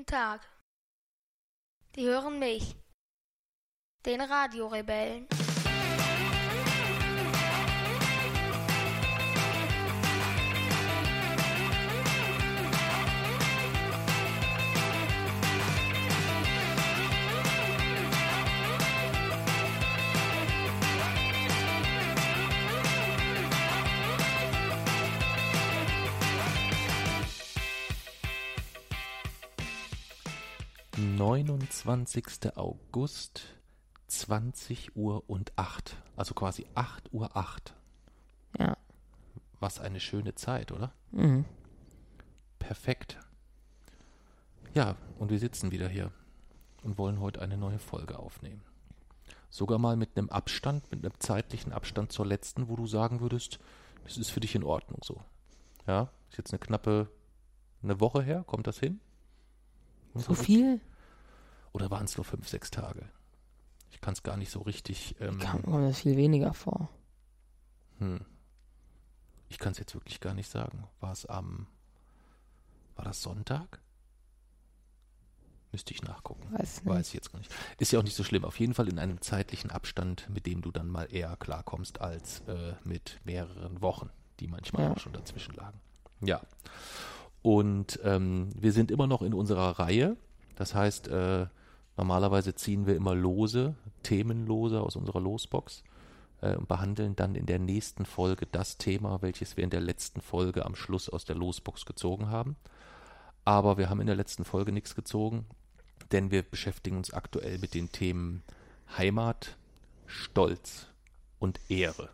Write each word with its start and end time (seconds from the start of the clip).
Guten 0.00 0.16
Tag. 0.16 0.40
Die 1.94 2.06
hören 2.06 2.38
mich, 2.38 2.74
den 4.06 4.22
Radiorebellen. 4.22 5.28
29. 31.90 32.56
August, 32.56 33.42
20 34.06 34.94
Uhr 34.94 35.28
und 35.28 35.52
8. 35.56 35.96
Also 36.14 36.34
quasi 36.34 36.64
8 36.76 37.12
Uhr 37.12 37.36
8. 37.36 37.74
Ja. 38.58 38.76
Was 39.58 39.80
eine 39.80 39.98
schöne 39.98 40.36
Zeit, 40.36 40.70
oder? 40.70 40.92
Mhm. 41.10 41.44
Perfekt. 42.60 43.18
Ja, 44.72 44.94
und 45.18 45.30
wir 45.30 45.40
sitzen 45.40 45.72
wieder 45.72 45.88
hier 45.88 46.12
und 46.84 46.96
wollen 46.96 47.18
heute 47.20 47.42
eine 47.42 47.56
neue 47.56 47.80
Folge 47.80 48.20
aufnehmen. 48.20 48.62
Sogar 49.48 49.80
mal 49.80 49.96
mit 49.96 50.16
einem 50.16 50.30
Abstand, 50.30 50.92
mit 50.92 51.04
einem 51.04 51.18
zeitlichen 51.18 51.72
Abstand 51.72 52.12
zur 52.12 52.24
letzten, 52.24 52.68
wo 52.68 52.76
du 52.76 52.86
sagen 52.86 53.20
würdest, 53.20 53.58
das 54.04 54.16
ist 54.16 54.30
für 54.30 54.38
dich 54.38 54.54
in 54.54 54.62
Ordnung 54.62 55.00
so. 55.02 55.20
Ja, 55.88 56.08
ist 56.30 56.38
jetzt 56.38 56.52
eine 56.52 56.60
knappe 56.60 57.10
eine 57.82 57.98
Woche 57.98 58.22
her, 58.22 58.44
kommt 58.46 58.68
das 58.68 58.78
hin? 58.78 59.00
So 60.14 60.34
viel? 60.34 60.80
Oder 61.72 61.90
waren 61.90 62.04
es 62.04 62.16
nur 62.16 62.24
fünf, 62.24 62.48
sechs 62.48 62.70
Tage? 62.70 63.08
Ich 63.90 64.00
kann 64.00 64.12
es 64.14 64.22
gar 64.22 64.36
nicht 64.36 64.50
so 64.50 64.60
richtig. 64.60 65.16
Ähm, 65.20 65.38
Kam 65.38 65.62
mir 65.66 65.88
das 65.88 66.00
viel 66.00 66.16
weniger 66.16 66.54
vor. 66.54 66.88
hm. 67.98 68.20
Ich 69.48 69.58
kann 69.58 69.72
es 69.72 69.78
jetzt 69.78 69.94
wirklich 69.94 70.20
gar 70.20 70.32
nicht 70.34 70.48
sagen. 70.48 70.84
War 71.00 71.10
es 71.12 71.26
am. 71.26 71.66
War 72.94 73.04
das 73.04 73.20
Sonntag? 73.20 73.80
Müsste 75.72 75.92
ich 75.94 76.02
nachgucken. 76.02 76.46
Weiß 76.52 76.76
nicht. 76.84 76.86
Weiß 76.86 77.08
ich 77.08 77.14
jetzt 77.14 77.32
gar 77.32 77.38
nicht. 77.40 77.52
Ist 77.78 77.92
ja 77.92 77.98
auch 77.98 78.04
nicht 78.04 78.14
so 78.16 78.24
schlimm. 78.24 78.44
Auf 78.44 78.58
jeden 78.60 78.74
Fall 78.74 78.88
in 78.88 78.98
einem 78.98 79.20
zeitlichen 79.20 79.70
Abstand, 79.70 80.28
mit 80.30 80.46
dem 80.46 80.62
du 80.62 80.70
dann 80.70 80.88
mal 80.88 81.04
eher 81.12 81.36
klarkommst 81.36 82.00
als 82.00 82.40
äh, 82.48 82.74
mit 82.84 83.20
mehreren 83.24 83.80
Wochen, 83.80 84.10
die 84.40 84.46
manchmal 84.48 84.82
Ja. 84.84 84.92
auch 84.92 84.98
schon 84.98 85.12
dazwischen 85.12 85.54
lagen. 85.54 85.80
Ja. 86.20 86.40
Und 87.42 87.98
ähm, 88.04 88.50
wir 88.56 88.72
sind 88.72 88.90
immer 88.90 89.06
noch 89.06 89.22
in 89.22 89.32
unserer 89.34 89.78
Reihe. 89.78 90.16
Das 90.56 90.74
heißt, 90.74 91.08
äh, 91.08 91.46
normalerweise 91.96 92.54
ziehen 92.54 92.86
wir 92.86 92.96
immer 92.96 93.14
Lose, 93.14 93.74
Themenlose 94.02 94.80
aus 94.80 94.96
unserer 94.96 95.20
Losbox 95.20 95.82
äh, 96.40 96.56
und 96.56 96.68
behandeln 96.68 97.16
dann 97.16 97.34
in 97.34 97.46
der 97.46 97.58
nächsten 97.58 98.04
Folge 98.04 98.46
das 98.50 98.78
Thema, 98.78 99.22
welches 99.22 99.56
wir 99.56 99.64
in 99.64 99.70
der 99.70 99.80
letzten 99.80 100.20
Folge 100.20 100.64
am 100.64 100.74
Schluss 100.74 101.08
aus 101.08 101.24
der 101.24 101.36
Losbox 101.36 101.86
gezogen 101.86 102.28
haben. 102.28 102.56
Aber 103.44 103.78
wir 103.78 103.88
haben 103.88 104.00
in 104.00 104.06
der 104.06 104.16
letzten 104.16 104.44
Folge 104.44 104.72
nichts 104.72 104.94
gezogen, 104.94 105.46
denn 106.12 106.30
wir 106.30 106.42
beschäftigen 106.42 106.96
uns 106.96 107.12
aktuell 107.12 107.58
mit 107.58 107.74
den 107.74 107.90
Themen 107.92 108.42
Heimat, 108.96 109.56
Stolz 110.06 110.86
und 111.38 111.60
Ehre. 111.70 112.10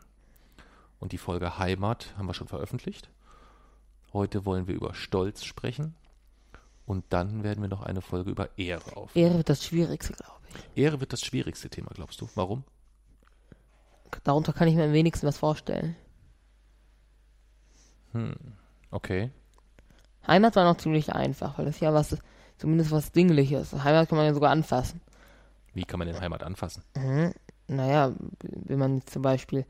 Und 0.98 1.12
die 1.12 1.18
Folge 1.18 1.58
Heimat 1.58 2.14
haben 2.16 2.26
wir 2.26 2.34
schon 2.34 2.48
veröffentlicht. 2.48 3.10
Heute 4.12 4.46
wollen 4.46 4.66
wir 4.66 4.74
über 4.74 4.94
Stolz 4.94 5.44
sprechen. 5.44 5.94
Und 6.86 7.04
dann 7.10 7.42
werden 7.42 7.60
wir 7.62 7.68
noch 7.68 7.82
eine 7.82 8.00
Folge 8.00 8.30
über 8.30 8.48
Ehre 8.56 8.96
auf. 8.96 9.14
Ehre 9.16 9.36
wird 9.38 9.48
das 9.48 9.64
Schwierigste, 9.64 10.12
glaube 10.12 10.40
ich. 10.48 10.82
Ehre 10.82 11.00
wird 11.00 11.12
das 11.12 11.20
schwierigste 11.20 11.68
Thema, 11.68 11.90
glaubst 11.92 12.20
du? 12.20 12.28
Warum? 12.34 12.64
Darunter 14.22 14.52
kann 14.52 14.68
ich 14.68 14.76
mir 14.76 14.84
am 14.84 14.92
wenigsten 14.92 15.26
was 15.26 15.36
vorstellen. 15.36 15.96
Okay. 18.90 19.30
Heimat 20.26 20.56
war 20.56 20.64
noch 20.64 20.78
ziemlich 20.78 21.12
einfach, 21.12 21.58
weil 21.58 21.66
das 21.66 21.80
ja 21.80 21.92
was, 21.92 22.16
zumindest 22.56 22.90
was 22.90 23.12
Dingliches. 23.12 23.72
Heimat 23.72 24.08
kann 24.08 24.16
man 24.16 24.26
ja 24.26 24.32
sogar 24.32 24.52
anfassen. 24.52 25.02
Wie 25.74 25.84
kann 25.84 25.98
man 25.98 26.08
denn 26.08 26.20
Heimat 26.20 26.42
anfassen? 26.42 26.82
Mhm. 26.96 27.34
Naja, 27.68 28.12
wenn 28.40 28.78
man 28.78 29.04
zum 29.06 29.22
Beispiel 29.22 29.66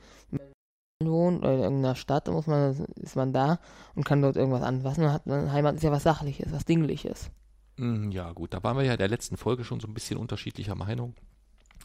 wohnt 1.04 1.40
oder 1.40 1.54
in 1.54 1.60
irgendeiner 1.60 1.94
Stadt, 1.94 2.28
muss 2.28 2.46
man, 2.46 2.86
ist 2.96 3.16
man 3.16 3.32
da 3.32 3.58
und 3.94 4.04
kann 4.04 4.22
dort 4.22 4.36
irgendwas 4.36 4.62
anfassen. 4.62 5.02
Dann 5.02 5.12
hat 5.12 5.26
Heimat 5.52 5.76
ist 5.76 5.82
ja 5.82 5.92
was 5.92 6.02
Sachliches, 6.02 6.52
was 6.52 6.64
Dingliches. 6.64 7.30
Hm, 7.76 8.10
Ja, 8.10 8.32
gut, 8.32 8.54
da 8.54 8.62
waren 8.62 8.76
wir 8.76 8.84
ja 8.84 8.92
in 8.92 8.98
der 8.98 9.08
letzten 9.08 9.36
Folge 9.36 9.64
schon 9.64 9.80
so 9.80 9.86
ein 9.88 9.94
bisschen 9.94 10.16
unterschiedlicher 10.18 10.74
Meinung 10.74 11.14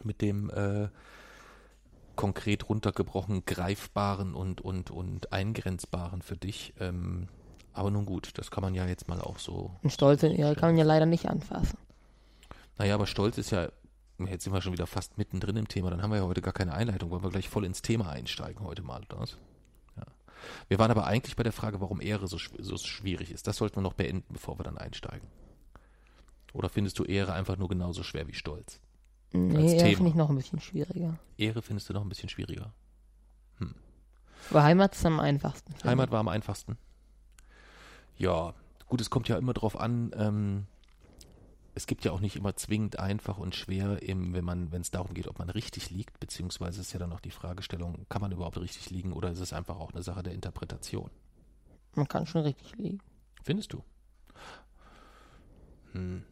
mit 0.04 0.22
dem 0.22 0.50
äh, 0.50 0.88
konkret 2.16 2.70
runtergebrochen 2.70 3.46
greifbaren 3.46 4.34
und, 4.34 4.62
und, 4.62 4.92
und 4.92 5.34
eingrenzbaren 5.34 6.22
für 6.22 6.38
dich. 6.38 6.74
Ähm, 6.80 7.28
aber 7.74 7.92
nun 7.92 8.06
gut, 8.06 8.38
das 8.38 8.50
kann 8.52 8.64
man 8.64 8.76
ja 8.76 8.86
jetzt 8.88 9.08
mal 9.08 9.22
auch 9.22 9.40
so. 9.40 9.72
Und 9.84 9.92
Stolz 9.92 10.24
und 10.24 10.32
Ehre 10.32 10.56
kann 10.56 10.70
man 10.70 10.78
ja 10.78 10.84
leider 10.86 11.06
nicht 11.06 11.28
anfassen. 11.28 11.78
Naja, 12.78 12.96
aber 12.96 13.08
Stolz 13.08 13.38
ist 13.38 13.52
ja, 13.52 13.70
jetzt 14.28 14.44
sind 14.44 14.54
wir 14.54 14.62
schon 14.62 14.74
wieder 14.74 14.88
fast 14.88 15.18
mittendrin 15.18 15.58
im 15.58 15.68
Thema, 15.68 15.90
dann 15.90 16.02
haben 16.02 16.12
wir 16.12 16.18
ja 16.18 16.26
heute 16.26 16.42
gar 16.42 16.54
keine 16.54 16.74
Einleitung, 16.74 17.10
wollen 17.10 17.24
wir 17.24 17.30
gleich 17.30 17.50
voll 17.50 17.66
ins 17.66 17.82
Thema 17.82 18.10
einsteigen 18.10 18.66
heute 18.66 18.82
mal, 18.82 19.02
oder 19.04 19.20
was? 19.20 19.38
Ja. 19.98 20.04
Wir 20.68 20.80
waren 20.80 20.92
aber 20.92 21.06
eigentlich 21.06 21.36
bei 21.36 21.44
der 21.44 21.54
Frage, 21.54 21.82
warum 21.82 22.02
Ehre 22.02 22.28
so, 22.28 22.38
so 22.38 22.78
schwierig 22.78 23.32
ist. 23.32 23.48
Das 23.48 23.58
sollten 23.58 23.78
wir 23.78 23.82
noch 23.82 23.94
beenden, 23.94 24.34
bevor 24.34 24.60
wir 24.60 24.64
dann 24.64 24.78
einsteigen. 24.78 25.28
Oder 26.54 26.70
findest 26.70 27.00
du 27.00 27.04
Ehre 27.04 27.34
einfach 27.34 27.58
nur 27.58 27.70
genauso 27.70 28.04
schwer 28.04 28.28
wie 28.28 28.34
Stolz? 28.34 28.80
Nee, 29.34 29.78
Ehre 29.78 29.96
finde 29.96 30.10
ich 30.10 30.16
noch 30.16 30.30
ein 30.30 30.36
bisschen 30.36 30.60
schwieriger. 30.60 31.18
Ehre 31.38 31.62
findest 31.62 31.90
du 31.90 31.94
noch 31.94 32.02
ein 32.02 32.10
bisschen 32.10 32.30
schwieriger. 32.30 32.74
Aber 34.50 34.64
Heimat 34.64 34.96
ist 34.96 35.06
am 35.06 35.20
einfachsten. 35.20 35.74
Heimat 35.84 36.12
war 36.12 36.20
am 36.20 36.28
einfachsten. 36.28 36.78
Ja, 38.18 38.54
gut, 38.88 39.02
es 39.02 39.10
kommt 39.10 39.28
ja 39.28 39.38
immer 39.38 39.54
drauf 39.54 39.80
an, 39.80 40.12
ähm, 40.18 40.68
es 41.74 41.88
gibt 41.88 42.04
ja 42.04 42.12
auch 42.12 42.20
nicht 42.20 42.36
immer 42.36 42.56
zwingend 42.56 43.00
einfach 43.00 43.38
und 43.38 43.56
schwer, 43.56 44.02
im, 44.02 44.34
wenn 44.34 44.44
man, 44.44 44.72
wenn 44.72 44.82
es 44.82 44.92
darum 44.92 45.14
geht, 45.14 45.28
ob 45.28 45.40
man 45.40 45.50
richtig 45.50 45.90
liegt, 45.90 46.20
beziehungsweise 46.20 46.82
ist 46.82 46.92
ja 46.94 47.00
dann 47.00 47.10
noch 47.10 47.22
die 47.22 47.32
Fragestellung, 47.32 48.06
kann 48.10 48.22
man 48.22 48.32
überhaupt 48.32 48.60
richtig 48.60 48.90
liegen 48.90 49.14
oder 49.14 49.32
ist 49.32 49.40
es 49.40 49.54
einfach 49.54 49.78
auch 49.78 49.92
eine 49.92 50.04
Sache 50.04 50.24
der 50.24 50.34
Interpretation? 50.34 51.10
Man 51.96 52.08
kann 52.08 52.26
schon 52.26 52.42
richtig 52.42 52.76
liegen. 52.78 53.00
Findest 53.44 53.74
du? 53.74 53.84
Hm. 55.94 56.24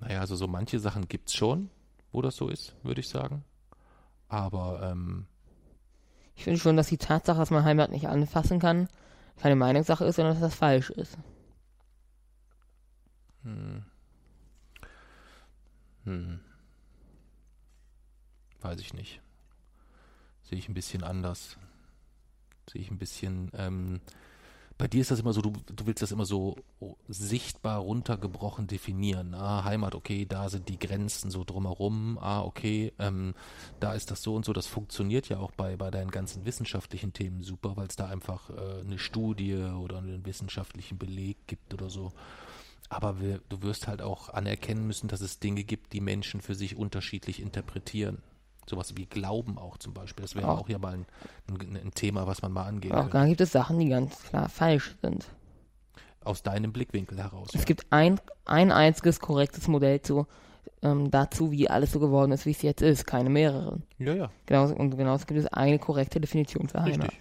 Naja, 0.00 0.20
also 0.20 0.36
so 0.36 0.46
manche 0.46 0.78
Sachen 0.78 1.08
gibt's 1.08 1.34
schon, 1.34 1.70
wo 2.12 2.22
das 2.22 2.36
so 2.36 2.48
ist, 2.48 2.74
würde 2.82 3.00
ich 3.00 3.08
sagen. 3.08 3.44
Aber 4.28 4.82
ähm, 4.82 5.26
Ich 6.34 6.44
finde 6.44 6.58
schon, 6.60 6.76
dass 6.76 6.88
die 6.88 6.98
Tatsache, 6.98 7.38
dass 7.38 7.50
man 7.50 7.64
Heimat 7.64 7.90
nicht 7.90 8.08
anfassen 8.08 8.58
kann, 8.58 8.88
keine 9.36 9.56
Meinungssache 9.56 10.04
ist, 10.04 10.16
sondern 10.16 10.34
dass 10.34 10.42
das 10.42 10.54
falsch 10.54 10.90
ist. 10.90 11.16
Hm. 13.44 13.84
Weiß 18.60 18.80
ich 18.80 18.94
nicht. 18.94 19.20
Sehe 20.42 20.58
ich 20.58 20.68
ein 20.68 20.74
bisschen 20.74 21.02
anders. 21.02 21.56
Sehe 22.70 22.80
ich 22.82 22.90
ein 22.90 22.98
bisschen. 22.98 23.50
Ähm, 23.54 24.00
bei 24.76 24.88
dir 24.88 25.02
ist 25.02 25.10
das 25.10 25.20
immer 25.20 25.32
so, 25.32 25.40
du, 25.40 25.52
du 25.66 25.86
willst 25.86 26.02
das 26.02 26.10
immer 26.10 26.24
so 26.24 26.56
sichtbar 27.06 27.78
runtergebrochen 27.78 28.66
definieren. 28.66 29.32
Ah, 29.34 29.62
Heimat, 29.64 29.94
okay, 29.94 30.26
da 30.26 30.48
sind 30.48 30.68
die 30.68 30.78
Grenzen 30.78 31.30
so 31.30 31.44
drumherum. 31.44 32.18
Ah, 32.20 32.42
okay, 32.42 32.92
ähm, 32.98 33.34
da 33.78 33.94
ist 33.94 34.10
das 34.10 34.22
so 34.22 34.34
und 34.34 34.44
so. 34.44 34.52
Das 34.52 34.66
funktioniert 34.66 35.28
ja 35.28 35.38
auch 35.38 35.52
bei, 35.52 35.76
bei 35.76 35.90
deinen 35.90 36.10
ganzen 36.10 36.44
wissenschaftlichen 36.44 37.12
Themen 37.12 37.42
super, 37.42 37.76
weil 37.76 37.86
es 37.86 37.96
da 37.96 38.08
einfach 38.08 38.50
äh, 38.50 38.80
eine 38.80 38.98
Studie 38.98 39.54
oder 39.54 39.98
einen 39.98 40.26
wissenschaftlichen 40.26 40.98
Beleg 40.98 41.36
gibt 41.46 41.72
oder 41.72 41.88
so. 41.88 42.12
Aber 42.90 43.20
wir, 43.20 43.40
du 43.48 43.62
wirst 43.62 43.88
halt 43.88 44.02
auch 44.02 44.28
anerkennen 44.28 44.86
müssen, 44.86 45.08
dass 45.08 45.20
es 45.20 45.40
Dinge 45.40 45.64
gibt, 45.64 45.92
die 45.92 46.00
Menschen 46.00 46.40
für 46.40 46.54
sich 46.54 46.76
unterschiedlich 46.76 47.40
interpretieren. 47.40 48.22
Sowas 48.66 48.96
wie 48.96 49.06
Glauben 49.06 49.58
auch 49.58 49.76
zum 49.78 49.92
Beispiel. 49.94 50.22
Das 50.22 50.34
wäre 50.36 50.48
Auch. 50.48 50.60
auch 50.60 50.68
ja 50.68 50.78
mal 50.78 50.94
ein, 50.94 51.06
ein, 51.48 51.76
ein 51.76 51.90
Thema, 51.94 52.26
was 52.26 52.40
man 52.42 52.52
mal 52.52 52.64
angehen 52.64 52.92
auch 52.92 53.02
könnte. 53.02 53.18
da 53.18 53.26
gibt 53.26 53.40
es 53.40 53.52
Sachen, 53.52 53.78
die 53.78 53.88
ganz 53.88 54.22
klar 54.22 54.48
falsch 54.48 54.94
sind. 55.02 55.26
Aus 56.22 56.42
deinem 56.42 56.72
Blickwinkel 56.72 57.18
heraus. 57.18 57.48
Es 57.52 57.60
Ja. 57.60 57.64
gibt 57.66 57.86
ein, 57.90 58.18
ein 58.46 58.72
einziges 58.72 59.20
korrektes 59.20 59.68
Modell 59.68 60.00
zu, 60.00 60.26
ähm, 60.80 61.10
dazu, 61.10 61.50
wie 61.52 61.68
alles 61.68 61.92
so 61.92 62.00
geworden 62.00 62.32
ist, 62.32 62.46
wie 62.46 62.52
es 62.52 62.62
jetzt 62.62 62.80
ist, 62.80 63.06
keine 63.06 63.28
mehreren. 63.28 63.82
ja, 63.98 64.14
ja, 64.14 64.30
Genauso, 64.46 64.74
und 64.76 64.96
genauso 64.96 65.26
gibt 65.26 65.40
es 65.40 65.46
eine 65.46 65.78
korrekte 65.78 66.20
Definition 66.20 66.68
für 66.68 66.82
Heimat. 66.82 67.02
richtig. 67.08 67.20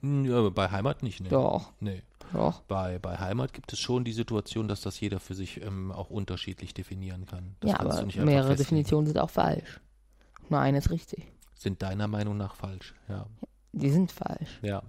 Hm, 0.00 0.24
Ja, 0.24 0.38
aber 0.38 0.50
bei 0.50 0.70
Heimat 0.70 1.02
nicht, 1.02 1.20
ne? 1.20 1.28
Doch, 1.28 1.72
Nee. 1.80 2.02
Doch. 2.32 2.62
Bei, 2.62 2.98
bei 2.98 3.18
Heimat 3.18 3.52
gibt 3.52 3.72
es 3.72 3.78
schon 3.78 4.04
die 4.04 4.12
Situation, 4.12 4.68
dass 4.68 4.80
das 4.80 5.00
jeder 5.00 5.20
für 5.20 5.34
sich 5.34 5.62
ähm, 5.62 5.92
auch 5.92 6.10
unterschiedlich 6.10 6.74
definieren 6.74 7.26
kann. 7.26 7.56
Das 7.60 7.72
ja, 7.72 7.80
aber 7.80 8.04
mehrere. 8.04 8.56
Definitionen 8.56 9.06
sind 9.06 9.18
auch 9.18 9.30
falsch. 9.30 9.80
Nur 10.48 10.60
eine 10.60 10.78
ist 10.78 10.90
richtig. 10.90 11.26
Sind 11.54 11.82
deiner 11.82 12.08
Meinung 12.08 12.36
nach 12.36 12.54
falsch, 12.54 12.94
ja. 13.08 13.26
Die 13.72 13.90
sind 13.90 14.12
falsch. 14.12 14.58
Ja. 14.62 14.82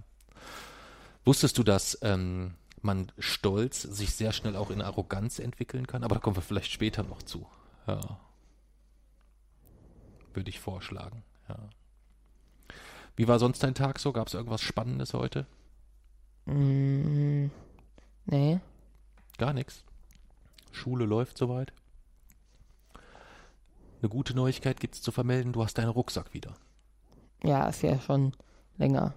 Wusstest 1.24 1.56
du, 1.58 1.62
dass 1.62 1.98
ähm, 2.02 2.54
man 2.80 3.12
Stolz 3.18 3.82
sich 3.82 4.14
sehr 4.14 4.32
schnell 4.32 4.56
auch 4.56 4.70
in 4.70 4.82
Arroganz 4.82 5.38
entwickeln 5.38 5.86
kann, 5.86 6.02
aber 6.02 6.16
da 6.16 6.20
kommen 6.20 6.36
wir 6.36 6.42
vielleicht 6.42 6.72
später 6.72 7.02
noch 7.02 7.22
zu. 7.22 7.46
Ja. 7.86 8.00
Würde 10.34 10.50
ich 10.50 10.60
vorschlagen, 10.60 11.22
ja. 11.48 11.56
Wie 13.14 13.28
war 13.28 13.38
sonst 13.38 13.62
dein 13.62 13.74
Tag 13.74 13.98
so? 13.98 14.12
Gab 14.12 14.28
es 14.28 14.34
irgendwas 14.34 14.62
Spannendes 14.62 15.12
heute? 15.12 15.46
Mm, 16.46 17.46
nee. 18.26 18.60
Gar 19.38 19.52
nichts. 19.52 19.84
Schule 20.70 21.04
läuft 21.04 21.38
soweit. 21.38 21.72
Eine 24.00 24.08
gute 24.08 24.34
Neuigkeit 24.34 24.80
gibt 24.80 24.94
es 24.96 25.02
zu 25.02 25.12
vermelden, 25.12 25.52
du 25.52 25.62
hast 25.62 25.78
deinen 25.78 25.88
Rucksack 25.90 26.34
wieder. 26.34 26.54
Ja, 27.44 27.68
ist 27.68 27.82
ja 27.82 28.00
schon 28.00 28.32
länger. 28.76 29.14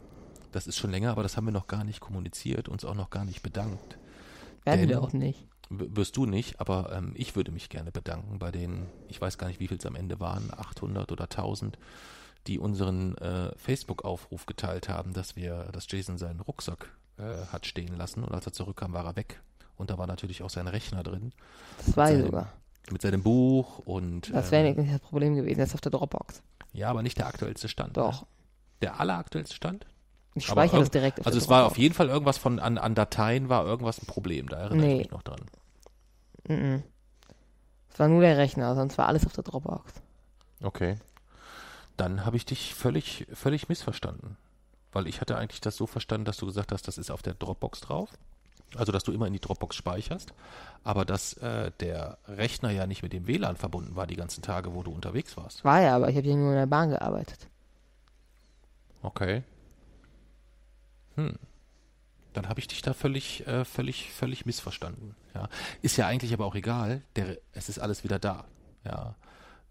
Das 0.51 0.68
ist 0.68 0.77
schon 0.77 0.92
länger, 0.92 1.12
aber 1.12 1.24
das 1.24 1.36
haben 1.38 1.45
wir 1.45 1.51
noch 1.51 1.68
gar 1.68 1.83
nicht 1.83 2.00
kommuniziert, 2.00 2.69
uns 2.69 2.86
auch 2.86 2.94
noch 2.94 3.10
gar 3.10 3.25
nicht 3.25 3.42
bedankt. 3.42 3.98
Werden 4.63 4.81
Denn- 4.81 4.89
wir 4.89 5.01
auch 5.01 5.13
nicht. 5.13 5.48
Wirst 5.69 6.16
du 6.16 6.28
nicht, 6.28 6.60
aber 6.60 6.92
ähm, 6.95 7.13
ich 7.16 7.36
würde 7.36 7.51
mich 7.51 7.69
gerne 7.69 7.92
bedanken 7.92 8.38
bei 8.38 8.51
den, 8.51 8.86
ich 9.07 9.19
weiß 9.19 9.39
gar 9.39 9.48
nicht, 9.48 9.60
wie 9.60 9.68
viel 9.68 9.78
es 9.78 9.86
am 9.88 9.95
Ende 9.95 10.19
waren, 10.19 10.51
800 10.56 11.12
oder 11.12 11.24
1000, 11.28 11.80
die 12.47 12.59
unseren 12.59 13.18
äh, 13.18 13.51
Facebook-Aufruf 13.57 14.45
geteilt 14.45 14.89
haben, 14.89 15.13
dass 15.13 15.36
wir, 15.36 15.69
dass 15.71 15.86
Jason 15.89 16.18
seinen 16.18 16.39
Rucksack 16.42 16.89
äh, 17.18 17.24
hat 17.51 17.65
stehen 17.65 17.95
lassen 17.97 18.24
und 18.24 18.33
als 18.33 18.45
er 18.45 18.53
zurückkam, 18.53 18.94
war 18.94 19.06
er 19.06 19.15
weg. 19.15 19.42
Und 19.77 19.89
da 19.89 19.97
war 19.97 20.07
natürlich 20.07 20.42
auch 20.44 20.50
sein 20.50 20.68
Rechner 20.68 21.03
drin 21.03 21.33
Zwei 21.80 22.12
Seinem- 22.13 22.25
sogar. 22.27 22.53
mit 22.92 23.01
seinem 23.01 23.24
Buch 23.24 23.80
und 23.80 24.33
Das 24.33 24.51
wäre 24.51 24.68
ähm, 24.69 24.77
nicht 24.77 24.94
das 24.94 25.01
Problem 25.01 25.36
gewesen. 25.36 25.59
Das 25.59 25.69
ist 25.69 25.75
auf 25.75 25.81
der 25.81 25.92
Dropbox. 25.92 26.42
ja, 26.74 26.89
aber 26.89 27.01
nicht 27.03 27.18
der 27.18 27.27
aktuellste 27.27 27.68
Stand. 27.68 27.97
Doch. 27.97 28.21
Ne? 28.21 28.27
Der 28.83 29.00
alleraktuellste 29.00 29.56
Stand? 29.56 29.86
Ich 30.36 30.45
speichere 30.45 30.81
das 30.81 30.92
direkt 30.92 31.19
auf 31.21 31.25
Also 31.27 31.38
es 31.39 31.47
war 31.50 31.65
auf 31.65 31.77
jeden 31.77 31.95
Fall 31.95 32.09
irgendwas 32.09 32.38
von 32.38 32.59
an, 32.59 32.77
an 32.77 32.94
Dateien 32.94 33.47
war 33.50 33.65
irgendwas 33.65 34.01
ein 34.01 34.06
Problem, 34.06 34.50
da 34.50 34.57
erinnere 34.57 34.86
Nee. 34.86 34.94
ich 34.94 34.97
mich 35.00 35.12
noch 35.12 35.24
dran. 35.24 35.39
Mhm. 36.47 36.83
Es 37.92 38.00
war 38.00 38.07
nur 38.09 38.21
der 38.21 38.38
Rechner, 38.38 38.75
sonst 38.75 38.97
war 38.97 39.07
alles 39.07 39.25
auf 39.25 39.31
der 39.33 39.45
Dropbox. 39.45 39.94
Okay. 40.62 40.97
Dann 41.97 42.25
habe 42.25 42.38
ich 42.38 42.45
dich 42.45 42.74
völlig, 42.74 43.27
völlig 43.33 43.69
missverstanden. 43.69 44.38
Weil 44.92 45.07
ich 45.07 45.21
hatte 45.21 45.38
eigentlich 45.38 45.62
das 45.62 45.75
so 45.75 45.88
verstanden, 45.88 46.25
dass 46.25 46.38
du 46.38 46.45
gesagt 46.45 46.71
hast, 46.71 46.88
das 46.88 46.97
ist 46.97 47.12
auf 47.12 47.21
der 47.21 47.33
Dropbox 47.33 47.81
drauf. 47.81 48.09
Also, 48.75 48.92
dass 48.92 49.03
du 49.03 49.12
immer 49.12 49.27
in 49.27 49.33
die 49.33 49.39
Dropbox 49.39 49.75
speicherst. 49.75 50.33
Aber 50.83 51.06
dass 51.06 51.33
äh, 51.33 51.71
der 51.80 52.18
Rechner 52.27 52.71
ja 52.71 52.88
nicht 52.88 53.03
mit 53.03 53.13
dem 53.13 53.27
WLAN 53.27 53.56
verbunden 53.56 53.95
war 53.95 54.07
die 54.07 54.15
ganzen 54.15 54.42
Tage, 54.42 54.74
wo 54.74 54.83
du 54.83 54.92
unterwegs 54.92 55.38
warst. 55.38 55.63
War 55.63 55.81
ja, 55.81 55.95
aber 55.95 56.09
ich 56.09 56.15
habe 56.15 56.25
hier 56.25 56.36
nur 56.36 56.51
in 56.51 56.57
der 56.57 56.65
Bahn 56.65 56.89
gearbeitet. 56.89 57.47
Okay. 59.01 59.44
Hm. 61.15 61.38
Dann 62.33 62.50
habe 62.50 62.59
ich 62.59 62.68
dich 62.68 62.81
da 62.81 62.94
völlig, 62.94 63.47
äh, 63.47 63.63
völlig, 63.63 64.12
völlig 64.12 64.45
missverstanden. 64.45 65.15
Ja. 65.33 65.47
Ist 65.81 65.95
ja 65.95 66.07
eigentlich 66.07 66.33
aber 66.33 66.45
auch 66.45 66.56
egal. 66.56 67.01
Der, 67.15 67.38
es 67.53 67.69
ist 67.69 67.80
alles 67.80 68.03
wieder 68.03 68.19
da. 68.19 68.45
Ja. 68.83 69.15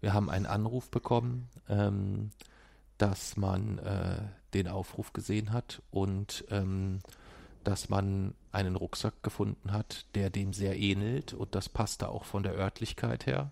Wir 0.01 0.13
haben 0.13 0.29
einen 0.29 0.45
Anruf 0.45 0.89
bekommen, 0.89 1.49
ähm, 1.69 2.31
dass 2.97 3.37
man 3.37 3.79
äh, 3.79 4.21
den 4.53 4.67
Aufruf 4.67 5.13
gesehen 5.13 5.51
hat 5.51 5.81
und 5.91 6.45
ähm, 6.49 6.99
dass 7.63 7.89
man 7.89 8.35
einen 8.51 8.75
Rucksack 8.75 9.23
gefunden 9.23 9.71
hat, 9.71 10.05
der 10.15 10.29
dem 10.29 10.53
sehr 10.53 10.77
ähnelt 10.77 11.33
und 11.33 11.55
das 11.55 11.67
passte 11.67 12.09
auch 12.09 12.23
von 12.23 12.43
der 12.43 12.53
Örtlichkeit 12.53 13.25
her. 13.25 13.51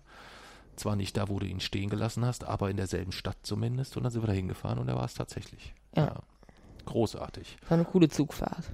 Zwar 0.76 0.96
nicht 0.96 1.16
da, 1.16 1.28
wo 1.28 1.38
du 1.38 1.46
ihn 1.46 1.60
stehen 1.60 1.90
gelassen 1.90 2.24
hast, 2.24 2.44
aber 2.44 2.70
in 2.70 2.76
derselben 2.76 3.12
Stadt 3.12 3.36
zumindest. 3.42 3.96
Und 3.96 4.04
dann 4.04 4.12
sind 4.12 4.22
wir 4.22 4.26
da 4.26 4.32
hingefahren 4.32 4.78
und 4.78 4.86
da 4.86 4.96
war 4.96 5.04
es 5.04 5.14
tatsächlich. 5.14 5.74
Ja. 5.94 6.20
Großartig. 6.86 7.56
War 7.68 7.78
eine 7.78 7.84
coole 7.84 8.08
Zugfahrt. 8.08 8.72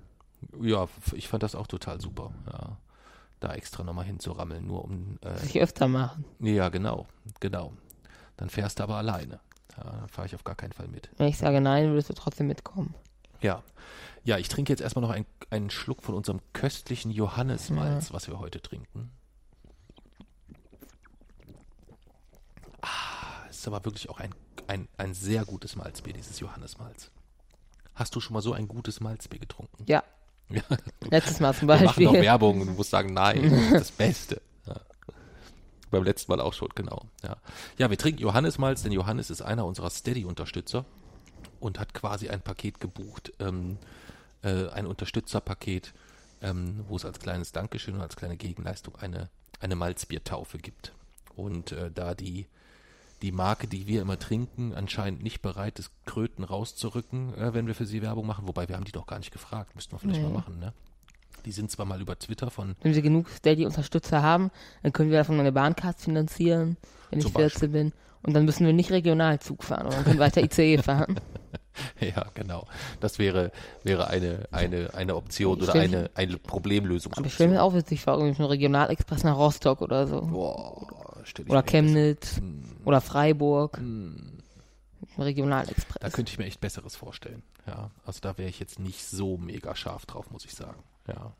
Ja, 0.61 0.89
ich 1.13 1.29
fand 1.29 1.43
das 1.43 1.55
auch 1.55 1.67
total 1.67 2.01
super. 2.01 2.33
Ja. 2.47 2.77
Da 3.41 3.55
extra 3.55 3.83
nochmal 3.83 4.05
hinzurammeln, 4.05 4.67
nur 4.67 4.85
um. 4.85 5.19
Äh, 5.23 5.33
Muss 5.33 5.45
ich 5.45 5.61
öfter 5.61 5.89
machen. 5.89 6.25
ja, 6.41 6.69
genau, 6.69 7.07
genau. 7.41 7.73
Dann 8.37 8.51
fährst 8.51 8.79
du 8.79 8.83
aber 8.85 8.97
alleine. 8.97 9.41
Ja, 9.77 9.85
dann 9.85 10.09
fahre 10.09 10.27
ich 10.27 10.35
auf 10.35 10.45
gar 10.45 10.55
keinen 10.55 10.73
Fall 10.73 10.89
mit. 10.89 11.11
Wenn 11.17 11.29
ich 11.29 11.39
sage 11.39 11.61
nein, 11.61 11.89
würdest 11.91 12.11
du 12.11 12.15
trotzdem 12.15 12.47
mitkommen. 12.47 12.95
Ja. 13.41 13.63
Ja, 14.25 14.37
ich 14.37 14.49
trinke 14.49 14.71
jetzt 14.71 14.81
erstmal 14.81 15.03
noch 15.03 15.11
ein, 15.11 15.25
einen 15.49 15.71
Schluck 15.71 16.03
von 16.03 16.15
unserem 16.15 16.41
köstlichen 16.53 17.11
Johannesmalz, 17.11 18.13
was 18.13 18.29
wir 18.29 18.39
heute 18.39 18.61
trinken. 18.61 19.11
Ah, 22.83 23.47
es 23.49 23.59
ist 23.59 23.69
aber 23.69 23.83
wirklich 23.85 24.11
auch 24.11 24.21
ein, 24.21 24.35
ein, 24.67 24.89
ein 24.99 25.15
sehr 25.15 25.45
gutes 25.47 25.77
Malzbier, 25.77 26.13
dieses 26.13 26.41
Johannesmalz. 26.41 27.11
Hast 27.95 28.15
du 28.15 28.21
schon 28.21 28.35
mal 28.35 28.43
so 28.43 28.53
ein 28.53 28.69
gutes 28.69 29.01
Malzbier 29.01 29.41
getrunken? 29.41 29.85
Ja. 29.87 30.03
Letztes 31.11 31.41
Mal 31.41 31.55
zum 31.55 31.69
Wir 31.69 31.75
machen 31.75 31.87
Beispiel. 31.87 32.05
noch 32.07 32.13
Werbung 32.15 32.61
und 32.61 32.67
du 32.69 32.73
musst 32.73 32.91
sagen, 32.91 33.13
nein, 33.15 33.43
das 33.51 33.63
ist 33.63 33.73
das 33.73 33.91
Beste. 33.93 34.41
Ja. 34.67 34.77
Beim 35.91 36.05
letzten 36.05 36.33
Mal 36.33 36.41
auch 36.41 36.53
schon, 36.53 36.69
genau. 36.75 37.07
Ja, 37.23 37.37
ja 37.79 37.91
wir 37.91 37.99
trinken 37.99 38.21
Johannesmalz, 38.23 38.83
denn 38.83 38.93
Johannes 38.93 39.31
ist 39.31 39.43
einer 39.43 39.65
unserer 39.65 39.91
Steady-Unterstützer 39.91 40.85
und 41.61 41.79
hat 41.79 41.95
quasi 41.95 42.29
ein 42.29 42.41
Paket 42.41 42.81
gebucht, 42.81 43.33
ähm, 43.39 43.79
äh, 44.43 44.69
ein 44.69 44.87
Unterstützerpaket, 44.87 45.93
ähm, 46.43 46.85
wo 46.89 46.97
es 46.97 47.05
als 47.05 47.19
kleines 47.19 47.53
Dankeschön 47.53 47.95
und 47.95 48.01
als 48.01 48.17
kleine 48.17 48.37
Gegenleistung 48.37 48.97
eine, 48.97 49.29
eine 49.61 49.77
Malzbiertaufe 49.77 50.59
gibt. 50.59 50.93
Und 51.37 51.73
äh, 51.73 51.91
da 51.91 52.15
die, 52.15 52.47
die 53.23 53.33
Marke, 53.33 53.67
die 53.67 53.87
wir 53.87 54.01
immer 54.03 54.19
trinken, 54.19 54.75
anscheinend 54.75 55.23
nicht 55.23 55.43
bereit 55.43 55.79
ist, 55.79 55.91
Kröten 56.07 56.45
rauszurücken, 56.45 57.35
äh, 57.35 57.55
wenn 57.55 57.67
wir 57.67 57.75
für 57.75 57.87
sie 57.87 58.03
Werbung 58.03 58.27
machen, 58.27 58.47
wobei 58.47 58.69
wir 58.69 58.77
haben 58.77 58.85
die 58.85 58.93
noch 58.97 59.07
gar 59.07 59.19
nicht 59.19 59.31
gefragt, 59.33 59.75
müssten 59.75 59.93
wir 59.93 59.99
vielleicht 59.99 60.21
Nee. 60.21 60.29
mal 60.29 60.35
machen, 60.35 60.59
ne? 60.59 60.73
Die 61.47 61.53
sind 61.53 61.71
zwar 61.71 61.87
mal 61.87 62.01
über 62.01 62.19
Twitter 62.19 62.51
von, 62.51 62.77
Wenn 62.83 62.95
wir 62.95 63.03
genug 63.03 63.29
Steady-Unterstützer 63.31 64.23
haben, 64.23 64.51
dann 64.83 64.93
können 64.93 65.11
wir 65.11 65.19
davon 65.19 65.41
eine 65.41 65.53
Bahncard 65.53 65.99
finanzieren, 65.99 66.77
wenn 67.11 67.19
ich 67.21 67.25
Zum 67.25 67.35
14 67.35 67.73
bin. 67.73 67.93
Und 68.23 68.35
dann 68.35 68.45
müssen 68.45 68.67
wir 68.67 68.75
nicht 68.75 68.91
Regionalzug 68.91 69.65
fahren, 69.65 69.85
sondern 69.87 70.05
können 70.05 70.19
weiter 70.19 70.43
ICE 70.43 70.77
fahren. 70.83 71.19
ja, 71.99 72.27
genau, 72.35 72.67
das 73.01 73.19
wäre, 73.19 73.53
wäre 73.85 74.09
eine, 74.09 74.47
eine, 74.51 74.93
eine 74.93 75.17
Option 75.17 75.57
Ich 75.57 75.63
oder 75.65 75.81
eine, 75.81 76.11
eine 76.15 76.37
Problemlösungsoption. 76.37 77.23
Aber 77.25 77.27
ich 77.29 77.35
stelle 77.35 77.51
mir 77.51 77.63
auch 77.63 77.73
witzig 77.73 78.03
vor, 78.03 78.15
irgendwie 78.15 78.33
mit 78.33 78.41
einem 78.41 78.49
Regionalexpress 78.51 79.25
nach 79.25 79.37
Rostock 79.39 79.81
oder 79.81 80.07
so. 80.07 80.21
Boah, 80.21 81.10
Oder 81.49 81.63
Chemnitz. 81.63 82.37
Hm, 82.37 82.63
Oder 82.85 83.01
Freiburg. 83.01 83.79
hm. 83.79 84.39
Regionalexpress. 85.19 85.99
Da 86.01 86.11
könnte 86.11 86.31
ich 86.31 86.39
mir 86.39 86.45
echt 86.45 86.61
Besseres 86.61 86.97
vorstellen. 86.97 87.43
Ja, 87.67 87.91
also 88.05 88.21
da 88.21 88.39
wäre 88.39 88.49
ich 88.49 88.61
jetzt 88.61 88.79
nicht 88.79 89.05
so 89.05 89.37
mega 89.37 89.75
scharf 89.75 90.07
drauf, 90.07 90.31
muss 90.31 90.45
ich 90.45 90.55
sagen. 90.55 90.83
Ja. 91.07 91.33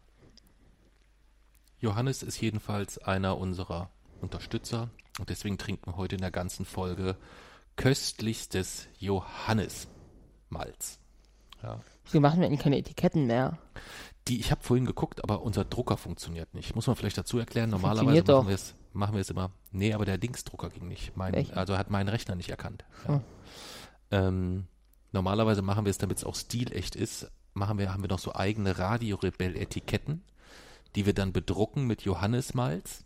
Johannes 1.79 2.23
ist 2.23 2.41
jedenfalls 2.41 2.99
einer 2.99 3.39
unserer 3.39 3.91
Unterstützer 4.21 4.91
und 5.19 5.31
deswegen 5.31 5.57
trinken 5.57 5.93
wir 5.93 5.97
heute 5.97 6.17
in 6.17 6.21
der 6.21 6.31
ganzen 6.31 6.65
Folge 6.65 7.17
köstlichstes 7.77 8.89
Johannesmalz. 8.99 10.99
Ja. 11.63 11.81
Wir 12.11 12.21
machen 12.21 12.41
wir 12.41 12.47
eigentlich 12.47 12.61
keine 12.61 12.79
Etiketten 12.79 13.27
mehr. 13.27 13.59
Die, 14.29 14.41
ich 14.41 14.51
habe 14.51 14.63
vorhin 14.63 14.85
geguckt, 14.85 15.25
aber 15.25 15.43
unser 15.43 15.65
Drucker 15.65 15.97
funktioniert 15.97 16.53
nicht. 16.55 16.75
Muss 16.75 16.87
man 16.87 16.97
vielleicht 16.97 17.17
dazu 17.17 17.39
erklären. 17.39 17.71
Normalerweise 17.71 18.33
machen 18.33 18.49
wir 18.49 18.55
es, 18.55 18.75
machen 18.93 19.15
wir 19.15 19.21
es 19.21 19.31
immer. 19.31 19.51
Nee, 19.71 19.93
aber 19.93 20.05
der 20.05 20.19
Dingsdrucker 20.19 20.71
ging 20.71 20.89
nicht. 20.89 21.17
Mein, 21.17 21.33
Welchen? 21.33 21.55
also 21.55 21.77
hat 21.77 21.91
meinen 21.91 22.09
Rechner 22.09 22.35
nicht 22.35 22.51
erkannt. 22.51 22.85
Ja. 23.07 23.15
Hm. 23.15 23.21
Ähm, 24.13 24.67
normalerweise 25.13 25.63
machen 25.63 25.85
wir 25.85 25.91
es, 25.91 25.99
damit 25.99 26.19
es 26.19 26.25
auch 26.25 26.35
stilecht 26.35 26.97
ist, 26.97 27.31
machen 27.55 27.79
wir, 27.79 27.93
haben 27.93 28.03
wir 28.03 28.09
noch 28.09 28.19
so 28.19 28.35
eigene 28.35 28.79
Radio-Rebell-Etiketten, 28.79 30.23
die 30.95 31.07
wir 31.07 31.15
dann 31.15 31.33
bedrucken 31.33 31.87
mit 31.87 32.03
Johannesmalz 32.03 33.05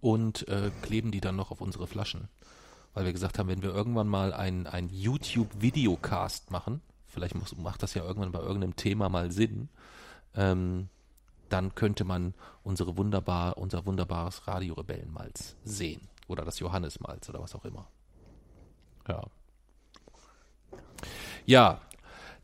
und 0.00 0.46
äh, 0.48 0.70
kleben 0.82 1.10
die 1.10 1.20
dann 1.20 1.36
noch 1.36 1.50
auf 1.50 1.60
unsere 1.60 1.86
Flaschen. 1.86 2.28
Weil 2.94 3.04
wir 3.04 3.12
gesagt 3.12 3.38
haben, 3.38 3.48
wenn 3.48 3.62
wir 3.62 3.70
irgendwann 3.70 4.08
mal 4.08 4.32
ein, 4.32 4.66
ein 4.66 4.88
YouTube-Videocast 4.88 6.50
machen, 6.50 6.80
vielleicht 7.06 7.34
muss, 7.34 7.56
macht 7.56 7.82
das 7.82 7.94
ja 7.94 8.04
irgendwann 8.04 8.32
bei 8.32 8.40
irgendeinem 8.40 8.76
Thema 8.76 9.08
mal 9.08 9.30
Sinn, 9.30 9.68
ähm, 10.34 10.88
dann 11.48 11.74
könnte 11.74 12.04
man 12.04 12.34
unsere 12.62 12.96
wunderbar, 12.96 13.58
unser 13.58 13.86
wunderbares 13.86 14.46
Radio-Rebellenmalz 14.46 15.56
sehen. 15.64 16.08
Oder 16.26 16.44
das 16.44 16.58
Johannesmalz 16.58 17.28
oder 17.28 17.40
was 17.40 17.54
auch 17.54 17.64
immer. 17.64 17.88
Ja. 19.08 19.22
Ja, 21.46 21.80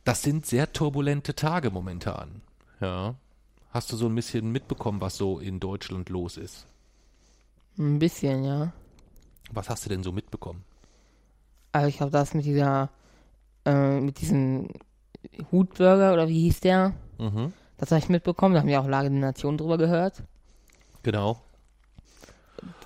das 0.05 0.23
sind 0.23 0.47
sehr 0.47 0.73
turbulente 0.73 1.35
Tage 1.35 1.71
momentan. 1.71 2.41
Ja. 2.81 3.15
Hast 3.71 3.93
du 3.93 3.97
so 3.97 4.07
ein 4.07 4.15
bisschen 4.15 4.53
mitbekommen, 4.53 5.01
was 5.01 5.17
so 5.17 5.39
in 5.39 5.61
Deutschland 5.61 6.09
los 6.09 6.37
ist? 6.37 6.67
Ein 7.77 7.99
bisschen, 7.99 8.45
ja. 8.45 8.73
Was 9.51 9.69
hast 9.69 9.85
du 9.85 9.89
denn 9.89 10.03
so 10.03 10.13
mitbekommen? 10.13 10.65
Also 11.73 11.89
ich 11.89 12.01
habe 12.01 12.11
das 12.11 12.35
mit 12.35 12.45
dieser, 12.45 12.91
äh, 13.65 14.01
mit 14.01 14.21
diesem 14.21 14.69
Hutburger 15.51 16.13
oder 16.13 16.29
wie 16.29 16.43
hieß 16.43 16.61
der? 16.61 16.95
Mhm. 17.19 17.53
Das 17.85 17.91
habe 17.91 17.99
ich 18.03 18.09
mitbekommen. 18.09 18.55
Da 18.55 18.61
haben 18.61 18.67
wir 18.69 18.81
auch 18.81 18.89
Lage 18.89 19.11
der 19.11 19.19
Nation 19.19 19.59
drüber 19.59 19.77
gehört. 19.77 20.23
Genau. 21.03 21.43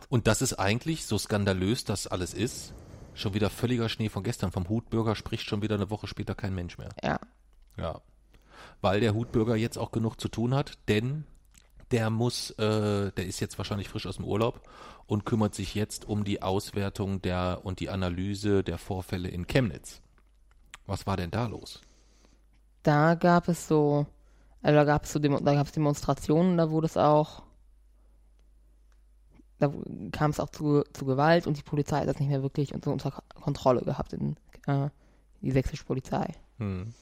Und 0.09 0.27
das 0.27 0.43
ist 0.43 0.55
eigentlich, 0.55 1.07
so 1.07 1.17
skandalös 1.19 1.85
das 1.85 2.09
alles 2.09 2.35
ist, 2.35 2.73
schon 3.15 3.33
wieder 3.33 3.49
völliger 3.49 3.89
Schnee 3.89 4.09
von 4.09 4.25
gestern. 4.25 4.51
Vom 4.51 4.69
Hutbürger 4.69 5.15
spricht 5.15 5.47
schon 5.47 5.63
wieder 5.63 5.77
eine 5.77 5.89
Woche 5.91 6.09
später 6.09 6.35
kein 6.35 6.53
Mensch 6.53 6.79
mehr. 6.79 6.89
Ja. 7.01 7.21
Ja. 7.77 8.01
weil 8.81 8.99
der 8.99 9.15
Hutbürger 9.15 9.55
jetzt 9.55 9.79
auch 9.79 9.93
genug 9.93 10.21
zu 10.21 10.29
tun 10.29 10.53
hat, 10.53 10.79
denn 10.89 11.25
der 11.93 12.11
muss, 12.11 12.51
äh, 12.59 13.13
der 13.13 13.27
ist 13.27 13.39
jetzt 13.39 13.57
wahrscheinlich 13.57 13.89
frisch 13.89 14.07
aus 14.07 14.17
dem 14.17 14.25
Urlaub 14.25 14.69
und 15.07 15.25
kümmert 15.25 15.55
sich 15.55 15.77
jetzt 15.77 16.07
um 16.09 16.25
die 16.25 16.43
Auswertung 16.43 17.23
der 17.23 17.61
und 17.63 17.79
die 17.79 17.89
Analyse 17.89 18.65
der 18.65 18.79
Vorfälle 18.79 19.29
in 19.29 19.47
Chemnitz. 19.47 20.03
Was 20.87 21.07
war 21.07 21.17
denn 21.17 21.31
da 21.31 21.47
los? 21.47 21.83
Da 22.83 23.15
gab 23.15 23.47
es 23.47 23.69
so, 23.69 24.07
also 24.63 24.77
da 24.77 24.85
gab 24.85 25.05
es 25.05 25.13
so 25.13 25.19
Demo 25.19 25.39
da 25.41 25.63
Demonstrationen, 25.63 26.57
da 26.57 26.71
wurde 26.71 26.87
es 26.87 26.97
auch, 26.97 27.43
da 29.59 29.73
kam 30.13 30.31
es 30.31 30.41
auch 30.41 30.51
zu, 30.51 30.83
zu 30.93 31.05
Gewalt 31.05 31.47
und 31.47 31.57
die 31.57 31.63
Polizei 31.63 32.01
hat 32.01 32.09
das 32.09 32.19
nicht 32.19 32.29
mehr 32.29 32.43
wirklich 32.43 32.75
unter, 32.75 32.93
unter 32.93 33.23
Kontrolle 33.41 33.83
gehabt 33.83 34.13
in 34.13 34.37
äh, 34.67 34.89
die 35.41 35.51
sächsische 35.51 35.85
Polizei. 35.85 36.35
Hm. 36.59 36.93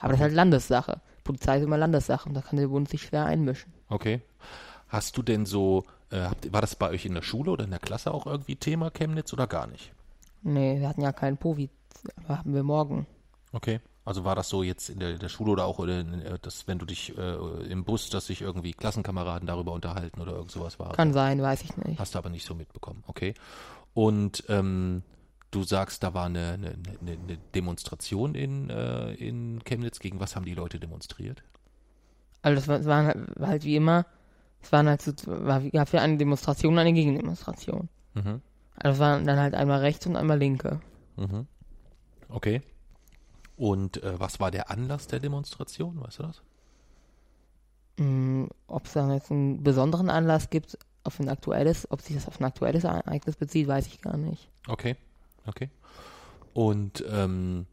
Aber 0.00 0.12
das 0.12 0.20
ist 0.20 0.24
halt 0.24 0.34
Landessache. 0.34 1.00
Polizei 1.24 1.58
ist 1.58 1.64
immer 1.64 1.78
Landessache 1.78 2.28
und 2.28 2.34
da 2.34 2.42
kann 2.42 2.58
der 2.58 2.68
Bund 2.68 2.88
sich 2.88 3.02
schwer 3.02 3.24
einmischen. 3.24 3.72
Okay. 3.88 4.20
Hast 4.88 5.16
du 5.16 5.22
denn 5.22 5.46
so, 5.46 5.84
äh, 6.10 6.20
habt, 6.20 6.52
war 6.52 6.60
das 6.60 6.76
bei 6.76 6.90
euch 6.90 7.06
in 7.06 7.14
der 7.14 7.22
Schule 7.22 7.50
oder 7.50 7.64
in 7.64 7.70
der 7.70 7.80
Klasse 7.80 8.12
auch 8.12 8.26
irgendwie 8.26 8.56
Thema 8.56 8.90
Chemnitz 8.90 9.32
oder 9.32 9.46
gar 9.46 9.66
nicht? 9.66 9.92
Nee, 10.42 10.78
wir 10.78 10.88
hatten 10.88 11.00
ja 11.00 11.12
keinen 11.12 11.38
Povi, 11.38 11.70
haben 12.28 12.54
wir 12.54 12.62
morgen. 12.62 13.06
Okay. 13.52 13.80
Also 14.06 14.24
war 14.24 14.36
das 14.36 14.48
so 14.48 14.62
jetzt 14.62 14.88
in 14.88 15.00
der, 15.00 15.18
der 15.18 15.28
Schule 15.28 15.50
oder 15.50 15.64
auch, 15.64 15.80
oder 15.80 15.98
in, 15.98 16.22
äh, 16.22 16.38
dass, 16.40 16.68
wenn 16.68 16.78
du 16.78 16.86
dich 16.86 17.18
äh, 17.18 17.34
im 17.68 17.84
Bus, 17.84 18.08
dass 18.08 18.26
sich 18.26 18.40
irgendwie 18.40 18.72
Klassenkameraden 18.72 19.48
darüber 19.48 19.72
unterhalten 19.72 20.20
oder 20.20 20.32
irgend 20.32 20.52
sowas 20.52 20.78
war? 20.78 20.92
Kann 20.92 21.12
sein, 21.12 21.42
weiß 21.42 21.64
ich 21.64 21.76
nicht. 21.76 21.98
Hast 21.98 22.14
du 22.14 22.18
aber 22.18 22.30
nicht 22.30 22.46
so 22.46 22.54
mitbekommen, 22.54 23.02
okay. 23.08 23.34
Und 23.94 24.44
ähm, 24.48 25.02
du 25.50 25.64
sagst, 25.64 26.04
da 26.04 26.14
war 26.14 26.26
eine, 26.26 26.52
eine, 26.52 26.72
eine, 27.00 27.38
Demonstration 27.56 28.36
in, 28.36 28.70
äh, 28.70 29.12
in 29.14 29.64
Chemnitz. 29.64 29.98
Gegen 29.98 30.20
was 30.20 30.36
haben 30.36 30.44
die 30.44 30.54
Leute 30.54 30.78
demonstriert? 30.78 31.42
Also 32.42 32.54
das 32.54 32.68
war, 32.68 32.78
das 32.78 32.86
waren 32.86 33.06
halt, 33.06 33.18
halt 33.40 33.64
wie 33.64 33.74
immer, 33.74 34.06
es 34.62 34.70
waren 34.70 34.88
halt 34.88 35.02
so, 35.02 35.12
war, 35.26 35.60
gab 35.62 35.92
ja 35.92 36.00
eine 36.00 36.16
Demonstration 36.16 36.74
und 36.74 36.78
eine 36.78 36.92
Gegendemonstration. 36.92 37.88
Mhm. 38.14 38.40
Also 38.76 38.94
es 38.94 38.98
waren 39.00 39.26
dann 39.26 39.40
halt 39.40 39.54
einmal 39.54 39.80
rechts 39.80 40.06
und 40.06 40.14
einmal 40.14 40.38
linke. 40.38 40.80
Mhm. 41.16 41.48
Okay. 42.28 42.62
Und 43.56 44.02
äh, 44.02 44.18
was 44.20 44.38
war 44.40 44.50
der 44.50 44.70
Anlass 44.70 45.06
der 45.06 45.20
Demonstration? 45.20 46.00
Weißt 46.00 46.18
du 46.18 46.22
das? 46.24 46.42
Mm, 47.98 48.44
ob 48.66 48.86
es 48.86 48.92
dann 48.92 49.10
jetzt 49.12 49.30
einen 49.30 49.62
besonderen 49.62 50.10
Anlass 50.10 50.50
gibt, 50.50 50.78
auf 51.04 51.20
ein 51.20 51.28
aktuelles, 51.28 51.90
ob 51.90 52.00
sich 52.00 52.16
das 52.16 52.26
auf 52.26 52.40
ein 52.40 52.44
aktuelles 52.44 52.84
Ereignis 52.84 53.36
bezieht, 53.36 53.68
weiß 53.68 53.86
ich 53.86 54.02
gar 54.02 54.16
nicht. 54.16 54.48
Okay, 54.66 54.96
okay. 55.46 55.70
Und 56.52 57.04
ähm, 57.08 57.66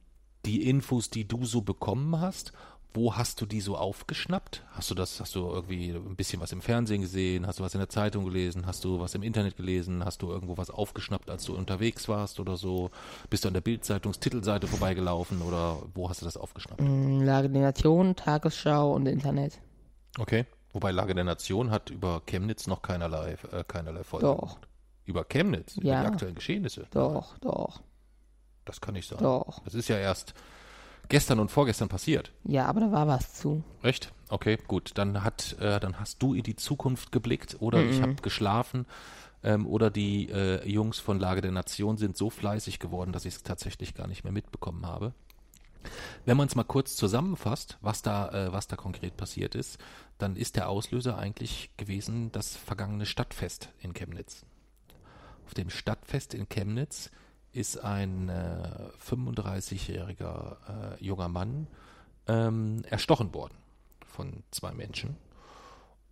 die 0.46 0.70
Infos, 0.70 1.10
die 1.10 1.28
du 1.28 1.46
so 1.46 1.62
bekommen 1.62 2.20
hast, 2.20 2.54
wo 2.94 3.16
hast 3.16 3.42
du 3.42 3.46
die 3.46 3.60
so 3.62 3.76
aufgeschnappt? 3.78 4.64
Hast 4.72 4.92
du 4.92 4.96
das, 4.96 5.20
hast 5.20 5.36
du 5.36 5.48
irgendwie 5.50 5.90
ein 5.92 6.16
bisschen 6.16 6.40
was 6.42 6.52
im 6.52 6.62
Fernsehen 6.62 7.02
gesehen? 7.02 7.48
Hast 7.48 7.60
du 7.60 7.64
was 7.64 7.74
in 7.74 7.80
der 7.80 7.90
Zeitung 7.90 8.26
gelesen? 8.26 8.66
Hast 8.68 8.84
du 8.84 9.00
was 9.00 9.16
im 9.16 9.24
Internet 9.24 9.58
gelesen? 9.58 10.06
Hast 10.06 10.22
du 10.22 10.30
irgendwo 10.32 10.58
was 10.58 10.70
aufgeschnappt, 10.70 11.30
als 11.30 11.46
du 11.46 11.56
unterwegs 11.56 12.08
warst 12.08 12.40
oder 12.40 12.56
so? 12.58 12.92
Bist 13.30 13.44
du 13.44 13.48
an 13.48 13.54
der 13.54 13.62
Bildzeitungstitelseite 13.62 14.68
vorbeigelaufen 14.68 15.42
oder 15.42 15.78
wo 15.96 16.10
hast 16.10 16.22
du 16.22 16.26
das 16.26 16.38
aufgeschnappt? 16.38 16.82
Mm, 16.82 17.22
Lage 17.22 17.50
der 17.50 17.62
Nation, 17.62 18.16
Tagesschau 18.16 18.94
und 18.94 19.08
Internet. 19.08 19.60
Okay. 20.20 20.46
Wobei 20.72 20.92
Lage 20.92 21.14
der 21.16 21.24
Nation 21.24 21.70
hat 21.72 21.90
über 21.92 22.22
Chemnitz 22.26 22.66
noch 22.68 22.82
keinerlei, 22.82 23.38
äh, 23.52 23.64
keinerlei 23.68 24.04
Folgen 24.04 24.26
Doch. 24.26 24.58
Über 25.06 25.24
Chemnitz, 25.26 25.78
über 25.78 25.88
Ja. 25.88 26.02
die 26.02 26.08
aktuellen 26.08 26.36
Geschehnisse. 26.36 26.88
Doch, 26.92 27.38
doch, 27.40 27.82
Das 28.66 28.80
kann 28.82 28.94
nicht 28.94 29.08
sein. 29.08 29.20
doch. 29.20 29.60
Das 29.66 29.74
ist 29.76 29.88
ja 29.90 29.98
erst 29.98 30.34
gestern 31.14 31.40
und 31.40 31.52
vorgestern 31.52 31.90
passiert. 31.90 32.32
Ja, 32.44 32.66
aber 32.66 32.82
da 32.82 32.92
war 32.92 33.08
was 33.08 33.34
zu. 33.36 33.64
Echt? 33.84 34.12
Okay, 34.30 34.58
gut. 34.68 34.92
Dann 34.96 35.24
hat, 35.24 35.56
äh, 35.60 35.80
dann 35.80 36.00
hast 36.00 36.22
du 36.24 36.34
in 36.34 36.44
die 36.44 36.56
Zukunft 36.56 37.12
geblickt 37.12 37.58
oder 37.60 37.84
ich 37.84 38.00
Mhm. 38.00 38.02
habe 38.04 38.16
geschlafen 38.22 38.86
ähm, 39.44 39.68
oder 39.68 39.90
die 39.92 40.30
äh, 40.30 40.68
Jungs 40.68 41.00
von 41.00 41.20
Lage 41.20 41.42
der 41.42 41.52
Nation 41.52 41.98
sind 41.98 42.18
so 42.18 42.30
fleißig 42.30 42.80
geworden, 42.80 43.12
dass 43.12 43.26
ich 43.26 43.36
es 43.36 43.44
tatsächlich 43.44 43.94
gar 43.94 44.08
nicht 44.08 44.24
mehr 44.24 44.34
mitbekommen 44.34 44.86
habe. 44.88 45.14
Wenn 46.26 46.38
man 46.38 46.48
es 46.48 46.56
mal 46.56 46.64
kurz 46.64 46.96
zusammenfasst, 46.96 47.78
was 47.82 48.02
da, 48.02 48.30
äh, 48.30 48.52
was 48.54 48.68
da 48.68 48.76
konkret 48.76 49.16
passiert 49.18 49.54
ist, 49.54 49.78
dann 50.18 50.36
ist 50.36 50.56
der 50.56 50.70
Auslöser 50.70 51.18
eigentlich 51.18 51.70
gewesen 51.78 52.32
das 52.32 52.56
vergangene 52.56 53.06
Stadtfest 53.06 53.70
in 53.82 53.94
Chemnitz. 53.94 54.46
Auf 55.46 55.54
dem 55.54 55.70
Stadtfest 55.70 56.34
in 56.34 56.48
Chemnitz 56.50 57.12
ist 57.54 57.78
ein 57.84 58.30
äh, 58.30 58.68
35-jähriger 59.08 60.58
äh, 61.00 61.04
junger 61.04 61.30
Mann 61.30 61.68
ähm, 62.28 62.84
erstochen 62.90 63.34
worden 63.34 63.54
von 64.08 64.44
zwei 64.52 64.72
Menschen. 64.74 65.16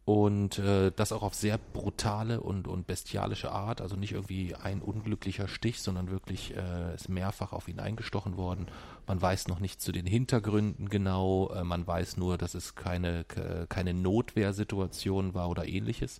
Und 0.04 0.58
äh, 0.58 0.92
das 0.96 1.12
auch 1.12 1.22
auf 1.22 1.36
sehr 1.36 1.60
brutale 1.60 2.42
und, 2.42 2.68
und 2.68 2.88
bestialische 2.88 3.52
Art. 3.52 3.82
Also 3.82 3.96
nicht 3.96 4.14
irgendwie 4.14 4.56
ein 4.56 4.82
unglücklicher 4.82 5.48
Stich, 5.48 5.80
sondern 5.82 6.10
wirklich 6.10 6.56
äh, 6.58 6.96
ist 6.96 7.08
mehrfach 7.08 7.54
auf 7.54 7.68
ihn 7.68 7.80
eingestochen 7.80 8.36
worden. 8.36 8.68
Man 9.06 9.22
weiß 9.22 9.48
noch 9.48 9.60
nicht 9.60 9.80
zu 9.80 9.92
den 9.92 10.08
Hintergründen 10.08 10.90
genau. 10.90 11.52
Äh, 11.54 11.64
man 11.64 11.86
weiß 11.86 12.18
nur, 12.18 12.38
dass 12.40 12.56
es 12.56 12.74
keine, 12.76 13.24
ke- 13.26 13.68
keine 13.70 13.94
Notwehrsituation 13.94 15.36
war 15.36 15.50
oder 15.50 15.68
ähnliches. 15.68 16.20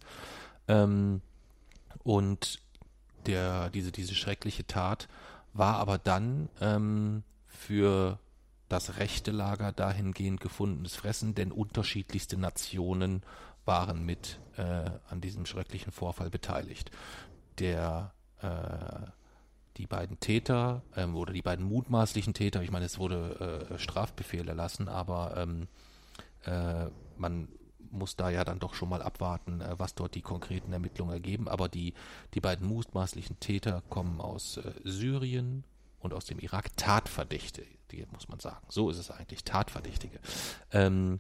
Ähm, 0.68 1.22
und 2.04 2.60
der, 3.28 3.70
diese, 3.70 3.92
diese 3.92 4.16
schreckliche 4.16 4.66
Tat 4.66 5.08
war 5.54 5.75
aber 5.75 5.98
dann 5.98 6.50
ähm, 6.60 7.24
für 7.48 8.20
das 8.70 8.98
rechte 8.98 9.32
Lager 9.32 9.72
dahingehend 9.72 10.40
gefundenes 10.40 10.96
Fressen, 10.96 11.36
denn 11.36 11.51
unterschiedlichste 11.51 12.38
Nationen 12.38 13.24
waren 13.66 14.06
mit 14.06 14.40
äh, 14.58 14.90
an 15.10 15.22
diesem 15.22 15.46
schrecklichen 15.46 15.92
Vorfall 15.92 16.30
beteiligt. 16.30 16.90
Der 17.60 18.13
äh, 18.42 19.08
die 19.78 19.88
beiden 19.88 20.20
Täter 20.20 20.84
ähm, 20.96 21.16
oder 21.16 21.34
die 21.34 21.42
beiden 21.42 21.66
mutmaßlichen 21.66 22.34
Täter, 22.34 22.62
ich 22.62 22.72
meine, 22.72 22.86
es 22.86 23.00
wurde 23.00 23.68
äh, 23.72 23.80
Strafbefehl 23.80 24.48
erlassen, 24.48 24.88
aber 24.88 25.36
ähm, 25.38 25.68
äh, 26.46 26.88
man 27.18 27.48
muss 27.91 28.15
da 28.15 28.29
ja 28.29 28.43
dann 28.43 28.60
doch 28.60 28.74
schon 28.74 28.89
mal 28.89 29.01
abwarten, 29.01 29.62
äh, 29.62 29.77
was 29.77 29.95
dort 29.95 30.15
die 30.15 30.21
konkreten 30.21 30.74
Ermittlungen 30.74 31.13
ergeben. 31.13 31.48
Aber 31.48 31.69
die, 31.69 31.93
die 32.33 32.41
beiden 32.41 32.67
mutmaßlichen 32.67 33.39
Täter 33.39 33.83
kommen 33.89 34.21
aus 34.21 34.57
äh, 34.57 34.74
Syrien 34.83 35.63
und 36.00 36.13
aus 36.13 36.25
dem 36.25 36.39
Irak. 36.39 36.75
Tatverdächtige, 36.77 38.07
muss 38.12 38.27
man 38.29 38.39
sagen. 38.39 38.65
So 38.69 38.89
ist 38.89 38.98
es 38.98 39.12
eigentlich, 39.12 39.43
Tatverdächtige. 39.43 40.19
Ähm, 40.71 41.19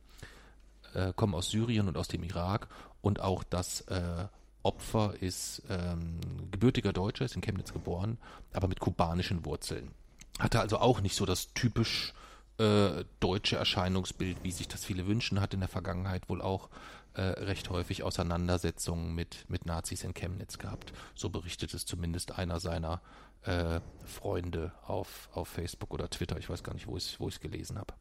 äh, 0.93 1.13
kommen 1.13 1.35
aus 1.35 1.49
Syrien 1.49 1.87
und 1.87 1.97
aus 1.97 2.07
dem 2.07 2.23
Irak 2.23 2.67
und 3.01 3.19
auch 3.19 3.43
das 3.43 3.81
äh, 3.81 4.27
Opfer 4.63 5.15
ist 5.19 5.63
ähm, 5.69 6.19
gebürtiger 6.51 6.93
Deutscher, 6.93 7.25
ist 7.25 7.35
in 7.35 7.41
Chemnitz 7.41 7.73
geboren, 7.73 8.17
aber 8.53 8.67
mit 8.67 8.79
kubanischen 8.79 9.45
Wurzeln. 9.45 9.91
Hatte 10.39 10.59
also 10.59 10.77
auch 10.77 11.01
nicht 11.01 11.15
so 11.15 11.25
das 11.25 11.53
typisch 11.53 12.13
äh, 12.57 13.05
deutsche 13.19 13.55
Erscheinungsbild, 13.55 14.43
wie 14.43 14.51
sich 14.51 14.67
das 14.67 14.85
viele 14.85 15.07
wünschen, 15.07 15.41
hat 15.41 15.53
in 15.53 15.59
der 15.59 15.69
Vergangenheit 15.69 16.29
wohl 16.29 16.41
auch 16.41 16.69
äh, 17.13 17.21
recht 17.21 17.69
häufig 17.69 18.03
Auseinandersetzungen 18.03 19.13
mit, 19.13 19.45
mit 19.49 19.65
Nazis 19.65 20.03
in 20.03 20.13
Chemnitz 20.13 20.57
gehabt. 20.57 20.93
So 21.15 21.29
berichtet 21.29 21.73
es 21.73 21.85
zumindest 21.85 22.37
einer 22.37 22.59
seiner 22.59 23.01
äh, 23.43 23.79
Freunde 24.05 24.71
auf, 24.85 25.29
auf 25.33 25.47
Facebook 25.47 25.93
oder 25.93 26.09
Twitter. 26.09 26.37
Ich 26.37 26.49
weiß 26.49 26.63
gar 26.63 26.73
nicht, 26.73 26.87
wo 26.87 26.97
ich 26.97 27.05
es 27.05 27.19
wo 27.19 27.29
gelesen 27.41 27.77
habe. 27.77 27.93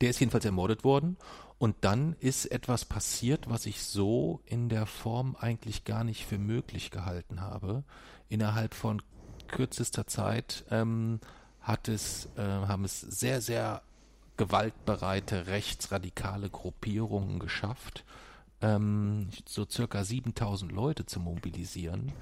Der 0.00 0.10
ist 0.10 0.20
jedenfalls 0.20 0.44
ermordet 0.44 0.84
worden 0.84 1.16
und 1.58 1.76
dann 1.82 2.16
ist 2.18 2.46
etwas 2.46 2.84
passiert, 2.84 3.48
was 3.48 3.66
ich 3.66 3.82
so 3.82 4.40
in 4.46 4.68
der 4.68 4.86
Form 4.86 5.36
eigentlich 5.38 5.84
gar 5.84 6.04
nicht 6.04 6.24
für 6.26 6.38
möglich 6.38 6.90
gehalten 6.90 7.40
habe. 7.40 7.84
Innerhalb 8.28 8.74
von 8.74 9.02
kürzester 9.48 10.06
Zeit 10.06 10.64
ähm, 10.70 11.20
hat 11.62 11.88
es, 11.88 12.28
äh, 12.36 12.42
haben 12.42 12.84
es 12.84 13.00
sehr, 13.00 13.40
sehr 13.40 13.82
gewaltbereite 14.36 15.46
rechtsradikale 15.46 16.50
Gruppierungen 16.50 17.38
geschafft, 17.38 18.04
ähm, 18.60 19.28
so 19.46 19.66
circa 19.68 20.04
7000 20.04 20.72
Leute 20.72 21.04
zu 21.04 21.20
mobilisieren, 21.20 22.12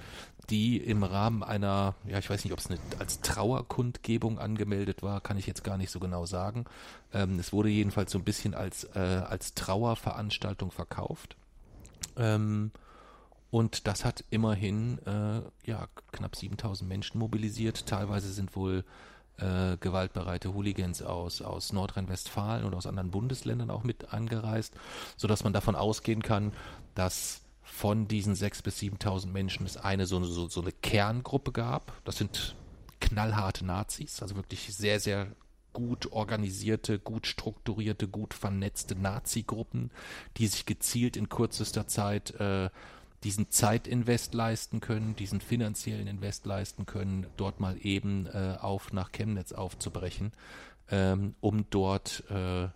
die 0.49 0.79
im 0.79 1.05
Rahmen 1.05 1.43
einer, 1.43 1.95
ja, 2.07 2.19
ich 2.19 2.29
weiß 2.29 2.45
nicht, 2.45 2.53
ob 2.53 2.59
es 2.59 2.67
eine, 2.67 2.79
als 2.99 3.21
Trauerkundgebung 3.21 4.39
angemeldet 4.39 5.03
war, 5.03 5.21
kann 5.21 5.39
ich 5.39 5.47
jetzt 5.47 5.63
gar 5.63 5.77
nicht 5.77 5.91
so 5.91 6.01
genau 6.01 6.27
sagen. 6.27 6.65
Ähm, 7.13 7.39
es 7.39 7.53
wurde 7.53 7.69
jedenfalls 7.69 8.11
so 8.11 8.19
ein 8.19 8.25
bisschen 8.25 8.55
als, 8.55 8.85
äh, 8.95 8.99
als 8.99 9.55
Trauerveranstaltung 9.55 10.71
verkauft. 10.71 11.37
Ähm, 12.17 12.73
und 13.51 13.87
das 13.87 14.05
hat 14.05 14.25
immerhin 14.31 14.99
äh, 15.07 15.43
ja, 15.65 15.89
knapp 16.13 16.37
7000 16.37 16.89
Menschen 16.89 17.19
mobilisiert. 17.19 17.87
Teilweise 17.87 18.33
sind 18.33 18.57
wohl 18.57 18.85
äh, 19.41 19.77
gewaltbereite 19.79 20.55
Hooligans 20.55 21.03
aus, 21.03 21.43
aus 21.43 21.73
Nordrhein-Westfalen 21.73 22.65
und 22.65 22.75
aus 22.75 22.87
anderen 22.87 23.11
Bundesländern 23.11 23.71
auch 23.71 23.85
mit 23.85 24.13
angereist, 24.13 24.75
sodass 25.17 25.45
man 25.45 25.53
davon 25.53 25.77
ausgehen 25.77 26.23
kann, 26.23 26.53
dass 26.95 27.43
von 27.63 28.09
diesen 28.09 28.35
6.000 28.35 28.63
bis 28.63 28.79
7.000 28.79 29.27
Menschen 29.29 29.65
es 29.65 29.77
eine 29.77 30.07
so, 30.07 30.23
so, 30.25 30.49
so 30.49 30.61
eine 30.61 30.73
Kerngruppe 30.73 31.53
gab. 31.53 31.93
Das 32.05 32.17
sind 32.17 32.57
knallharte 33.01 33.65
Nazis, 33.65 34.23
also 34.23 34.37
wirklich 34.37 34.75
sehr, 34.75 35.01
sehr 35.01 35.29
gut 35.73 36.13
organisierte, 36.13 36.99
gut 36.99 37.27
strukturierte, 37.27 38.09
gut 38.09 38.35
vernetzte 38.35 38.97
Nazi-Gruppen, 38.97 39.91
die 40.37 40.47
sich 40.47 40.67
gezielt 40.67 41.17
in 41.17 41.29
kürzester 41.29 41.87
Zeit 41.87 42.33
äh, 42.41 42.71
diesen 43.25 43.51
Zeitinvest 43.51 44.35
leisten 44.35 44.81
können, 44.81 45.15
diesen 45.15 45.41
finanziellen 45.41 46.07
Invest 46.07 46.47
leisten 46.47 46.87
können, 46.87 47.27
dort 47.37 47.61
mal 47.61 47.77
eben 47.83 48.27
äh, 48.27 48.57
auf 48.61 48.93
nach 48.93 49.13
Chemnitz 49.13 49.53
aufzubrechen, 49.53 50.33
ähm, 50.91 51.35
um 51.41 51.67
dort 51.71 52.25
äh, 52.31 52.69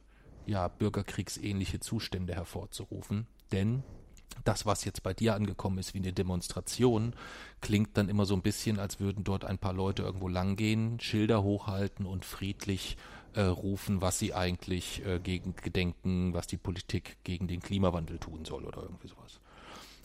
ja 0.46 0.68
bürgerkriegsähnliche 0.68 1.80
Zustände 1.80 2.34
hervorzurufen. 2.34 3.26
Denn 3.52 3.82
das, 4.44 4.66
was 4.66 4.84
jetzt 4.84 5.02
bei 5.02 5.14
dir 5.14 5.34
angekommen 5.34 5.78
ist 5.78 5.94
wie 5.94 5.98
eine 5.98 6.12
Demonstration, 6.12 7.14
klingt 7.60 7.96
dann 7.96 8.08
immer 8.08 8.26
so 8.26 8.34
ein 8.34 8.42
bisschen, 8.42 8.78
als 8.78 9.00
würden 9.00 9.24
dort 9.24 9.44
ein 9.44 9.58
paar 9.58 9.72
Leute 9.72 10.02
irgendwo 10.02 10.28
langgehen, 10.28 11.00
Schilder 11.00 11.42
hochhalten 11.42 12.04
und 12.04 12.24
friedlich 12.24 12.96
äh, 13.34 13.42
rufen, 13.42 14.00
was 14.00 14.18
sie 14.18 14.34
eigentlich 14.34 15.04
äh, 15.06 15.20
gegen 15.20 15.54
gedenken, 15.56 16.34
was 16.34 16.46
die 16.46 16.56
Politik 16.56 17.18
gegen 17.24 17.48
den 17.48 17.60
Klimawandel 17.60 18.18
tun 18.18 18.44
soll 18.44 18.64
oder 18.64 18.82
irgendwie 18.82 19.08
sowas. 19.08 19.40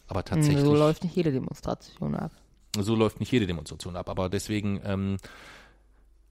Aber 0.09 0.25
tatsächlich. 0.25 0.65
So 0.65 0.75
läuft 0.75 1.03
nicht 1.03 1.15
jede 1.15 1.31
Demonstration 1.31 2.15
ab. 2.15 2.31
So 2.77 2.95
läuft 2.95 3.19
nicht 3.19 3.31
jede 3.31 3.47
Demonstration 3.47 3.95
ab, 3.95 4.09
aber 4.09 4.29
deswegen 4.29 4.81
ähm, 4.83 5.17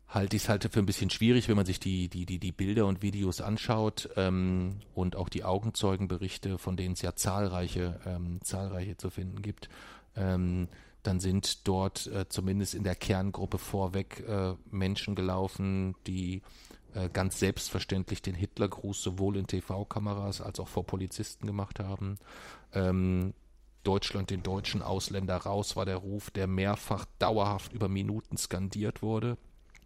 halte 0.08 0.37
ich 0.37 0.42
es 0.42 0.49
halt 0.49 0.68
für 0.70 0.78
ein 0.78 0.87
bisschen 0.87 1.11
schwierig, 1.11 1.49
wenn 1.49 1.56
man 1.56 1.66
sich 1.66 1.80
die, 1.80 2.08
die, 2.08 2.26
die, 2.26 2.38
die 2.38 2.52
Bilder 2.52 2.87
und 2.87 3.02
Videos 3.02 3.40
anschaut 3.40 4.11
ähm, 4.16 4.80
und 4.94 5.16
auch 5.16 5.28
die 5.28 5.44
Augenzeugenberichte, 5.44 6.58
von 6.58 6.76
denen 6.76 6.94
es 6.94 7.02
ja 7.02 7.14
zahlreiche, 7.14 8.00
ähm, 8.04 8.40
zahlreiche 8.42 8.97
zu 8.97 9.11
finden 9.11 9.42
gibt. 9.42 9.68
Ähm, 10.16 10.68
dann 11.02 11.20
sind 11.20 11.66
dort 11.68 12.06
äh, 12.08 12.28
zumindest 12.28 12.75
in 12.75 12.85
der 12.85 12.97
Kerngruppe 12.97 13.58
vorweg 13.58 14.25
äh, 14.28 14.54
Menschen 14.70 15.14
gelaufen, 15.14 15.94
die 16.06 16.42
äh, 16.94 17.08
ganz 17.11 17.38
selbstverständlich 17.38 18.23
den 18.23 18.35
Hitlergruß 18.35 19.02
sowohl 19.02 19.37
in 19.37 19.47
TV-Kameras 19.47 20.40
als 20.40 20.58
auch 20.58 20.68
vor 20.68 20.85
Polizisten 20.85 21.47
gemacht 21.47 21.80
haben. 21.80 22.18
Ähm, 22.73 23.35
Deutschland 23.85 24.30
den 24.30 24.42
deutschen 24.42 24.82
Ausländer 24.82 25.37
raus 25.37 25.76
war 25.76 25.87
der 25.87 25.97
Ruf, 25.97 26.30
der 26.30 26.47
mehrfach 26.47 27.06
dauerhaft 27.18 27.73
über 27.73 27.88
Minuten 27.88 28.37
skandiert 28.37 29.02
wurde. 29.02 29.37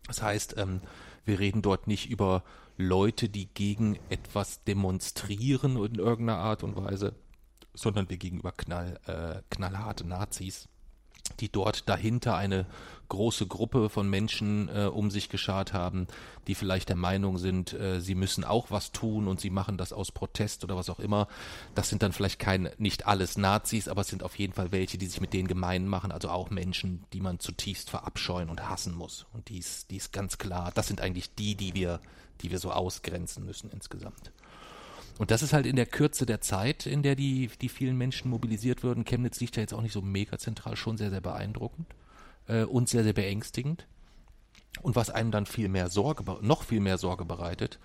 Das 0.07 0.23
heißt, 0.23 0.57
ähm, 0.59 0.81
wir 1.25 1.39
reden 1.39 1.63
dort 1.63 1.87
nicht 1.87 2.11
über 2.11 2.43
Leute, 2.77 3.29
die 3.29 3.47
gegen 3.47 3.99
etwas 4.09 4.65
demonstrieren 4.65 5.77
in 5.77 5.97
irgendeiner 5.97 6.39
Art 6.39 6.63
und 6.65 6.77
Weise, 6.77 7.15
sondern 7.75 8.09
wir 8.11 8.17
gegenüber 8.17 8.53
knall, 8.53 8.99
äh, 9.07 9.43
knallharte 9.51 10.07
Nazis, 10.07 10.69
die 11.41 11.51
dort 11.51 11.89
dahinter 11.89 12.37
eine 12.37 12.67
große 13.13 13.47
Gruppe 13.47 13.91
von 13.91 14.09
Menschen 14.09 14.71
äh, 14.71 14.87
um 14.87 15.11
sich 15.11 15.29
geschart 15.29 15.75
haben, 15.75 16.07
die 16.47 16.55
vielleicht 16.55 16.89
der 16.89 16.97
Meinung 16.97 17.37
sind, 17.37 17.75
äh, 17.75 18.01
sie 18.01 18.15
müssen 18.15 18.43
auch 18.43 18.71
was 18.71 18.91
tun 18.91 19.29
und 19.29 19.39
sie 19.39 19.51
machen 19.51 19.77
das 19.77 19.93
aus 19.93 20.13
Protest 20.13 20.65
oder 20.65 20.77
was 20.77 20.89
auch 20.89 20.99
immer. 20.99 21.29
Das 21.75 21.91
sind 21.91 22.03
dann 22.03 22.13
vielleicht 22.13 22.39
keine, 22.39 22.73
nicht 22.79 23.07
alles 23.07 23.37
Nazis, 23.37 23.87
aber 23.87 24.01
es 24.01 24.09
sind 24.09 24.23
auf 24.23 24.39
jeden 24.39 24.55
Fall 24.55 24.73
welche, 24.73 24.97
die 24.97 25.07
sich 25.07 25.21
mit 25.21 25.35
denen 25.35 25.47
gemein 25.47 25.87
machen, 25.89 26.11
also 26.11 26.31
auch 26.31 26.49
Menschen, 26.49 27.05
die 27.13 27.21
man 27.21 27.39
zutiefst 27.39 27.91
verabscheuen 27.91 28.49
und 28.49 28.71
hassen 28.71 28.95
muss. 28.95 29.27
Und 29.35 29.51
dies, 29.51 29.87
dies 29.89 30.11
ganz 30.11 30.39
klar, 30.39 30.73
das 30.75 30.89
sind 30.89 31.03
eigentlich 31.03 31.35
die, 31.35 31.55
die 31.55 31.75
wir, 31.75 32.01
die 32.41 32.51
wir 32.51 32.59
so 32.59 32.71
ausgrenzen 32.71 33.45
müssen 33.45 33.71
insgesamt. 33.71 34.33
Und 35.23 35.31
das 35.31 35.45
ist 35.45 35.53
halt 35.53 35.67
in 35.67 35.77
der 35.77 35.87
Kürze 35.87 36.27
der 36.27 36.41
Zeit, 36.41 36.85
in 36.85 37.05
der 37.05 37.15
die, 37.15 37.49
die 37.61 37.69
vielen 37.69 37.97
Menschen 37.97 38.29
mobilisiert 38.29 38.83
würden. 38.83 39.05
Chemnitz 39.05 39.39
liegt 39.39 39.55
ja 39.55 39.61
jetzt 39.61 39.73
auch 39.73 39.81
nicht 39.81 39.93
so 39.93 40.03
mega 40.03 40.37
zentral, 40.37 40.75
schon 40.75 40.97
sehr, 40.97 41.11
sehr 41.11 41.21
beeindruckend 41.21 41.87
äh, 42.49 42.65
und 42.65 42.89
sehr, 42.89 43.05
sehr 43.05 43.13
beängstigend. 43.13 43.87
Und 44.81 44.97
was 44.97 45.11
einem 45.11 45.31
dann 45.31 45.47
viel 45.47 45.69
mehr 45.69 45.91
Sorge, 45.91 46.25
noch 46.41 46.65
viel 46.65 46.81
mehr 46.81 46.99
Sorge 46.99 47.25
bereitet, 47.25 47.79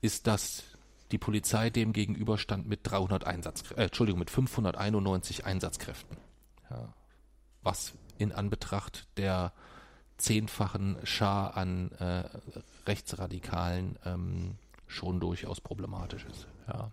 ist, 0.00 0.26
dass 0.26 0.64
die 1.12 1.18
Polizei 1.18 1.70
dem 1.70 1.92
gegenüberstand 1.92 2.66
mit 2.66 2.80
300 2.82 3.28
Einsatz, 3.28 3.62
äh, 3.76 3.84
Entschuldigung, 3.84 4.18
mit 4.18 4.30
591 4.30 5.46
Einsatzkräften. 5.46 6.16
Ja, 6.68 6.92
was 7.62 7.92
in 8.18 8.32
Anbetracht 8.32 9.06
der 9.18 9.52
zehnfachen 10.18 10.96
Schar 11.04 11.56
an 11.56 11.92
äh, 11.92 12.24
Rechtsradikalen 12.88 14.00
ähm, 14.04 14.58
schon 14.88 15.20
durchaus 15.20 15.60
problematisch 15.60 16.24
ist. 16.24 16.48
Ja. 16.66 16.90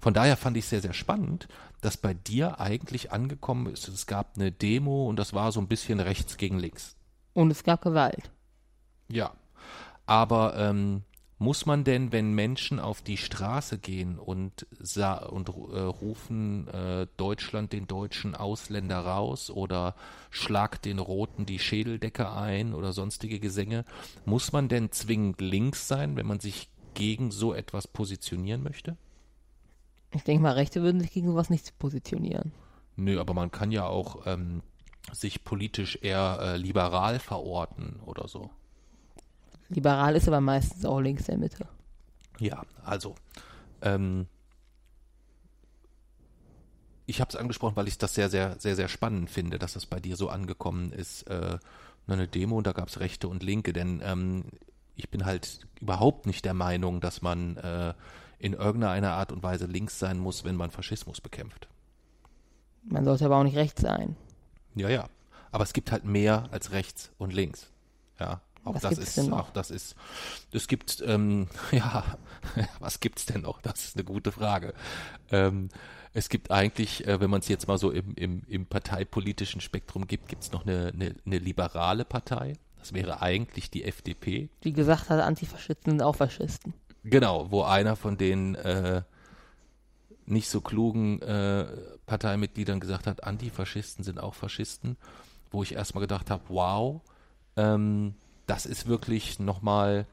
Von 0.00 0.14
daher 0.14 0.36
fand 0.36 0.56
ich 0.56 0.66
sehr, 0.66 0.80
sehr 0.80 0.92
spannend, 0.92 1.48
dass 1.80 1.96
bei 1.96 2.14
dir 2.14 2.60
eigentlich 2.60 3.12
angekommen 3.12 3.66
ist, 3.72 3.88
es 3.88 4.06
gab 4.06 4.36
eine 4.36 4.52
Demo 4.52 5.08
und 5.08 5.16
das 5.16 5.34
war 5.34 5.52
so 5.52 5.60
ein 5.60 5.68
bisschen 5.68 6.00
rechts 6.00 6.36
gegen 6.36 6.58
links. 6.58 6.96
Und 7.32 7.50
es 7.50 7.64
gab 7.64 7.82
Gewalt. 7.82 8.30
Ja. 9.08 9.32
Aber 10.06 10.56
ähm, 10.56 11.02
muss 11.38 11.66
man 11.66 11.84
denn, 11.84 12.12
wenn 12.12 12.32
Menschen 12.32 12.80
auf 12.80 13.02
die 13.02 13.18
Straße 13.18 13.78
gehen 13.78 14.18
und, 14.18 14.66
und 15.28 15.48
äh, 15.48 15.80
rufen 15.80 16.68
äh, 16.68 17.06
Deutschland 17.16 17.72
den 17.72 17.86
deutschen 17.86 18.34
Ausländer 18.34 19.00
raus 19.00 19.50
oder 19.50 19.94
Schlag 20.30 20.80
den 20.80 20.98
Roten 20.98 21.44
die 21.44 21.58
Schädeldecke 21.58 22.30
ein 22.32 22.72
oder 22.72 22.92
sonstige 22.92 23.38
Gesänge, 23.38 23.84
muss 24.24 24.52
man 24.52 24.68
denn 24.68 24.92
zwingend 24.92 25.40
links 25.40 25.88
sein, 25.88 26.16
wenn 26.16 26.26
man 26.26 26.40
sich 26.40 26.70
gegen 26.94 27.30
so 27.30 27.52
etwas 27.52 27.86
positionieren 27.86 28.62
möchte? 28.62 28.96
Ich 30.16 30.24
denke 30.24 30.42
mal, 30.42 30.52
Rechte 30.52 30.82
würden 30.82 31.00
sich 31.00 31.12
gegen 31.12 31.28
sowas 31.28 31.50
nicht 31.50 31.78
positionieren. 31.78 32.52
Nö, 32.96 33.20
aber 33.20 33.34
man 33.34 33.50
kann 33.50 33.70
ja 33.70 33.84
auch 33.86 34.26
ähm, 34.26 34.62
sich 35.12 35.44
politisch 35.44 35.98
eher 36.00 36.38
äh, 36.40 36.56
liberal 36.56 37.18
verorten 37.18 38.00
oder 38.06 38.26
so. 38.26 38.50
Liberal 39.68 40.16
ist 40.16 40.28
aber 40.28 40.40
meistens 40.40 40.84
auch 40.84 41.00
links 41.00 41.24
der 41.24 41.38
Mitte. 41.38 41.66
Ja, 42.38 42.62
also 42.84 43.14
ähm, 43.82 44.26
ich 47.06 47.20
habe 47.20 47.28
es 47.28 47.36
angesprochen, 47.36 47.76
weil 47.76 47.88
ich 47.88 47.98
das 47.98 48.14
sehr, 48.14 48.30
sehr, 48.30 48.58
sehr, 48.58 48.76
sehr 48.76 48.88
spannend 48.88 49.30
finde, 49.30 49.58
dass 49.58 49.74
das 49.74 49.86
bei 49.86 50.00
dir 50.00 50.16
so 50.16 50.28
angekommen 50.28 50.92
ist. 50.92 51.22
Äh, 51.24 51.58
eine 52.08 52.28
Demo 52.28 52.56
und 52.56 52.66
da 52.66 52.72
gab 52.72 52.88
es 52.88 53.00
Rechte 53.00 53.28
und 53.28 53.42
Linke, 53.42 53.72
denn 53.72 54.00
ähm, 54.04 54.44
ich 54.94 55.10
bin 55.10 55.26
halt 55.26 55.66
überhaupt 55.80 56.26
nicht 56.26 56.44
der 56.44 56.54
Meinung, 56.54 57.00
dass 57.00 57.20
man 57.20 57.56
äh, 57.56 57.94
in 58.38 58.52
irgendeiner 58.52 59.12
Art 59.12 59.32
und 59.32 59.42
Weise 59.42 59.66
links 59.66 59.98
sein 59.98 60.18
muss, 60.18 60.44
wenn 60.44 60.56
man 60.56 60.70
Faschismus 60.70 61.20
bekämpft. 61.20 61.68
Man 62.84 63.04
sollte 63.04 63.24
aber 63.24 63.36
auch 63.36 63.44
nicht 63.44 63.56
rechts 63.56 63.82
sein. 63.82 64.16
Ja, 64.74 64.88
ja. 64.88 65.08
Aber 65.50 65.64
es 65.64 65.72
gibt 65.72 65.90
halt 65.90 66.04
mehr 66.04 66.48
als 66.50 66.70
rechts 66.72 67.10
und 67.18 67.32
links. 67.32 67.70
Ja. 68.20 68.40
Auch 68.64 68.74
was 68.74 68.82
das 68.82 68.98
ist, 68.98 69.32
auch 69.32 69.50
das 69.50 69.70
ist, 69.70 69.94
es 70.50 70.66
gibt, 70.66 71.00
ähm, 71.06 71.46
ja, 71.70 72.04
was 72.80 72.98
gibt's 72.98 73.24
denn 73.24 73.42
noch? 73.42 73.62
Das 73.62 73.84
ist 73.84 73.96
eine 73.96 74.04
gute 74.04 74.32
Frage. 74.32 74.74
Ähm, 75.30 75.68
es 76.12 76.28
gibt 76.28 76.50
eigentlich, 76.50 77.06
äh, 77.06 77.20
wenn 77.20 77.30
man 77.30 77.40
es 77.40 77.48
jetzt 77.48 77.68
mal 77.68 77.78
so 77.78 77.92
im, 77.92 78.14
im, 78.16 78.42
im 78.48 78.66
parteipolitischen 78.66 79.60
Spektrum 79.60 80.08
gibt, 80.08 80.28
gibt 80.28 80.42
es 80.42 80.50
noch 80.50 80.66
eine, 80.66 80.88
eine, 80.92 81.14
eine 81.24 81.38
liberale 81.38 82.04
Partei. 82.04 82.54
Das 82.78 82.92
wäre 82.92 83.22
eigentlich 83.22 83.70
die 83.70 83.84
FDP. 83.84 84.48
Die 84.64 84.72
gesagt 84.72 85.10
hat, 85.10 85.20
Antifaschisten 85.20 85.92
sind 85.92 86.02
auch 86.02 86.16
Faschisten. 86.16 86.74
Genau, 87.08 87.50
wo 87.50 87.62
einer 87.62 87.94
von 87.94 88.16
den 88.16 88.56
äh, 88.56 89.02
nicht 90.26 90.48
so 90.48 90.60
klugen 90.60 91.22
äh, 91.22 91.66
Parteimitgliedern 92.06 92.80
gesagt 92.80 93.06
hat, 93.06 93.22
Antifaschisten 93.22 94.04
sind 94.04 94.18
auch 94.18 94.34
Faschisten, 94.34 94.96
wo 95.52 95.62
ich 95.62 95.74
erstmal 95.74 96.00
gedacht 96.00 96.30
habe, 96.30 96.42
wow, 96.48 97.00
ähm, 97.56 98.14
das 98.46 98.66
ist 98.66 98.86
wirklich 98.86 99.38
nochmal 99.38 100.06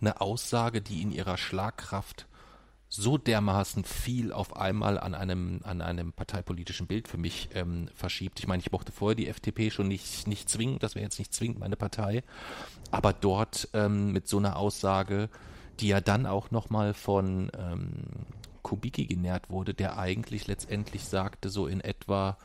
eine 0.00 0.22
Aussage, 0.22 0.80
die 0.80 1.02
in 1.02 1.12
ihrer 1.12 1.36
Schlagkraft 1.36 2.26
so 2.88 3.16
dermaßen 3.18 3.84
viel 3.84 4.32
auf 4.32 4.56
einmal 4.56 4.98
an 4.98 5.14
einem, 5.14 5.60
an 5.64 5.80
einem 5.80 6.12
parteipolitischen 6.12 6.86
Bild 6.86 7.08
für 7.08 7.16
mich 7.16 7.48
ähm, 7.54 7.88
verschiebt. 7.94 8.38
Ich 8.38 8.46
meine, 8.46 8.62
ich 8.62 8.72
mochte 8.72 8.92
vorher 8.92 9.14
die 9.14 9.28
FDP 9.28 9.70
schon 9.70 9.88
nicht, 9.88 10.26
nicht 10.26 10.48
zwingend, 10.48 10.82
das 10.82 10.94
wäre 10.94 11.04
jetzt 11.04 11.18
nicht 11.18 11.32
zwingend 11.32 11.58
meine 11.58 11.76
Partei, 11.76 12.22
aber 12.90 13.12
dort 13.12 13.68
ähm, 13.74 14.12
mit 14.12 14.28
so 14.28 14.38
einer 14.38 14.56
Aussage 14.56 15.30
die 15.82 15.88
ja 15.88 16.00
dann 16.00 16.26
auch 16.26 16.50
nochmal 16.50 16.94
von 16.94 17.50
ähm, 17.58 18.04
Kubicki 18.62 19.06
genährt 19.06 19.50
wurde, 19.50 19.74
der 19.74 19.98
eigentlich 19.98 20.46
letztendlich 20.46 21.04
sagte, 21.04 21.50
so 21.50 21.66
in 21.66 21.80
etwa, 21.80 22.38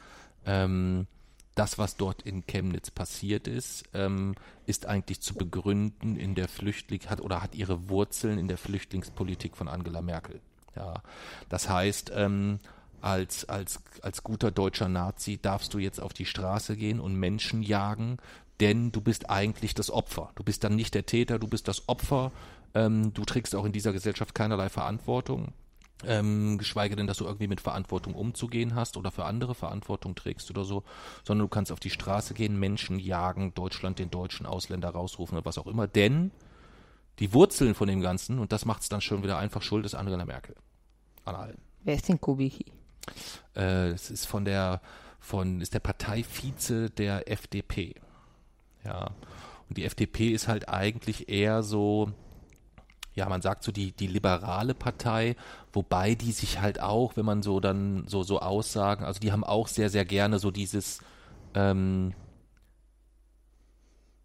ähm, 0.45 1.07
das, 1.55 1.77
was 1.77 1.97
dort 1.97 2.23
in 2.23 2.45
Chemnitz 2.45 2.91
passiert 2.91 3.47
ist, 3.47 3.83
ähm, 3.93 4.35
ist 4.65 4.85
eigentlich 4.85 5.21
zu 5.21 5.35
begründen 5.35 6.15
in 6.15 6.35
der 6.35 6.47
Flüchtling 6.47 7.01
hat 7.07 7.21
oder 7.21 7.41
hat 7.41 7.55
ihre 7.55 7.89
Wurzeln 7.89 8.37
in 8.37 8.47
der 8.47 8.57
Flüchtlingspolitik 8.57 9.55
von 9.55 9.67
Angela 9.67 10.01
Merkel. 10.01 10.41
Ja, 10.75 11.01
das 11.49 11.69
heißt, 11.69 12.11
ähm, 12.15 12.59
als, 13.01 13.45
als, 13.45 13.81
als 14.01 14.23
guter 14.23 14.51
deutscher 14.51 14.89
Nazi 14.89 15.39
darfst 15.41 15.73
du 15.73 15.79
jetzt 15.79 15.99
auf 15.99 16.13
die 16.13 16.25
Straße 16.25 16.75
gehen 16.75 16.99
und 16.99 17.15
Menschen 17.15 17.61
jagen, 17.61 18.17
denn 18.59 18.91
du 18.91 19.01
bist 19.01 19.29
eigentlich 19.29 19.75
das 19.75 19.91
Opfer. 19.91 20.31
Du 20.35 20.43
bist 20.43 20.63
dann 20.63 20.75
nicht 20.75 20.95
der 20.95 21.05
Täter, 21.05 21.39
du 21.39 21.47
bist 21.47 21.67
das 21.67 21.87
Opfer 21.87 22.31
ähm, 22.77 23.13
du 23.13 23.25
trägst 23.25 23.55
auch 23.55 23.65
in 23.65 23.71
dieser 23.71 23.91
Gesellschaft 23.91 24.35
keinerlei 24.35 24.69
Verantwortung. 24.69 25.53
Ähm, 26.05 26.59
geschweige 26.59 26.95
denn, 26.95 27.07
dass 27.07 27.17
du 27.17 27.25
irgendwie 27.25 27.47
mit 27.47 27.59
Verantwortung 27.59 28.13
umzugehen 28.13 28.75
hast 28.75 28.97
oder 28.97 29.09
für 29.09 29.25
andere 29.25 29.55
Verantwortung 29.55 30.13
trägst 30.13 30.51
oder 30.51 30.63
so, 30.63 30.83
sondern 31.23 31.45
du 31.45 31.49
kannst 31.49 31.71
auf 31.71 31.79
die 31.79 31.89
Straße 31.89 32.35
gehen, 32.35 32.59
Menschen 32.59 32.99
jagen, 32.99 33.55
Deutschland 33.55 33.97
den 33.97 34.11
deutschen 34.11 34.45
Ausländer 34.45 34.89
rausrufen 34.89 35.35
oder 35.35 35.45
was 35.45 35.57
auch 35.57 35.65
immer, 35.65 35.87
denn 35.87 36.29
die 37.17 37.33
Wurzeln 37.33 37.73
von 37.73 37.87
dem 37.87 38.01
Ganzen, 38.01 38.37
und 38.37 38.51
das 38.51 38.65
macht 38.65 38.83
es 38.83 38.89
dann 38.89 39.01
schon 39.01 39.23
wieder 39.23 39.39
einfach 39.39 39.63
schuld, 39.63 39.87
ist 39.87 39.95
Angela 39.95 40.23
Merkel. 40.23 40.55
An 41.25 41.33
allen. 41.33 41.57
Wer 41.83 41.95
ist 41.95 42.07
denn 42.07 42.21
Kubicki? 42.21 42.65
Äh, 43.55 43.89
es 43.89 44.11
ist 44.11 44.27
von 44.27 44.45
der, 44.45 44.81
von, 45.19 45.61
ist 45.61 45.73
der 45.73 45.79
Parteivize 45.79 46.91
der 46.91 47.27
FDP. 47.27 47.95
Ja. 48.85 49.15
Und 49.67 49.77
die 49.77 49.83
FDP 49.83 50.29
ist 50.29 50.47
halt 50.47 50.69
eigentlich 50.69 51.27
eher 51.27 51.63
so, 51.63 52.13
ja, 53.17 53.27
man 53.27 53.41
sagt 53.41 53.63
so 53.63 53.71
die, 53.71 53.91
die 53.91 54.07
liberale 54.07 54.73
Partei, 54.75 55.35
wobei 55.73 56.13
die 56.15 56.31
sich 56.31 56.61
halt 56.61 56.79
auch, 56.81 57.17
wenn 57.17 57.25
man 57.25 57.41
so 57.41 57.59
dann 57.59 58.05
so, 58.07 58.21
so 58.23 58.39
Aussagen, 58.39 59.03
also 59.03 59.19
die 59.19 59.31
haben 59.31 59.43
auch 59.43 59.67
sehr, 59.67 59.89
sehr 59.89 60.05
gerne 60.05 60.37
so 60.39 60.51
dieses, 60.51 60.99
ähm, 61.55 62.13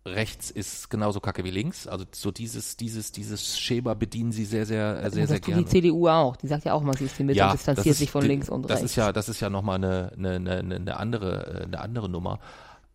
rechts 0.04 0.50
ist 0.50 0.90
genauso 0.90 1.20
kacke 1.20 1.44
wie 1.44 1.50
links. 1.50 1.86
Also 1.86 2.04
so 2.12 2.32
dieses, 2.32 2.76
dieses, 2.76 3.12
dieses 3.12 3.58
Schema 3.58 3.94
bedienen 3.94 4.32
sie 4.32 4.44
sehr, 4.44 4.66
sehr, 4.66 4.96
äh, 5.02 5.10
sehr, 5.10 5.22
das 5.22 5.28
sehr 5.28 5.36
tut 5.40 5.46
gerne. 5.46 5.62
die 5.62 5.68
CDU 5.68 6.08
auch. 6.08 6.36
Die 6.36 6.48
sagt 6.48 6.64
ja 6.64 6.72
auch 6.74 6.82
mal, 6.82 6.96
sie 6.96 7.04
ist 7.04 7.18
die 7.18 7.24
Mitte 7.24 7.38
Ja, 7.38 7.46
und 7.46 7.52
das 7.54 7.60
distanziert 7.60 7.86
ist 7.92 7.98
sich 7.98 8.10
von 8.10 8.22
die- 8.22 8.28
links 8.28 8.48
und 8.48 8.62
das 8.64 8.78
rechts. 8.78 8.84
ist 8.92 8.96
ja, 8.96 9.12
das 9.12 9.28
ist 9.28 9.40
ja 9.40 9.48
nochmal 9.48 9.76
eine, 9.76 10.12
eine, 10.16 10.34
eine, 10.58 10.74
eine 10.74 10.96
andere, 10.96 11.60
äh, 11.60 11.64
eine 11.64 11.80
andere 11.80 12.08
Nummer. 12.08 12.40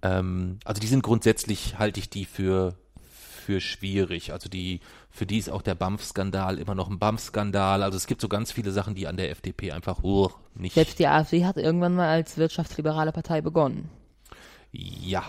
Ähm, 0.02 0.60
also 0.66 0.82
die 0.82 0.88
sind 0.88 1.02
grundsätzlich, 1.02 1.80
halte 1.80 2.00
ich 2.02 2.10
die 2.10 2.26
für, 2.26 2.76
für 3.48 3.62
schwierig. 3.62 4.34
Also 4.34 4.50
die, 4.50 4.82
für 5.10 5.26
die 5.26 5.38
ist 5.38 5.50
auch 5.50 5.62
der 5.62 5.74
BAMF-Skandal 5.74 6.60
immer 6.60 6.76
noch 6.76 6.90
ein 6.90 7.00
BAMF-Skandal. 7.00 7.82
Also 7.82 7.96
es 7.96 8.06
gibt 8.06 8.20
so 8.20 8.28
ganz 8.28 8.52
viele 8.52 8.74
Sachen, 8.74 8.94
die 8.94 9.08
an 9.08 9.16
der 9.16 9.32
FDP 9.32 9.72
einfach 9.72 10.04
uh, 10.04 10.30
nicht. 10.54 10.74
Selbst 10.74 11.00
die 11.00 11.08
AfD 11.08 11.46
hat 11.46 11.56
irgendwann 11.56 11.96
mal 11.96 12.10
als 12.10 12.38
wirtschaftsliberale 12.38 13.14
Partei 13.14 13.40
begonnen. 13.40 13.90
Ja. 14.74 15.24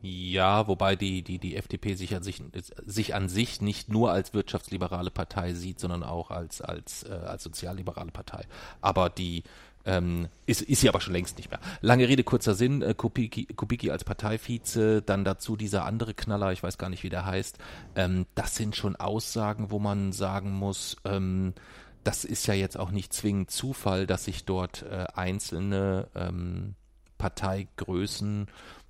Ja, 0.00 0.66
wobei 0.66 0.96
die, 0.96 1.22
die, 1.22 1.38
die 1.38 1.54
FDP 1.54 1.94
sich 1.94 2.16
an 2.16 2.24
sich, 2.24 2.42
sich 2.84 3.14
an 3.14 3.28
sich 3.28 3.60
nicht 3.60 3.88
nur 3.88 4.10
als 4.10 4.34
wirtschaftsliberale 4.34 5.12
Partei 5.12 5.54
sieht, 5.54 5.78
sondern 5.78 6.02
auch 6.02 6.32
als, 6.32 6.60
als, 6.60 7.04
äh, 7.04 7.12
als 7.12 7.44
sozialliberale 7.44 8.10
Partei. 8.10 8.46
Aber 8.80 9.10
die 9.10 9.44
ähm, 9.84 10.28
ist, 10.46 10.62
ist 10.62 10.80
sie 10.80 10.88
aber 10.88 11.00
schon 11.00 11.12
längst 11.12 11.36
nicht 11.36 11.50
mehr. 11.50 11.60
Lange 11.80 12.08
Rede, 12.08 12.24
kurzer 12.24 12.54
Sinn, 12.54 12.82
äh, 12.82 12.94
Kubicki, 12.94 13.46
Kubicki 13.46 13.90
als 13.90 14.04
Parteivize, 14.04 15.02
dann 15.02 15.24
dazu 15.24 15.56
dieser 15.56 15.84
andere 15.84 16.14
Knaller, 16.14 16.52
ich 16.52 16.62
weiß 16.62 16.78
gar 16.78 16.88
nicht, 16.88 17.02
wie 17.02 17.10
der 17.10 17.26
heißt. 17.26 17.58
Ähm, 17.96 18.26
das 18.34 18.56
sind 18.56 18.76
schon 18.76 18.96
Aussagen, 18.96 19.70
wo 19.70 19.78
man 19.78 20.12
sagen 20.12 20.52
muss, 20.52 20.96
ähm, 21.04 21.54
das 22.04 22.24
ist 22.24 22.46
ja 22.46 22.54
jetzt 22.54 22.78
auch 22.78 22.90
nicht 22.90 23.12
zwingend 23.12 23.50
Zufall, 23.50 24.06
dass 24.06 24.24
sich 24.24 24.44
dort 24.44 24.82
äh, 24.82 25.06
einzelne 25.14 26.08
ähm, 26.14 26.74
Parteigrößen 27.18 28.48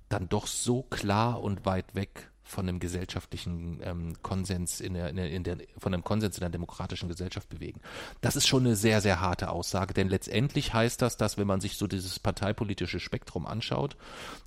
dann 0.09 0.29
doch 0.29 0.47
so 0.47 0.83
klar 0.83 1.41
und 1.41 1.65
weit 1.65 1.95
weg 1.95 2.31
von 2.43 2.67
einem 2.67 2.79
gesellschaftlichen 2.79 3.79
ähm, 3.83 4.13
Konsens 4.21 4.81
in 4.81 4.93
der, 4.93 5.09
in 5.09 5.15
der, 5.15 5.31
in 5.31 5.43
der, 5.43 5.57
von 5.77 5.93
einem 5.93 6.03
Konsens 6.03 6.37
in 6.37 6.41
der 6.41 6.49
demokratischen 6.49 7.09
Gesellschaft 7.09 7.49
bewegen. 7.49 7.79
Das 8.21 8.35
ist 8.35 8.47
schon 8.47 8.65
eine 8.65 8.75
sehr, 8.75 9.01
sehr 9.01 9.21
harte 9.21 9.49
Aussage, 9.49 9.93
denn 9.93 10.09
letztendlich 10.09 10.73
heißt 10.73 11.01
das, 11.01 11.17
dass 11.17 11.37
wenn 11.37 11.47
man 11.47 11.61
sich 11.61 11.77
so 11.77 11.87
dieses 11.87 12.19
parteipolitische 12.19 12.99
Spektrum 12.99 13.45
anschaut, 13.45 13.95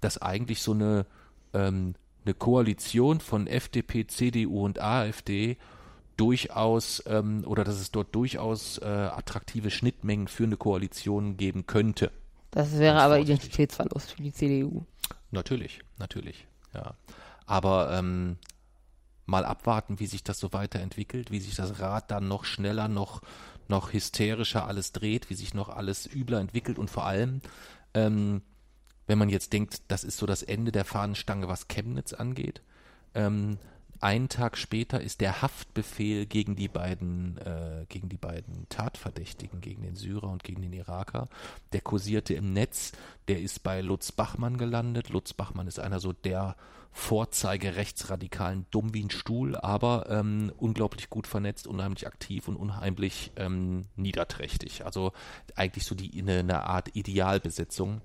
dass 0.00 0.20
eigentlich 0.20 0.62
so 0.62 0.72
eine, 0.72 1.06
ähm, 1.54 1.94
eine 2.24 2.35
Koalition 2.35 3.20
von 3.20 3.46
FDP, 3.46 4.06
CDU 4.06 4.64
und 4.64 4.80
AfD 4.80 5.56
durchaus 6.16 7.02
ähm, 7.06 7.44
oder 7.46 7.64
dass 7.64 7.76
es 7.80 7.90
dort 7.90 8.14
durchaus 8.14 8.78
äh, 8.78 8.85
attraktive 8.85 9.70
Schnittmengen 9.70 10.28
für 10.28 10.44
eine 10.44 10.56
Koalition 10.56 11.37
geben 11.37 11.66
könnte. 11.66 12.11
Das 12.50 12.78
wäre 12.78 13.00
aber. 13.02 13.18
Identitätsverlust 13.18 14.12
für 14.12 14.22
die 14.22 14.32
CDU. 14.32 14.85
Natürlich, 15.30 15.80
natürlich, 15.98 16.46
ja. 16.74 16.94
Aber 17.46 17.92
ähm, 17.92 18.38
mal 19.24 19.44
abwarten, 19.44 19.98
wie 20.00 20.06
sich 20.06 20.24
das 20.24 20.38
so 20.38 20.52
weiterentwickelt, 20.52 21.30
wie 21.30 21.40
sich 21.40 21.54
das 21.54 21.80
Rad 21.80 22.11
dann 22.11 22.28
noch 22.28 22.44
schneller, 22.44 22.88
noch, 22.88 23.22
noch 23.68 23.92
hysterischer 23.92 24.66
alles 24.66 24.92
dreht, 24.92 25.30
wie 25.30 25.35
sich 25.35 25.54
noch 25.54 25.68
alles 25.68 26.06
übler 26.12 26.40
entwickelt 26.40 26.78
und 26.78 26.90
vor 26.90 27.06
allem, 27.06 27.40
ähm, 27.94 28.42
wenn 29.06 29.18
man 29.18 29.28
jetzt 29.28 29.52
denkt, 29.52 29.82
das 29.88 30.04
ist 30.04 30.18
so 30.18 30.26
das 30.26 30.42
Ende 30.42 30.72
der 30.72 30.85
Fahnenstange, 30.85 31.48
was 31.48 31.68
Chemnitz 31.68 32.12
angeht, 32.12 32.62
ähm, 33.14 33.59
einen 34.00 34.28
Tag 34.28 34.59
später 34.59 35.00
ist 35.00 35.20
der 35.20 35.42
Haftbefehl 35.42 36.26
gegen 36.26 36.56
die 36.56 36.68
beiden, 36.68 37.38
äh, 37.38 37.87
gegen 37.88 38.09
die 38.09 38.16
beiden 38.16 38.68
Tatverdächtigen, 38.68 39.61
gegen 39.61 39.82
den 39.82 39.96
Syrer 39.96 40.28
und 40.28 40.44
gegen 40.44 40.62
den 40.62 40.72
Iraker, 40.72 41.28
der 41.72 41.80
kursierte 41.80 42.35
im 42.35 42.52
Netz, 42.52 42.92
der 43.28 43.40
ist 43.40 43.62
bei 43.62 43.80
Lutz 43.80 44.12
Bachmann 44.12 44.59
gelandet. 44.59 45.09
Lutz 45.11 45.32
Bachmann 45.32 45.66
ist 45.66 45.80
einer 45.80 46.00
so 46.00 46.12
der 46.12 46.56
Vorzeige 46.92 47.76
rechtsradikalen 47.76 48.64
Dumm 48.70 48.94
wie 48.94 49.04
ein 49.04 49.11
Stuhl, 49.11 49.54
aber 49.54 50.06
ähm, 50.09 50.50
unglaublich 50.56 51.11
gut 51.11 51.26
vernetzt, 51.26 51.66
unheimlich 51.66 52.06
aktiv 52.06 52.48
und 52.48 52.56
unheimlich 52.56 53.32
ähm, 53.37 53.82
niederträchtig. 53.96 54.87
Also 54.87 55.12
eigentlich 55.54 55.85
so 55.85 55.94
die 55.94 56.18
eine, 56.18 56.38
eine 56.38 56.64
Art 56.64 56.96
Idealbesetzung. 56.96 58.00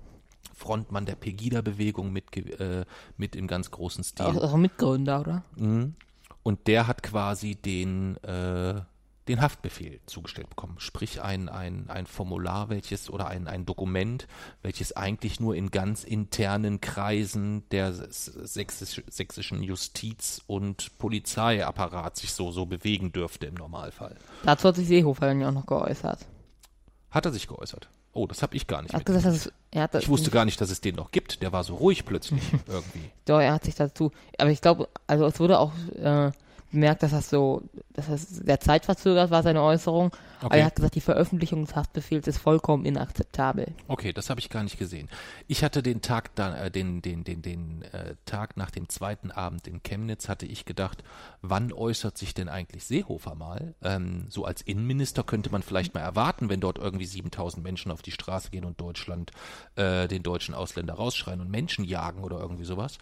Frontmann 0.62 1.06
der 1.06 1.16
Pegida-Bewegung 1.16 2.12
mit, 2.12 2.36
äh, 2.36 2.84
mit 3.16 3.34
im 3.34 3.48
ganz 3.48 3.70
großen 3.72 4.04
Stil. 4.04 4.26
Auch, 4.26 4.36
auch 4.36 4.56
Mitgründer, 4.56 5.20
oder? 5.20 5.42
Mhm. 5.56 5.94
Und 6.44 6.66
der 6.68 6.86
hat 6.86 7.02
quasi 7.02 7.56
den, 7.56 8.16
äh, 8.22 8.80
den 9.28 9.40
Haftbefehl 9.40 10.00
zugestellt 10.06 10.50
bekommen. 10.50 10.76
Sprich 10.78 11.20
ein, 11.20 11.48
ein, 11.48 11.88
ein 11.88 12.06
Formular, 12.06 12.68
welches 12.68 13.10
oder 13.10 13.26
ein, 13.26 13.48
ein 13.48 13.66
Dokument, 13.66 14.28
welches 14.62 14.92
eigentlich 14.92 15.40
nur 15.40 15.56
in 15.56 15.70
ganz 15.70 16.04
internen 16.04 16.80
Kreisen 16.80 17.68
der 17.70 17.92
sächsisch, 17.92 19.02
sächsischen 19.08 19.62
Justiz- 19.62 20.42
und 20.46 20.96
Polizeiapparat 20.98 22.16
sich 22.16 22.32
so, 22.32 22.52
so 22.52 22.66
bewegen 22.66 23.12
dürfte 23.12 23.46
im 23.46 23.54
Normalfall. 23.54 24.16
Dazu 24.44 24.68
hat 24.68 24.76
sich 24.76 24.86
Seehofer 24.86 25.26
dann 25.26 25.40
ja 25.40 25.48
auch 25.48 25.54
noch 25.54 25.66
geäußert. 25.66 26.26
Hat 27.10 27.26
er 27.26 27.32
sich 27.32 27.48
geäußert? 27.48 27.88
Oh, 28.14 28.26
das 28.26 28.42
habe 28.42 28.56
ich 28.56 28.66
gar 28.66 28.82
nicht 28.82 28.92
gesagt, 28.92 29.08
dass 29.08 29.34
es, 29.34 29.52
er 29.70 29.82
hat 29.82 29.94
das 29.94 30.02
Ich 30.02 30.08
wusste 30.08 30.30
gar 30.30 30.44
nicht, 30.44 30.60
dass 30.60 30.70
es 30.70 30.80
den 30.82 30.96
noch 30.96 31.10
gibt. 31.12 31.40
Der 31.40 31.52
war 31.52 31.64
so 31.64 31.76
ruhig 31.76 32.04
plötzlich 32.04 32.42
irgendwie. 32.66 33.10
Doch, 33.24 33.40
er 33.40 33.54
hat 33.54 33.64
sich 33.64 33.74
dazu, 33.74 34.12
aber 34.38 34.50
ich 34.50 34.60
glaube, 34.60 34.88
also 35.06 35.26
es 35.26 35.40
wurde 35.40 35.58
auch 35.58 35.72
äh, 35.96 36.30
bemerkt, 36.72 37.02
dass 37.02 37.12
das 37.12 37.30
so, 37.30 37.62
dass 37.92 38.08
das 38.08 38.22
sehr 38.28 38.58
zeitverzögert 38.60 39.30
war, 39.30 39.42
seine 39.42 39.62
Äußerung. 39.62 40.10
Aber 40.40 40.46
Okay. 40.46 40.58
er 40.58 40.66
hat 40.66 40.74
gesagt, 40.74 40.94
die 40.96 41.00
Veröffentlichung 41.00 41.64
des 41.64 41.76
Haftbefehls 41.76 42.26
ist 42.26 42.38
vollkommen 42.38 42.84
inakzeptabel. 42.84 43.68
Okay, 43.86 44.12
das 44.12 44.28
habe 44.28 44.40
ich 44.40 44.50
gar 44.50 44.64
nicht 44.64 44.78
gesehen. 44.78 45.08
Ich 45.46 45.62
hatte 45.62 45.82
den 45.82 46.00
Tag 46.02 46.34
dann, 46.34 46.54
äh, 46.54 46.70
den, 46.70 47.00
den, 47.00 47.22
den, 47.22 47.42
den 47.42 47.82
äh, 47.92 48.16
Tag 48.26 48.56
nach 48.56 48.70
dem 48.72 48.88
zweiten 48.88 49.30
Abend 49.30 49.68
in 49.68 49.82
Chemnitz, 49.84 50.28
hatte 50.28 50.46
ich 50.46 50.64
gedacht, 50.64 51.04
wann 51.42 51.72
äußert 51.72 52.18
sich 52.18 52.34
denn 52.34 52.48
eigentlich 52.48 52.84
Seehofer 52.84 53.34
mal? 53.36 53.74
Ähm, 53.82 54.26
so 54.30 54.44
als 54.44 54.62
Innenminister 54.62 55.22
könnte 55.22 55.50
man 55.50 55.62
vielleicht 55.62 55.94
mal 55.94 56.00
erwarten, 56.00 56.48
wenn 56.48 56.60
dort 56.60 56.78
irgendwie 56.78 57.06
7000 57.06 57.62
Menschen 57.62 57.92
auf 57.92 58.02
die 58.02 58.10
Straße 58.12 58.50
gehen 58.50 58.64
und 58.64 58.80
Deutschland 58.80 59.30
äh, 59.76 60.08
den 60.08 60.22
deutschen 60.24 60.54
Ausländer 60.54 60.94
rausschreien 60.94 61.40
und 61.40 61.50
Menschen 61.50 61.84
jagen 61.84 62.24
oder 62.24 62.40
irgendwie 62.40 62.64
sowas. 62.64 62.98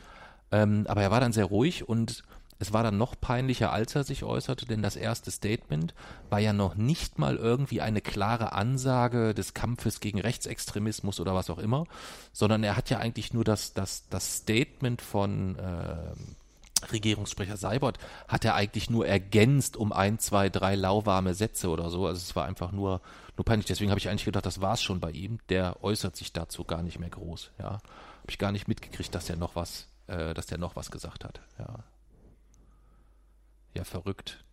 Ähm, 0.53 0.85
aber 0.89 1.03
er 1.03 1.11
war 1.11 1.21
dann 1.21 1.33
sehr 1.33 1.45
ruhig 1.47 1.89
und 1.89 2.25
es 2.61 2.75
war 2.75 2.83
dann 2.83 2.99
noch 2.99 3.19
peinlicher, 3.19 3.73
als 3.73 3.95
er 3.95 4.05
sich 4.05 4.23
äußerte, 4.23 4.67
denn 4.67 4.83
das 4.83 4.95
erste 4.95 5.31
Statement 5.31 5.95
war 6.29 6.41
ja 6.41 6.53
noch 6.53 6.75
nicht 6.75 7.19
mal 7.19 7.37
irgendwie 7.37 7.81
eine 7.81 8.03
klare 8.03 8.53
Ansage 8.53 9.35
des 9.35 9.55
Kampfes 9.55 10.01
gegen 10.01 10.21
Rechtsextremismus 10.21 11.21
oder 11.21 11.35
was 11.35 11.49
auch 11.49 11.59
immer, 11.59 11.87
sondern 12.35 12.63
er 12.63 12.77
hat 12.77 12.91
ja 12.91 12.99
eigentlich 12.99 13.33
nur 13.33 13.45
das, 13.45 13.73
das, 13.73 14.05
das 14.11 14.37
Statement 14.37 15.01
von 15.01 15.57
äh, 15.59 16.93
Regierungssprecher 16.93 17.57
Seibert 17.57 17.99
hat 18.29 18.45
er 18.45 18.55
eigentlich 18.55 18.91
nur 18.91 19.07
ergänzt 19.07 19.79
um 19.79 19.91
ein, 19.93 20.19
zwei, 20.19 20.51
drei 20.51 20.75
lauwarme 20.75 21.33
Sätze 21.33 21.71
oder 21.71 21.89
so. 21.89 22.07
Also 22.07 22.19
es 22.19 22.37
war 22.37 22.45
einfach 22.45 22.73
nur, 22.73 23.01
nur 23.39 23.45
peinlich. 23.47 23.67
Deswegen 23.67 23.91
habe 23.91 24.01
ich 24.01 24.09
eigentlich 24.11 24.25
gedacht, 24.27 24.47
das 24.47 24.61
war's 24.61 24.83
schon 24.83 25.01
bei 25.01 25.11
ihm. 25.11 25.39
Der 25.49 25.83
äußert 25.83 26.15
sich 26.15 26.33
dazu 26.35 26.65
gar 26.65 26.83
nicht 26.83 26.99
mehr 26.99 27.11
groß. 27.11 27.53
Ja, 27.59 27.73
habe 27.73 28.29
ich 28.29 28.39
gar 28.39 28.53
nicht 28.53 28.69
mitgekriegt, 28.69 29.15
dass 29.15 29.31
er 29.31 29.37
noch 29.37 29.57
was, 29.57 29.89
äh, 30.09 30.35
dass 30.35 30.47
der 30.47 30.59
noch 30.59 30.77
was 30.77 30.91
gesagt 30.91 31.25
hat. 31.25 31.41
Ja. 31.59 31.85
Ja, 33.75 33.85
verrückt. 33.85 34.45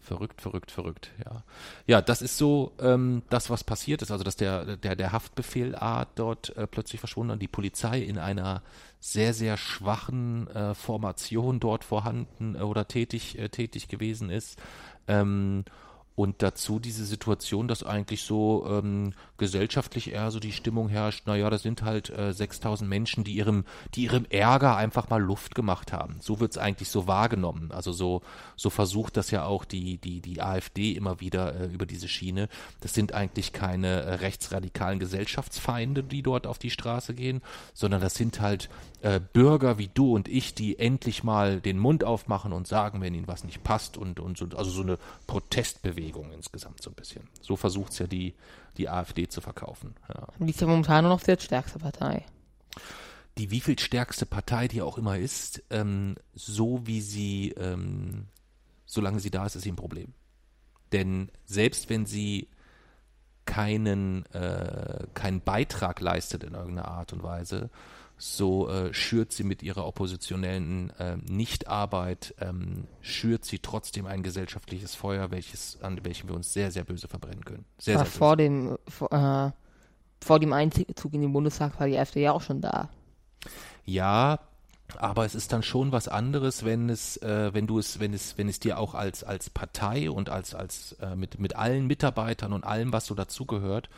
Verrückt, 0.00 0.40
verrückt, 0.40 0.70
verrückt, 0.70 1.10
ja. 1.24 1.44
Ja, 1.86 2.02
das 2.02 2.22
ist 2.22 2.38
so 2.38 2.72
ähm, 2.80 3.22
das, 3.28 3.50
was 3.50 3.62
passiert 3.62 4.02
ist. 4.02 4.10
Also, 4.10 4.24
dass 4.24 4.34
der, 4.34 4.76
der, 4.76 4.96
der 4.96 5.12
Haftbefehl 5.12 5.76
dort 6.14 6.56
äh, 6.56 6.66
plötzlich 6.66 7.00
verschwunden 7.00 7.32
und 7.32 7.42
die 7.42 7.48
Polizei 7.48 8.00
in 8.00 8.18
einer 8.18 8.62
sehr, 8.98 9.34
sehr 9.34 9.56
schwachen 9.56 10.48
äh, 10.48 10.74
Formation 10.74 11.60
dort 11.60 11.84
vorhanden 11.84 12.56
äh, 12.56 12.60
oder 12.60 12.88
tätig, 12.88 13.38
äh, 13.38 13.50
tätig 13.50 13.88
gewesen 13.88 14.30
ist. 14.30 14.58
Ähm, 15.06 15.64
Und 16.20 16.42
dazu 16.42 16.78
diese 16.78 17.06
Situation, 17.06 17.66
dass 17.66 17.82
eigentlich 17.82 18.24
so 18.24 18.66
ähm, 18.68 19.14
gesellschaftlich 19.38 20.12
eher 20.12 20.30
so 20.30 20.38
die 20.38 20.52
Stimmung 20.52 20.90
herrscht, 20.90 21.26
naja, 21.26 21.48
das 21.48 21.62
sind 21.62 21.80
halt 21.80 22.10
äh, 22.10 22.34
6000 22.34 22.86
Menschen, 22.86 23.24
die 23.24 23.32
ihrem, 23.32 23.64
die 23.94 24.02
ihrem 24.02 24.26
Ärger 24.28 24.76
einfach 24.76 25.08
mal 25.08 25.22
Luft 25.22 25.54
gemacht 25.54 25.94
haben. 25.94 26.18
So 26.20 26.38
wird's 26.38 26.58
eigentlich 26.58 26.90
so 26.90 27.06
wahrgenommen. 27.06 27.72
Also 27.72 27.92
so, 27.92 28.20
so 28.54 28.68
versucht 28.68 29.16
das 29.16 29.30
ja 29.30 29.44
auch 29.46 29.64
die, 29.64 29.96
die, 29.96 30.20
die 30.20 30.42
AfD 30.42 30.92
immer 30.92 31.20
wieder 31.20 31.58
äh, 31.58 31.66
über 31.68 31.86
diese 31.86 32.06
Schiene. 32.06 32.50
Das 32.82 32.92
sind 32.92 33.14
eigentlich 33.14 33.54
keine 33.54 34.02
äh, 34.02 34.14
rechtsradikalen 34.16 34.98
Gesellschaftsfeinde, 34.98 36.02
die 36.02 36.20
dort 36.20 36.46
auf 36.46 36.58
die 36.58 36.68
Straße 36.68 37.14
gehen, 37.14 37.40
sondern 37.72 38.02
das 38.02 38.12
sind 38.12 38.42
halt 38.42 38.68
äh, 39.02 39.20
Bürger 39.20 39.78
wie 39.78 39.88
du 39.88 40.14
und 40.14 40.28
ich, 40.28 40.54
die 40.54 40.78
endlich 40.78 41.24
mal 41.24 41.60
den 41.60 41.78
Mund 41.78 42.04
aufmachen 42.04 42.52
und 42.52 42.66
sagen, 42.66 43.00
wenn 43.00 43.14
ihnen 43.14 43.28
was 43.28 43.44
nicht 43.44 43.62
passt 43.62 43.96
und, 43.96 44.20
und 44.20 44.36
so, 44.36 44.46
also 44.56 44.70
so 44.70 44.82
eine 44.82 44.98
Protestbewegung 45.26 46.32
insgesamt 46.32 46.82
so 46.82 46.90
ein 46.90 46.94
bisschen. 46.94 47.28
So 47.40 47.56
versucht 47.56 47.92
es 47.92 47.98
ja 47.98 48.06
die, 48.06 48.34
die 48.76 48.88
AfD 48.88 49.28
zu 49.28 49.40
verkaufen. 49.40 49.94
Ja. 50.08 50.26
Die 50.38 50.50
ist 50.50 50.60
ja 50.60 50.66
momentan 50.66 51.04
nur 51.04 51.14
noch 51.14 51.22
die 51.22 51.36
stärkste 51.38 51.78
Partei. 51.78 52.26
Die 53.38 53.50
wie 53.50 53.60
viel 53.60 53.78
stärkste 53.78 54.26
Partei, 54.26 54.68
die 54.68 54.82
auch 54.82 54.98
immer 54.98 55.16
ist, 55.16 55.62
ähm, 55.70 56.16
so 56.34 56.86
wie 56.86 57.00
sie, 57.00 57.50
ähm, 57.52 58.26
solange 58.84 59.20
sie 59.20 59.30
da 59.30 59.46
ist, 59.46 59.54
ist 59.54 59.62
sie 59.62 59.72
ein 59.72 59.76
Problem. 59.76 60.12
Denn 60.92 61.30
selbst 61.46 61.88
wenn 61.88 62.04
sie 62.04 62.48
keinen, 63.46 64.26
äh, 64.26 65.06
keinen 65.14 65.40
Beitrag 65.40 66.00
leistet 66.00 66.44
in 66.44 66.54
irgendeiner 66.54 66.88
Art 66.88 67.12
und 67.12 67.22
Weise, 67.22 67.70
so 68.20 68.68
äh, 68.68 68.92
schürt 68.92 69.32
sie 69.32 69.44
mit 69.44 69.62
ihrer 69.62 69.86
oppositionellen 69.86 70.90
äh, 70.98 71.16
Nichtarbeit, 71.16 72.34
ähm, 72.38 72.84
schürt 73.00 73.46
sie 73.46 73.60
trotzdem 73.60 74.04
ein 74.04 74.22
gesellschaftliches 74.22 74.94
Feuer, 74.94 75.30
welches, 75.30 75.78
an 75.80 76.04
welchem 76.04 76.28
wir 76.28 76.36
uns 76.36 76.52
sehr, 76.52 76.70
sehr 76.70 76.84
böse 76.84 77.08
verbrennen 77.08 77.44
können. 77.44 77.64
Sehr, 77.78 77.96
Aber 77.96 78.04
sehr 78.04 78.12
vor 78.12 78.36
dem, 78.36 78.78
vor, 78.86 79.10
äh, 79.10 79.50
vor 80.22 80.38
dem 80.38 80.52
Einzug 80.52 81.14
in 81.14 81.22
den 81.22 81.32
Bundestag 81.32 81.80
war 81.80 81.86
die 81.86 81.98
AfD 81.98 82.20
ja 82.20 82.32
auch 82.32 82.42
schon 82.42 82.60
da. 82.60 82.90
Ja, 83.86 84.38
aber 84.98 85.24
es 85.24 85.34
ist 85.34 85.52
dann 85.52 85.62
schon 85.62 85.92
was 85.92 86.08
anderes, 86.08 86.64
wenn 86.64 86.90
es, 86.90 87.16
äh, 87.18 87.54
wenn 87.54 87.66
du 87.66 87.78
es, 87.78 88.00
wenn 88.00 88.12
es, 88.12 88.36
wenn 88.38 88.48
es 88.48 88.60
dir 88.60 88.78
auch 88.78 88.94
als 88.94 89.24
als 89.24 89.50
Partei 89.50 90.10
und 90.10 90.30
als 90.30 90.54
als 90.54 90.92
äh, 91.00 91.16
mit 91.16 91.38
mit 91.38 91.56
allen 91.56 91.86
Mitarbeitern 91.86 92.52
und 92.52 92.64
allem, 92.64 92.92
was 92.92 93.06
so 93.06 93.14
dazugehört, 93.14 93.88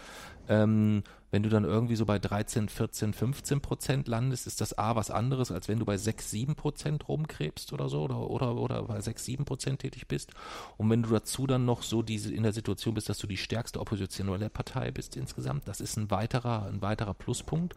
ähm, 0.49 1.03
wenn 1.31 1.43
du 1.43 1.49
dann 1.49 1.65
irgendwie 1.65 1.97
so 1.97 2.05
bei 2.05 2.19
13, 2.19 2.69
14, 2.69 3.15
15 3.15 3.61
Prozent 3.63 4.07
landest, 4.07 4.47
ist 4.47 4.61
das 4.61 4.77
A 4.77 4.97
was 4.97 5.11
anderes, 5.11 5.51
als 5.51 5.67
wenn 5.67 5.79
du 5.79 5.87
bei 5.87 5.97
6, 5.97 6.31
7 6.31 6.55
Prozent 6.57 7.09
rumkrebst 7.09 7.73
oder 7.73 7.89
so 7.89 8.03
oder, 8.03 8.29
oder, 8.29 8.55
oder 8.57 8.83
bei 8.83 9.01
6, 9.01 9.25
7 9.25 9.45
Prozent 9.47 9.81
tätig 9.81 10.09
bist. 10.09 10.33
Und 10.77 10.91
wenn 10.91 11.03
du 11.03 11.09
dazu 11.09 11.47
dann 11.47 11.65
noch 11.65 11.83
so 11.83 12.03
diese 12.03 12.35
in 12.35 12.43
der 12.43 12.53
Situation 12.53 12.95
bist, 12.95 13.09
dass 13.09 13.19
du 13.19 13.27
die 13.27 13.39
stärkste 13.39 13.81
oppositionelle 13.81 14.51
Partei 14.51 14.91
bist 14.91 15.17
insgesamt, 15.17 15.67
das 15.67 15.81
ist 15.81 15.97
ein 15.97 16.11
weiterer, 16.11 16.67
ein 16.67 16.83
weiterer 16.83 17.15
Pluspunkt. 17.15 17.75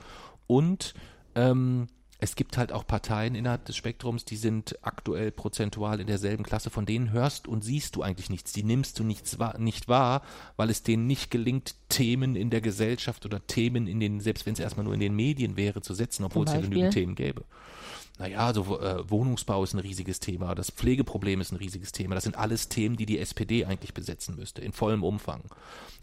Und 0.47 0.93
ähm, 1.36 1.88
es 2.19 2.36
gibt 2.36 2.58
halt 2.58 2.71
auch 2.71 2.88
Parteien 2.88 3.36
innerhalb 3.36 3.65
des 3.65 3.75
Spektrums, 3.75 4.23
die 4.23 4.38
sind 4.38 4.78
aktuell 4.82 5.32
prozentual 5.32 5.99
in 5.99 6.08
derselben 6.08 6.43
Klasse, 6.43 6.69
von 6.69 6.86
denen 6.86 7.12
hörst 7.12 7.47
und 7.47 7.63
siehst 7.63 7.95
du 7.95 8.04
eigentlich 8.04 8.30
nichts. 8.30 8.54
Die 8.54 8.63
nimmst 8.63 8.99
du 8.99 9.04
nichts 9.04 9.38
wahr, 9.38 9.58
nicht 9.58 9.89
wahr, 9.89 10.21
weil 10.56 10.69
es 10.69 10.82
denen 10.84 11.08
nicht 11.08 11.30
gelingt, 11.30 11.75
Themen 11.89 12.36
in 12.36 12.49
der 12.49 12.62
Gesellschaft 12.62 13.25
oder 13.25 13.45
Themen 13.45 13.88
in 13.88 13.99
den, 13.99 14.21
selbst 14.21 14.45
wenn 14.45 14.54
es 14.54 14.60
erstmal 14.60 14.86
nur 14.86 14.93
in 14.93 15.01
den 15.01 15.15
Medien 15.15 15.58
wäre, 15.58 15.82
zu 15.82 15.93
setzen, 15.93 16.23
obwohl 16.23 16.45
es 16.45 16.54
ja 16.54 16.62
genügend 16.62 16.93
Themen 16.93 17.15
gäbe. 17.15 17.43
Naja, 18.17 18.39
also 18.47 18.80
äh, 18.80 19.10
Wohnungsbau 19.10 19.65
ist 19.65 19.73
ein 19.73 19.80
riesiges 19.80 20.21
Thema, 20.21 20.56
das 20.56 20.71
Pflegeproblem 20.71 21.41
ist 21.41 21.51
ein 21.51 21.58
riesiges 21.58 21.91
Thema. 21.91 22.15
Das 22.15 22.23
sind 22.23 22.38
alles 22.38 22.69
Themen, 22.69 22.95
die 22.95 23.06
die 23.06 23.19
SPD 23.19 23.65
eigentlich 23.65 23.93
besetzen 23.93 24.36
müsste, 24.38 24.62
in 24.62 24.71
vollem 24.71 25.04
Umfang. 25.04 25.41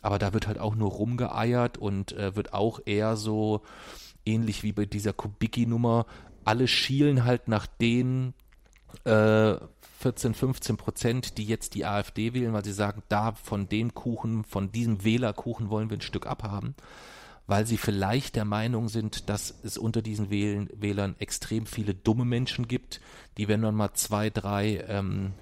Aber 0.03 0.19
da 0.19 0.35
wird 0.35 0.47
halt 0.47 0.59
auch 0.59 0.75
nur 0.75 0.91
rumgeeiert 0.91 1.79
und 1.79 2.13
äh, 2.13 2.37
wird 2.37 2.53
auch 2.53 2.81
eher 2.85 3.17
so, 3.17 3.63
ähnlich 4.25 4.63
wie 4.63 4.73
bei 4.73 4.85
dieser 4.85 5.13
Kubicki-Nummer, 5.13 6.07
alle 6.45 6.69
schielen 6.69 7.25
halt 7.25 7.49
nach 7.49 7.67
den 7.67 8.35
äh, 9.05 9.57
14, 10.03 10.35
15 10.35 10.77
Prozent, 10.77 11.39
die 11.39 11.45
jetzt 11.45 11.75
die 11.75 11.85
AfD 11.85 12.35
wählen, 12.35 12.53
weil 12.53 12.65
sie 12.65 12.73
sagen, 12.73 13.03
da 13.09 13.33
von 13.33 13.69
dem 13.69 13.95
Kuchen, 13.95 14.45
von 14.45 14.73
diesem 14.73 15.05
Wählerkuchen 15.05 15.71
wollen 15.71 15.91
wir 15.91 15.97
ein 15.97 16.03
Stück 16.03 16.27
abhaben, 16.27 16.75
weil 17.47 17.67
sie 17.67 17.77
vielleicht 17.77 18.35
der 18.35 18.45
Meinung 18.45 18.89
sind, 18.89 19.29
dass 19.29 19.55
es 19.63 19.79
unter 19.79 20.03
diesen 20.03 20.31
Wählern 20.31 21.15
extrem 21.21 21.67
viele 21.67 21.95
dumme 21.95 22.25
Menschen 22.25 22.67
gibt, 22.67 23.01
die, 23.39 23.47
wenn 23.47 23.61
man 23.61 23.75
mal 23.77 23.95
zwei, 23.95 24.29
drei 24.31 24.85
ähm, 24.89 25.35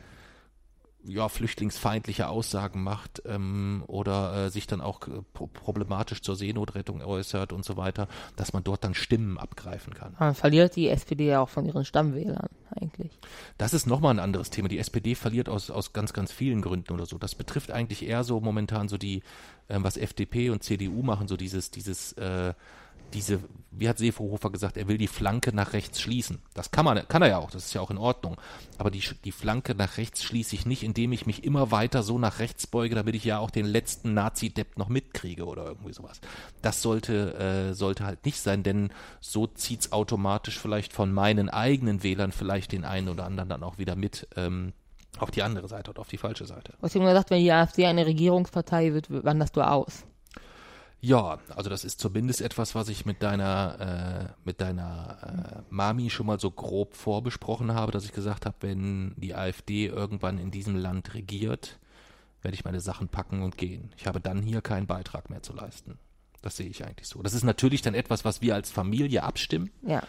ja, 1.04 1.28
flüchtlingsfeindliche 1.28 2.28
Aussagen 2.28 2.82
macht 2.82 3.22
ähm, 3.26 3.82
oder 3.86 4.46
äh, 4.46 4.50
sich 4.50 4.66
dann 4.66 4.80
auch 4.80 5.06
äh, 5.08 5.22
problematisch 5.32 6.20
zur 6.22 6.36
Seenotrettung 6.36 7.02
äußert 7.02 7.52
und 7.52 7.64
so 7.64 7.76
weiter, 7.76 8.08
dass 8.36 8.52
man 8.52 8.64
dort 8.64 8.84
dann 8.84 8.94
Stimmen 8.94 9.38
abgreifen 9.38 9.94
kann. 9.94 10.14
Man 10.18 10.34
verliert 10.34 10.76
die 10.76 10.88
SPD 10.88 11.26
ja 11.26 11.40
auch 11.40 11.48
von 11.48 11.64
ihren 11.64 11.84
Stammwählern 11.84 12.48
eigentlich. 12.78 13.18
Das 13.58 13.72
ist 13.72 13.86
nochmal 13.86 14.14
ein 14.14 14.20
anderes 14.20 14.50
Thema. 14.50 14.68
Die 14.68 14.78
SPD 14.78 15.14
verliert 15.14 15.48
aus, 15.48 15.70
aus 15.70 15.92
ganz, 15.92 16.12
ganz 16.12 16.32
vielen 16.32 16.60
Gründen 16.60 16.92
oder 16.92 17.06
so. 17.06 17.18
Das 17.18 17.34
betrifft 17.34 17.70
eigentlich 17.70 18.06
eher 18.06 18.24
so 18.24 18.40
momentan 18.40 18.88
so 18.88 18.98
die, 18.98 19.22
äh, 19.68 19.78
was 19.78 19.96
FDP 19.96 20.50
und 20.50 20.62
CDU 20.62 21.02
machen, 21.02 21.28
so 21.28 21.36
dieses, 21.36 21.70
dieses 21.70 22.12
äh, 22.14 22.54
diese, 23.12 23.40
wie 23.70 23.88
hat 23.88 23.98
Seehofer 23.98 24.50
gesagt, 24.50 24.76
er 24.76 24.88
will 24.88 24.98
die 24.98 25.06
Flanke 25.06 25.54
nach 25.54 25.72
rechts 25.72 26.00
schließen. 26.00 26.40
Das 26.54 26.70
kann 26.70 26.84
man, 26.84 27.06
kann 27.08 27.22
er 27.22 27.28
ja 27.28 27.38
auch, 27.38 27.50
das 27.50 27.66
ist 27.66 27.74
ja 27.74 27.80
auch 27.80 27.90
in 27.90 27.98
Ordnung. 27.98 28.36
Aber 28.78 28.90
die, 28.90 29.02
die 29.24 29.32
Flanke 29.32 29.74
nach 29.74 29.96
rechts 29.96 30.22
schließe 30.22 30.54
ich 30.54 30.66
nicht, 30.66 30.82
indem 30.82 31.12
ich 31.12 31.26
mich 31.26 31.44
immer 31.44 31.70
weiter 31.70 32.02
so 32.02 32.18
nach 32.18 32.38
rechts 32.38 32.66
beuge, 32.66 32.94
damit 32.94 33.14
ich 33.14 33.24
ja 33.24 33.38
auch 33.38 33.50
den 33.50 33.66
letzten 33.66 34.14
Nazi-Depp 34.14 34.78
noch 34.78 34.88
mitkriege 34.88 35.44
oder 35.46 35.66
irgendwie 35.66 35.92
sowas. 35.92 36.20
Das 36.62 36.82
sollte, 36.82 37.34
äh, 37.34 37.74
sollte 37.74 38.04
halt 38.04 38.24
nicht 38.24 38.40
sein, 38.40 38.62
denn 38.62 38.90
so 39.20 39.46
zieht's 39.46 39.92
automatisch 39.92 40.58
vielleicht 40.58 40.92
von 40.92 41.12
meinen 41.12 41.48
eigenen 41.48 42.02
Wählern 42.02 42.32
vielleicht 42.32 42.72
den 42.72 42.84
einen 42.84 43.08
oder 43.08 43.24
anderen 43.24 43.48
dann 43.48 43.62
auch 43.62 43.78
wieder 43.78 43.96
mit, 43.96 44.28
ähm, 44.36 44.72
auf 45.18 45.30
die 45.30 45.42
andere 45.42 45.68
Seite 45.68 45.90
oder 45.90 46.00
auf 46.00 46.08
die 46.08 46.18
falsche 46.18 46.46
Seite. 46.46 46.72
Du 46.72 46.82
hast 46.82 46.96
eben 46.96 47.04
gesagt, 47.04 47.30
wenn 47.30 47.42
die 47.42 47.52
AfD 47.52 47.86
eine 47.86 48.06
Regierungspartei 48.06 48.92
wird, 48.94 49.06
wanderst 49.10 49.56
du 49.56 49.62
aus. 49.62 50.04
Ja, 51.02 51.38
also 51.56 51.70
das 51.70 51.84
ist 51.84 51.98
zumindest 52.00 52.42
etwas, 52.42 52.74
was 52.74 52.88
ich 52.88 53.06
mit 53.06 53.22
deiner, 53.22 54.28
äh, 54.28 54.32
mit 54.44 54.60
deiner 54.60 55.62
äh, 55.62 55.62
Mami 55.70 56.10
schon 56.10 56.26
mal 56.26 56.38
so 56.38 56.50
grob 56.50 56.94
vorbesprochen 56.94 57.74
habe, 57.74 57.90
dass 57.90 58.04
ich 58.04 58.12
gesagt 58.12 58.44
habe, 58.44 58.56
wenn 58.60 59.14
die 59.16 59.34
AfD 59.34 59.86
irgendwann 59.86 60.38
in 60.38 60.50
diesem 60.50 60.76
Land 60.76 61.14
regiert, 61.14 61.78
werde 62.42 62.54
ich 62.54 62.64
meine 62.64 62.80
Sachen 62.80 63.08
packen 63.08 63.42
und 63.42 63.56
gehen. 63.56 63.92
Ich 63.96 64.06
habe 64.06 64.20
dann 64.20 64.42
hier 64.42 64.60
keinen 64.60 64.86
Beitrag 64.86 65.30
mehr 65.30 65.42
zu 65.42 65.54
leisten. 65.54 65.98
Das 66.42 66.56
sehe 66.56 66.68
ich 66.68 66.84
eigentlich 66.84 67.08
so. 67.08 67.22
Das 67.22 67.34
ist 67.34 67.44
natürlich 67.44 67.82
dann 67.82 67.94
etwas, 67.94 68.24
was 68.24 68.42
wir 68.42 68.54
als 68.54 68.70
Familie 68.70 69.22
abstimmen. 69.22 69.70
Ja. 69.82 70.02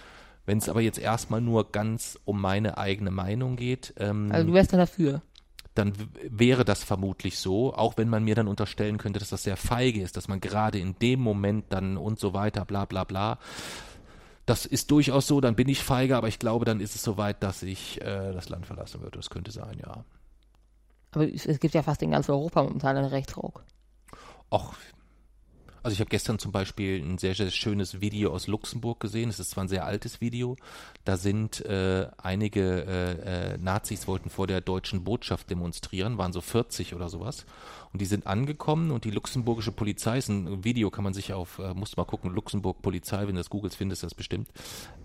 Wenn 0.46 0.58
es 0.58 0.70
aber 0.70 0.82
jetzt 0.82 0.98
erstmal 0.98 1.40
nur 1.40 1.72
ganz 1.72 2.20
um 2.26 2.42
meine 2.42 2.78
eigene 2.78 3.12
Meinung 3.12 3.56
geht. 3.56 3.94
Ähm, 3.98 4.30
also 4.32 4.48
du 4.48 4.54
wärst 4.54 4.74
dann 4.74 4.80
dafür 4.80 5.22
dann 5.76 5.94
wäre 6.30 6.66
das 6.66 6.84
vermutlich 6.84 7.40
so, 7.40 7.74
auch 7.74 7.98
wenn 7.98 8.10
man 8.10 8.24
mir 8.24 8.36
dann 8.36 8.48
unterstellen 8.48 8.98
könnte, 8.98 9.20
dass 9.20 9.30
das 9.30 9.44
sehr 9.44 9.58
feige 9.58 10.02
ist, 10.02 10.18
dass 10.18 10.28
man 10.28 10.42
gerade 10.42 10.80
in 10.80 10.96
dem 11.00 11.22
Moment 11.22 11.66
dann 11.70 11.98
und 11.98 12.20
so 12.20 12.34
weiter, 12.34 12.66
bla 12.66 12.86
bla 12.86 13.04
bla. 13.04 13.40
Das 14.46 14.66
ist 14.66 14.92
durchaus 14.92 15.28
so, 15.28 15.40
dann 15.40 15.56
bin 15.56 15.70
ich 15.70 15.84
feige, 15.84 16.18
aber 16.18 16.28
ich 16.28 16.40
glaube, 16.40 16.66
dann 16.66 16.82
ist 16.82 16.96
es 16.96 17.04
soweit, 17.04 17.42
dass 17.42 17.64
ich 17.64 18.02
äh, 18.02 18.34
das 18.34 18.50
Land 18.50 18.66
verlassen 18.66 19.02
würde. 19.02 19.18
Das 19.18 19.30
könnte 19.30 19.52
sein, 19.52 19.80
ja. 19.80 20.04
Aber 21.12 21.28
es 21.28 21.60
gibt 21.60 21.74
ja 21.74 21.84
fast 21.84 22.02
in 22.02 22.12
ganz 22.12 22.30
Europa 22.30 22.64
momentan 22.64 22.98
einen 22.98 23.10
Rechtsruck. 23.10 23.64
Och, 24.50 24.74
also 25.84 25.94
ich 25.94 26.00
habe 26.00 26.10
gestern 26.10 26.38
zum 26.38 26.52
Beispiel 26.52 27.02
ein 27.02 27.18
sehr, 27.18 27.34
sehr 27.34 27.50
schönes 27.50 28.02
Video 28.02 28.32
aus 28.32 28.48
Luxemburg 28.48 29.00
gesehen. 29.00 29.30
Es 29.30 29.40
ist 29.40 29.52
zwar 29.52 29.64
ein 29.64 29.68
sehr 29.68 29.86
altes 29.86 30.22
Video. 30.22 30.56
Da 31.06 31.18
sind 31.18 31.66
äh, 31.66 32.08
einige 32.22 32.86
äh, 32.86 33.54
äh, 33.54 33.58
Nazis 33.58 34.08
wollten 34.08 34.30
vor 34.30 34.46
der 34.46 34.62
deutschen 34.62 35.04
Botschaft 35.04 35.50
demonstrieren, 35.50 36.18
waren 36.18 36.34
so 36.34 36.42
40 36.42 36.94
oder 36.94 37.10
sowas. 37.10 37.46
Und 37.94 38.02
die 38.02 38.06
sind 38.06 38.26
angekommen 38.26 38.92
und 38.92 39.04
die 39.04 39.12
luxemburgische 39.12 39.74
Polizei, 39.74 40.18
ist 40.18 40.30
ein 40.30 40.64
Video, 40.64 40.90
kann 40.90 41.04
man 41.04 41.14
sich 41.14 41.34
auf, 41.34 41.60
äh, 41.60 41.74
musst 41.74 41.98
mal 41.98 42.06
gucken, 42.06 42.32
Luxemburg 42.34 42.82
Polizei, 42.82 43.28
wenn 43.28 43.36
du 43.36 43.42
das 43.42 43.50
googles, 43.50 43.76
findest 43.76 44.04
du 44.04 44.06
das 44.08 44.16
bestimmt. 44.16 44.48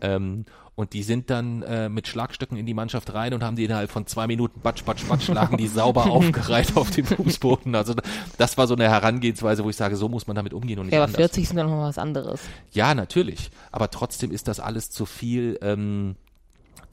Ähm, 0.00 0.44
und 0.76 0.92
die 0.92 1.02
sind 1.02 1.30
dann 1.30 1.62
äh, 1.62 1.88
mit 1.88 2.06
Schlagstöcken 2.06 2.56
in 2.56 2.66
die 2.66 2.74
Mannschaft 2.74 3.12
rein 3.12 3.34
und 3.34 3.42
haben 3.42 3.56
die 3.56 3.64
innerhalb 3.64 3.90
von 3.90 4.06
zwei 4.06 4.26
Minuten 4.26 4.60
batsch, 4.60 4.84
batsch, 4.84 5.04
batsch, 5.08 5.24
schlagen 5.24 5.56
die 5.56 5.66
sauber 5.66 6.06
aufgereiht 6.10 6.76
auf 6.76 6.90
den 6.90 7.06
Fußboden. 7.06 7.74
Also 7.74 7.94
das 8.38 8.56
war 8.56 8.66
so 8.68 8.74
eine 8.74 8.84
Herangehensweise, 8.84 9.64
wo 9.64 9.70
ich 9.70 9.76
sage, 9.76 9.96
so 9.96 10.08
muss 10.08 10.26
man 10.26 10.36
damit 10.36 10.52
umgehen 10.52 10.78
und 10.78 10.86
nicht 10.86 10.92
Ja, 10.92 11.00
aber 11.00 11.06
anders. 11.06 11.32
40 11.32 11.48
sind 11.48 11.56
dann 11.56 11.70
noch 11.70 11.80
was 11.82 11.98
anderes. 11.98 12.42
Ja, 12.72 12.94
natürlich. 12.94 13.50
Aber 13.72 13.90
trotzdem 13.90 14.30
ist 14.30 14.48
das 14.48 14.60
alles 14.60 14.90
zu 14.90 15.06
viel, 15.06 15.58
ähm, 15.62 16.14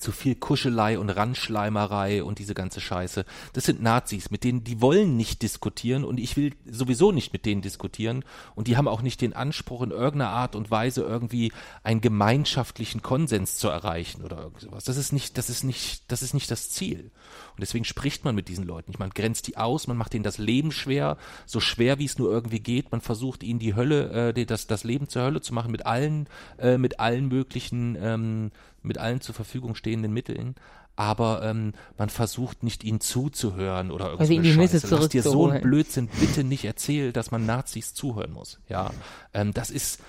zu 0.04 0.12
viel 0.12 0.36
Kuschelei 0.36 1.00
und 1.00 1.10
Randschleimerei 1.10 2.24
und 2.24 2.38
diese 2.38 2.54
ganze 2.54 2.82
Scheiße. 2.82 3.26
Das 3.54 3.64
sind 3.64 3.82
Nazis, 3.82 4.30
mit 4.30 4.44
denen 4.44 4.64
die 4.64 4.82
wollen 4.82 5.18
nicht 5.18 5.42
diskutieren 5.42 6.04
und 6.04 6.20
ich 6.20 6.36
will 6.38 6.54
sowieso 6.66 7.12
nicht 7.12 7.34
mit 7.34 7.46
denen 7.46 7.62
diskutieren 7.62 8.26
und 8.54 8.68
die 8.68 8.78
haben 8.78 8.88
auch 8.88 9.02
nicht 9.02 9.22
den 9.22 9.34
Anspruch 9.34 9.82
in 9.82 9.92
irgendeiner 9.92 10.32
Art 10.32 10.56
und 10.56 10.70
Weise 10.70 11.02
irgendwie 11.02 11.52
einen 11.84 12.02
gemeinschaftlichen 12.02 13.02
Konsens 13.02 13.58
zu 13.58 13.70
erreichen 13.70 14.24
oder 14.24 14.40
irgend 14.40 14.60
sowas. 14.60 14.84
Das 14.84 14.98
ist 14.98 15.14
nicht, 15.14 15.38
das 15.38 15.50
ist 15.50 15.64
nicht, 15.64 16.12
das 16.12 16.22
ist 16.22 16.34
nicht 16.34 16.52
das 16.52 16.70
Ziel. 16.70 17.12
Und 17.52 17.62
deswegen 17.62 17.86
spricht 17.86 18.26
man 18.26 18.36
mit 18.36 18.50
diesen 18.50 18.66
Leuten 18.66 18.92
nicht. 18.92 19.00
Man 19.00 19.12
grenzt 19.12 19.48
die 19.48 19.58
aus, 19.58 19.88
man 19.88 19.98
macht 19.98 20.14
ihnen 20.14 20.24
das 20.24 20.38
Leben 20.38 20.72
schwer, 20.72 21.18
so 21.46 21.60
schwer 21.60 21.98
wie 22.00 22.06
es 22.06 22.18
nur 22.18 22.30
irgendwie 22.30 22.60
geht. 22.60 22.92
Man 22.92 23.02
versucht 23.02 23.42
ihnen 23.42 23.60
die 23.60 23.76
Hölle, 23.76 24.34
äh, 24.36 24.46
das, 24.46 24.68
das 24.68 24.84
Leben 24.84 25.08
zur 25.08 25.24
Hölle 25.24 25.42
zu 25.42 25.54
machen 25.54 25.72
mit 25.72 25.86
allen, 25.86 26.28
äh, 26.58 26.78
mit 26.78 27.00
allen 27.00 27.30
möglichen, 27.30 27.98
ähm, 28.00 28.52
mit 28.84 28.98
allen 28.98 29.22
zur 29.22 29.34
Verfügung 29.36 29.76
stehenden 29.76 30.14
Mitteln 30.14 30.56
aber 30.96 31.42
ähm, 31.42 31.74
man 31.98 32.10
versucht 32.10 32.62
nicht 32.62 32.84
ihnen 32.84 33.00
zuzuhören 33.02 33.90
oder 33.90 34.12
Also 34.20 34.32
in 34.32 34.44
irgendwas. 34.44 34.72
die 34.72 34.78
Mitte 34.78 34.96
Lass 34.96 35.10
dir 35.10 35.24
so 35.24 35.30
einen 35.32 35.32
zurückzuholen. 35.32 35.62
Blödsinn 35.64 36.08
bitte 36.20 36.44
nicht 36.44 36.66
erzählen, 36.66 37.12
dass 37.12 37.32
man 37.32 37.48
Nazis 37.48 37.96
zuhören 37.96 38.32
muss. 38.32 38.60
Ja, 38.70 38.92
ähm, 39.34 39.56
das 39.56 39.72
ist 39.72 40.00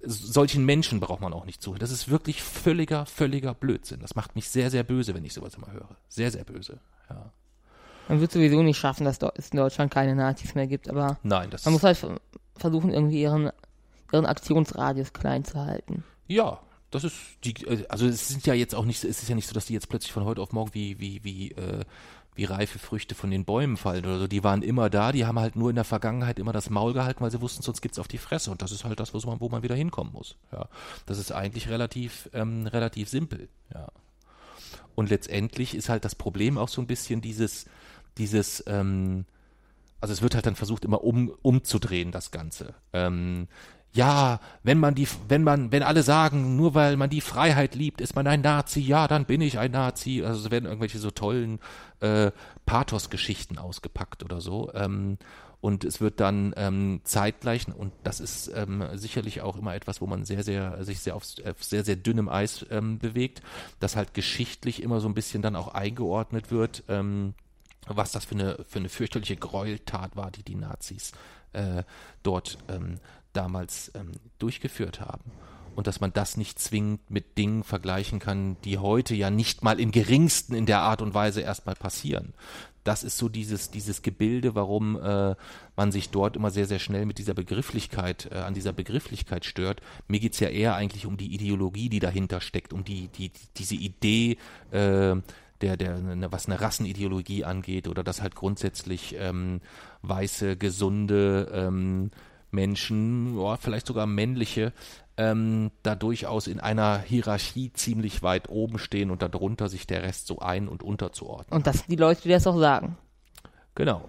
solchen 0.00 0.64
Menschen 0.64 1.00
braucht 1.00 1.20
man 1.20 1.32
auch 1.32 1.44
nicht 1.44 1.60
zuhören. 1.60 1.80
Das 1.80 1.90
ist 1.90 2.08
wirklich 2.08 2.40
völliger, 2.40 3.04
völliger 3.06 3.52
Blödsinn. 3.52 3.98
Das 3.98 4.14
macht 4.14 4.36
mich 4.36 4.48
sehr, 4.48 4.70
sehr 4.70 4.84
böse, 4.84 5.12
wenn 5.12 5.24
ich 5.24 5.34
sowas 5.34 5.54
immer 5.54 5.72
höre. 5.72 5.88
Sehr, 6.08 6.30
sehr 6.30 6.44
böse. 6.44 6.78
Ja. 7.10 7.32
Man 8.08 8.20
wird 8.20 8.30
sowieso 8.30 8.62
nicht 8.62 8.78
schaffen, 8.78 9.04
dass 9.06 9.18
es 9.34 9.48
in 9.50 9.56
Deutschland 9.56 9.92
keine 9.92 10.14
Nazis 10.14 10.54
mehr 10.54 10.68
gibt, 10.68 10.88
aber 10.88 11.18
Nein, 11.24 11.50
das 11.50 11.64
man 11.64 11.74
muss 11.74 11.82
halt 11.82 11.96
ver- 11.96 12.20
versuchen, 12.54 12.92
irgendwie 12.92 13.20
ihren, 13.22 13.50
ihren 14.12 14.24
Aktionsradius 14.24 15.12
klein 15.12 15.44
zu 15.44 15.58
halten. 15.58 16.04
Ja, 16.28 16.60
das 16.90 17.04
ist 17.04 17.14
die, 17.44 17.66
äh, 17.66 17.86
also 17.88 18.06
es 18.06 18.28
sind 18.28 18.46
ja 18.46 18.54
jetzt 18.54 18.74
auch 18.74 18.84
nicht, 18.84 19.04
es 19.04 19.22
ist 19.22 19.28
ja 19.28 19.34
nicht 19.34 19.46
so, 19.46 19.54
dass 19.54 19.66
die 19.66 19.74
jetzt 19.74 19.88
plötzlich 19.88 20.12
von 20.12 20.24
heute 20.24 20.40
auf 20.40 20.52
morgen 20.52 20.74
wie, 20.74 20.98
wie, 20.98 21.22
wie, 21.24 21.52
äh, 21.52 21.84
wie 22.34 22.44
reife 22.44 22.78
Früchte 22.78 23.14
von 23.14 23.30
den 23.30 23.44
Bäumen 23.44 23.76
fallen 23.76 24.04
oder 24.04 24.20
so. 24.20 24.26
Die 24.26 24.44
waren 24.44 24.62
immer 24.62 24.88
da, 24.90 25.12
die 25.12 25.26
haben 25.26 25.38
halt 25.38 25.56
nur 25.56 25.70
in 25.70 25.76
der 25.76 25.84
Vergangenheit 25.84 26.38
immer 26.38 26.52
das 26.52 26.70
Maul 26.70 26.92
gehalten, 26.92 27.20
weil 27.20 27.30
sie 27.30 27.40
wussten, 27.40 27.62
sonst 27.62 27.80
gibt's 27.80 27.98
auf 27.98 28.08
die 28.08 28.18
Fresse. 28.18 28.50
Und 28.50 28.62
das 28.62 28.72
ist 28.72 28.84
halt 28.84 29.00
das, 29.00 29.12
wo 29.12 29.18
man, 29.28 29.40
wo 29.40 29.48
man 29.48 29.62
wieder 29.62 29.74
hinkommen 29.74 30.12
muss. 30.12 30.36
Ja. 30.52 30.68
Das 31.06 31.18
ist 31.18 31.32
eigentlich 31.32 31.68
relativ, 31.68 32.30
ähm, 32.32 32.66
relativ 32.66 33.08
simpel, 33.08 33.48
ja. 33.74 33.88
Und 34.94 35.10
letztendlich 35.10 35.74
ist 35.74 35.88
halt 35.88 36.04
das 36.04 36.14
Problem 36.14 36.58
auch 36.58 36.68
so 36.68 36.80
ein 36.80 36.86
bisschen 36.86 37.20
dieses, 37.20 37.66
dieses, 38.18 38.64
ähm, 38.66 39.26
also 40.00 40.12
es 40.12 40.22
wird 40.22 40.34
halt 40.34 40.46
dann 40.46 40.56
versucht, 40.56 40.84
immer 40.84 41.04
um, 41.04 41.32
umzudrehen, 41.42 42.12
das 42.12 42.30
Ganze. 42.30 42.74
Ähm, 42.92 43.48
ja, 43.98 44.38
wenn 44.62 44.78
man 44.78 44.94
die, 44.94 45.08
wenn 45.26 45.42
man, 45.42 45.72
wenn 45.72 45.82
alle 45.82 46.04
sagen, 46.04 46.54
nur 46.54 46.74
weil 46.74 46.96
man 46.96 47.10
die 47.10 47.20
Freiheit 47.20 47.74
liebt, 47.74 48.00
ist 48.00 48.14
man 48.14 48.28
ein 48.28 48.42
Nazi, 48.42 48.78
ja, 48.78 49.08
dann 49.08 49.24
bin 49.24 49.40
ich 49.40 49.58
ein 49.58 49.72
Nazi. 49.72 50.22
Also 50.24 50.44
es 50.44 50.50
werden 50.52 50.66
irgendwelche 50.66 51.00
so 51.00 51.10
tollen 51.10 51.58
äh, 51.98 52.30
Pathos-Geschichten 52.64 53.58
ausgepackt 53.58 54.22
oder 54.22 54.40
so. 54.40 54.72
Ähm, 54.72 55.18
und 55.60 55.82
es 55.82 56.00
wird 56.00 56.20
dann 56.20 56.54
ähm, 56.56 57.00
zeitgleich, 57.02 57.66
und 57.76 57.92
das 58.04 58.20
ist 58.20 58.52
ähm, 58.54 58.84
sicherlich 58.94 59.40
auch 59.40 59.56
immer 59.56 59.74
etwas, 59.74 60.00
wo 60.00 60.06
man 60.06 60.24
sehr, 60.24 60.44
sehr, 60.44 60.84
sich 60.84 61.00
sehr 61.00 61.16
auf, 61.16 61.24
auf 61.44 61.64
sehr, 61.64 61.84
sehr 61.84 61.96
dünnem 61.96 62.28
Eis 62.28 62.64
ähm, 62.70 63.00
bewegt, 63.00 63.42
dass 63.80 63.96
halt 63.96 64.14
geschichtlich 64.14 64.80
immer 64.80 65.00
so 65.00 65.08
ein 65.08 65.14
bisschen 65.14 65.42
dann 65.42 65.56
auch 65.56 65.74
eingeordnet 65.74 66.52
wird, 66.52 66.84
ähm, 66.86 67.34
was 67.88 68.12
das 68.12 68.26
für 68.26 68.36
eine, 68.36 68.64
für 68.68 68.78
eine 68.78 68.90
fürchterliche 68.90 69.34
Gräueltat 69.34 70.14
war, 70.14 70.30
die 70.30 70.44
die 70.44 70.54
Nazis 70.54 71.10
äh, 71.52 71.82
dort 72.22 72.58
ähm, 72.68 73.00
damals 73.38 73.92
ähm, 73.94 74.10
durchgeführt 74.38 75.00
haben. 75.00 75.30
Und 75.76 75.86
dass 75.86 76.00
man 76.00 76.12
das 76.12 76.36
nicht 76.36 76.58
zwingend 76.58 77.08
mit 77.08 77.38
Dingen 77.38 77.62
vergleichen 77.62 78.18
kann, 78.18 78.56
die 78.64 78.78
heute 78.78 79.14
ja 79.14 79.30
nicht 79.30 79.62
mal 79.62 79.78
im 79.78 79.92
geringsten 79.92 80.54
in 80.54 80.66
der 80.66 80.80
Art 80.80 81.02
und 81.02 81.14
Weise 81.14 81.40
erstmal 81.40 81.76
passieren. 81.76 82.34
Das 82.82 83.04
ist 83.04 83.16
so 83.16 83.28
dieses, 83.28 83.70
dieses 83.70 84.02
Gebilde, 84.02 84.56
warum 84.56 85.00
äh, 85.00 85.36
man 85.76 85.92
sich 85.92 86.10
dort 86.10 86.34
immer 86.34 86.50
sehr, 86.50 86.66
sehr 86.66 86.80
schnell 86.80 87.06
mit 87.06 87.18
dieser 87.18 87.34
Begrifflichkeit, 87.34 88.28
äh, 88.32 88.38
an 88.38 88.54
dieser 88.54 88.72
Begrifflichkeit 88.72 89.44
stört. 89.44 89.80
Mir 90.08 90.18
geht's 90.18 90.40
ja 90.40 90.48
eher 90.48 90.74
eigentlich 90.74 91.06
um 91.06 91.16
die 91.16 91.32
Ideologie, 91.32 91.88
die 91.88 92.00
dahinter 92.00 92.40
steckt, 92.40 92.72
um 92.72 92.82
die, 92.82 93.06
die, 93.08 93.30
diese 93.56 93.76
Idee, 93.76 94.38
äh, 94.72 95.14
der, 95.60 95.76
der, 95.76 95.98
ne, 95.98 96.32
was 96.32 96.46
eine 96.46 96.60
Rassenideologie 96.60 97.44
angeht 97.44 97.88
oder 97.88 98.02
dass 98.02 98.22
halt 98.22 98.34
grundsätzlich 98.34 99.14
ähm, 99.18 99.60
weiße, 100.02 100.56
gesunde 100.56 101.50
ähm, 101.52 102.10
Menschen, 102.50 103.38
ja, 103.38 103.56
vielleicht 103.56 103.86
sogar 103.86 104.06
männliche, 104.06 104.72
ähm, 105.16 105.70
da 105.82 105.94
durchaus 105.94 106.46
in 106.46 106.60
einer 106.60 107.00
Hierarchie 107.00 107.72
ziemlich 107.72 108.22
weit 108.22 108.48
oben 108.48 108.78
stehen 108.78 109.10
und 109.10 109.22
darunter 109.22 109.68
sich 109.68 109.86
der 109.86 110.02
Rest 110.02 110.28
so 110.28 110.38
ein- 110.38 110.68
und 110.68 110.82
unterzuordnen. 110.82 111.56
Und 111.56 111.66
das 111.66 111.78
sind 111.78 111.90
die 111.90 111.96
Leute, 111.96 112.22
die 112.22 112.28
das 112.28 112.46
auch 112.46 112.58
sagen. 112.58 112.96
Genau, 113.74 114.08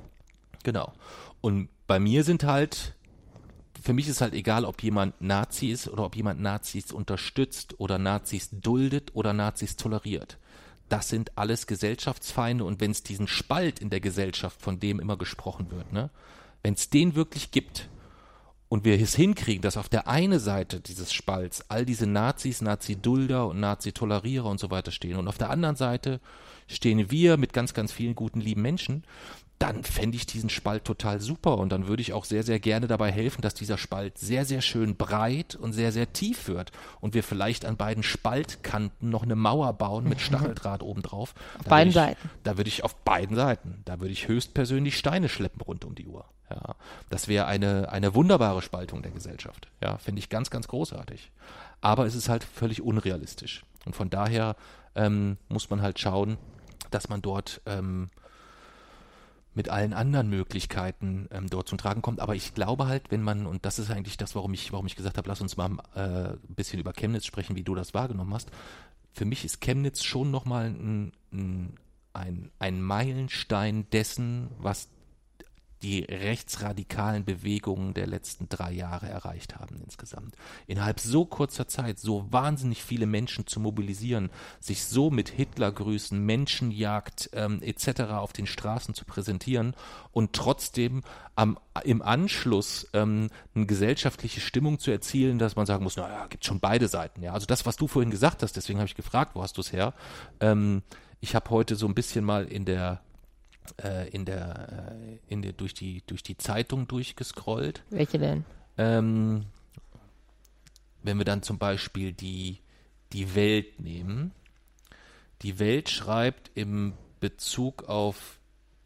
genau. 0.63 0.93
Und 1.41 1.69
bei 1.87 1.99
mir 1.99 2.23
sind 2.23 2.43
halt, 2.43 2.95
für 3.81 3.93
mich 3.93 4.07
ist 4.07 4.21
halt 4.21 4.33
egal, 4.33 4.65
ob 4.65 4.83
jemand 4.83 5.19
Nazi 5.19 5.67
ist 5.67 5.87
oder 5.87 6.05
ob 6.05 6.15
jemand 6.15 6.41
Nazis 6.41 6.91
unterstützt 6.91 7.79
oder 7.79 7.97
Nazis 7.97 8.49
duldet 8.51 9.15
oder 9.15 9.33
Nazis 9.33 9.75
toleriert. 9.75 10.37
Das 10.89 11.09
sind 11.09 11.37
alles 11.37 11.65
Gesellschaftsfeinde 11.65 12.63
und 12.63 12.81
wenn 12.81 12.91
es 12.91 13.03
diesen 13.03 13.27
Spalt 13.27 13.79
in 13.79 13.89
der 13.89 13.99
Gesellschaft, 13.99 14.61
von 14.61 14.79
dem 14.79 14.99
immer 14.99 15.17
gesprochen 15.17 15.71
wird, 15.71 15.91
ne, 15.91 16.09
wenn 16.61 16.73
es 16.73 16.89
den 16.89 17.15
wirklich 17.15 17.51
gibt 17.51 17.89
und 18.69 18.85
wir 18.85 18.99
es 19.01 19.15
hinkriegen, 19.15 19.61
dass 19.61 19.77
auf 19.77 19.89
der 19.89 20.07
einen 20.07 20.39
Seite 20.39 20.79
dieses 20.79 21.11
Spalts 21.11 21.65
all 21.69 21.85
diese 21.85 22.07
Nazis, 22.07 22.61
Nazi-Dulder 22.61 23.47
und 23.47 23.59
Nazi-Tolerierer 23.59 24.45
und 24.45 24.59
so 24.59 24.71
weiter 24.71 24.91
stehen 24.91 25.17
und 25.17 25.27
auf 25.27 25.37
der 25.37 25.49
anderen 25.49 25.75
Seite 25.75 26.21
stehen 26.67 27.11
wir 27.11 27.37
mit 27.37 27.51
ganz, 27.51 27.73
ganz 27.73 27.91
vielen 27.91 28.15
guten, 28.15 28.39
lieben 28.39 28.61
Menschen, 28.61 29.03
dann 29.57 29.83
fände 29.83 30.15
ich 30.15 30.25
diesen 30.25 30.49
Spalt 30.49 30.85
total 30.85 31.19
super 31.19 31.57
und 31.57 31.69
dann 31.69 31.87
würde 31.87 32.01
ich 32.01 32.13
auch 32.13 32.23
sehr, 32.23 32.43
sehr 32.43 32.59
gerne 32.59 32.87
dabei 32.87 33.11
helfen, 33.11 33.41
dass 33.41 33.53
dieser 33.53 33.77
Spalt 33.77 34.17
sehr, 34.17 34.45
sehr 34.45 34.61
schön 34.61 34.95
breit 34.95 35.55
und 35.55 35.73
sehr, 35.73 35.91
sehr 35.91 36.13
tief 36.13 36.47
wird 36.47 36.71
und 37.01 37.13
wir 37.13 37.23
vielleicht 37.23 37.65
an 37.65 37.75
beiden 37.75 38.01
Spaltkanten 38.01 39.09
noch 39.09 39.23
eine 39.23 39.35
Mauer 39.35 39.73
bauen 39.73 40.07
mit 40.07 40.21
Stacheldraht 40.21 40.81
obendrauf. 40.81 41.33
Auf 41.59 41.65
beiden 41.65 41.91
Seiten. 41.91 42.29
Da 42.43 42.57
würde 42.57 42.69
ich 42.69 42.85
auf 42.85 42.95
beiden 42.95 43.35
Seiten, 43.35 43.81
da 43.83 43.99
würde 43.99 44.13
ich 44.13 44.29
höchstpersönlich 44.29 44.97
Steine 44.97 45.27
schleppen 45.27 45.61
rund 45.61 45.83
um 45.83 45.93
die 45.93 46.07
Uhr. 46.07 46.25
Ja, 46.49 46.75
das 47.09 47.27
wäre 47.27 47.45
eine, 47.45 47.89
eine 47.91 48.15
wunderbare 48.15 48.61
Spaltung 48.61 49.01
der 49.01 49.11
Gesellschaft. 49.11 49.67
Ja, 49.81 49.97
finde 49.97 50.19
ich 50.19 50.29
ganz, 50.29 50.49
ganz 50.49 50.67
großartig. 50.67 51.31
Aber 51.81 52.05
es 52.05 52.15
ist 52.15 52.29
halt 52.29 52.43
völlig 52.43 52.81
unrealistisch. 52.81 53.63
Und 53.85 53.95
von 53.95 54.09
daher 54.09 54.55
ähm, 54.95 55.37
muss 55.47 55.69
man 55.69 55.81
halt 55.81 55.99
schauen, 55.99 56.37
dass 56.91 57.09
man 57.09 57.21
dort 57.21 57.61
ähm, 57.65 58.09
mit 59.53 59.69
allen 59.69 59.93
anderen 59.93 60.29
Möglichkeiten 60.29 61.27
ähm, 61.31 61.49
dort 61.49 61.67
zum 61.67 61.77
Tragen 61.77 62.01
kommt. 62.01 62.19
Aber 62.19 62.35
ich 62.35 62.53
glaube 62.53 62.87
halt, 62.87 63.11
wenn 63.11 63.21
man, 63.21 63.45
und 63.45 63.65
das 63.65 63.79
ist 63.79 63.91
eigentlich 63.91 64.17
das, 64.17 64.35
warum 64.35 64.53
ich, 64.53 64.71
warum 64.71 64.85
ich 64.85 64.95
gesagt 64.95 65.17
habe, 65.17 65.27
lass 65.27 65.41
uns 65.41 65.57
mal 65.57 65.71
äh, 65.95 66.33
ein 66.33 66.55
bisschen 66.55 66.79
über 66.79 66.93
Chemnitz 66.93 67.25
sprechen, 67.25 67.55
wie 67.55 67.63
du 67.63 67.75
das 67.75 67.93
wahrgenommen 67.93 68.33
hast. 68.33 68.49
Für 69.11 69.25
mich 69.25 69.43
ist 69.45 69.61
Chemnitz 69.61 70.03
schon 70.03 70.31
nochmal 70.31 70.67
ein, 70.67 71.11
ein, 71.31 71.77
ein, 72.13 72.51
ein 72.59 72.81
Meilenstein 72.81 73.89
dessen, 73.91 74.49
was 74.59 74.89
die 75.81 76.01
rechtsradikalen 76.01 77.23
Bewegungen 77.23 77.93
der 77.93 78.07
letzten 78.07 78.49
drei 78.49 78.71
Jahre 78.71 79.07
erreicht 79.07 79.57
haben 79.57 79.81
insgesamt. 79.83 80.35
Innerhalb 80.67 80.99
so 80.99 81.25
kurzer 81.25 81.67
Zeit 81.67 81.99
so 81.99 82.25
wahnsinnig 82.31 82.83
viele 82.83 83.05
Menschen 83.05 83.47
zu 83.47 83.59
mobilisieren, 83.59 84.29
sich 84.59 84.85
so 84.85 85.09
mit 85.09 85.29
Hitlergrüßen, 85.29 86.19
Menschenjagd 86.19 87.29
ähm, 87.33 87.61
etc. 87.61 88.01
auf 88.11 88.33
den 88.33 88.45
Straßen 88.45 88.93
zu 88.93 89.05
präsentieren 89.05 89.73
und 90.11 90.33
trotzdem 90.33 91.01
am, 91.35 91.57
im 91.83 92.01
Anschluss 92.01 92.87
ähm, 92.93 93.29
eine 93.55 93.65
gesellschaftliche 93.65 94.41
Stimmung 94.41 94.79
zu 94.79 94.91
erzielen, 94.91 95.39
dass 95.39 95.55
man 95.55 95.65
sagen 95.65 95.83
muss, 95.83 95.95
naja, 95.95 96.27
gibt 96.27 96.43
schon 96.43 96.59
beide 96.59 96.89
Seiten. 96.89 97.23
Ja, 97.23 97.33
also 97.33 97.45
das, 97.45 97.65
was 97.65 97.77
du 97.77 97.87
vorhin 97.87 98.11
gesagt 98.11 98.43
hast, 98.43 98.57
deswegen 98.57 98.79
habe 98.79 98.87
ich 98.87 98.95
gefragt, 98.95 99.35
wo 99.35 99.41
hast 99.41 99.55
du 99.55 99.61
es 99.61 99.71
her? 99.71 99.93
Ähm, 100.41 100.83
ich 101.21 101.35
habe 101.35 101.49
heute 101.49 101.75
so 101.75 101.87
ein 101.87 101.95
bisschen 101.95 102.25
mal 102.25 102.45
in 102.45 102.65
der 102.65 103.01
äh, 103.81 104.09
in 104.09 104.25
der, 104.25 104.93
äh, 104.99 105.17
in 105.27 105.41
der 105.41 105.53
durch 105.53 105.73
die 105.73 106.03
durch 106.07 106.23
die 106.23 106.37
Zeitung 106.37 106.87
durchgescrollt. 106.87 107.83
Welche 107.89 108.19
denn? 108.19 108.45
Ähm, 108.77 109.45
wenn 111.03 111.17
wir 111.17 111.25
dann 111.25 111.43
zum 111.43 111.57
Beispiel 111.57 112.13
die 112.13 112.59
die 113.13 113.35
Welt 113.35 113.79
nehmen, 113.79 114.31
die 115.41 115.59
Welt 115.59 115.89
schreibt 115.89 116.51
im 116.55 116.93
Bezug 117.19 117.83
auf 117.83 118.39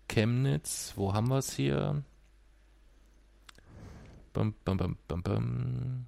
Chemnitz, 0.07 0.93
wo 0.95 1.13
haben 1.13 1.29
wir 1.29 1.39
es 1.39 1.53
hier? 1.53 2.03
Bum, 4.33 4.53
bum, 4.65 4.97
bum. 5.07 6.05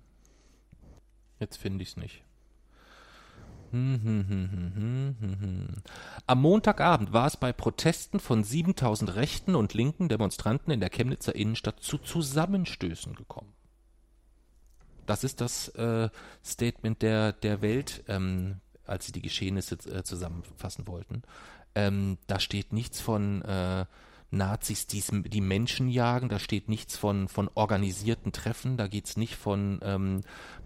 Jetzt 1.40 1.58
finde 1.58 1.84
ich 1.84 1.90
es 1.90 1.98
nicht. 1.98 2.24
Hm, 3.72 4.00
hm, 4.02 4.26
hm, 4.28 4.50
hm, 4.52 4.76
hm, 4.76 5.16
hm, 5.20 5.40
hm. 5.40 5.68
Am 6.28 6.42
Montagabend 6.42 7.14
war 7.14 7.28
es 7.28 7.38
bei 7.38 7.54
Protesten 7.54 8.20
von 8.20 8.44
7000 8.44 9.16
rechten 9.16 9.56
und 9.56 9.76
linken 9.76 10.10
Demonstranten 10.10 10.72
in 10.72 10.80
der 10.80 10.90
Chemnitzer 10.90 11.36
Innenstadt 11.36 11.82
zu 11.82 12.00
Zusammenstößen 12.00 13.14
gekommen. 13.14 13.54
Das 15.06 15.24
ist 15.24 15.40
das 15.40 15.68
äh, 15.70 16.10
Statement 16.44 17.04
der, 17.04 17.32
der 17.32 17.62
Welt, 17.62 18.04
ähm, 18.08 18.60
als 18.86 19.06
sie 19.06 19.12
die 19.12 19.22
Geschehnisse 19.22 19.76
äh, 19.88 20.04
zusammenfassen 20.04 20.88
wollten. 20.88 21.22
Ähm, 21.76 22.18
da 22.26 22.40
steht 22.40 22.74
nichts 22.74 23.02
von 23.02 23.44
äh, 23.44 23.86
Nazis, 24.32 24.88
die, 24.88 25.04
die 25.30 25.42
Menschen 25.42 25.88
jagen, 25.90 26.30
da 26.30 26.40
steht 26.40 26.70
nichts 26.70 26.98
von, 26.98 27.28
von 27.28 27.50
organisierten 27.54 28.32
Treffen, 28.32 28.78
da 28.78 28.88
geht 28.88 29.06
es 29.06 29.18
nicht 29.18 29.36
von 29.36 29.80
ähm, 29.84 30.22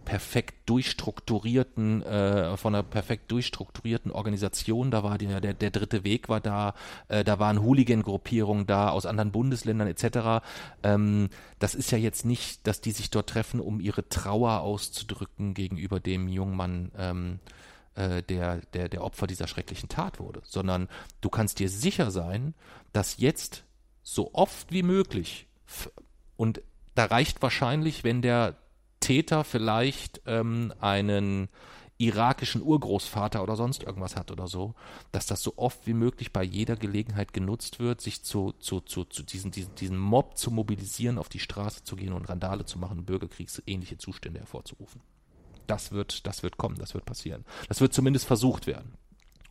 perfekt 0.05 0.55
durchstrukturierten, 0.67 2.01
äh, 2.03 2.57
von 2.57 2.73
einer 2.73 2.83
perfekt 2.83 3.31
durchstrukturierten 3.31 4.11
Organisation, 4.11 4.91
da 4.91 5.03
war 5.03 5.17
die, 5.17 5.27
der, 5.27 5.53
der 5.53 5.71
dritte 5.71 6.03
Weg 6.03 6.29
war 6.29 6.39
da, 6.39 6.73
äh, 7.09 7.23
da 7.23 7.39
waren 7.39 7.61
Hooligan-Gruppierungen 7.61 8.65
da 8.65 8.89
aus 8.89 9.05
anderen 9.05 9.31
Bundesländern 9.31 9.87
etc. 9.87 10.43
Ähm, 10.83 11.29
das 11.59 11.75
ist 11.75 11.91
ja 11.91 11.97
jetzt 11.97 12.25
nicht, 12.25 12.65
dass 12.65 12.81
die 12.81 12.91
sich 12.91 13.09
dort 13.09 13.29
treffen, 13.29 13.59
um 13.59 13.79
ihre 13.79 14.07
Trauer 14.07 14.61
auszudrücken 14.61 15.53
gegenüber 15.53 15.99
dem 15.99 16.27
jungen 16.27 16.55
Mann, 16.55 16.91
ähm, 16.97 17.39
äh, 17.99 18.23
der, 18.23 18.61
der, 18.73 18.87
der 18.87 19.03
Opfer 19.03 19.27
dieser 19.27 19.47
schrecklichen 19.47 19.89
Tat 19.89 20.19
wurde, 20.19 20.41
sondern 20.45 20.87
du 21.19 21.29
kannst 21.29 21.59
dir 21.59 21.69
sicher 21.69 22.11
sein, 22.11 22.53
dass 22.93 23.17
jetzt 23.17 23.65
so 24.03 24.33
oft 24.33 24.71
wie 24.71 24.83
möglich 24.83 25.47
und 26.37 26.61
da 26.95 27.05
reicht 27.05 27.41
wahrscheinlich, 27.41 28.03
wenn 28.03 28.21
der 28.21 28.55
Täter 29.01 29.43
vielleicht 29.43 30.21
ähm, 30.25 30.73
einen 30.79 31.49
irakischen 31.97 32.61
Urgroßvater 32.61 33.43
oder 33.43 33.57
sonst 33.57 33.83
irgendwas 33.83 34.15
hat 34.15 34.31
oder 34.31 34.47
so, 34.47 34.73
dass 35.11 35.25
das 35.25 35.43
so 35.43 35.53
oft 35.57 35.85
wie 35.85 35.93
möglich 35.93 36.31
bei 36.31 36.43
jeder 36.43 36.77
Gelegenheit 36.77 37.33
genutzt 37.33 37.79
wird, 37.79 37.99
sich 37.99 38.23
zu, 38.23 38.53
zu, 38.59 38.79
zu, 38.79 39.03
zu 39.03 39.23
diesen, 39.23 39.51
diesen, 39.51 39.75
diesen 39.75 39.97
Mob 39.97 40.37
zu 40.37 40.51
mobilisieren, 40.51 41.17
auf 41.17 41.27
die 41.27 41.39
Straße 41.39 41.83
zu 41.83 41.97
gehen 41.97 42.13
und 42.13 42.29
Randale 42.29 42.63
zu 42.63 42.79
machen, 42.79 43.03
bürgerkriegsähnliche 43.03 43.97
Zustände 43.97 44.39
hervorzurufen 44.39 45.01
das 45.69 45.91
wird, 45.91 46.25
das 46.27 46.43
wird 46.43 46.57
kommen, 46.57 46.77
das 46.77 46.93
wird 46.93 47.05
passieren. 47.05 47.45
Das 47.67 47.81
wird 47.81 47.93
zumindest 47.93 48.25
versucht 48.25 48.67
werden. 48.67 48.93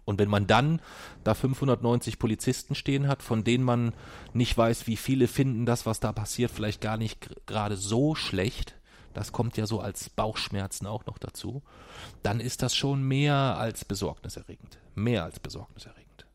Und 0.05 0.19
wenn 0.19 0.31
man 0.31 0.47
dann 0.47 0.81
da 1.23 1.35
590 1.35 2.19
Polizisten 2.19 2.75
stehen 2.75 3.09
hat, 3.09 3.23
von 3.23 3.45
denen 3.45 3.63
man 3.63 3.93
nicht 4.33 4.57
weiß, 4.57 4.87
wie 4.87 4.97
viele 4.97 5.29
finden 5.29 5.67
das, 5.67 5.85
was 5.85 6.01
da 6.01 6.13
passiert, 6.13 6.51
vielleicht 6.51 6.81
gar 6.81 6.97
nicht 6.97 7.29
gerade 7.47 7.77
so 7.77 8.15
schlecht, 8.15 8.75
das 9.13 9.33
kommt 9.33 9.57
ja 9.59 9.67
so 9.67 9.81
als 9.81 10.09
Bauchschmerzen 10.09 10.87
auch 10.87 11.05
noch 11.05 11.19
dazu, 11.19 11.63
dann 12.23 12.41
ist 12.41 12.63
das 12.63 12.75
schon 12.75 13.03
mehr 13.03 13.35
als 13.35 13.85
besorgniserregend. 13.85 14.79
Mehr 14.95 15.25
als 15.25 15.41
besorgniserregend. 15.41 16.27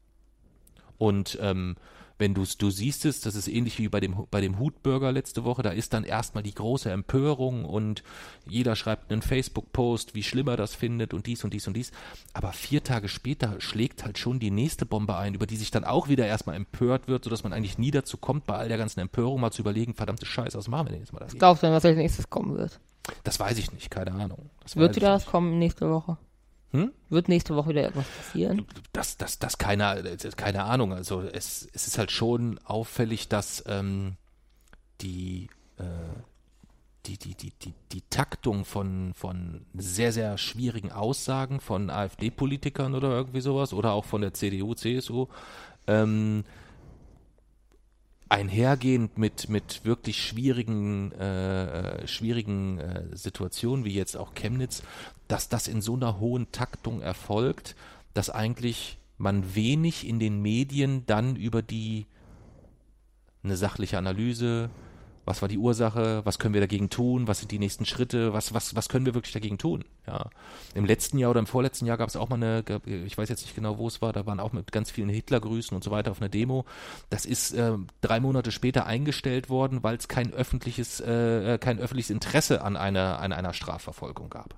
Und 0.99 1.37
ähm, 1.41 1.75
wenn 2.19 2.33
du 2.33 2.43
du 2.57 2.69
siehst 2.69 3.05
es, 3.05 3.21
das 3.21 3.35
ist 3.35 3.47
ähnlich 3.47 3.79
wie 3.79 3.89
bei 3.89 3.99
dem 3.99 4.27
bei 4.29 4.41
dem 4.41 4.59
Hutburger 4.59 5.11
letzte 5.11 5.43
Woche, 5.43 5.63
da 5.63 5.71
ist 5.71 5.93
dann 5.93 6.03
erstmal 6.03 6.43
die 6.43 6.53
große 6.53 6.91
Empörung 6.91 7.65
und 7.65 8.03
jeder 8.47 8.75
schreibt 8.75 9.11
einen 9.11 9.21
Facebook-Post, 9.21 10.15
wie 10.15 10.23
schlimm 10.23 10.47
er 10.47 10.57
das 10.57 10.75
findet 10.75 11.13
und 11.13 11.27
dies 11.27 11.43
und 11.43 11.53
dies 11.53 11.67
und 11.67 11.75
dies. 11.75 11.91
Aber 12.33 12.51
vier 12.51 12.83
Tage 12.83 13.09
später 13.09 13.59
schlägt 13.59 14.03
halt 14.03 14.17
schon 14.17 14.39
die 14.39 14.51
nächste 14.51 14.85
Bombe 14.85 15.17
ein, 15.17 15.33
über 15.33 15.47
die 15.47 15.57
sich 15.57 15.71
dann 15.71 15.83
auch 15.83 16.07
wieder 16.07 16.27
erstmal 16.27 16.55
empört 16.55 17.07
wird, 17.07 17.23
sodass 17.23 17.43
man 17.43 17.53
eigentlich 17.53 17.77
nie 17.77 17.91
dazu 17.91 18.17
kommt, 18.17 18.45
bei 18.45 18.55
all 18.55 18.67
der 18.67 18.77
ganzen 18.77 18.99
Empörung 18.99 19.41
mal 19.41 19.51
zu 19.51 19.61
überlegen, 19.61 19.93
verdammte 19.95 20.25
Scheiße, 20.25 20.57
was 20.57 20.67
machen 20.67 20.87
wir 20.87 20.91
denn 20.91 21.01
jetzt 21.01 21.13
mal? 21.13 21.21
Was 21.21 21.37
glaubst 21.37 21.63
du 21.63 21.67
denn, 21.67 21.75
was 21.75 21.85
als 21.85 21.97
nächstes 21.97 22.29
kommen 22.29 22.55
wird? 22.55 22.79
Das 23.23 23.39
weiß 23.39 23.57
ich 23.57 23.71
nicht, 23.71 23.89
keine 23.91 24.11
Ahnung. 24.11 24.49
Das 24.61 24.75
wird 24.75 24.95
wieder 24.95 25.13
was 25.13 25.25
kommen 25.25 25.59
nächste 25.59 25.89
Woche? 25.89 26.17
Hm? 26.73 26.91
Wird 27.09 27.29
nächste 27.29 27.55
Woche 27.55 27.69
wieder 27.69 27.83
etwas 27.83 28.07
passieren? 28.07 28.65
Das, 28.93 29.15
das, 29.17 29.37
das 29.37 29.59
keine, 29.59 30.17
keine 30.35 30.63
Ahnung. 30.63 30.91
Also 30.91 31.21
es, 31.21 31.69
es 31.71 31.87
ist 31.87 31.99
halt 31.99 32.11
schon 32.11 32.59
auffällig, 32.65 33.29
dass 33.29 33.63
ähm, 33.67 34.17
die, 35.01 35.49
äh, 35.77 35.83
die, 37.05 37.17
die, 37.17 37.35
die, 37.35 37.51
die, 37.61 37.73
die 37.91 38.01
Taktung 38.09 38.65
von, 38.65 39.13
von 39.13 39.67
sehr, 39.75 40.11
sehr 40.11 40.39
schwierigen 40.39 40.91
Aussagen 40.91 41.59
von 41.59 41.91
AfD-Politikern 41.91 42.95
oder 42.95 43.09
irgendwie 43.09 43.41
sowas 43.41 43.71
oder 43.71 43.91
auch 43.91 44.05
von 44.05 44.21
der 44.21 44.33
CDU, 44.33 44.73
CSU 44.73 45.27
ähm, 45.85 46.43
einhergehend 48.33 49.19
mit, 49.19 49.47
mit 49.47 49.85
wirklich 49.85 50.23
schwierigen, 50.23 51.11
äh, 51.11 52.07
schwierigen 52.07 52.79
äh, 52.79 53.03
Situationen, 53.15 53.85
wie 53.85 53.93
jetzt 53.93 54.17
auch 54.17 54.33
Chemnitz, 54.33 54.81
dass 55.27 55.49
das 55.49 55.67
in 55.67 55.81
so 55.81 55.93
einer 55.95 56.19
hohen 56.19 56.51
Taktung 56.51 57.01
erfolgt, 57.01 57.75
dass 58.15 58.31
eigentlich 58.31 58.97
man 59.19 59.53
wenig 59.53 60.07
in 60.07 60.19
den 60.19 60.41
Medien 60.41 61.05
dann 61.05 61.35
über 61.35 61.61
die 61.61 62.07
eine 63.43 63.55
sachliche 63.55 63.99
Analyse, 63.99 64.71
was 65.25 65.41
war 65.41 65.49
die 65.49 65.57
Ursache, 65.57 66.21
was 66.25 66.39
können 66.39 66.53
wir 66.53 66.61
dagegen 66.61 66.89
tun, 66.89 67.27
was 67.27 67.39
sind 67.39 67.51
die 67.51 67.59
nächsten 67.59 67.85
Schritte, 67.85 68.33
was, 68.33 68.53
was, 68.53 68.75
was 68.75 68.89
können 68.89 69.05
wir 69.05 69.13
wirklich 69.13 69.33
dagegen 69.33 69.57
tun. 69.57 69.85
Ja. 70.05 70.29
Im 70.75 70.85
letzten 70.85 71.17
Jahr 71.17 71.31
oder 71.31 71.39
im 71.39 71.47
vorletzten 71.47 71.85
Jahr 71.85 71.97
gab 71.97 72.09
es 72.09 72.15
auch 72.15 72.29
mal 72.29 72.35
eine, 72.35 72.63
ich 72.85 73.17
weiß 73.17 73.29
jetzt 73.29 73.43
nicht 73.43 73.55
genau, 73.55 73.77
wo 73.77 73.87
es 73.87 74.01
war, 74.01 74.13
da 74.13 74.25
waren 74.25 74.39
auch 74.39 74.51
mit 74.51 74.71
ganz 74.71 74.91
vielen 74.91 75.09
Hitlergrüßen 75.09 75.75
und 75.75 75.83
so 75.83 75.91
weiter 75.91 76.11
auf 76.11 76.21
einer 76.21 76.29
Demo. 76.29 76.65
Das 77.09 77.25
ist 77.25 77.53
äh, 77.53 77.73
drei 78.01 78.19
Monate 78.19 78.51
später 78.51 78.85
eingestellt 78.85 79.49
worden, 79.49 79.83
weil 79.83 79.95
es 79.95 80.07
kein 80.07 80.33
öffentliches, 80.33 80.99
äh, 80.99 81.57
kein 81.59 81.79
öffentliches 81.79 82.09
Interesse 82.09 82.61
an 82.61 82.75
einer, 82.75 83.19
an 83.19 83.31
einer 83.31 83.53
Strafverfolgung 83.53 84.29
gab. 84.29 84.55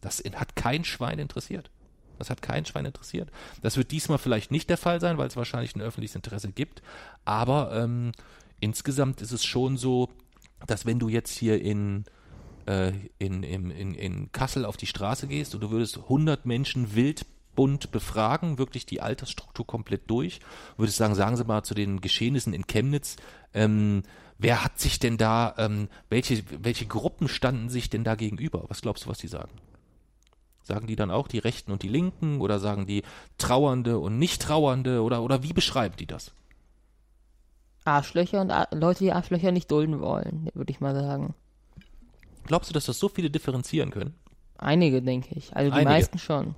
Das 0.00 0.22
hat 0.34 0.56
kein 0.56 0.84
Schwein 0.84 1.18
interessiert. 1.18 1.70
Das 2.18 2.30
hat 2.30 2.42
kein 2.42 2.66
Schwein 2.66 2.84
interessiert. 2.84 3.30
Das 3.62 3.76
wird 3.76 3.92
diesmal 3.92 4.18
vielleicht 4.18 4.50
nicht 4.50 4.68
der 4.68 4.76
Fall 4.76 5.00
sein, 5.00 5.18
weil 5.18 5.28
es 5.28 5.36
wahrscheinlich 5.36 5.74
ein 5.76 5.80
öffentliches 5.80 6.16
Interesse 6.16 6.50
gibt. 6.50 6.82
Aber 7.24 7.72
ähm, 7.72 8.12
insgesamt 8.60 9.20
ist 9.20 9.32
es 9.32 9.44
schon 9.44 9.76
so, 9.76 10.08
dass 10.66 10.86
wenn 10.86 10.98
du 10.98 11.08
jetzt 11.08 11.36
hier 11.36 11.60
in, 11.60 12.04
äh, 12.66 12.92
in, 13.18 13.42
in, 13.42 13.70
in, 13.70 13.94
in 13.94 14.32
Kassel 14.32 14.64
auf 14.64 14.76
die 14.76 14.86
Straße 14.86 15.26
gehst 15.26 15.54
und 15.54 15.62
du 15.62 15.70
würdest 15.70 15.98
100 15.98 16.46
Menschen 16.46 16.94
wild 16.94 17.26
bunt 17.54 17.90
befragen, 17.90 18.56
wirklich 18.56 18.86
die 18.86 19.00
Altersstruktur 19.00 19.66
komplett 19.66 20.08
durch, 20.08 20.38
würdest 20.76 20.96
sagen, 20.96 21.16
sagen 21.16 21.36
Sie 21.36 21.44
mal 21.44 21.64
zu 21.64 21.74
den 21.74 22.00
Geschehnissen 22.00 22.52
in 22.54 22.68
Chemnitz, 22.68 23.16
ähm, 23.52 24.04
wer 24.38 24.62
hat 24.62 24.78
sich 24.78 25.00
denn 25.00 25.16
da, 25.16 25.54
ähm, 25.58 25.88
welche, 26.08 26.44
welche 26.62 26.86
Gruppen 26.86 27.26
standen 27.26 27.68
sich 27.68 27.90
denn 27.90 28.04
da 28.04 28.14
gegenüber? 28.14 28.64
Was 28.68 28.80
glaubst 28.80 29.04
du, 29.04 29.08
was 29.08 29.18
die 29.18 29.26
sagen? 29.26 29.50
Sagen 30.62 30.86
die 30.86 30.94
dann 30.94 31.10
auch 31.10 31.26
die 31.26 31.38
Rechten 31.38 31.72
und 31.72 31.82
die 31.82 31.88
Linken 31.88 32.40
oder 32.40 32.60
sagen 32.60 32.86
die 32.86 33.02
Trauernde 33.38 33.98
und 33.98 34.18
Nicht-Trauernde 34.18 35.02
oder, 35.02 35.22
oder 35.22 35.42
wie 35.42 35.52
beschreiben 35.52 35.96
die 35.98 36.06
das? 36.06 36.32
Arschlöcher 37.84 38.40
und 38.40 38.50
Ar 38.50 38.68
Leute, 38.72 39.04
die 39.04 39.12
Arschlöcher 39.12 39.52
nicht 39.52 39.70
dulden 39.70 40.00
wollen, 40.00 40.48
würde 40.54 40.70
ich 40.70 40.80
mal 40.80 40.94
sagen. 40.94 41.34
Glaubst 42.44 42.70
du, 42.70 42.74
dass 42.74 42.86
das 42.86 42.98
so 42.98 43.08
viele 43.08 43.30
differenzieren 43.30 43.90
können? 43.90 44.14
Einige, 44.56 45.02
denke 45.02 45.34
ich. 45.34 45.54
Also 45.56 45.70
die 45.70 45.76
Einige. 45.76 45.90
meisten 45.90 46.18
schon. 46.18 46.54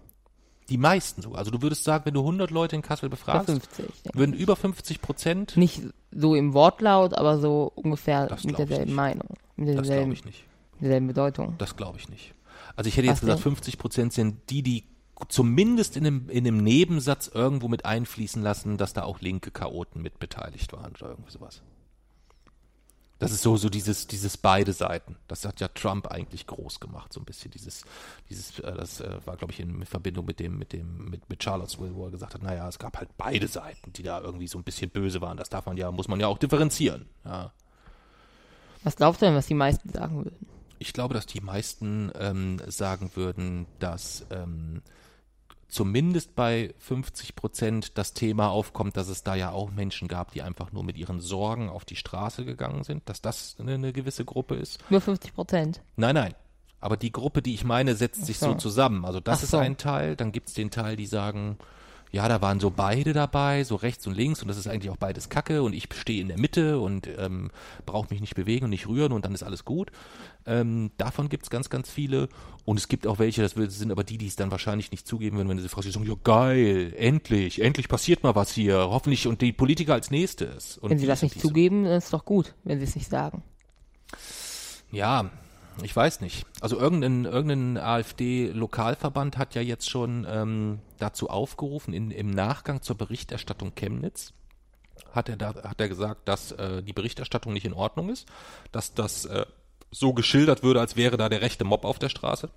Die 0.69 0.79
meisten 0.79 1.21
sogar. 1.21 1.41
Also 1.41 1.51
du 1.51 1.63
würdest 1.63 1.83
sagen, 1.83 2.07
wenn 2.07 2.15
du 2.15 2.21
100 2.21 2.51
Leute 2.51 2.77
in 2.77 2.83
Kassel 2.83 3.09
befragst, 3.09 3.49
über 3.49 3.61
50, 3.61 4.15
würden 4.15 4.35
über 4.35 4.55
50 4.55 5.03
Prozent. 5.03 5.57
Nicht 5.57 5.83
so 6.13 6.37
im 6.37 6.55
Wortlaut, 6.55 7.15
aber 7.15 7.39
so 7.39 7.73
ungefähr 7.75 8.29
mit 8.45 8.57
derselben 8.57 8.95
Meinung. 8.95 9.29
Mit 9.57 9.69
derselben, 9.69 9.77
das 9.77 9.97
glaube 9.97 10.13
ich 10.13 10.25
nicht. 10.25 10.45
Mit 10.75 10.83
derselben 10.83 11.07
Bedeutung. 11.09 11.55
Das 11.59 11.77
glaube 11.77 11.99
ich 11.99 12.09
nicht. 12.09 12.35
Also 12.77 12.89
ich 12.89 12.97
hätte 12.97 13.09
jetzt 13.09 13.17
Was 13.17 13.21
gesagt, 13.23 13.39
denn? 13.41 13.43
50 13.43 13.79
Prozent 13.79 14.13
sind 14.13 14.49
die, 14.49 14.63
die 14.63 14.85
zumindest 15.29 15.97
in 15.97 16.07
einem, 16.07 16.29
in 16.31 16.47
einem 16.47 16.63
Nebensatz 16.63 17.29
irgendwo 17.29 17.69
mit 17.69 17.85
einfließen 17.85 18.43
lassen, 18.43 18.77
dass 18.77 18.93
da 18.93 19.03
auch 19.03 19.21
linke 19.21 19.51
Chaoten 19.51 20.03
mit 20.03 20.19
beteiligt 20.19 20.73
waren 20.73 20.93
oder 20.93 21.11
irgendwie 21.11 21.31
sowas. 21.31 21.63
Das 23.21 23.33
ist 23.33 23.43
so, 23.43 23.59
so 23.59 23.69
dieses, 23.69 24.07
dieses 24.07 24.39
beide 24.39 24.73
Seiten. 24.73 25.15
Das 25.29 25.45
hat 25.45 25.61
ja 25.61 25.69
Trump 25.69 26.07
eigentlich 26.07 26.47
groß 26.47 26.81
gemacht, 26.81 27.13
so 27.13 27.21
ein 27.21 27.27
bisschen 27.27 27.51
dieses, 27.51 27.85
dieses, 28.31 28.59
äh, 28.61 28.75
das 28.75 29.03
äh, 29.03 29.19
war, 29.27 29.37
glaube 29.37 29.53
ich, 29.53 29.61
in 29.61 29.85
Verbindung 29.85 30.25
mit 30.25 30.41
dem, 30.41 30.59
mit 30.59 30.73
dem, 30.73 31.11
mit, 31.11 31.29
mit 31.29 31.43
Charlottesville, 31.43 31.95
wo 31.95 32.07
er 32.07 32.11
gesagt 32.11 32.33
hat, 32.33 32.43
naja, 32.43 32.67
es 32.67 32.79
gab 32.79 32.97
halt 32.97 33.11
beide 33.19 33.47
Seiten, 33.47 33.93
die 33.93 34.03
da 34.03 34.23
irgendwie 34.23 34.49
so 34.49 34.57
ein 34.57 34.65
bisschen 34.65 34.89
böse 34.89 35.21
waren. 35.21 35.37
Das 35.37 35.51
darf 35.51 35.67
man 35.67 35.77
ja, 35.77 35.93
muss 35.93 36.09
man 36.09 36.19
ja 36.19 36.29
auch 36.29 36.39
differenzieren. 36.39 37.11
Ja. 37.27 37.53
Was 38.85 38.97
glaubst 38.97 39.21
du 39.21 39.27
denn, 39.27 39.35
was 39.35 39.47
die 39.47 39.55
meisten 39.55 39.91
sagen 39.91 40.25
würden? 40.25 40.47
Ich 40.79 40.95
glaube, 40.95 41.13
dass 41.13 41.27
die 41.27 41.43
meisten 41.43 42.11
ähm, 42.19 42.59
sagen 42.69 43.11
würden, 43.17 43.67
dass 43.81 44.25
ähm, 44.31 44.81
zumindest 45.71 46.35
bei 46.35 46.75
50 46.79 47.35
Prozent 47.35 47.99
das 47.99 48.13
Thema 48.13 48.51
aufkommt, 48.51 48.97
dass 48.97 49.09
es 49.09 49.23
da 49.23 49.35
ja 49.35 49.51
auch 49.51 49.71
Menschen 49.71 50.09
gab, 50.09 50.33
die 50.33 50.43
einfach 50.43 50.73
nur 50.73 50.85
mit 50.85 50.97
ihren 50.97 51.21
Sorgen 51.21 51.69
auf 51.69 51.85
die 51.85 51.97
Straße 51.97 52.45
gegangen 52.45 52.85
sind, 52.85 53.09
dass 53.09 53.23
das 53.23 53.57
eine, 53.59 53.75
eine 53.75 53.93
gewisse 53.93 54.25
Gruppe 54.25 54.57
ist. 54.57 54.79
Nur 54.91 55.01
50 55.01 55.35
Prozent? 55.35 55.83
Nein, 55.97 56.15
nein. 56.15 56.35
Aber 56.81 56.97
die 56.97 57.13
Gruppe, 57.13 57.43
die 57.43 57.55
ich 57.55 57.65
meine, 57.65 57.95
setzt 57.95 58.25
sich 58.25 58.39
so. 58.39 58.53
so 58.53 58.55
zusammen. 58.55 59.05
Also 59.05 59.21
das 59.21 59.41
Ach 59.41 59.43
ist 59.45 59.51
so. 59.51 59.59
ein 59.59 59.77
Teil. 59.77 60.17
Dann 60.17 60.33
gibt 60.33 60.49
es 60.49 60.55
den 60.55 60.71
Teil, 60.71 60.97
die 60.97 61.07
sagen, 61.07 61.59
ja, 62.13 62.29
da 62.29 62.43
waren 62.43 62.59
so 62.59 62.71
beide 62.71 63.13
dabei, 63.13 63.63
so 63.65 63.77
rechts 63.77 64.07
und 64.07 64.17
links 64.17 64.43
und 64.43 64.49
das 64.49 64.57
ist 64.57 64.67
eigentlich 64.67 64.91
auch 64.91 64.97
beides 64.97 65.29
Kacke 65.29 65.63
und 65.63 65.73
ich 65.73 65.89
stehe 65.95 66.21
in 66.21 66.29
der 66.29 66.39
Mitte 66.39 66.81
und 66.81 67.09
ähm, 67.19 67.51
brauche 67.87 68.09
mich 68.11 68.21
nicht 68.21 68.35
bewegen 68.35 68.65
und 68.65 68.71
nicht 68.71 68.89
rühren 68.89 69.13
und 69.13 69.25
dann 69.25 69.35
ist 69.35 69.43
alles 69.43 69.65
gut. 69.65 69.93
Ähm, 70.47 70.91
davon 70.97 71.29
gibt 71.29 71.45
es 71.45 71.51
ganz, 71.51 71.71
ganz 71.71 71.91
viele 71.91 72.29
und 72.65 72.79
es 72.79 72.89
gibt 72.89 73.07
auch 73.07 73.19
welche, 73.19 73.43
das 73.43 73.55
sind 73.55 73.93
aber 73.93 74.03
die, 74.03 74.19
die 74.19 74.27
es 74.27 74.37
dann 74.37 74.51
wahrscheinlich 74.51 74.91
nicht 74.91 75.07
zugeben 75.07 75.37
würden, 75.37 75.49
wenn 75.49 75.57
diese 75.57 75.69
Frau 75.69 75.83
sagen, 75.83 76.07
ja 76.07 76.15
geil, 76.25 76.93
endlich, 76.97 77.63
endlich 77.63 77.89
passiert 77.89 78.23
mal 78.23 78.35
was 78.35 78.51
hier, 78.53 78.77
hoffentlich 78.77 79.27
und 79.27 79.41
die 79.41 79.53
Politiker 79.53 79.95
als 79.95 80.11
nächstes. 80.11 80.79
Und 80.79 80.91
wenn 80.91 80.99
sie 80.99 81.07
das 81.07 81.23
nicht 81.23 81.41
zugeben, 81.41 81.87
ist 81.87 82.13
doch 82.13 82.25
gut, 82.25 82.55
wenn 82.65 82.79
sie 82.79 82.85
es 82.85 82.97
nicht 82.97 83.09
sagen. 83.09 83.43
Ja, 84.91 85.31
Ich 85.83 85.95
weiß 85.95 86.21
nicht. 86.21 86.47
Also 86.61 86.79
irgendein, 86.79 87.25
irgendein 87.25 87.83
AfD-Lokalverband 87.83 89.39
hat 89.39 89.55
ja 89.55 89.63
jetzt 89.63 89.89
schon 89.89 90.27
ähm, 90.29 90.81
dazu 90.99 91.31
aufgerufen, 91.31 91.95
in, 91.95 92.11
im 92.11 92.31
Nachgang 92.31 92.83
zur 92.83 92.97
Berichterstattung 92.97 93.75
Chemnitz, 93.75 94.33
hat 95.13 95.29
er, 95.29 95.37
da, 95.37 95.55
hat 95.55 95.81
er 95.81 95.89
gesagt, 95.89 96.29
dass 96.29 96.53
äh, 96.53 96.83
die 96.83 96.93
Berichterstattung 96.93 97.53
nicht 97.53 97.65
in 97.65 97.73
Ordnung 97.73 98.11
ist, 98.11 98.29
dass 98.73 98.95
das 98.95 99.25
äh, 99.25 99.47
so 99.91 100.13
geschildert 100.13 100.63
würde, 100.63 100.81
als 100.81 100.97
wäre 100.97 101.17
da 101.17 101.29
der 101.29 101.41
rechte 101.41 101.65
Mob 101.65 101.85
auf 101.85 101.99
der 101.99 102.09
Straße. 102.09 102.51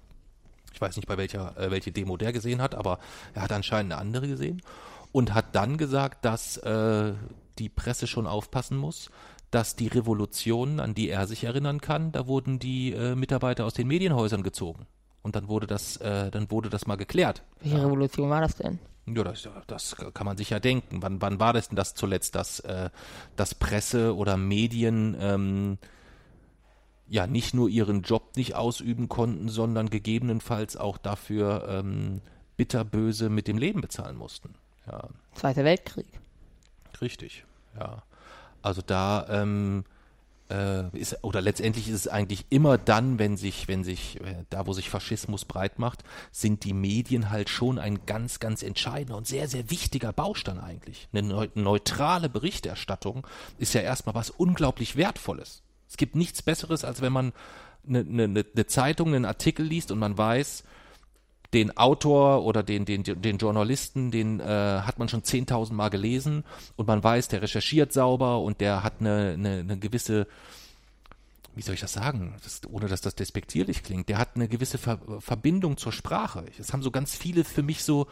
Ich 0.74 0.82
weiß 0.82 0.96
nicht, 0.96 1.08
bei 1.08 1.18
welcher 1.18 1.58
äh, 1.58 1.72
welche 1.72 1.92
Demo 1.92 2.18
der 2.18 2.34
gesehen 2.34 2.62
hat, 2.62 2.76
aber 2.76 3.00
er 3.34 3.44
hat 3.44 3.52
anscheinend 3.52 3.94
eine 3.94 4.02
andere 4.02 4.28
gesehen 4.28 4.62
und 5.12 5.34
hat 5.34 5.56
dann 5.56 5.78
gesagt, 5.78 6.26
dass 6.26 6.58
äh, 6.58 7.14
die 7.60 7.70
Presse 7.70 8.08
schon 8.08 8.28
aufpassen 8.28 8.78
muss, 8.78 9.10
dass 9.54 9.76
die 9.76 9.88
Revolutionen, 9.88 10.80
an 10.80 10.96
die 10.96 11.10
er 11.10 11.28
sich 11.28 11.44
erinnern 11.44 11.80
kann, 11.80 12.12
da 12.12 12.26
wurden 12.28 12.58
die 12.58 12.92
äh, 12.94 13.16
Mitarbeiter 13.16 13.66
aus 13.66 13.74
den 13.76 13.88
Medienhäusern 13.88 14.42
gezogen. 14.42 14.88
Und 15.22 15.36
dann 15.36 15.48
wurde 15.48 15.68
das, 15.68 15.98
äh, 15.98 16.32
dann 16.32 16.50
wurde 16.50 16.70
das 16.70 16.88
mal 16.88 16.96
geklärt. 16.96 17.44
Welche 17.62 17.78
Ja. 17.78 17.84
Revolution 17.84 18.30
war 18.30 18.42
das 18.42 18.56
denn? 18.56 18.80
Ja, 19.06 19.24
das, 19.24 19.48
das 19.68 19.96
kann 20.14 20.26
man 20.26 20.38
sich 20.38 20.50
ja 20.50 20.60
denken. 20.60 21.02
Wann, 21.02 21.22
wann 21.22 21.40
war 21.40 21.54
das 21.54 21.68
denn 21.70 21.76
das 21.76 21.94
zuletzt, 21.94 22.36
dass, 22.36 22.62
äh, 22.62 22.90
dass 23.36 23.54
Presse 23.54 24.16
oder 24.16 24.38
Medien 24.38 25.16
ähm, 25.20 25.78
ja 27.08 27.28
nicht 27.28 27.54
nur 27.54 27.70
ihren 27.70 28.02
Job 28.02 28.36
nicht 28.36 28.56
ausüben 28.56 29.08
konnten, 29.10 29.50
sondern 29.50 29.90
gegebenenfalls 29.90 30.78
auch 30.78 30.98
dafür 30.98 31.68
ähm, 31.70 32.22
bitterböse 32.58 33.30
mit 33.30 33.48
dem 33.48 33.58
Leben 33.58 33.82
bezahlen 33.82 34.16
mussten. 34.18 34.56
Ja, 34.88 35.10
Zweiter 35.36 35.64
Weltkrieg. 35.64 36.08
richtig. 37.02 37.46
Ja, 37.78 38.04
also 38.64 38.82
da 38.82 39.28
ähm, 39.30 39.84
äh, 40.50 40.90
ist 40.98 41.24
oder 41.24 41.42
letztendlich 41.42 41.88
ist 41.88 41.96
es 41.96 42.08
eigentlich 42.08 42.46
immer 42.50 42.78
dann, 42.78 43.20
wenn 43.20 43.38
sich, 43.38 43.68
wenn 43.68 43.84
sich 43.84 44.20
äh, 44.22 44.46
da, 44.50 44.68
wo 44.68 44.74
sich 44.74 44.90
Faschismus 44.90 45.46
breit 45.46 45.80
macht, 45.80 46.04
sind 46.32 46.64
die 46.64 46.74
Medien 46.74 47.30
halt 47.30 47.50
schon 47.50 47.80
ein 47.80 48.06
ganz, 48.06 48.40
ganz 48.40 48.64
entscheidender 48.64 49.18
und 49.18 49.28
sehr, 49.28 49.48
sehr 49.48 49.70
wichtiger 49.70 50.14
Baustein 50.14 50.60
eigentlich. 50.60 51.08
Eine 51.14 51.28
neu 51.28 51.48
neutrale 51.56 52.30
Berichterstattung 52.30 53.26
ist 53.58 53.74
ja 53.74 53.82
erstmal 53.82 54.16
was 54.16 54.30
unglaublich 54.30 54.96
Wertvolles. 54.96 55.64
Es 55.88 55.98
gibt 55.98 56.16
nichts 56.16 56.42
Besseres, 56.42 56.84
als 56.84 57.02
wenn 57.02 57.14
man 57.14 57.34
eine, 57.88 58.00
eine, 58.00 58.46
eine 58.54 58.66
Zeitung, 58.68 59.10
einen 59.10 59.26
Artikel 59.26 59.66
liest 59.66 59.92
und 59.92 60.00
man 60.00 60.18
weiß, 60.18 60.64
den 61.54 61.78
Autor 61.78 62.44
oder 62.44 62.64
den, 62.64 62.86
den, 62.86 63.04
den 63.04 63.38
Journalisten, 63.38 64.12
den 64.12 64.40
äh, 64.40 64.44
hat 64.44 65.00
man 65.00 65.08
schon 65.08 65.22
10.000 65.22 65.74
Mal 65.74 65.90
gelesen 65.90 66.44
und 66.76 66.88
man 66.88 67.04
weiß, 67.04 67.28
der 67.28 67.42
recherchiert 67.42 67.94
sauber 67.94 68.42
und 68.42 68.60
der 68.60 68.84
hat 68.84 68.96
eine, 69.00 69.34
eine, 69.34 69.60
eine 69.60 69.78
gewisse, 69.78 70.28
wie 71.56 71.62
soll 71.62 71.76
ich 71.76 71.82
das 71.82 71.94
sagen, 71.94 72.34
das, 72.44 72.62
ohne 72.70 72.88
dass 72.88 73.02
das 73.02 73.16
despektierlich 73.16 73.84
klingt, 73.84 74.10
der 74.10 74.18
hat 74.18 74.36
eine 74.36 74.48
gewisse 74.48 74.78
Ver 74.78 75.00
Verbindung 75.20 75.78
zur 75.78 75.92
Sprache. 75.92 76.46
Es 76.58 76.74
haben 76.74 76.82
so 76.82 76.92
ganz 76.92 77.16
viele 77.16 77.44
für 77.44 77.64
mich 77.64 77.84
so 77.84 78.08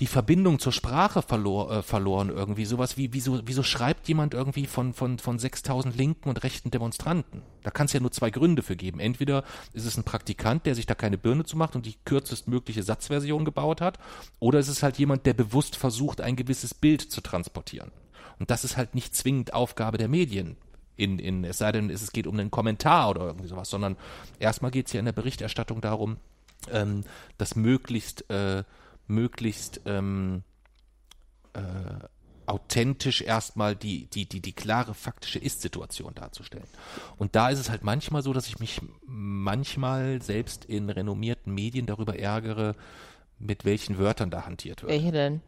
die 0.00 0.06
Verbindung 0.08 0.58
zur 0.58 0.72
Sprache 0.72 1.22
verlor, 1.22 1.70
äh, 1.70 1.82
verloren 1.82 2.28
irgendwie. 2.28 2.64
Sowas 2.64 2.96
wie, 2.96 3.12
wieso, 3.12 3.40
wieso 3.44 3.62
schreibt 3.62 4.08
jemand 4.08 4.34
irgendwie 4.34 4.66
von, 4.66 4.92
von, 4.92 5.18
von 5.18 5.38
6000 5.38 5.96
linken 5.96 6.28
und 6.28 6.42
rechten 6.42 6.72
Demonstranten? 6.72 7.42
Da 7.62 7.70
kann 7.70 7.86
es 7.86 7.92
ja 7.92 8.00
nur 8.00 8.10
zwei 8.10 8.30
Gründe 8.30 8.62
für 8.62 8.74
geben. 8.74 8.98
Entweder 8.98 9.44
ist 9.72 9.84
es 9.84 9.96
ein 9.96 10.04
Praktikant, 10.04 10.66
der 10.66 10.74
sich 10.74 10.86
da 10.86 10.94
keine 10.94 11.16
Birne 11.16 11.44
zu 11.44 11.56
macht 11.56 11.76
und 11.76 11.86
die 11.86 11.94
kürzestmögliche 12.04 12.82
Satzversion 12.82 13.44
gebaut 13.44 13.80
hat, 13.80 13.98
oder 14.40 14.58
ist 14.58 14.68
es 14.68 14.82
halt 14.82 14.98
jemand, 14.98 15.26
der 15.26 15.34
bewusst 15.34 15.76
versucht, 15.76 16.20
ein 16.20 16.36
gewisses 16.36 16.74
Bild 16.74 17.00
zu 17.00 17.20
transportieren. 17.20 17.92
Und 18.40 18.50
das 18.50 18.64
ist 18.64 18.76
halt 18.76 18.96
nicht 18.96 19.14
zwingend 19.14 19.54
Aufgabe 19.54 19.96
der 19.96 20.08
Medien. 20.08 20.56
In, 20.96 21.18
in, 21.20 21.44
es 21.44 21.58
sei 21.58 21.70
denn, 21.70 21.88
es 21.88 22.12
geht 22.12 22.26
um 22.26 22.38
einen 22.38 22.50
Kommentar 22.50 23.10
oder 23.10 23.26
irgendwie 23.26 23.48
sowas, 23.48 23.70
sondern 23.70 23.96
erstmal 24.40 24.70
geht 24.72 24.86
es 24.86 24.92
ja 24.92 24.98
in 25.00 25.06
der 25.06 25.12
Berichterstattung 25.12 25.80
darum, 25.80 26.16
ähm, 26.70 27.04
dass 27.38 27.56
möglichst 27.56 28.28
äh, 28.30 28.64
möglichst 29.06 29.80
ähm, 29.86 30.42
äh, 31.52 31.60
authentisch 32.46 33.22
erstmal 33.22 33.74
die, 33.74 34.06
die, 34.06 34.28
die, 34.28 34.40
die 34.40 34.52
klare 34.52 34.94
faktische 34.94 35.38
Ist-Situation 35.38 36.14
darzustellen. 36.14 36.66
Und 37.16 37.34
da 37.34 37.48
ist 37.48 37.58
es 37.58 37.70
halt 37.70 37.84
manchmal 37.84 38.22
so, 38.22 38.32
dass 38.32 38.48
ich 38.48 38.58
mich 38.58 38.80
manchmal 39.06 40.20
selbst 40.20 40.64
in 40.64 40.90
renommierten 40.90 41.54
Medien 41.54 41.86
darüber 41.86 42.18
ärgere, 42.18 42.74
mit 43.38 43.64
welchen 43.64 43.98
Wörtern 43.98 44.30
da 44.30 44.44
hantiert 44.46 44.82
wird. 44.82 44.92
Welche 44.92 45.12
denn? 45.12 45.40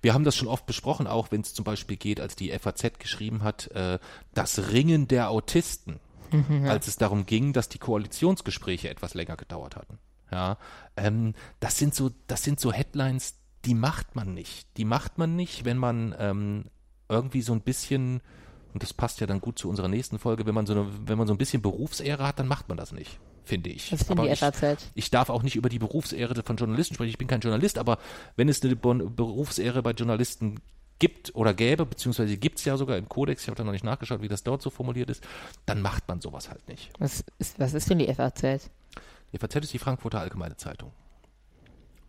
Wir 0.00 0.14
haben 0.14 0.24
das 0.24 0.36
schon 0.36 0.48
oft 0.48 0.64
besprochen, 0.64 1.06
auch 1.06 1.30
wenn 1.30 1.42
es 1.42 1.52
zum 1.52 1.64
Beispiel 1.64 1.96
geht, 1.96 2.20
als 2.20 2.36
die 2.36 2.56
FAZ 2.56 2.98
geschrieben 2.98 3.42
hat, 3.42 3.70
äh, 3.72 3.98
das 4.32 4.70
Ringen 4.70 5.08
der 5.08 5.30
Autisten, 5.30 6.00
als 6.66 6.88
es 6.88 6.96
darum 6.96 7.26
ging, 7.26 7.52
dass 7.52 7.68
die 7.68 7.78
Koalitionsgespräche 7.78 8.88
etwas 8.88 9.14
länger 9.14 9.36
gedauert 9.36 9.76
hatten. 9.76 9.98
Ja, 10.30 10.58
ähm, 10.96 11.34
das 11.60 11.78
sind 11.78 11.94
so, 11.94 12.10
das 12.26 12.42
sind 12.42 12.60
so 12.60 12.72
Headlines, 12.72 13.34
die 13.64 13.74
macht 13.74 14.14
man 14.14 14.34
nicht. 14.34 14.66
Die 14.76 14.84
macht 14.84 15.18
man 15.18 15.36
nicht, 15.36 15.64
wenn 15.64 15.78
man 15.78 16.14
ähm, 16.18 16.64
irgendwie 17.08 17.42
so 17.42 17.52
ein 17.52 17.60
bisschen, 17.60 18.20
und 18.74 18.82
das 18.82 18.92
passt 18.92 19.20
ja 19.20 19.26
dann 19.26 19.40
gut 19.40 19.58
zu 19.58 19.68
unserer 19.68 19.88
nächsten 19.88 20.18
Folge, 20.18 20.46
wenn 20.46 20.54
man 20.54 20.66
so, 20.66 20.74
eine, 20.74 20.86
wenn 21.06 21.18
man 21.18 21.26
so 21.26 21.34
ein 21.34 21.38
bisschen 21.38 21.62
Berufsehre 21.62 22.26
hat, 22.26 22.38
dann 22.38 22.48
macht 22.48 22.68
man 22.68 22.76
das 22.76 22.92
nicht, 22.92 23.18
finde 23.44 23.70
ich. 23.70 23.90
Denn 23.90 23.98
Aber 24.10 24.24
die 24.24 24.32
ich, 24.32 24.38
FAZ? 24.38 24.90
ich 24.94 25.10
darf 25.10 25.30
auch 25.30 25.42
nicht 25.42 25.56
über 25.56 25.68
die 25.68 25.78
Berufsehre 25.78 26.42
von 26.42 26.56
Journalisten 26.56 26.94
sprechen. 26.94 27.10
Ich 27.10 27.18
bin 27.18 27.28
kein 27.28 27.40
Journalist, 27.40 27.78
aber 27.78 27.98
wenn 28.36 28.48
es 28.48 28.62
eine 28.62 28.76
Berufsehre 28.76 29.82
bei 29.82 29.92
Journalisten 29.92 30.60
gibt 30.98 31.34
oder 31.34 31.54
gäbe, 31.54 31.86
beziehungsweise 31.86 32.36
gibt 32.36 32.58
es 32.58 32.64
ja 32.64 32.76
sogar 32.76 32.96
im 32.96 33.08
Kodex, 33.08 33.42
ich 33.42 33.48
habe 33.48 33.56
da 33.56 33.64
noch 33.64 33.72
nicht 33.72 33.84
nachgeschaut, 33.84 34.20
wie 34.20 34.28
das 34.28 34.42
dort 34.42 34.62
so 34.62 34.70
formuliert 34.70 35.10
ist, 35.10 35.22
dann 35.64 35.80
macht 35.80 36.08
man 36.08 36.20
sowas 36.20 36.50
halt 36.50 36.66
nicht. 36.68 36.90
Was 36.98 37.24
ist, 37.38 37.58
was 37.58 37.74
ist 37.74 37.88
denn 37.88 37.98
die 37.98 38.12
FAZ? 38.12 38.70
Die 39.32 39.38
FAZ 39.38 39.56
ist 39.56 39.72
die 39.72 39.78
Frankfurter 39.78 40.20
Allgemeine 40.20 40.56
Zeitung. 40.56 40.92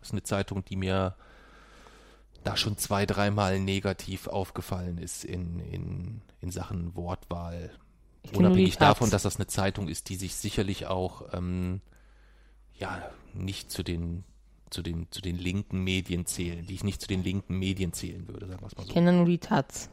Das 0.00 0.08
ist 0.08 0.12
eine 0.12 0.22
Zeitung, 0.22 0.64
die 0.64 0.76
mir 0.76 1.14
da 2.42 2.56
schon 2.56 2.78
zwei, 2.78 3.04
dreimal 3.04 3.60
negativ 3.60 4.26
aufgefallen 4.26 4.98
ist 4.98 5.24
in, 5.24 5.60
in, 5.60 6.22
in 6.40 6.50
Sachen 6.50 6.96
Wortwahl. 6.96 7.70
Ich 8.22 8.34
Unabhängig 8.34 8.78
davon, 8.78 9.10
dass 9.10 9.22
das 9.22 9.36
eine 9.36 9.46
Zeitung 9.46 9.88
ist, 9.88 10.08
die 10.08 10.16
sich 10.16 10.34
sicherlich 10.34 10.86
auch 10.86 11.32
ähm, 11.32 11.80
ja 12.74 13.02
nicht 13.34 13.70
zu 13.70 13.82
den 13.82 14.24
zu 14.70 14.82
den 14.82 15.10
zu 15.10 15.20
den 15.20 15.36
linken 15.36 15.82
Medien 15.82 16.26
zählen, 16.26 16.64
die 16.66 16.74
ich 16.74 16.84
nicht 16.84 17.00
zu 17.00 17.08
den 17.08 17.22
linken 17.22 17.58
Medien 17.58 17.92
zählen 17.92 18.26
würde, 18.28 18.46
sagen 18.46 18.60
wir 18.60 18.66
es 18.66 18.76
mal 18.76 18.82
Ich 18.82 18.88
so. 18.88 18.94
kenne 18.94 19.12
nur 19.12 19.26
die 19.26 19.38
Taz. 19.38 19.90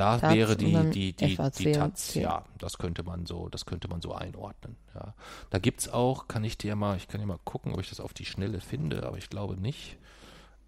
Da 0.00 0.18
Taz 0.18 0.34
wäre 0.34 0.56
die, 0.56 0.72
die, 0.90 1.12
die, 1.12 1.36
die 1.58 1.72
Taz, 1.72 2.14
ja, 2.14 2.44
das 2.56 2.78
könnte 2.78 3.02
man 3.02 3.26
so, 3.26 3.50
das 3.50 3.66
könnte 3.66 3.86
man 3.86 4.00
so 4.00 4.14
einordnen, 4.14 4.76
ja. 4.94 5.12
Da 5.50 5.58
gibt's 5.58 5.90
auch, 5.90 6.26
kann 6.26 6.42
ich 6.42 6.56
dir 6.56 6.74
mal, 6.74 6.96
ich 6.96 7.06
kann 7.06 7.20
ja 7.20 7.26
mal 7.26 7.38
gucken, 7.44 7.74
ob 7.74 7.80
ich 7.80 7.90
das 7.90 8.00
auf 8.00 8.14
die 8.14 8.24
Schnelle 8.24 8.60
finde, 8.60 9.06
aber 9.06 9.18
ich 9.18 9.28
glaube 9.28 9.60
nicht. 9.60 9.98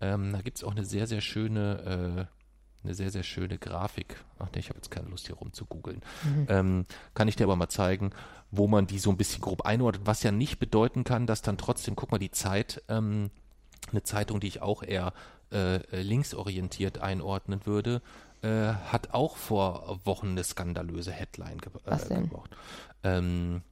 Ähm, 0.02 0.32
da 0.32 0.42
gibt's 0.42 0.62
auch 0.62 0.72
eine 0.72 0.84
sehr, 0.84 1.06
sehr 1.06 1.22
schöne, 1.22 2.28
äh, 2.28 2.84
eine 2.84 2.94
sehr, 2.94 3.10
sehr 3.10 3.22
schöne 3.22 3.56
Grafik. 3.56 4.22
Ach 4.38 4.48
nee, 4.52 4.58
ich 4.58 4.68
habe 4.68 4.76
jetzt 4.78 4.90
keine 4.90 5.08
Lust 5.08 5.26
hier 5.28 5.36
rum 5.36 5.54
zu 5.54 5.64
googeln. 5.64 6.02
Ähm, 6.48 6.84
kann 7.14 7.26
ich 7.26 7.36
dir 7.36 7.44
aber 7.44 7.56
mal 7.56 7.68
zeigen, 7.70 8.10
wo 8.50 8.66
man 8.68 8.86
die 8.86 8.98
so 8.98 9.08
ein 9.08 9.16
bisschen 9.16 9.40
grob 9.40 9.62
einordnet, 9.62 10.06
was 10.06 10.22
ja 10.24 10.30
nicht 10.30 10.58
bedeuten 10.58 11.04
kann, 11.04 11.26
dass 11.26 11.40
dann 11.40 11.56
trotzdem, 11.56 11.96
guck 11.96 12.10
mal, 12.10 12.18
die 12.18 12.32
Zeit, 12.32 12.82
ähm, 12.88 13.30
eine 13.92 14.02
Zeitung, 14.02 14.40
die 14.40 14.48
ich 14.48 14.60
auch 14.60 14.82
eher 14.82 15.14
äh, 15.52 16.02
linksorientiert 16.02 16.98
einordnen 16.98 17.64
würde, 17.64 18.02
äh, 18.42 18.74
hat 18.74 19.14
auch 19.14 19.36
vor 19.36 20.00
Wochen 20.04 20.30
eine 20.30 20.44
skandalöse 20.44 21.12
Headline 21.12 21.58
ge 21.58 21.72
Was 21.84 22.04
äh, 22.04 22.08
denn? 22.08 22.22
gebraucht. 22.24 22.50
Ähm, 23.04 23.62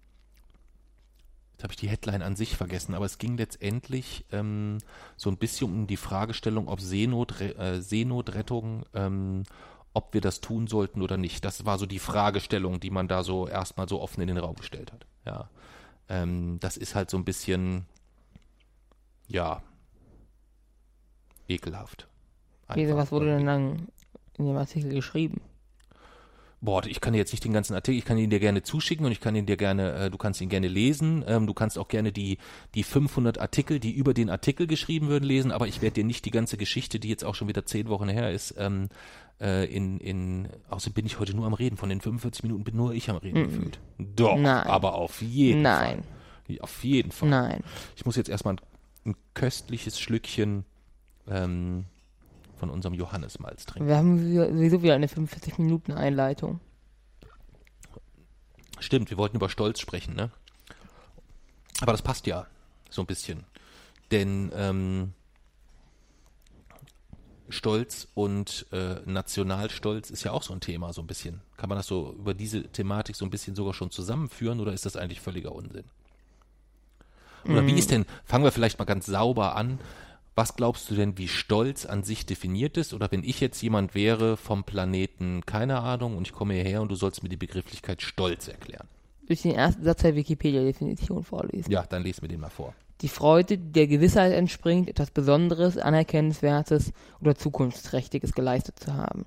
jetzt 1.53 1.65
habe 1.65 1.73
ich 1.73 1.79
die 1.79 1.89
Headline 1.89 2.23
an 2.23 2.37
sich 2.37 2.57
vergessen, 2.57 2.95
aber 2.95 3.05
es 3.05 3.19
ging 3.19 3.37
letztendlich 3.37 4.25
ähm, 4.33 4.79
so 5.17 5.31
ein 5.31 5.37
bisschen 5.37 5.73
um 5.73 5.87
die 5.87 5.97
Fragestellung, 5.97 6.69
ob 6.69 6.81
Seenot, 6.81 7.41
äh, 7.41 7.81
Seenotrettung, 7.81 8.87
ähm, 8.95 9.43
ob 9.93 10.15
wir 10.15 10.21
das 10.21 10.41
tun 10.41 10.69
sollten 10.69 11.03
oder 11.03 11.17
nicht. 11.17 11.45
Das 11.45 11.67
war 11.67 11.79
so 11.79 11.87
die 11.87 11.99
Fragestellung, 11.99 12.79
die 12.79 12.91
man 12.91 13.09
da 13.09 13.25
so 13.25 13.49
erstmal 13.49 13.89
so 13.89 14.01
offen 14.01 14.21
in 14.21 14.29
den 14.29 14.39
Raum 14.39 14.55
gestellt 14.55 14.93
hat. 14.93 15.05
Ja, 15.27 15.51
ähm, 16.09 16.59
das 16.61 16.77
ist 16.77 16.95
halt 16.95 17.11
so 17.11 17.17
ein 17.17 17.25
bisschen, 17.25 17.87
ja, 19.27 19.63
ekelhaft. 21.49 22.07
Wieso, 22.73 22.97
was 22.97 23.11
wurde 23.11 23.27
denn 23.27 23.47
dann 23.47 23.89
in 24.41 24.47
dem 24.47 24.57
Artikel 24.57 24.91
geschrieben? 24.91 25.41
Boah, 26.63 26.85
ich 26.85 27.01
kann 27.01 27.15
dir 27.15 27.19
jetzt 27.19 27.33
nicht 27.33 27.43
den 27.43 27.55
ganzen 27.55 27.75
Artikel, 27.75 27.99
ich 27.99 28.05
kann 28.05 28.19
ihn 28.19 28.29
dir 28.29 28.39
gerne 28.39 28.63
zuschicken 28.63 29.07
und 29.07 29.13
ich 29.13 29.21
kann 29.21 29.35
ihn 29.35 29.47
dir 29.47 29.57
gerne, 29.57 29.95
äh, 29.95 30.11
du 30.11 30.19
kannst 30.19 30.43
ihn 30.43 30.51
gerne 30.51 30.69
lesen, 30.69 31.25
ähm, 31.27 31.47
du 31.47 31.55
kannst 31.55 31.79
auch 31.79 31.89
gerne 31.89 32.13
die, 32.13 32.37
die 32.75 32.83
500 32.83 33.39
Artikel, 33.39 33.81
die 33.81 33.93
über 33.93 34.13
den 34.13 34.29
Artikel 34.29 34.67
geschrieben 34.67 35.09
würden, 35.09 35.25
lesen, 35.25 35.53
aber 35.53 35.69
ich 35.69 35.81
werde 35.81 35.95
dir 35.95 36.05
nicht 36.05 36.27
die 36.27 36.31
ganze 36.31 36.59
Geschichte, 36.59 37.01
die 37.01 37.09
jetzt 37.09 37.25
auch 37.25 37.35
schon 37.35 37.49
wieder 37.49 37.65
zehn 37.65 37.89
Wochen 37.89 38.11
her 38.11 38.31
ist, 38.31 38.55
ähm, 38.59 38.91
äh, 39.41 39.65
in, 39.75 40.01
in, 40.01 40.49
außerdem 40.69 40.93
bin 40.93 41.07
ich 41.07 41.19
heute 41.19 41.35
nur 41.35 41.47
am 41.47 41.55
Reden, 41.55 41.79
von 41.79 41.89
den 41.89 42.03
45 42.03 42.43
Minuten 42.43 42.65
bin 42.65 42.77
nur 42.77 42.93
ich 42.93 43.09
am 43.09 43.17
Reden 43.17 43.45
gefühlt. 43.45 43.81
Doch, 43.99 44.37
Nein. 44.37 44.67
aber 44.67 44.97
auf 44.97 45.23
jeden 45.23 45.63
Nein, 45.63 46.05
Fall. 46.47 46.59
Auf 46.61 46.85
jeden 46.85 47.13
Fall. 47.13 47.29
nein. 47.29 47.61
Ich 47.97 48.05
muss 48.05 48.17
jetzt 48.17 48.29
erstmal 48.29 48.55
ein, 48.55 48.61
ein 49.07 49.15
köstliches 49.35 49.99
Schlückchen 49.99 50.65
ähm, 51.29 51.85
von 52.61 52.71
unserem 52.71 52.95
Johannesmalz 52.95 53.67
trinken. 53.67 53.89
Wir 53.89 53.97
haben 53.97 54.19
sowieso 54.19 54.83
wieder 54.83 54.95
eine 54.95 55.07
45-Minuten-Einleitung. 55.07 56.61
Stimmt, 58.79 59.11
wir 59.11 59.17
wollten 59.17 59.37
über 59.37 59.49
Stolz 59.49 59.81
sprechen, 59.81 60.15
ne? 60.15 60.31
Aber 61.81 61.93
das 61.93 62.03
passt 62.03 62.27
ja 62.27 62.47
so 62.91 63.03
ein 63.03 63.07
bisschen. 63.07 63.45
Denn 64.11 64.53
ähm, 64.55 65.13
Stolz 67.49 68.09
und 68.15 68.67
äh, 68.73 68.97
Nationalstolz 69.07 70.11
ist 70.11 70.25
ja 70.25 70.33
auch 70.33 70.43
so 70.43 70.53
ein 70.53 70.61
Thema, 70.61 70.93
so 70.93 71.01
ein 71.01 71.07
bisschen. 71.07 71.41
Kann 71.57 71.69
man 71.69 71.79
das 71.79 71.87
so 71.87 72.15
über 72.19 72.35
diese 72.35 72.65
Thematik 72.65 73.17
so 73.17 73.25
ein 73.25 73.31
bisschen 73.31 73.57
sogar 73.57 73.73
schon 73.73 73.91
zusammenführen 73.91 74.61
oder 74.61 74.73
ist 74.73 74.85
das 74.85 74.97
eigentlich 74.97 75.21
völliger 75.21 75.53
Unsinn? 75.53 75.85
Oder 77.45 77.67
wie 77.67 77.73
ist 77.73 77.91
denn, 77.91 78.05
fangen 78.27 78.45
wir 78.45 78.53
vielleicht 78.53 78.79
mal 78.79 78.85
ganz 78.85 79.07
sauber 79.07 79.57
an, 79.57 79.79
was 80.35 80.57
glaubst 80.57 80.91
du 80.91 80.95
denn, 80.95 81.19
wie 81.19 81.29
Stolz 81.29 81.87
an 81.87 82.03
sich 82.03 82.27
definiert 82.27 82.77
ist? 82.77 82.95
Oder 82.95 83.11
wenn 83.11 83.25
ich 83.25 83.41
jetzt 83.41 83.61
jemand 83.63 83.95
wäre 83.95 84.37
vom 84.37 84.65
Planeten, 84.65 85.45
keine 85.45 85.81
Ahnung, 85.81 86.17
und 86.17 86.27
ich 86.27 86.33
komme 86.33 86.55
hierher 86.55 86.83
und 86.83 86.91
du 86.91 86.95
sollst 86.95 87.23
mir 87.23 87.29
die 87.29 87.37
Begrifflichkeit 87.37 88.01
Stolz 88.03 88.49
erklären. 88.49 88.89
Durch 89.27 89.43
den 89.43 89.55
ersten 89.55 89.85
Satz 89.85 90.03
der 90.03 90.17
Wikipedia-Definition 90.17 91.23
vorlesen. 91.25 91.71
Ja, 91.71 91.85
dann 91.85 92.03
lese 92.03 92.23
mir 92.23 92.29
den 92.29 92.41
mal 92.41 92.51
vor. 92.51 92.75
Die 93.01 93.09
Freude, 93.09 93.57
die 93.59 93.73
der 93.73 93.87
Gewissheit 93.87 94.33
entspringt, 94.33 94.89
etwas 94.89 95.11
Besonderes, 95.11 95.79
Anerkennenswertes 95.79 96.93
oder 97.21 97.35
Zukunftsträchtiges 97.35 98.33
geleistet 98.33 98.79
zu 98.79 98.95
haben. 98.95 99.27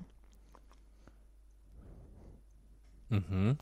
Mhm. 3.08 3.58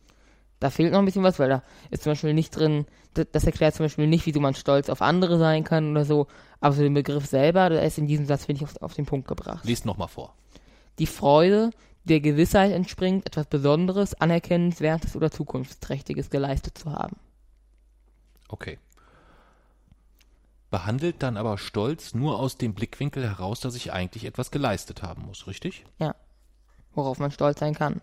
Da 0.63 0.71
fehlt 0.71 0.93
noch 0.93 1.01
ein 1.01 1.05
bisschen 1.05 1.25
was, 1.25 1.41
weil 1.41 1.49
da 1.49 1.65
ist 1.91 2.05
zum 2.05 2.13
Beispiel 2.13 2.35
nicht 2.35 2.55
drin, 2.55 2.87
das, 3.15 3.43
erklärt 3.43 3.75
zum 3.75 3.85
Beispiel 3.85 4.07
nicht, 4.07 4.27
wieso 4.27 4.39
man 4.39 4.55
stolz 4.55 4.89
auf 4.91 5.03
andere 5.03 5.37
sein 5.37 5.65
kann 5.65 5.91
oder 5.91 6.05
so, 6.05 6.29
aber 6.61 6.73
so 6.73 6.83
den 6.83 6.95
Begriff 6.95 7.27
selber, 7.27 7.69
der 7.69 7.83
ist 7.83 7.99
in 7.99 8.07
diesem 8.07 8.27
Satz, 8.27 8.45
finde 8.45 8.63
ich, 8.63 8.71
auf, 8.71 8.81
auf 8.81 8.95
den 8.95 9.05
Punkt 9.05 9.27
gebracht. 9.27 9.65
Lies 9.65 9.85
nochmal 9.85 10.07
vor. 10.07 10.37
Die 11.01 11.07
Freude, 11.07 11.71
der 12.05 12.21
Gewissheit 12.21 12.71
entspringt, 12.71 13.27
etwas 13.27 13.47
Besonderes, 13.47 14.15
Anerkennenswertes 14.15 15.17
oder 15.17 15.33
Zukunftsträchtiges 15.33 16.31
geleistet 16.31 16.79
zu 16.79 16.93
haben. 16.93 17.17
Okay. 18.49 18.79
Behandelt 20.71 21.25
dann 21.25 21.37
aber 21.37 21.59
Stolz 21.59 22.15
nur 22.15 22.39
aus 22.39 22.57
dem 22.57 22.73
Blickwinkel 22.73 23.29
heraus, 23.29 23.59
dass 23.59 23.75
ich 23.75 23.93
eigentlich 23.93 24.27
etwas 24.27 24.53
geleistet 24.53 25.03
haben 25.03 25.27
muss, 25.27 25.49
richtig? 25.49 25.85
Ja. 25.99 26.15
Worauf 26.95 27.19
man 27.19 27.33
stolz 27.33 27.59
sein 27.59 27.75
kann. 27.75 28.01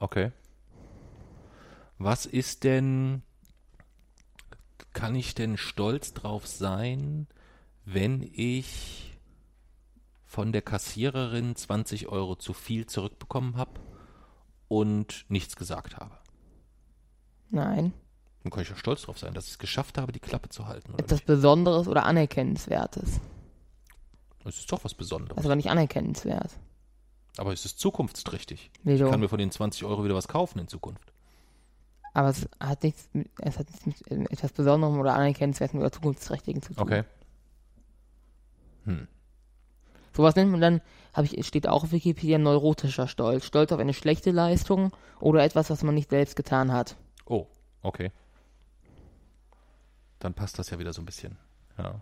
Okay. 0.00 0.32
Was 1.98 2.26
ist 2.26 2.64
denn, 2.64 3.22
kann 4.92 5.14
ich 5.14 5.34
denn 5.34 5.56
stolz 5.56 6.12
drauf 6.12 6.46
sein, 6.46 7.26
wenn 7.84 8.22
ich 8.22 9.18
von 10.24 10.52
der 10.52 10.62
Kassiererin 10.62 11.54
20 11.54 12.08
Euro 12.08 12.34
zu 12.34 12.52
viel 12.52 12.86
zurückbekommen 12.86 13.56
habe 13.56 13.80
und 14.68 15.24
nichts 15.28 15.56
gesagt 15.56 15.96
habe? 15.96 16.18
Nein. 17.50 17.92
Dann 18.42 18.50
kann 18.50 18.62
ich 18.62 18.68
ja 18.68 18.76
stolz 18.76 19.02
drauf 19.02 19.18
sein, 19.18 19.32
dass 19.32 19.46
ich 19.46 19.52
es 19.52 19.58
geschafft 19.58 19.96
habe, 19.96 20.12
die 20.12 20.20
Klappe 20.20 20.48
zu 20.48 20.66
halten. 20.66 20.92
Etwas 20.98 21.18
nicht? 21.20 21.26
Besonderes 21.26 21.88
oder 21.88 22.04
Anerkennenswertes. 22.04 23.20
Das 24.42 24.58
ist 24.58 24.70
doch 24.70 24.84
was 24.84 24.92
Besonderes. 24.92 25.42
Aber 25.42 25.56
nicht 25.56 25.70
anerkennenswert. 25.70 26.50
Aber 27.38 27.52
es 27.52 27.64
ist 27.64 27.78
zukunftsträchtig. 27.78 28.70
Wieso? 28.82 29.06
Ich 29.06 29.10
kann 29.10 29.20
mir 29.20 29.28
von 29.28 29.38
den 29.38 29.50
20 29.50 29.84
Euro 29.84 30.04
wieder 30.04 30.14
was 30.14 30.28
kaufen 30.28 30.58
in 30.58 30.68
Zukunft. 30.68 31.13
Aber 32.14 32.28
es 32.28 32.48
hat 32.60 32.84
nichts 32.84 33.08
mit, 33.12 33.28
es 33.40 33.58
hat 33.58 33.68
nichts 33.68 33.86
mit 33.86 34.10
ähm, 34.10 34.26
etwas 34.30 34.52
Besonderem 34.52 34.98
oder 34.98 35.14
Anerkennenswertem 35.14 35.80
oder 35.80 35.90
Zukunftsträchtigen 35.90 36.62
zu 36.62 36.72
tun. 36.72 36.82
Okay. 36.82 37.02
Hm. 38.84 39.08
Sowas 40.16 40.36
nennt 40.36 40.52
man 40.52 40.60
dann, 40.60 40.80
habe 41.12 41.26
ich, 41.26 41.44
steht 41.44 41.66
auch 41.68 41.82
auf 41.82 41.92
Wikipedia, 41.92 42.38
neurotischer 42.38 43.08
Stolz. 43.08 43.44
Stolz 43.44 43.72
auf 43.72 43.80
eine 43.80 43.94
schlechte 43.94 44.30
Leistung 44.30 44.92
oder 45.18 45.42
etwas, 45.42 45.70
was 45.70 45.82
man 45.82 45.96
nicht 45.96 46.10
selbst 46.10 46.36
getan 46.36 46.72
hat. 46.72 46.96
Oh, 47.26 47.48
okay. 47.82 48.12
Dann 50.20 50.34
passt 50.34 50.58
das 50.60 50.70
ja 50.70 50.78
wieder 50.78 50.92
so 50.92 51.02
ein 51.02 51.06
bisschen. 51.06 51.36
Ja. 51.76 52.00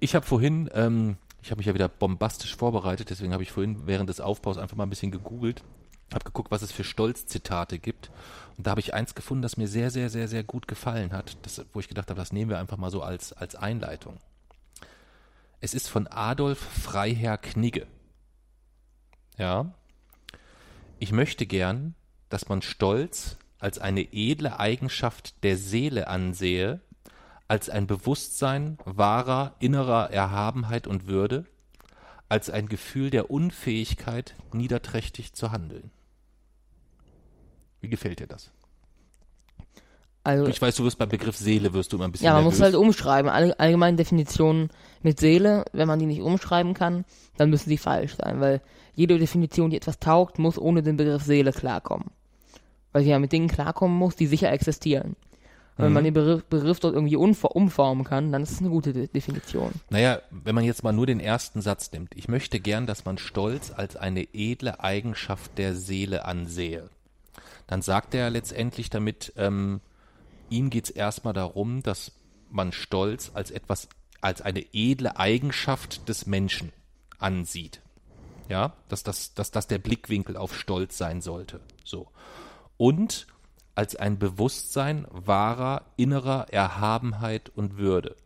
Ich 0.00 0.14
habe 0.14 0.26
vorhin, 0.26 0.68
ähm, 0.74 1.16
ich 1.40 1.50
habe 1.50 1.60
mich 1.60 1.66
ja 1.66 1.72
wieder 1.72 1.88
bombastisch 1.88 2.54
vorbereitet, 2.54 3.08
deswegen 3.08 3.32
habe 3.32 3.42
ich 3.42 3.52
vorhin 3.52 3.86
während 3.86 4.10
des 4.10 4.20
Aufbaus 4.20 4.58
einfach 4.58 4.76
mal 4.76 4.84
ein 4.84 4.90
bisschen 4.90 5.10
gegoogelt, 5.10 5.64
habe 6.12 6.24
geguckt, 6.24 6.50
was 6.50 6.62
es 6.62 6.72
für 6.72 6.84
Stolz-Zitate 6.84 7.78
gibt. 7.78 8.10
Und 8.56 8.66
da 8.66 8.72
habe 8.72 8.80
ich 8.80 8.94
eins 8.94 9.14
gefunden, 9.14 9.42
das 9.42 9.56
mir 9.56 9.68
sehr, 9.68 9.90
sehr, 9.90 10.10
sehr, 10.10 10.28
sehr 10.28 10.44
gut 10.44 10.68
gefallen 10.68 11.12
hat, 11.12 11.36
das, 11.42 11.64
wo 11.72 11.80
ich 11.80 11.88
gedacht 11.88 12.10
habe, 12.10 12.20
das 12.20 12.32
nehmen 12.32 12.50
wir 12.50 12.58
einfach 12.58 12.76
mal 12.76 12.90
so 12.90 13.02
als, 13.02 13.32
als 13.32 13.54
Einleitung. 13.54 14.18
Es 15.60 15.74
ist 15.74 15.88
von 15.88 16.06
Adolf 16.06 16.58
Freiherr 16.58 17.38
Knigge. 17.38 17.86
Ja. 19.38 19.72
Ich 20.98 21.10
möchte 21.10 21.46
gern, 21.46 21.94
dass 22.28 22.48
man 22.48 22.62
Stolz 22.62 23.36
als 23.58 23.78
eine 23.78 24.12
edle 24.12 24.60
Eigenschaft 24.60 25.42
der 25.42 25.56
Seele 25.56 26.08
ansehe, 26.08 26.80
als 27.48 27.70
ein 27.70 27.86
Bewusstsein 27.86 28.78
wahrer 28.84 29.54
innerer 29.58 30.10
Erhabenheit 30.10 30.86
und 30.86 31.06
Würde, 31.06 31.46
als 32.28 32.50
ein 32.50 32.68
Gefühl 32.68 33.10
der 33.10 33.30
Unfähigkeit, 33.30 34.34
niederträchtig 34.52 35.32
zu 35.34 35.52
handeln. 35.52 35.90
Wie 37.80 37.88
gefällt 37.88 38.20
dir 38.20 38.26
das? 38.26 38.50
Also, 40.26 40.46
Ich 40.46 40.60
weiß, 40.60 40.76
du 40.76 40.84
wirst 40.84 40.96
beim 40.96 41.10
Begriff 41.10 41.36
Seele 41.36 41.74
wirst 41.74 41.92
du 41.92 41.96
immer 41.96 42.06
ein 42.06 42.12
bisschen 42.12 42.24
ja, 42.24 42.32
man 42.32 42.44
nervös. 42.44 42.58
muss 42.58 42.64
halt 42.64 42.74
umschreiben. 42.76 43.30
Alle 43.30 43.58
allgemeinen 43.60 43.98
Definitionen 43.98 44.70
mit 45.02 45.20
Seele, 45.20 45.66
wenn 45.72 45.86
man 45.86 45.98
die 45.98 46.06
nicht 46.06 46.22
umschreiben 46.22 46.72
kann, 46.72 47.04
dann 47.36 47.50
müssen 47.50 47.68
sie 47.68 47.76
falsch 47.76 48.16
sein, 48.16 48.40
weil 48.40 48.62
jede 48.94 49.18
Definition, 49.18 49.68
die 49.68 49.76
etwas 49.76 49.98
taugt, 49.98 50.38
muss 50.38 50.58
ohne 50.58 50.82
den 50.82 50.96
Begriff 50.96 51.22
Seele 51.24 51.52
klarkommen. 51.52 52.10
Weil 52.92 53.02
sie 53.02 53.10
ja 53.10 53.18
mit 53.18 53.32
Dingen 53.32 53.48
klarkommen 53.48 53.96
muss, 53.98 54.16
die 54.16 54.26
sicher 54.26 54.50
existieren. 54.50 55.14
Wenn 55.76 55.88
Mhm. 55.88 55.92
man 55.94 56.04
den 56.04 56.14
Begriff, 56.14 56.44
Begriff 56.44 56.78
dort 56.80 56.94
irgendwie 56.94 57.16
umfor- 57.16 57.56
umformen 57.56 58.04
kann, 58.04 58.30
dann 58.30 58.42
ist 58.42 58.52
es 58.52 58.60
eine 58.60 58.68
gute 58.70 58.92
De 58.92 59.08
Definition. 59.08 59.72
Naja, 59.90 60.20
wenn 60.30 60.54
man 60.54 60.62
jetzt 60.64 60.84
mal 60.84 60.92
nur 60.92 61.06
den 61.06 61.18
ersten 61.20 61.62
Satz 61.62 61.90
nimmt. 61.90 62.14
Ich 62.14 62.28
möchte 62.28 62.60
gern, 62.60 62.86
dass 62.86 63.04
man 63.04 63.18
Stolz 63.18 63.72
als 63.74 63.96
eine 63.96 64.28
edle 64.32 64.80
Eigenschaft 64.80 65.58
der 65.58 65.74
Seele 65.74 66.24
ansehe. 66.26 66.90
Dann 67.66 67.82
sagt 67.82 68.14
er 68.14 68.30
letztendlich 68.30 68.88
damit, 68.90 69.32
ähm, 69.36 69.80
ihm 70.48 70.70
geht's 70.70 70.90
erstmal 70.90 71.32
darum, 71.34 71.82
dass 71.82 72.12
man 72.50 72.70
Stolz 72.72 73.32
als 73.34 73.50
etwas, 73.50 73.88
als 74.20 74.42
eine 74.42 74.64
edle 74.72 75.16
Eigenschaft 75.18 76.08
des 76.08 76.26
Menschen 76.26 76.72
ansieht. 77.18 77.80
Ja, 78.48 78.74
dass 78.88 79.02
das, 79.02 79.34
dass 79.34 79.50
das 79.50 79.66
der 79.66 79.78
Blickwinkel 79.78 80.36
auf 80.36 80.54
Stolz 80.56 80.98
sein 80.98 81.20
sollte. 81.22 81.60
So. 81.82 82.08
Und 82.76 83.26
als 83.74 83.96
ein 83.96 84.18
Bewusstsein 84.18 85.06
wahrer 85.10 85.82
innerer 85.96 86.46
Erhabenheit 86.52 87.50
und 87.54 87.76
Würde. 87.76 88.16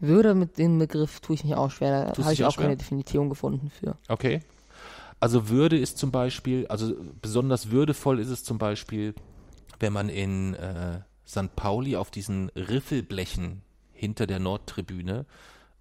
Würde 0.00 0.34
mit 0.34 0.58
dem 0.58 0.78
Begriff 0.78 1.20
tue 1.20 1.36
ich 1.36 1.44
mich 1.44 1.54
auch 1.54 1.70
schwer, 1.70 2.12
da 2.12 2.22
habe 2.22 2.32
ich 2.32 2.44
auch 2.44 2.48
auch 2.48 2.56
keine 2.56 2.70
schwer? 2.70 2.76
Definition 2.76 3.28
gefunden 3.28 3.70
für. 3.70 3.96
Okay. 4.08 4.40
Also 5.20 5.48
Würde 5.48 5.78
ist 5.78 5.98
zum 5.98 6.10
Beispiel, 6.10 6.66
also 6.66 6.94
besonders 7.20 7.70
würdevoll 7.70 8.18
ist 8.18 8.28
es 8.28 8.42
zum 8.42 8.58
Beispiel, 8.58 9.14
wenn 9.78 9.92
man 9.92 10.08
in 10.08 10.54
äh, 10.54 11.00
St. 11.26 11.54
Pauli 11.54 11.96
auf 11.96 12.10
diesen 12.10 12.48
Riffelblechen 12.56 13.62
hinter 13.92 14.26
der 14.26 14.40
Nordtribüne, 14.40 15.26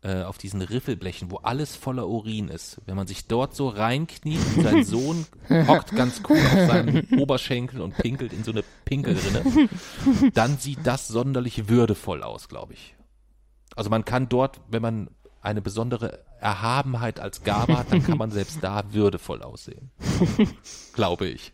äh, 0.03 0.23
auf 0.23 0.37
diesen 0.37 0.61
Riffelblechen, 0.61 1.29
wo 1.31 1.37
alles 1.37 1.75
voller 1.75 2.07
Urin 2.07 2.47
ist, 2.47 2.81
wenn 2.85 2.95
man 2.95 3.07
sich 3.07 3.27
dort 3.27 3.55
so 3.55 3.69
reinkniet 3.69 4.39
und 4.55 4.63
sein 4.63 4.83
Sohn 4.83 5.25
hockt 5.49 5.95
ganz 5.95 6.21
cool 6.29 6.37
auf 6.37 6.67
seinem 6.67 7.05
Oberschenkel 7.19 7.81
und 7.81 7.95
pinkelt 7.97 8.33
in 8.33 8.43
so 8.43 8.51
eine 8.51 8.63
Pinkelrinne, 8.85 9.69
dann 10.33 10.57
sieht 10.57 10.79
das 10.85 11.07
sonderlich 11.07 11.69
würdevoll 11.69 12.23
aus, 12.23 12.49
glaube 12.49 12.73
ich. 12.73 12.95
Also 13.75 13.89
man 13.89 14.05
kann 14.05 14.27
dort, 14.27 14.59
wenn 14.69 14.81
man 14.81 15.09
eine 15.41 15.61
besondere 15.61 16.23
Erhabenheit 16.39 17.19
als 17.19 17.43
Gabe 17.43 17.77
hat, 17.77 17.91
dann 17.91 18.03
kann 18.03 18.17
man 18.17 18.31
selbst 18.31 18.63
da 18.63 18.93
würdevoll 18.93 19.41
aussehen. 19.41 19.91
Glaube 20.93 21.27
ich. 21.27 21.53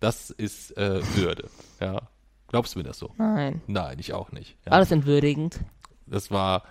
Das 0.00 0.30
ist 0.30 0.76
äh, 0.76 1.00
Würde. 1.16 1.48
Ja. 1.80 2.08
Glaubst 2.48 2.74
du 2.74 2.78
mir 2.78 2.84
das 2.84 2.98
so? 2.98 3.12
Nein. 3.16 3.62
Nein, 3.66 3.98
ich 3.98 4.12
auch 4.12 4.30
nicht. 4.30 4.56
Ja. 4.64 4.72
Alles 4.72 4.90
entwürdigend. 4.90 5.60
Das 6.06 6.30
war, 6.30 6.64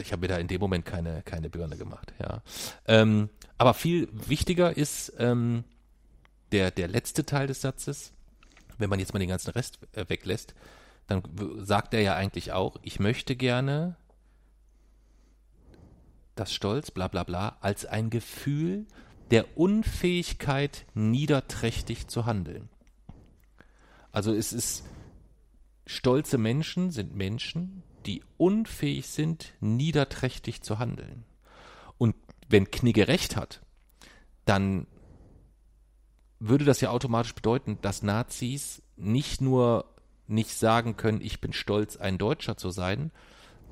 ich 0.00 0.12
habe 0.12 0.20
mir 0.20 0.28
da 0.28 0.38
in 0.38 0.48
dem 0.48 0.60
Moment 0.60 0.84
keine, 0.84 1.22
keine 1.22 1.50
Birne 1.50 1.76
gemacht, 1.76 2.12
ja. 2.20 2.42
Ähm, 2.86 3.28
aber 3.58 3.74
viel 3.74 4.08
wichtiger 4.12 4.76
ist 4.76 5.12
ähm, 5.18 5.64
der, 6.52 6.70
der 6.70 6.88
letzte 6.88 7.24
Teil 7.24 7.46
des 7.46 7.60
Satzes. 7.60 8.12
Wenn 8.78 8.90
man 8.90 8.98
jetzt 8.98 9.12
mal 9.12 9.20
den 9.20 9.28
ganzen 9.28 9.50
Rest 9.50 9.78
äh, 9.92 10.04
weglässt, 10.08 10.54
dann 11.06 11.22
sagt 11.58 11.94
er 11.94 12.00
ja 12.00 12.14
eigentlich 12.14 12.52
auch, 12.52 12.76
ich 12.82 13.00
möchte 13.00 13.36
gerne 13.36 13.96
das 16.34 16.52
Stolz, 16.52 16.90
bla 16.90 17.08
bla 17.08 17.24
bla, 17.24 17.56
als 17.60 17.86
ein 17.86 18.10
Gefühl 18.10 18.86
der 19.30 19.56
Unfähigkeit, 19.56 20.84
niederträchtig 20.94 22.08
zu 22.08 22.26
handeln. 22.26 22.68
Also 24.10 24.32
es 24.34 24.52
ist, 24.52 24.84
stolze 25.86 26.36
Menschen 26.36 26.90
sind 26.90 27.14
Menschen, 27.14 27.82
die 28.02 28.22
unfähig 28.36 29.08
sind, 29.08 29.52
niederträchtig 29.60 30.62
zu 30.62 30.78
handeln. 30.78 31.24
Und 31.98 32.14
wenn 32.48 32.70
Knigge 32.70 33.08
recht 33.08 33.36
hat, 33.36 33.62
dann 34.44 34.86
würde 36.38 36.64
das 36.64 36.80
ja 36.80 36.90
automatisch 36.90 37.34
bedeuten, 37.34 37.78
dass 37.82 38.02
Nazis 38.02 38.82
nicht 38.96 39.40
nur 39.40 39.86
nicht 40.26 40.54
sagen 40.54 40.96
können, 40.96 41.20
ich 41.20 41.40
bin 41.40 41.52
stolz, 41.52 41.96
ein 41.96 42.18
Deutscher 42.18 42.56
zu 42.56 42.70
sein, 42.70 43.12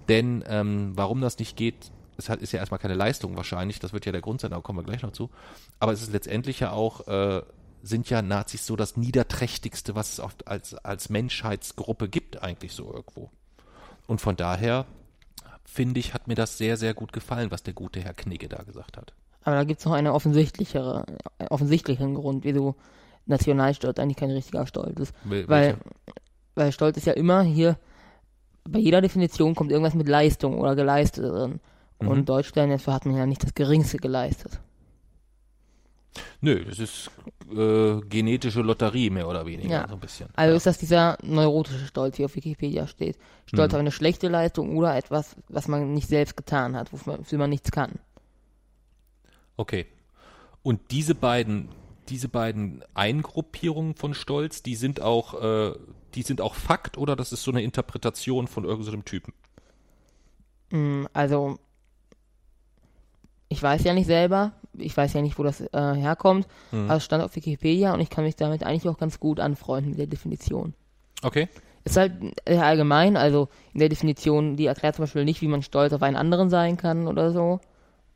denn 0.09 0.45
ähm, 0.47 0.93
warum 0.95 1.21
das 1.21 1.39
nicht 1.39 1.57
geht, 1.57 1.91
es 2.17 2.29
hat, 2.29 2.43
ist 2.43 2.53
ja 2.53 2.59
erstmal 2.59 2.81
keine 2.81 2.95
Leistung 2.95 3.37
wahrscheinlich, 3.37 3.79
das 3.79 3.93
wird 3.93 4.07
ja 4.07 4.13
der 4.13 4.21
Grund 4.21 4.41
sein, 4.41 4.51
da 4.51 4.61
kommen 4.61 4.79
wir 4.79 4.85
gleich 4.85 5.03
noch 5.03 5.13
zu, 5.13 5.31
aber 5.79 5.93
es 5.93 6.03
ist 6.03 6.13
letztendlich 6.13 6.61
ja 6.61 6.73
auch, 6.73 7.07
äh, 7.09 7.43
sind 7.83 8.11
ja 8.11 8.21
Nazis 8.21 8.67
so 8.67 8.77
das 8.77 8.97
Niederträchtigste, 8.97 9.95
was 9.95 10.13
es 10.13 10.21
oft 10.21 10.47
als, 10.47 10.75
als 10.75 11.09
Menschheitsgruppe 11.09 12.09
gibt, 12.09 12.43
eigentlich 12.43 12.73
so 12.73 12.93
irgendwo. 12.93 13.31
Und 14.11 14.21
von 14.21 14.35
daher, 14.35 14.87
finde 15.65 16.01
ich, 16.01 16.15
hat 16.15 16.27
mir 16.27 16.35
das 16.35 16.59
sehr, 16.59 16.77
sehr 16.77 16.95
gut 16.95 17.13
gefallen, 17.13 17.53
was 17.53 17.63
der 17.63 17.75
gute 17.75 18.01
Herr 18.01 18.13
Knigge 18.13 18.49
da 18.49 18.65
gesagt 18.65 18.97
hat. 18.97 19.13
Aber 19.45 19.55
da 19.55 19.63
gibt 19.63 19.79
es 19.79 19.87
noch 19.87 19.93
einen 19.93 20.09
offensichtlichere, 20.09 21.07
offensichtlichen 21.49 22.17
Grund, 22.17 22.43
wieso 22.43 22.75
Nationalstolz 23.27 24.01
eigentlich 24.01 24.17
kein 24.17 24.33
richtiger 24.33 24.67
Stolz 24.67 24.99
ist. 24.99 25.15
Wel- 25.25 25.49
Weil, 25.49 25.77
weil 26.57 26.73
Stolz 26.73 26.97
ist 26.97 27.07
ja 27.07 27.13
immer 27.13 27.43
hier, 27.43 27.79
bei 28.69 28.81
jeder 28.81 29.01
Definition 29.01 29.55
kommt 29.55 29.71
irgendwas 29.71 29.95
mit 29.95 30.09
Leistung 30.09 30.59
oder 30.59 30.75
geleistet 30.75 31.27
drin. 31.27 31.61
Mhm. 32.01 32.09
Und 32.09 32.29
Deutschland 32.29 32.73
dafür 32.73 32.95
hat 32.95 33.07
man 33.07 33.17
ja 33.17 33.27
nicht 33.27 33.45
das 33.45 33.55
Geringste 33.55 33.99
geleistet. 33.99 34.59
Nö, 36.41 36.65
das 36.65 36.79
ist 36.79 37.11
äh, 37.55 38.01
genetische 38.09 38.63
Lotterie, 38.63 39.11
mehr 39.11 39.29
oder 39.29 39.47
weniger, 39.47 39.71
Ja. 39.83 39.89
so 39.89 39.95
ein 39.95 40.01
bisschen. 40.01 40.29
Also 40.35 40.51
ja. 40.53 40.57
ist 40.57 40.67
das 40.67 40.79
dieser 40.79 41.19
neurotische 41.23 41.87
Stolz, 41.87 42.19
wie 42.19 42.25
auf 42.25 42.35
Wikipedia 42.35 42.87
steht. 42.87 43.17
Stolz 43.47 43.71
Mhm. 43.73 43.77
auf 43.77 43.81
eine 43.81 43.93
schlechte 43.93 44.29
Leistung 44.29 44.77
oder 44.77 44.97
etwas, 44.97 45.37
was 45.49 45.69
man 45.69 45.95
nicht 45.95 46.09
selbst 46.09 46.37
getan 46.37 46.75
hat, 46.77 46.93
wofür 46.93 47.13
man, 47.13 47.21
wofür 47.21 47.39
man 47.39 47.51
nichts 47.51 47.71
kann. 47.71 47.93
Okay. 49.57 49.87
Und 50.63 50.91
diese 50.91 51.15
beiden, 51.15 51.69
diese 52.09 52.29
beiden 52.29 52.83
Eingruppierungen 52.95 53.95
von 53.95 54.15
Stolz, 54.15 54.63
die 54.63 54.75
sind 54.75 55.01
auch, 55.01 55.41
äh, 55.43 55.75
die 56.15 56.23
sind 56.23 56.41
auch 56.41 56.55
Fakt 56.55 56.99
oder 56.99 57.15
das 57.15 57.33
ist 57.33 57.43
so 57.45 57.51
eine 57.53 57.63
Interpretation 57.63 58.49
von 58.49 58.65
irgendeinem 58.65 59.05
Typen? 59.05 59.33
Mm, 60.71 61.07
Also, 61.13 61.59
ich 63.49 63.63
weiß 63.63 63.85
ja 63.85 63.95
nicht 63.95 64.07
selber, 64.07 64.53
ich 64.77 64.97
weiß 64.97 65.13
ja 65.15 65.23
nicht, 65.23 65.39
wo 65.39 65.43
das 65.43 65.61
äh, 65.61 65.69
herkommt, 65.73 66.47
Mhm. 66.73 66.85
aber 66.87 66.97
es 66.97 67.05
stand 67.05 67.23
auf 67.23 67.35
Wikipedia 67.37 67.93
und 67.95 68.01
ich 68.01 68.11
kann 68.11 68.25
mich 68.25 68.37
damit 68.37 68.63
eigentlich 68.65 68.89
auch 68.89 68.99
ganz 68.99 69.19
gut 69.21 69.41
anfreunden 69.41 69.91
mit 69.91 69.99
der 69.99 70.07
Definition. 70.07 70.75
Okay. 71.23 71.49
Ist 71.85 71.97
halt 71.97 72.13
äh, 72.45 72.59
allgemein, 72.59 73.17
also 73.17 73.49
in 73.73 73.81
der 73.81 73.89
Definition, 73.89 74.57
die 74.57 74.67
erklärt 74.67 74.97
zum 74.97 75.05
Beispiel 75.05 75.25
nicht, 75.25 75.41
wie 75.41 75.49
man 75.49 75.63
stolz 75.63 75.93
auf 75.93 76.03
einen 76.03 76.17
anderen 76.17 76.51
sein 76.51 76.77
kann 76.77 77.07
oder 77.09 77.33
so, 77.33 77.61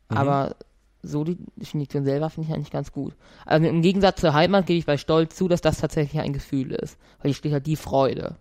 Mhm. 0.09 0.17
aber 0.17 0.55
so 1.01 1.23
die 1.23 1.37
Definition 1.55 2.03
selber 2.03 2.29
finde 2.29 2.49
ich 2.49 2.55
eigentlich 2.55 2.71
ganz 2.71 2.91
gut. 2.91 3.13
Also 3.45 3.67
im 3.67 3.81
Gegensatz 3.81 4.21
zur 4.21 4.33
Heimat 4.33 4.65
gebe 4.65 4.79
ich 4.79 4.85
bei 4.85 4.97
Stolz 4.97 5.35
zu, 5.35 5.47
dass 5.47 5.61
das 5.61 5.77
tatsächlich 5.79 6.19
ein 6.21 6.33
Gefühl 6.33 6.71
ist, 6.71 6.97
weil 7.19 7.29
hier 7.29 7.35
steht 7.35 7.53
halt 7.53 7.67
die 7.67 7.75
Freude. 7.75 8.37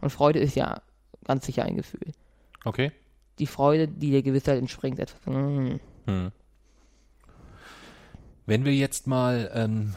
Und 0.00 0.10
Freude 0.10 0.38
ist 0.38 0.56
ja 0.56 0.80
ganz 1.24 1.44
sicher 1.46 1.64
ein 1.64 1.76
Gefühl. 1.76 2.12
Okay. 2.64 2.92
Die 3.38 3.46
Freude, 3.46 3.86
die 3.88 4.10
der 4.12 4.22
Gewissheit 4.22 4.58
entspringt, 4.58 4.98
etwas. 4.98 5.20
Mm. 5.26 5.74
Hm. 6.06 6.32
Wenn 8.46 8.64
wir 8.64 8.74
jetzt 8.74 9.08
mal, 9.08 9.50
ähm, 9.54 9.94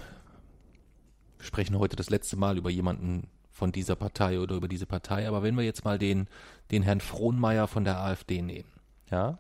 sprechen 1.40 1.78
heute 1.78 1.96
das 1.96 2.10
letzte 2.10 2.36
Mal 2.36 2.58
über 2.58 2.72
jemanden 2.72 3.28
von 3.52 3.72
dieser 3.72 3.96
Partei 3.96 4.40
oder 4.40 4.56
über 4.56 4.68
diese 4.68 4.88
Partei, 4.88 5.28
aber 5.28 5.44
wenn 5.44 5.56
wir 5.56 5.64
jetzt 5.64 5.86
mal 5.86 6.00
den, 6.00 6.28
den 6.72 6.82
Herrn 6.82 7.00
Frohnmeier 7.00 7.68
von 7.68 7.84
der 7.84 8.00
AfD 8.00 8.42
nehmen, 8.42 8.72
ja, 9.12 9.38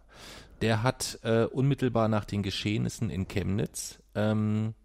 der 0.62 0.84
hat 0.84 1.20
äh, 1.24 1.46
unmittelbar 1.46 2.08
nach 2.08 2.24
den 2.24 2.44
Geschehnissen 2.44 3.10
in 3.10 3.28
Chemnitz 3.28 3.98
ähm, 4.14 4.76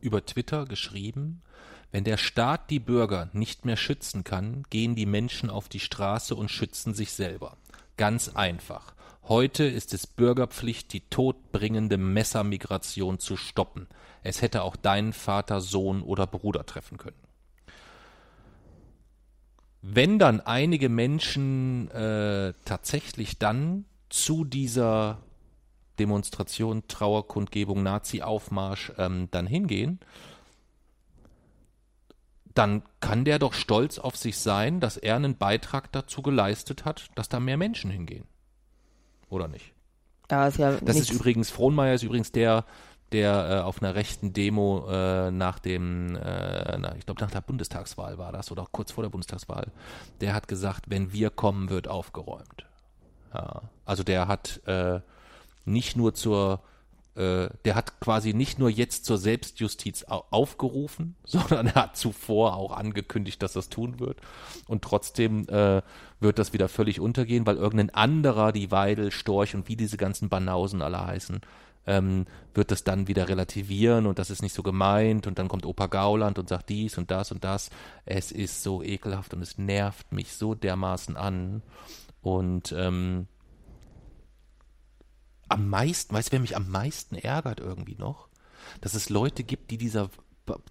über 0.00 0.24
Twitter 0.24 0.66
geschrieben, 0.66 1.42
wenn 1.90 2.04
der 2.04 2.16
Staat 2.16 2.70
die 2.70 2.80
Bürger 2.80 3.28
nicht 3.32 3.64
mehr 3.64 3.76
schützen 3.76 4.22
kann, 4.22 4.64
gehen 4.70 4.94
die 4.94 5.06
Menschen 5.06 5.50
auf 5.50 5.68
die 5.68 5.80
Straße 5.80 6.36
und 6.36 6.50
schützen 6.50 6.94
sich 6.94 7.12
selber. 7.12 7.56
Ganz 7.96 8.28
einfach. 8.28 8.94
Heute 9.26 9.64
ist 9.64 9.94
es 9.94 10.06
Bürgerpflicht, 10.06 10.92
die 10.92 11.00
todbringende 11.08 11.96
Messermigration 11.96 13.18
zu 13.18 13.38
stoppen. 13.38 13.88
Es 14.22 14.42
hätte 14.42 14.62
auch 14.62 14.76
deinen 14.76 15.14
Vater, 15.14 15.62
Sohn 15.62 16.02
oder 16.02 16.26
Bruder 16.26 16.66
treffen 16.66 16.98
können. 16.98 17.16
Wenn 19.80 20.18
dann 20.18 20.40
einige 20.42 20.90
Menschen 20.90 21.90
äh, 21.90 22.52
tatsächlich 22.66 23.38
dann 23.38 23.86
zu 24.10 24.44
dieser 24.44 25.22
Demonstration, 25.98 26.86
Trauerkundgebung, 26.86 27.82
Nazi-Aufmarsch 27.82 28.92
ähm, 28.98 29.28
dann 29.30 29.46
hingehen, 29.46 30.00
dann 32.54 32.82
kann 33.00 33.24
der 33.24 33.38
doch 33.38 33.54
stolz 33.54 33.98
auf 33.98 34.16
sich 34.16 34.36
sein, 34.36 34.80
dass 34.80 34.98
er 34.98 35.16
einen 35.16 35.36
Beitrag 35.36 35.90
dazu 35.92 36.20
geleistet 36.20 36.84
hat, 36.84 37.08
dass 37.14 37.30
da 37.30 37.40
mehr 37.40 37.56
Menschen 37.56 37.90
hingehen. 37.90 38.26
Oder 39.28 39.48
nicht? 39.48 39.72
Aber 40.28 40.48
ist 40.48 40.58
ja 40.58 40.72
Das 40.72 40.96
nichts, 40.96 41.10
ist 41.10 41.12
übrigens, 41.12 41.50
Frohnmeier 41.50 41.94
ist 41.94 42.02
übrigens 42.02 42.32
der, 42.32 42.64
der 43.12 43.48
äh, 43.50 43.60
auf 43.60 43.82
einer 43.82 43.94
rechten 43.94 44.32
Demo 44.32 44.86
äh, 44.88 45.30
nach 45.30 45.58
dem, 45.58 46.16
äh, 46.16 46.78
na, 46.78 46.96
ich 46.96 47.06
glaube 47.06 47.20
nach 47.20 47.30
der 47.30 47.42
Bundestagswahl 47.42 48.18
war 48.18 48.32
das 48.32 48.50
oder 48.50 48.66
kurz 48.70 48.92
vor 48.92 49.04
der 49.04 49.10
Bundestagswahl, 49.10 49.70
der 50.20 50.34
hat 50.34 50.48
gesagt, 50.48 50.88
wenn 50.88 51.12
wir 51.12 51.30
kommen, 51.30 51.70
wird 51.70 51.88
aufgeräumt. 51.88 52.66
Ja, 53.32 53.62
also 53.84 54.02
der 54.02 54.28
hat 54.28 54.60
äh, 54.66 55.00
nicht 55.64 55.96
nur 55.96 56.14
zur, 56.14 56.60
äh, 57.16 57.48
der 57.64 57.74
hat 57.74 58.00
quasi 58.00 58.34
nicht 58.34 58.58
nur 58.58 58.68
jetzt 58.68 59.04
zur 59.04 59.18
Selbstjustiz 59.18 60.04
au 60.08 60.24
aufgerufen, 60.30 61.16
sondern 61.24 61.68
er 61.68 61.74
hat 61.74 61.96
zuvor 61.96 62.56
auch 62.56 62.72
angekündigt, 62.72 63.42
dass 63.42 63.52
das 63.52 63.68
tun 63.68 64.00
wird. 64.00 64.18
Und 64.66 64.82
trotzdem 64.82 65.48
äh, 65.48 65.82
wird 66.20 66.38
das 66.38 66.52
wieder 66.52 66.68
völlig 66.68 67.00
untergehen, 67.00 67.46
weil 67.46 67.56
irgendein 67.56 67.90
anderer, 67.90 68.52
die 68.52 68.70
Weidel, 68.70 69.12
Storch 69.12 69.54
und 69.54 69.68
wie 69.68 69.76
diese 69.76 69.96
ganzen 69.96 70.28
Banausen 70.28 70.82
alle 70.82 71.06
heißen, 71.06 71.40
ähm, 71.86 72.26
wird 72.54 72.70
das 72.70 72.84
dann 72.84 73.08
wieder 73.08 73.28
relativieren 73.28 74.06
und 74.06 74.18
das 74.18 74.30
ist 74.30 74.42
nicht 74.42 74.54
so 74.54 74.62
gemeint 74.62 75.26
und 75.26 75.38
dann 75.38 75.48
kommt 75.48 75.66
Opa 75.66 75.86
Gauland 75.86 76.38
und 76.38 76.48
sagt 76.48 76.68
dies 76.68 76.98
und 76.98 77.10
das 77.10 77.30
und 77.30 77.44
das. 77.44 77.70
Es 78.06 78.32
ist 78.32 78.62
so 78.62 78.82
ekelhaft 78.82 79.34
und 79.34 79.42
es 79.42 79.58
nervt 79.58 80.12
mich 80.12 80.32
so 80.32 80.54
dermaßen 80.54 81.16
an. 81.16 81.62
Und 82.22 82.74
ähm, 82.76 83.26
am 85.54 85.68
meisten, 85.68 86.14
weißt 86.14 86.28
du, 86.28 86.32
wer 86.32 86.40
mich 86.40 86.56
am 86.56 86.70
meisten 86.70 87.16
ärgert 87.16 87.60
irgendwie 87.60 87.96
noch? 87.96 88.28
Dass 88.80 88.94
es 88.94 89.08
Leute 89.08 89.44
gibt, 89.44 89.70
die 89.70 89.78
dieser, 89.78 90.10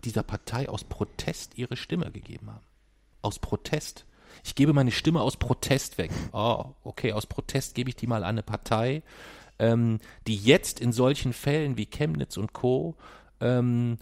dieser 0.04 0.24
Partei 0.24 0.70
aus 0.70 0.84
Protest 0.84 1.58
ihre 1.58 1.76
Stimme 1.76 2.12
gegeben 2.12 2.52
haben. 2.52 2.66
Aus 3.22 3.40
Protest. 3.40 4.06
Ich 4.44 4.56
gebe 4.56 4.74
meine 4.74 4.92
Stimme 4.92 5.22
aus 5.22 5.38
Protest 5.38 5.98
weg. 5.98 6.12
Oh, 6.32 6.66
okay, 6.84 7.14
aus 7.14 7.26
Protest 7.26 7.76
gebe 7.76 7.90
ich 7.90 7.96
die 7.96 8.08
mal 8.08 8.24
an 8.24 8.32
eine 8.32 8.44
Partei, 8.44 9.04
ähm, 9.60 10.00
die 10.28 10.36
jetzt 10.36 10.80
in 10.80 10.92
solchen 10.92 11.34
Fällen 11.34 11.78
wie 11.78 11.86
Chemnitz 11.86 12.38
und 12.38 12.54
Co. 12.54 12.96
Ähm, 13.40 13.98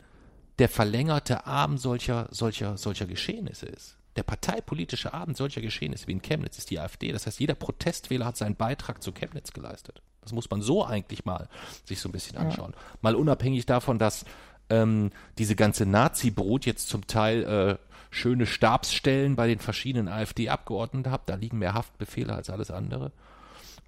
der 0.59 0.69
verlängerte 0.69 1.45
Arm 1.45 1.77
solcher, 1.77 2.27
solcher, 2.31 2.77
solcher 2.77 3.05
Geschehnisse 3.05 3.65
ist. 3.65 3.97
Der 4.15 4.23
parteipolitische 4.23 5.13
Abend 5.13 5.37
solcher 5.37 5.61
Geschehnisse 5.61 6.07
wie 6.07 6.11
in 6.11 6.21
Chemnitz 6.21 6.57
ist 6.57 6.69
die 6.69 6.79
AfD. 6.79 7.11
Das 7.11 7.25
heißt, 7.25 7.39
jeder 7.39 7.55
Protestwähler 7.55 8.25
hat 8.25 8.37
seinen 8.37 8.55
Beitrag 8.55 9.01
zu 9.01 9.11
Chemnitz 9.11 9.53
geleistet. 9.53 10.01
Das 10.21 10.33
muss 10.33 10.49
man 10.49 10.61
so 10.61 10.85
eigentlich 10.85 11.25
mal 11.25 11.47
sich 11.85 11.99
so 11.99 12.09
ein 12.09 12.11
bisschen 12.11 12.37
anschauen. 12.37 12.73
Mal 13.01 13.15
unabhängig 13.15 13.65
davon, 13.65 13.97
dass 13.97 14.25
ähm, 14.69 15.11
diese 15.37 15.55
ganze 15.55 15.85
Nazi-Brut 15.85 16.65
jetzt 16.65 16.89
zum 16.89 17.07
Teil 17.07 17.43
äh, 17.43 17.77
schöne 18.11 18.45
Stabsstellen 18.45 19.35
bei 19.35 19.47
den 19.47 19.59
verschiedenen 19.59 20.07
AfD-Abgeordneten 20.07 21.11
hat. 21.11 21.27
Da 21.27 21.35
liegen 21.35 21.57
mehr 21.57 21.73
Haftbefehle 21.73 22.33
als 22.33 22.49
alles 22.49 22.69
andere. 22.69 23.11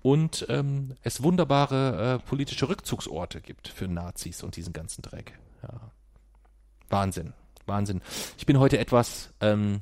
Und 0.01 0.45
ähm, 0.49 0.95
es 1.01 1.23
wunderbare 1.23 2.15
äh, 2.15 2.27
politische 2.27 2.67
Rückzugsorte 2.67 3.39
gibt 3.39 3.69
für 3.69 3.87
Nazis 3.87 4.43
und 4.43 4.55
diesen 4.57 4.73
ganzen 4.73 5.01
Dreck. 5.01 5.39
Ja. 5.61 5.91
Wahnsinn. 6.89 7.33
Wahnsinn. 7.65 8.01
Ich 8.37 8.45
bin 8.45 8.59
heute 8.59 8.77
etwas 8.79 9.33
ähm, 9.39 9.81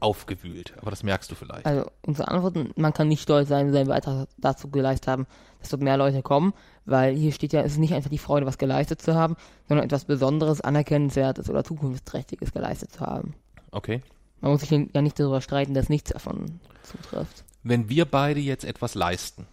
aufgewühlt, 0.00 0.74
aber 0.80 0.90
das 0.90 1.02
merkst 1.02 1.30
du 1.30 1.34
vielleicht. 1.34 1.64
Also 1.64 1.90
unsere 2.02 2.28
Antworten, 2.28 2.72
man 2.76 2.92
kann 2.92 3.08
nicht 3.08 3.22
stolz 3.22 3.48
sein, 3.48 3.72
seinen 3.72 3.88
Beitrag 3.88 4.28
dazu 4.36 4.68
geleistet 4.70 5.08
haben, 5.08 5.26
dass 5.60 5.70
dort 5.70 5.82
mehr 5.82 5.96
Leute 5.96 6.22
kommen, 6.22 6.52
weil 6.84 7.14
hier 7.14 7.32
steht 7.32 7.52
ja, 7.52 7.62
es 7.62 7.72
ist 7.72 7.78
nicht 7.78 7.94
einfach 7.94 8.10
die 8.10 8.18
Freude, 8.18 8.46
was 8.46 8.58
geleistet 8.58 9.00
zu 9.00 9.14
haben, 9.14 9.36
sondern 9.68 9.86
etwas 9.86 10.04
Besonderes, 10.04 10.60
Anerkennenswertes 10.60 11.48
oder 11.48 11.64
Zukunftsträchtiges 11.64 12.52
geleistet 12.52 12.92
zu 12.92 13.00
haben. 13.00 13.34
Okay. 13.70 14.02
Man 14.40 14.52
muss 14.52 14.60
sich 14.60 14.70
ja 14.70 15.02
nicht 15.02 15.18
darüber 15.18 15.40
streiten, 15.40 15.74
dass 15.74 15.88
nichts 15.88 16.12
davon 16.12 16.60
zutrifft. 16.82 17.44
Wenn 17.62 17.88
wir 17.88 18.04
beide 18.04 18.40
jetzt 18.40 18.64
etwas 18.64 18.94
leisten 18.94 19.46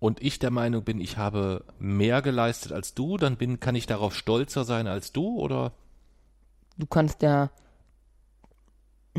und 0.00 0.20
ich 0.22 0.38
der 0.38 0.50
Meinung 0.50 0.82
bin, 0.82 1.00
ich 1.00 1.16
habe 1.16 1.64
mehr 1.78 2.20
geleistet 2.20 2.72
als 2.72 2.94
du, 2.94 3.16
dann 3.16 3.36
bin, 3.36 3.60
kann 3.60 3.74
ich 3.74 3.86
darauf 3.86 4.14
stolzer 4.14 4.64
sein 4.64 4.86
als 4.86 5.12
du 5.12 5.38
oder? 5.38 5.72
Du 6.78 6.86
kannst 6.86 7.22
ja, 7.22 7.50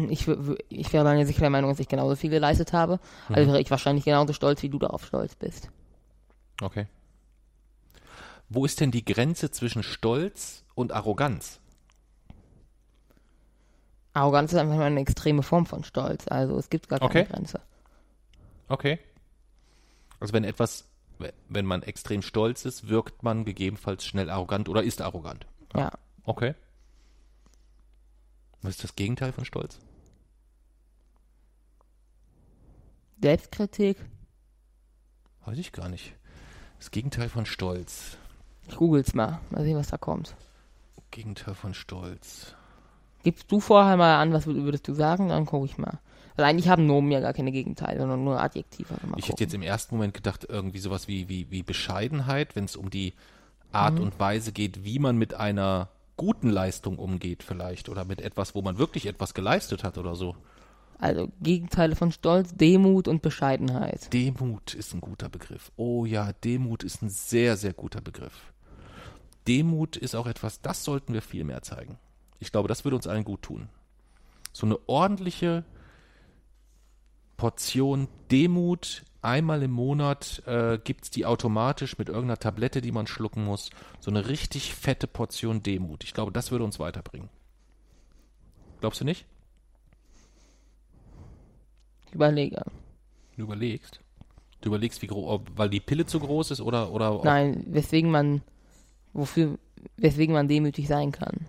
ich, 0.09 0.27
ich 0.69 0.93
wäre 0.93 1.03
mir 1.15 1.25
sicher 1.25 1.41
der 1.41 1.49
Meinung, 1.49 1.69
dass 1.69 1.79
ich 1.79 1.87
genauso 1.87 2.15
viel 2.15 2.29
geleistet 2.29 2.73
habe, 2.73 2.99
also 3.29 3.47
wäre 3.47 3.61
ich 3.61 3.69
wahrscheinlich 3.71 4.05
genauso 4.05 4.33
stolz, 4.33 4.61
wie 4.63 4.69
du 4.69 4.79
darauf 4.79 5.05
stolz 5.05 5.35
bist. 5.35 5.69
Okay. 6.61 6.87
wo 8.49 8.65
ist 8.65 8.79
denn 8.79 8.91
die 8.91 9.03
Grenze 9.05 9.49
zwischen 9.51 9.81
Stolz 9.83 10.63
und 10.75 10.91
Arroganz? 10.91 11.59
Arroganz 14.13 14.51
ist 14.51 14.59
einfach 14.59 14.75
nur 14.75 14.83
eine 14.83 14.99
extreme 14.99 15.41
Form 15.41 15.65
von 15.65 15.83
Stolz. 15.83 16.27
Also 16.27 16.57
es 16.57 16.69
gibt 16.69 16.89
gar 16.89 16.99
keine 16.99 17.09
Okay. 17.09 17.23
Grenze. 17.31 17.61
Okay. 18.67 18.99
Also 20.19 20.33
wenn 20.33 20.43
etwas, 20.43 20.87
wenn 21.47 21.65
man 21.65 21.81
extrem 21.83 22.21
stolz 22.21 22.65
ist, 22.65 22.89
wirkt 22.89 23.23
man 23.23 23.45
gegebenenfalls 23.45 24.05
schnell 24.05 24.29
arrogant 24.29 24.67
oder 24.69 24.83
ist 24.83 25.01
arrogant. 25.01 25.45
Ja. 25.75 25.91
Okay. 26.25 26.55
Was 28.61 28.71
ist 28.75 28.83
das 28.83 28.95
Gegenteil 28.95 29.31
von 29.31 29.45
Stolz? 29.45 29.79
Selbstkritik. 33.21 33.97
Weiß 35.45 35.57
ich 35.57 35.71
gar 35.71 35.89
nicht. 35.89 36.13
Das 36.79 36.91
Gegenteil 36.91 37.29
von 37.29 37.45
Stolz. 37.45 38.17
Ich 38.67 38.75
google's 38.75 39.13
mal. 39.13 39.39
Mal 39.49 39.63
sehen, 39.63 39.77
was 39.77 39.89
da 39.89 39.97
kommt. 39.97 40.35
Gegenteil 41.11 41.53
von 41.55 41.73
Stolz. 41.73 42.55
Gibst 43.23 43.51
du 43.51 43.59
vorher 43.59 43.97
mal 43.97 44.19
an, 44.19 44.33
was 44.33 44.47
wür- 44.47 44.63
würdest 44.63 44.87
du 44.87 44.93
sagen? 44.93 45.29
Dann 45.29 45.45
gucke 45.45 45.65
ich 45.65 45.77
mal. 45.77 45.99
Weil 46.35 46.45
eigentlich 46.45 46.69
haben 46.69 46.87
Nomen 46.87 47.11
ja 47.11 47.19
gar 47.19 47.33
keine 47.33 47.51
Gegenteile, 47.51 47.99
sondern 47.99 48.23
nur 48.23 48.41
Adjektive. 48.41 48.93
Mal 48.93 48.99
Ich 49.03 49.09
gucken. 49.09 49.23
hätte 49.25 49.43
jetzt 49.43 49.53
im 49.53 49.61
ersten 49.61 49.95
Moment 49.95 50.13
gedacht, 50.13 50.45
irgendwie 50.47 50.79
sowas 50.79 51.07
wie, 51.07 51.27
wie, 51.27 51.51
wie 51.51 51.61
Bescheidenheit, 51.63 52.55
wenn 52.55 52.65
es 52.65 52.75
um 52.75 52.89
die 52.89 53.13
Art 53.71 53.99
und 53.99 54.19
Weise 54.19 54.51
geht, 54.51 54.83
wie 54.83 54.99
man 54.99 55.17
mit 55.17 55.33
einer 55.33 55.89
guten 56.17 56.49
Leistung 56.49 56.97
umgeht 56.97 57.43
vielleicht 57.43 57.89
oder 57.89 58.05
mit 58.05 58.21
etwas, 58.21 58.55
wo 58.55 58.61
man 58.61 58.77
wirklich 58.77 59.05
etwas 59.05 59.33
geleistet 59.33 59.83
hat 59.83 59.97
oder 59.97 60.15
so. 60.15 60.35
Also 61.01 61.29
Gegenteile 61.41 61.95
von 61.95 62.11
Stolz, 62.11 62.53
Demut 62.53 63.07
und 63.07 63.23
Bescheidenheit. 63.23 64.13
Demut 64.13 64.75
ist 64.75 64.93
ein 64.93 65.01
guter 65.01 65.29
Begriff. 65.29 65.71
Oh 65.75 66.05
ja, 66.05 66.31
Demut 66.31 66.83
ist 66.83 67.01
ein 67.01 67.09
sehr, 67.09 67.57
sehr 67.57 67.73
guter 67.73 68.01
Begriff. 68.01 68.53
Demut 69.47 69.97
ist 69.97 70.15
auch 70.15 70.27
etwas, 70.27 70.61
das 70.61 70.83
sollten 70.83 71.15
wir 71.15 71.23
viel 71.23 71.43
mehr 71.43 71.63
zeigen. 71.63 71.97
Ich 72.37 72.51
glaube, 72.51 72.67
das 72.67 72.85
würde 72.85 72.97
uns 72.97 73.07
allen 73.07 73.23
gut 73.23 73.41
tun. 73.41 73.67
So 74.53 74.67
eine 74.67 74.77
ordentliche 74.87 75.63
Portion 77.35 78.07
Demut 78.29 79.03
einmal 79.23 79.63
im 79.63 79.71
Monat 79.71 80.43
äh, 80.45 80.77
gibt's 80.83 81.09
die 81.09 81.25
automatisch 81.25 81.97
mit 81.97 82.09
irgendeiner 82.09 82.37
Tablette, 82.37 82.79
die 82.79 82.91
man 82.91 83.07
schlucken 83.07 83.43
muss. 83.43 83.71
So 84.01 84.11
eine 84.11 84.27
richtig 84.27 84.75
fette 84.75 85.07
Portion 85.07 85.63
Demut. 85.63 86.03
Ich 86.03 86.13
glaube, 86.13 86.31
das 86.31 86.51
würde 86.51 86.63
uns 86.63 86.77
weiterbringen. 86.79 87.29
Glaubst 88.81 89.01
du 89.01 89.05
nicht? 89.05 89.25
Überlege. 92.13 92.61
Du 93.37 93.43
überlegst. 93.43 93.99
Du 94.61 94.69
überlegst, 94.69 95.01
wie 95.01 95.07
groß, 95.07 95.41
weil 95.55 95.69
die 95.69 95.79
Pille 95.79 96.05
zu 96.05 96.19
groß 96.19 96.51
ist 96.51 96.61
oder 96.61 96.91
oder 96.91 97.21
Nein, 97.23 97.63
weswegen 97.67 98.11
man, 98.11 98.41
wofür, 99.13 99.57
weswegen 99.97 100.33
man 100.33 100.47
demütig 100.47 100.87
sein 100.87 101.11
kann. 101.11 101.47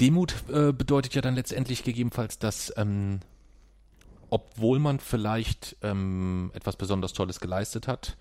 Demut 0.00 0.34
äh, 0.48 0.72
bedeutet 0.72 1.14
ja 1.14 1.22
dann 1.22 1.34
letztendlich 1.34 1.82
gegebenenfalls, 1.82 2.38
dass 2.38 2.72
ähm, 2.76 3.18
obwohl 4.30 4.78
man 4.78 5.00
vielleicht 5.00 5.76
ähm, 5.82 6.50
etwas 6.54 6.76
besonders 6.76 7.12
Tolles 7.12 7.40
geleistet 7.40 7.88
hat, 7.88 8.16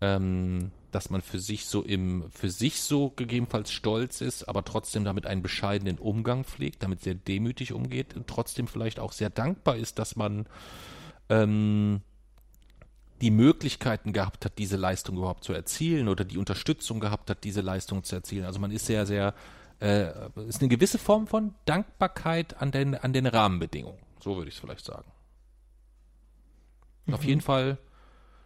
ähm, 0.00 0.72
dass 0.94 1.10
man 1.10 1.22
für 1.22 1.38
sich 1.38 1.66
so 1.66 1.82
im 1.82 2.30
für 2.30 2.50
sich 2.50 2.80
so 2.80 3.10
gegebenenfalls 3.10 3.72
stolz 3.72 4.20
ist, 4.20 4.48
aber 4.48 4.64
trotzdem 4.64 5.04
damit 5.04 5.26
einen 5.26 5.42
bescheidenen 5.42 5.98
Umgang 5.98 6.44
pflegt, 6.44 6.82
damit 6.82 7.02
sehr 7.02 7.14
demütig 7.14 7.72
umgeht 7.72 8.14
und 8.14 8.26
trotzdem 8.26 8.68
vielleicht 8.68 9.00
auch 9.00 9.12
sehr 9.12 9.30
dankbar 9.30 9.76
ist, 9.76 9.98
dass 9.98 10.16
man 10.16 10.46
ähm, 11.28 12.02
die 13.20 13.30
Möglichkeiten 13.30 14.12
gehabt 14.12 14.44
hat, 14.44 14.58
diese 14.58 14.76
Leistung 14.76 15.16
überhaupt 15.16 15.44
zu 15.44 15.52
erzielen 15.52 16.08
oder 16.08 16.24
die 16.24 16.38
Unterstützung 16.38 17.00
gehabt 17.00 17.30
hat, 17.30 17.44
diese 17.44 17.60
Leistung 17.60 18.02
zu 18.04 18.16
erzielen. 18.16 18.44
Also 18.44 18.58
man 18.58 18.72
ist 18.72 18.86
sehr, 18.86 19.06
sehr, 19.06 19.34
äh, 19.80 20.10
ist 20.46 20.60
eine 20.60 20.68
gewisse 20.68 20.98
Form 20.98 21.26
von 21.26 21.54
Dankbarkeit 21.64 22.60
an 22.60 22.72
den, 22.72 22.96
an 22.96 23.12
den 23.12 23.26
Rahmenbedingungen. 23.26 23.98
So 24.20 24.36
würde 24.36 24.48
ich 24.48 24.56
es 24.56 24.60
vielleicht 24.60 24.84
sagen. 24.84 25.10
Auf 27.10 27.24
jeden 27.24 27.40
Fall, 27.40 27.78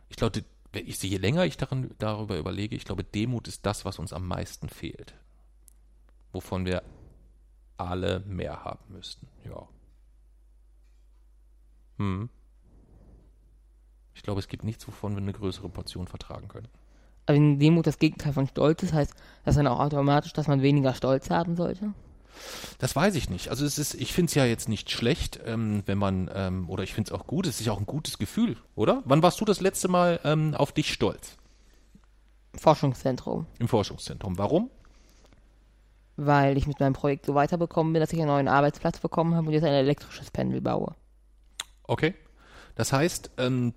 ich 0.08 0.16
glaube, 0.16 0.42
ich 0.80 1.02
je 1.02 1.16
länger 1.16 1.44
ich 1.44 1.56
daran, 1.56 1.90
darüber 1.98 2.38
überlege, 2.38 2.76
ich 2.76 2.84
glaube, 2.84 3.04
Demut 3.04 3.48
ist 3.48 3.64
das, 3.66 3.84
was 3.84 3.98
uns 3.98 4.12
am 4.12 4.26
meisten 4.26 4.68
fehlt. 4.68 5.14
Wovon 6.32 6.66
wir 6.66 6.82
alle 7.76 8.20
mehr 8.20 8.64
haben 8.64 8.92
müssten. 8.92 9.28
Ja. 9.44 9.68
Hm. 11.98 12.28
Ich 14.14 14.22
glaube, 14.22 14.40
es 14.40 14.48
gibt 14.48 14.64
nichts, 14.64 14.86
wovon 14.88 15.12
wir 15.12 15.22
eine 15.22 15.32
größere 15.32 15.68
Portion 15.68 16.08
vertragen 16.08 16.48
können. 16.48 16.68
Aber 17.26 17.36
wenn 17.36 17.58
Demut 17.58 17.86
das 17.86 17.98
Gegenteil 17.98 18.32
von 18.32 18.46
Stolz 18.46 18.82
ist, 18.82 18.92
heißt 18.92 19.14
das 19.44 19.56
dann 19.56 19.66
auch 19.66 19.80
automatisch, 19.80 20.32
dass 20.32 20.46
man 20.46 20.62
weniger 20.62 20.94
Stolz 20.94 21.28
haben 21.30 21.56
sollte? 21.56 21.92
Das 22.78 22.94
weiß 22.94 23.14
ich 23.14 23.30
nicht. 23.30 23.48
Also 23.48 23.64
es 23.64 23.78
ist, 23.78 23.94
ich 23.94 24.12
finde 24.12 24.30
es 24.30 24.34
ja 24.34 24.44
jetzt 24.44 24.68
nicht 24.68 24.90
schlecht, 24.90 25.40
ähm, 25.44 25.82
wenn 25.86 25.98
man, 25.98 26.30
ähm, 26.34 26.68
oder 26.68 26.82
ich 26.82 26.94
finde 26.94 27.12
es 27.12 27.18
auch 27.18 27.26
gut, 27.26 27.46
es 27.46 27.60
ist 27.60 27.66
ja 27.66 27.72
auch 27.72 27.78
ein 27.78 27.86
gutes 27.86 28.18
Gefühl, 28.18 28.56
oder? 28.74 29.02
Wann 29.04 29.22
warst 29.22 29.40
du 29.40 29.44
das 29.44 29.60
letzte 29.60 29.88
Mal 29.88 30.20
ähm, 30.24 30.54
auf 30.54 30.72
dich 30.72 30.92
stolz? 30.92 31.36
Forschungszentrum. 32.56 33.46
Im 33.58 33.68
Forschungszentrum. 33.68 34.38
Warum? 34.38 34.70
Weil 36.16 36.56
ich 36.56 36.66
mit 36.66 36.80
meinem 36.80 36.94
Projekt 36.94 37.26
so 37.26 37.34
weiterbekommen 37.34 37.92
bin, 37.92 38.00
dass 38.00 38.12
ich 38.12 38.18
einen 38.18 38.28
neuen 38.28 38.48
Arbeitsplatz 38.48 39.00
bekommen 39.00 39.34
habe 39.34 39.48
und 39.48 39.52
jetzt 39.52 39.64
ein 39.64 39.72
elektrisches 39.72 40.30
Pendel 40.30 40.60
baue. 40.60 40.94
Okay. 41.84 42.14
Das 42.74 42.92
heißt, 42.92 43.30
ähm, 43.38 43.74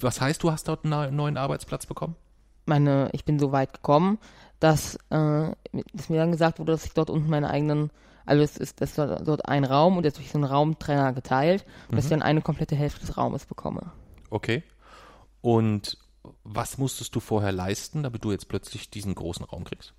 was 0.00 0.20
heißt, 0.20 0.42
du 0.42 0.52
hast 0.52 0.68
dort 0.68 0.84
einen 0.84 1.16
neuen 1.16 1.36
Arbeitsplatz 1.36 1.86
bekommen? 1.86 2.16
meine, 2.70 3.10
ich 3.12 3.26
bin 3.26 3.38
so 3.38 3.52
weit 3.52 3.74
gekommen, 3.74 4.18
dass, 4.60 4.96
äh, 5.10 5.50
dass 5.92 6.08
mir 6.08 6.18
dann 6.18 6.32
gesagt 6.32 6.58
wurde, 6.58 6.72
dass 6.72 6.84
ich 6.84 6.92
dort 6.92 7.10
unten 7.10 7.28
meine 7.28 7.50
eigenen, 7.50 7.90
also 8.26 8.42
es 8.42 8.56
ist 8.56 8.80
das 8.80 8.90
ist 8.90 8.98
dort 8.98 9.48
ein 9.48 9.64
Raum 9.64 9.96
und 9.96 10.04
jetzt 10.04 10.18
durch 10.18 10.30
so 10.30 10.38
einen 10.38 10.44
Raumtrenner 10.44 11.12
geteilt 11.12 11.64
und 11.88 11.96
dass 11.96 12.04
ich 12.04 12.10
dann 12.10 12.22
eine 12.22 12.42
komplette 12.42 12.76
Hälfte 12.76 13.00
des 13.00 13.16
Raumes 13.16 13.46
bekomme. 13.46 13.92
Okay. 14.28 14.62
Und 15.40 15.98
was 16.44 16.78
musstest 16.78 17.14
du 17.16 17.20
vorher 17.20 17.52
leisten, 17.52 18.02
damit 18.02 18.24
du 18.24 18.30
jetzt 18.30 18.48
plötzlich 18.48 18.90
diesen 18.90 19.14
großen 19.14 19.44
Raum 19.44 19.64
kriegst? 19.64 19.94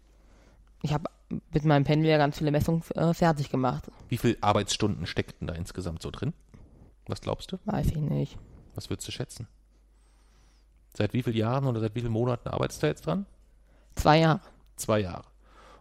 Ich 0.84 0.94
habe 0.94 1.10
mit 1.30 1.66
meinem 1.66 1.84
Pendel 1.84 2.10
ja 2.10 2.18
ganz 2.18 2.38
viele 2.38 2.52
Messungen 2.52 2.84
äh, 2.96 3.14
fertig 3.14 3.50
gemacht. 3.50 3.92
Wie 4.10 4.18
viele 4.18 4.38
Arbeitsstunden 4.42 5.06
steckten 5.06 5.48
da 5.48 5.54
insgesamt 5.54 6.02
so 6.02 6.12
drin? 6.12 6.34
Was 7.08 7.22
glaubst 7.22 7.52
du? 7.52 7.58
Weiß 7.66 7.88
ich 7.88 7.98
nicht. 7.98 8.38
Was 8.76 8.90
würdest 8.90 9.08
du 9.08 9.12
schätzen? 9.12 9.48
Seit 10.94 11.14
wie 11.14 11.24
vielen 11.24 11.38
Jahren 11.38 11.66
oder 11.66 11.80
seit 11.80 11.96
wie 11.96 12.02
vielen 12.02 12.12
Monaten 12.12 12.50
arbeitest 12.50 12.84
du 12.84 12.88
jetzt 12.88 13.06
dran? 13.06 13.26
Zwei 13.96 14.20
Jahre. 14.20 14.42
Zwei 14.76 15.00
Jahre. 15.00 15.26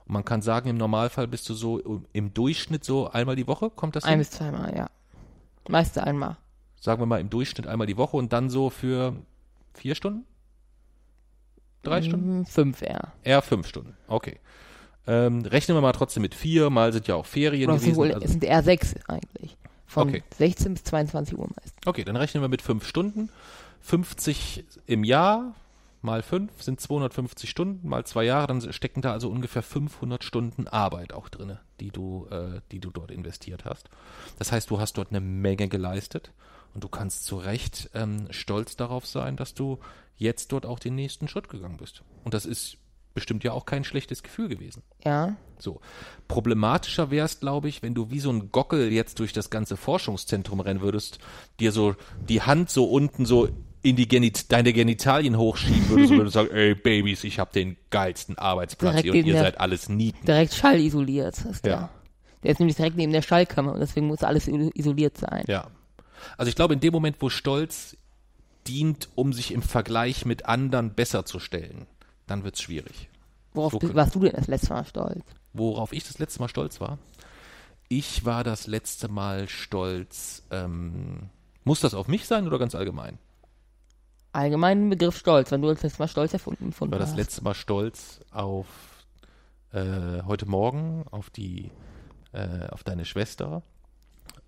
Und 0.07 0.15
man 0.15 0.25
kann 0.25 0.43
sagen, 0.43 0.69
im 0.69 0.77
Normalfall 0.77 1.27
bist 1.29 1.49
du 1.49 1.55
so 1.55 2.03
im 2.13 2.35
Durchschnitt 2.35 2.85
so 2.85 3.11
einmal 3.11 3.37
die 3.37 3.47
Woche, 3.47 3.71
kommt 3.71 3.97
das 3.97 4.05
Ein 4.05 4.11
hin? 4.11 4.19
bis 4.21 4.31
zweimal, 4.31 4.75
ja. 4.77 4.89
Meiste 5.69 6.03
einmal. 6.05 6.37
Sagen 6.81 7.01
wir 7.01 7.07
mal 7.07 7.21
im 7.21 7.31
Durchschnitt 7.31 7.67
einmal 7.67 7.87
die 7.87 7.97
Woche 7.97 8.17
und 8.17 8.33
dann 8.33 8.51
so 8.51 8.71
für 8.71 9.15
vier 9.75 9.95
Stunden? 9.95 10.25
Drei 11.83 12.03
Stunden? 12.03 12.41
Mm, 12.41 12.47
Fünf 12.47 12.83
eher. 12.83 13.13
Eher 13.23 13.41
fünf 13.43 13.67
Stunden. 13.69 13.97
Okay. 14.09 14.39
Ähm, 15.07 15.43
rechnen 15.43 15.77
wir 15.77 15.81
mal 15.81 15.93
trotzdem 15.93 16.23
mit 16.23 16.35
vier, 16.35 16.69
mal 16.71 16.93
sind 16.93 17.07
ja 17.09 17.15
auch 17.15 17.25
Ferien 17.27 17.69
Oder 17.71 17.77
es 17.77 17.83
sind, 17.83 17.95
gewesen. 17.95 17.99
wohl, 18.11 18.13
also- 18.15 18.25
es 18.25 18.31
sind 18.33 18.45
eher 18.45 18.63
sechs 18.63 18.95
eigentlich. 19.09 19.57
Von 19.87 20.09
Okay. 20.09 20.23
16 20.37 20.75
bis 20.75 20.85
22 20.85 21.37
Uhr 21.39 21.49
meist. 21.57 21.75
Okay, 21.87 22.05
dann 22.05 22.17
rechnen 22.17 22.43
wir 22.43 22.49
mit 22.49 22.63
fünf 22.63 22.87
Stunden. 22.87 23.29
50 23.81 24.65
im 24.87 25.05
Jahr 25.05 25.55
mal 26.03 26.23
fünf 26.23 26.63
sind 26.63 26.81
250 26.81 27.49
Stunden, 27.49 27.89
mal 27.89 28.05
zwei 28.05 28.25
Jahre, 28.25 28.47
dann 28.47 28.73
stecken 28.73 29.03
da 29.03 29.13
also 29.13 29.29
ungefähr 29.29 29.63
500 29.63 30.25
Stunden 30.25 30.69
Arbeit 30.69 31.13
auch 31.13 31.29
drinne, 31.29 31.61
die 31.81 31.91
du, 31.91 32.27
äh, 32.31 32.61
die 32.73 32.81
du 32.81 32.91
dort 32.91 33.11
investiert 33.11 33.65
hast. 33.65 33.89
Das 34.39 34.53
heißt, 34.53 34.71
du 34.71 34.81
hast 34.81 34.95
dort 34.95 35.11
eine 35.11 35.21
Menge 35.21 35.69
geleistet 35.69 36.33
und 36.75 36.85
du 36.85 36.89
kannst 36.89 37.25
zu 37.25 37.37
Recht 37.37 37.91
ähm, 37.95 38.27
stolz 38.31 38.77
darauf 38.77 39.07
sein, 39.07 39.37
dass 39.37 39.55
du 39.55 39.79
jetzt 40.17 40.53
dort 40.53 40.67
auch 40.67 40.79
den 40.79 40.95
nächsten 40.95 41.29
Schritt 41.29 41.49
gegangen 41.49 41.79
bist. 41.79 42.03
Und 42.25 42.35
das 42.35 42.47
ist 42.47 42.77
bestimmt 43.15 43.43
ja 43.43 43.53
auch 43.53 43.67
kein 43.67 43.85
schlechtes 43.85 44.23
Gefühl 44.23 44.49
gewesen. 44.49 44.83
Ja. 45.05 45.37
So. 45.59 45.81
Problematischer 46.29 47.11
wäre 47.11 47.27
es, 47.27 47.41
glaube 47.41 47.69
ich, 47.69 47.83
wenn 47.83 47.95
du 47.95 48.11
wie 48.11 48.21
so 48.21 48.31
ein 48.31 48.53
Gockel 48.53 48.93
jetzt 48.93 49.19
durch 49.19 49.33
das 49.33 49.51
ganze 49.51 49.77
Forschungszentrum 49.77 50.61
rennen 50.61 50.81
würdest, 50.81 51.19
dir 51.59 51.73
so 51.73 51.97
die 52.29 52.43
Hand 52.43 52.71
so 52.71 52.85
unten 52.85 53.27
so 53.27 53.49
in 53.83 53.97
die 53.97 54.07
Genit 54.09 54.53
deine 54.53 54.73
Genitalien 54.73 55.37
hochschieben 55.39 55.89
würdest 55.89 56.11
und 56.13 56.19
würdest 56.19 56.35
sagen, 56.35 56.51
ey 56.53 56.75
Babys, 56.75 57.25
ich 57.25 57.39
habe 57.39 57.51
den 57.53 57.77
geilsten 57.91 58.37
Arbeitsplatz 58.37 58.93
Direkt 58.97 59.05
hier 59.15 59.23
und 59.23 59.27
ihr 59.27 59.33
der- 59.35 59.43
seid 59.43 59.61
alles 59.61 59.89
Nieten. 59.89 60.27
Direkt 60.27 60.55
schallisoliert 60.55 61.39
ist 61.45 61.65
der. 61.65 61.73
Ja. 61.73 61.91
Der 62.43 62.53
ist 62.53 62.59
nämlich 62.59 62.77
direkt 62.77 62.97
neben 62.97 63.13
der 63.13 63.23
Schallkammer 63.23 63.73
und 63.75 63.81
deswegen 63.81 64.07
muss 64.07 64.23
alles 64.23 64.49
isoliert 64.49 65.17
sein. 65.19 65.45
Ja. 65.47 65.67
Also 66.37 66.49
ich 66.49 66.57
glaube, 66.57 66.75
in 66.75 66.81
dem 66.81 66.93
Moment, 66.93 67.17
wo 67.21 67.29
Stolz 67.31 67.97
dient, 68.67 69.09
um 69.15 69.33
sich 69.33 69.53
im 69.53 69.63
Vergleich 69.63 70.25
mit 70.27 70.47
anderen 70.47 70.93
besser 70.95 71.25
zu 71.25 71.39
stellen, 71.39 71.87
dann 72.27 72.45
wird's 72.45 72.61
schwierig. 72.63 73.09
Worauf 73.55 73.73
So 73.73 73.95
warst 73.95 74.15
du 74.15 74.21
denn 74.21 74.33
das 74.33 74.47
letzte 74.47 74.73
Mal 74.75 74.85
stolz? 74.85 75.23
Worauf 75.53 75.93
ich 75.93 76.05
das 76.05 76.19
letzte 76.19 76.41
Mal 76.41 76.49
stolz 76.49 76.81
war? 76.81 76.99
Ich 77.89 78.25
war 78.25 78.45
das 78.45 78.67
letzte 78.67 79.09
Mal 79.09 79.49
stolz. 79.49 80.43
Ähm, 80.51 81.31
muss 81.65 81.81
das 81.81 81.95
auf 81.95 82.07
mich 82.07 82.27
sein 82.27 82.47
oder 82.47 82.59
ganz 82.59 82.75
allgemein? 82.75 83.19
Allgemein 84.33 84.81
den 84.83 84.91
Begriff 84.91 85.17
Stolz, 85.17 85.51
wenn 85.51 85.63
du 85.63 85.69
das 85.69 85.83
letzte 85.83 86.03
Mal 86.03 86.09
Stolz 86.09 86.33
erfunden, 86.33 86.65
Ich 86.65 86.67
empfunden 86.69 86.93
war 86.93 86.99
das 86.99 87.11
hast. 87.11 87.17
letzte 87.17 87.43
Mal 87.45 87.55
stolz 87.55 88.21
auf 88.31 88.67
äh, 89.73 90.23
heute 90.27 90.47
Morgen 90.47 91.05
auf 91.11 91.31
die 91.31 91.71
äh, 92.33 92.69
auf 92.71 92.85
deine 92.85 93.05
Schwester, 93.05 93.63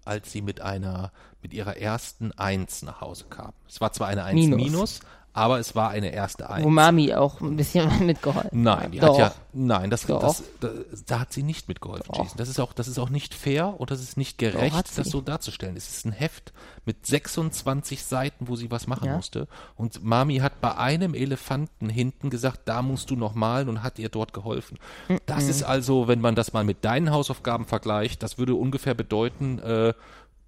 als 0.05 0.31
sie 0.33 0.43
mit 0.43 0.61
einer 0.61 1.13
mit 1.43 1.53
ihrer 1.55 1.77
ersten 1.77 2.33
Eins 2.33 2.83
nach 2.83 3.01
Hause 3.01 3.25
kam. 3.31 3.53
Es 3.69 3.81
war 3.81 3.93
zwar 3.93 4.09
eine 4.09 4.25
Eins 4.25 4.35
Minus. 4.47 4.61
minus, 4.63 5.01
aber 5.35 5.59
es 5.59 5.75
war 5.75 5.91
eine 5.91 6.13
erste 6.13 6.51
Eins. 6.51 6.65
Wo 6.65 6.71
Mami 6.71 7.15
auch 7.15 7.41
ein 7.41 7.57
bisschen 7.57 8.07
mitgeholfen 8.07 8.51
Nein, 8.63 8.93
die 8.93 8.99
Doch. 8.99 9.19
hat 9.19 9.35
ja, 9.35 9.41
nein, 9.53 9.91
das, 9.91 10.07
das, 10.07 10.43
das, 10.61 11.05
da 11.07 11.21
hat 11.21 11.33
sie 11.33 11.43
nicht 11.43 11.69
mitgeholfen. 11.69 12.15
Jason. 12.15 12.37
Das 12.37 12.49
ist 12.49 12.61
auch, 12.61 12.73
das 12.73 12.89
ist 12.89 12.99
auch 12.99 13.09
nicht 13.09 13.35
fair 13.35 13.79
und 13.81 13.91
das 13.91 14.01
ist 14.03 14.17
nicht 14.17 14.39
gerecht, 14.39 14.97
das 14.99 15.09
so 15.09 15.21
darzustellen. 15.21 15.77
Es 15.77 15.89
ist 15.89 16.05
ein 16.07 16.13
Heft 16.13 16.53
mit 16.85 17.07
26 17.07 18.05
Seiten, 18.05 18.49
wo 18.49 18.57
sie 18.57 18.71
was 18.71 18.87
machen 18.87 19.07
Ja. 19.07 19.17
musste. 19.17 19.49
Und 19.77 20.05
Mami 20.05 20.39
hat 20.39 20.61
bei 20.61 20.77
einem 20.77 21.15
Elefanten 21.15 21.89
hinten 21.89 22.29
gesagt, 22.31 22.61
da 22.67 22.83
musst 22.83 23.11
du 23.11 23.17
noch 23.17 23.35
malen 23.35 23.69
und 23.69 23.83
hat 23.83 23.99
ihr 23.99 24.09
dort 24.09 24.33
geholfen. 24.33 24.79
Das 25.27 25.45
ist 25.49 25.63
also, 25.63 26.09
wenn 26.09 26.21
man 26.21 26.35
das 26.35 26.53
mal 26.53 26.65
mit 26.65 26.85
deinen 26.85 27.11
Hausaufgaben 27.11 27.65
vergleicht, 27.67 28.23
das 28.23 28.39
würde 28.39 28.55
ungefähr 28.55 28.95
bedeuten, 28.95 29.59
äh, 29.61 29.95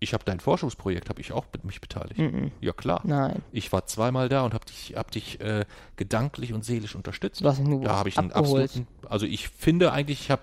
ich 0.04 0.14
habe 0.14 0.24
dein 0.24 0.38
Forschungsprojekt, 0.40 1.08
habe 1.08 1.20
ich 1.20 1.32
auch 1.32 1.44
mit 1.52 1.64
mich 1.64 1.80
beteiligt. 1.80 2.20
Ja 2.60 2.72
klar. 2.72 3.00
Nein. 3.04 3.42
Ich 3.52 3.72
war 3.72 3.86
zweimal 3.86 4.28
da 4.28 4.42
und 4.44 4.54
habe 4.54 4.64
dich, 4.66 4.94
hab 4.96 5.10
dich 5.10 5.40
äh, 5.40 5.64
gedanklich 5.96 6.52
und 6.52 6.64
seelisch 6.64 6.94
unterstützt. 6.94 7.42
Mich 7.42 7.58
nur 7.58 7.82
da 7.82 7.96
habe 7.96 8.08
ich 8.08 8.18
einen 8.18 8.30
abgeholt. 8.32 8.64
absoluten. 8.70 8.88
Also 9.08 9.26
ich 9.26 9.48
finde 9.48 9.92
eigentlich, 9.92 10.20
ich 10.20 10.30
habe, 10.30 10.42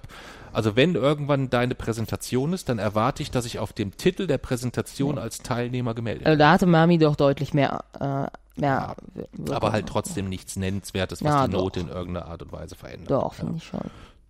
also 0.53 0.75
wenn 0.75 0.95
irgendwann 0.95 1.49
deine 1.49 1.75
Präsentation 1.75 2.53
ist, 2.53 2.67
dann 2.69 2.79
erwarte 2.79 3.23
ich, 3.23 3.31
dass 3.31 3.45
ich 3.45 3.59
auf 3.59 3.71
dem 3.73 3.95
Titel 3.95 4.27
der 4.27 4.37
Präsentation 4.37 5.17
als 5.17 5.39
Teilnehmer 5.39 5.93
gemeldet 5.93 6.25
Also 6.27 6.37
da 6.37 6.51
hatte 6.51 6.65
Mami 6.65 6.97
doch 6.97 7.15
deutlich 7.15 7.53
mehr, 7.53 7.83
äh, 7.99 8.59
mehr. 8.59 8.95
Wirkung. 9.13 9.55
Aber 9.55 9.71
halt 9.71 9.87
trotzdem 9.87 10.27
nichts 10.29 10.55
Nennenswertes, 10.57 11.23
was 11.23 11.29
Ja, 11.31 11.45
die 11.47 11.53
doch. 11.53 11.61
Note 11.63 11.79
in 11.79 11.87
irgendeiner 11.87 12.25
Art 12.27 12.41
und 12.43 12.51
Weise 12.51 12.75
verändert. 12.75 13.11
Doch, 13.11 13.33
finde 13.33 13.57
ich 13.57 13.63
schon. 13.63 13.79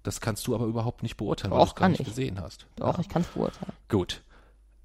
Das 0.03 0.19
kannst 0.19 0.47
du 0.47 0.55
aber 0.55 0.65
überhaupt 0.65 1.03
nicht 1.03 1.15
beurteilen, 1.17 1.51
Doch, 1.51 1.57
weil 1.59 1.65
du 1.65 1.69
es 1.71 1.75
gar 1.75 1.89
nicht 1.89 1.99
ich. 2.01 2.07
gesehen 2.07 2.41
hast. 2.41 2.65
Doch, 2.77 2.95
Ja. 2.95 2.99
ich 3.01 3.07
kann 3.09 3.21
es 3.21 3.27
beurteilen. 3.27 3.71
Gut. 3.87 4.21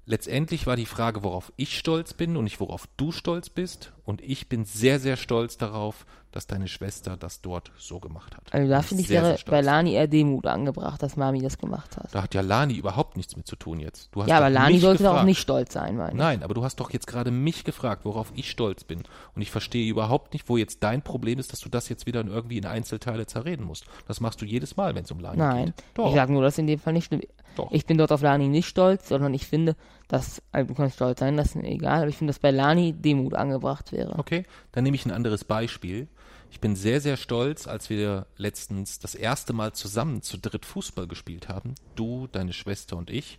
Letztendlich 0.09 0.65
war 0.65 0.77
die 0.77 0.85
Frage, 0.85 1.21
worauf 1.21 1.51
ich 1.57 1.77
stolz 1.77 2.13
bin 2.13 2.37
und 2.37 2.45
nicht 2.45 2.61
worauf 2.61 2.87
du 2.95 3.11
stolz 3.11 3.49
bist. 3.49 3.91
Und 4.05 4.21
ich 4.21 4.47
bin 4.47 4.63
sehr, 4.63 5.01
sehr 5.01 5.17
stolz 5.17 5.57
darauf, 5.57 6.05
dass 6.31 6.47
deine 6.47 6.69
Schwester 6.69 7.17
das 7.17 7.41
dort 7.41 7.73
so 7.77 7.99
gemacht 7.99 8.37
hat. 8.37 8.53
Also 8.53 8.69
da 8.69 8.81
finde 8.81 9.01
ich, 9.01 9.09
sehr, 9.09 9.21
wäre 9.21 9.35
sehr 9.35 9.45
bei 9.51 9.59
Lani 9.59 9.95
eher 9.95 10.07
Demut 10.07 10.45
angebracht, 10.47 11.03
dass 11.03 11.17
Mami 11.17 11.41
das 11.41 11.57
gemacht 11.57 11.97
hat. 11.97 12.15
Da 12.15 12.23
hat 12.23 12.33
ja 12.33 12.39
Lani 12.39 12.75
überhaupt 12.75 13.17
nichts 13.17 13.35
mit 13.35 13.47
zu 13.47 13.57
tun 13.57 13.81
jetzt. 13.81 14.07
Du 14.13 14.21
hast 14.21 14.29
Ja, 14.29 14.37
aber 14.37 14.49
Lani 14.49 14.79
sollte 14.79 15.03
doch 15.03 15.09
gefragt. 15.09 15.21
auch 15.23 15.25
nicht 15.25 15.39
stolz 15.41 15.73
sein, 15.73 15.97
meine 15.97 16.11
ich. 16.11 16.17
Nein, 16.17 16.41
aber 16.41 16.53
du 16.53 16.63
hast 16.63 16.79
doch 16.79 16.91
jetzt 16.91 17.07
gerade 17.07 17.31
mich 17.31 17.65
gefragt, 17.65 18.05
worauf 18.05 18.31
ich 18.33 18.49
stolz 18.49 18.85
bin. 18.85 19.03
Und 19.35 19.41
ich 19.41 19.51
verstehe 19.51 19.89
überhaupt 19.89 20.31
nicht, 20.31 20.47
wo 20.47 20.55
jetzt 20.55 20.83
dein 20.83 21.01
Problem 21.01 21.37
ist, 21.37 21.51
dass 21.51 21.59
du 21.59 21.67
das 21.67 21.89
jetzt 21.89 22.05
wieder 22.05 22.23
irgendwie 22.25 22.57
in 22.57 22.65
Einzelteile 22.65 23.25
zerreden 23.25 23.65
musst. 23.65 23.83
Das 24.07 24.21
machst 24.21 24.41
du 24.41 24.45
jedes 24.45 24.77
Mal, 24.77 24.95
wenn 24.95 25.03
es 25.03 25.11
um 25.11 25.19
Lani 25.19 25.37
Nein, 25.37 25.65
geht. 25.65 25.83
Doch. 25.95 26.07
ich 26.07 26.15
sage 26.15 26.31
nur, 26.31 26.43
dass 26.43 26.57
in 26.57 26.67
dem 26.67 26.79
Fall 26.79 26.93
nicht 26.93 27.05
stimmt. 27.05 27.27
Doch. 27.57 27.71
Ich 27.71 27.85
bin 27.85 27.97
dort 27.97 28.11
auf 28.11 28.21
Lani 28.21 28.47
nicht 28.47 28.67
stolz, 28.67 29.09
sondern 29.09 29.33
ich 29.33 29.47
finde, 29.47 29.75
dass, 30.07 30.41
also 30.51 30.67
du 30.67 30.73
kannst 30.73 30.95
stolz 30.95 31.19
sein, 31.19 31.37
das 31.37 31.47
ist 31.47 31.55
mir 31.55 31.67
egal, 31.69 31.99
aber 31.99 32.07
ich 32.07 32.17
finde, 32.17 32.31
dass 32.31 32.39
bei 32.39 32.51
Lani 32.51 32.93
Demut 32.93 33.33
angebracht 33.33 33.91
wäre. 33.91 34.17
Okay, 34.17 34.45
dann 34.71 34.83
nehme 34.83 34.95
ich 34.95 35.05
ein 35.05 35.11
anderes 35.11 35.43
Beispiel. 35.43 36.07
Ich 36.49 36.61
bin 36.61 36.75
sehr, 36.75 37.01
sehr 37.01 37.17
stolz, 37.17 37.67
als 37.67 37.89
wir 37.89 38.25
letztens 38.37 38.99
das 38.99 39.15
erste 39.15 39.53
Mal 39.53 39.73
zusammen 39.73 40.21
zu 40.21 40.37
dritt 40.37 40.65
Fußball 40.65 41.07
gespielt 41.07 41.49
haben. 41.49 41.75
Du, 41.95 42.27
deine 42.27 42.53
Schwester 42.53 42.95
und 42.95 43.09
ich. 43.09 43.37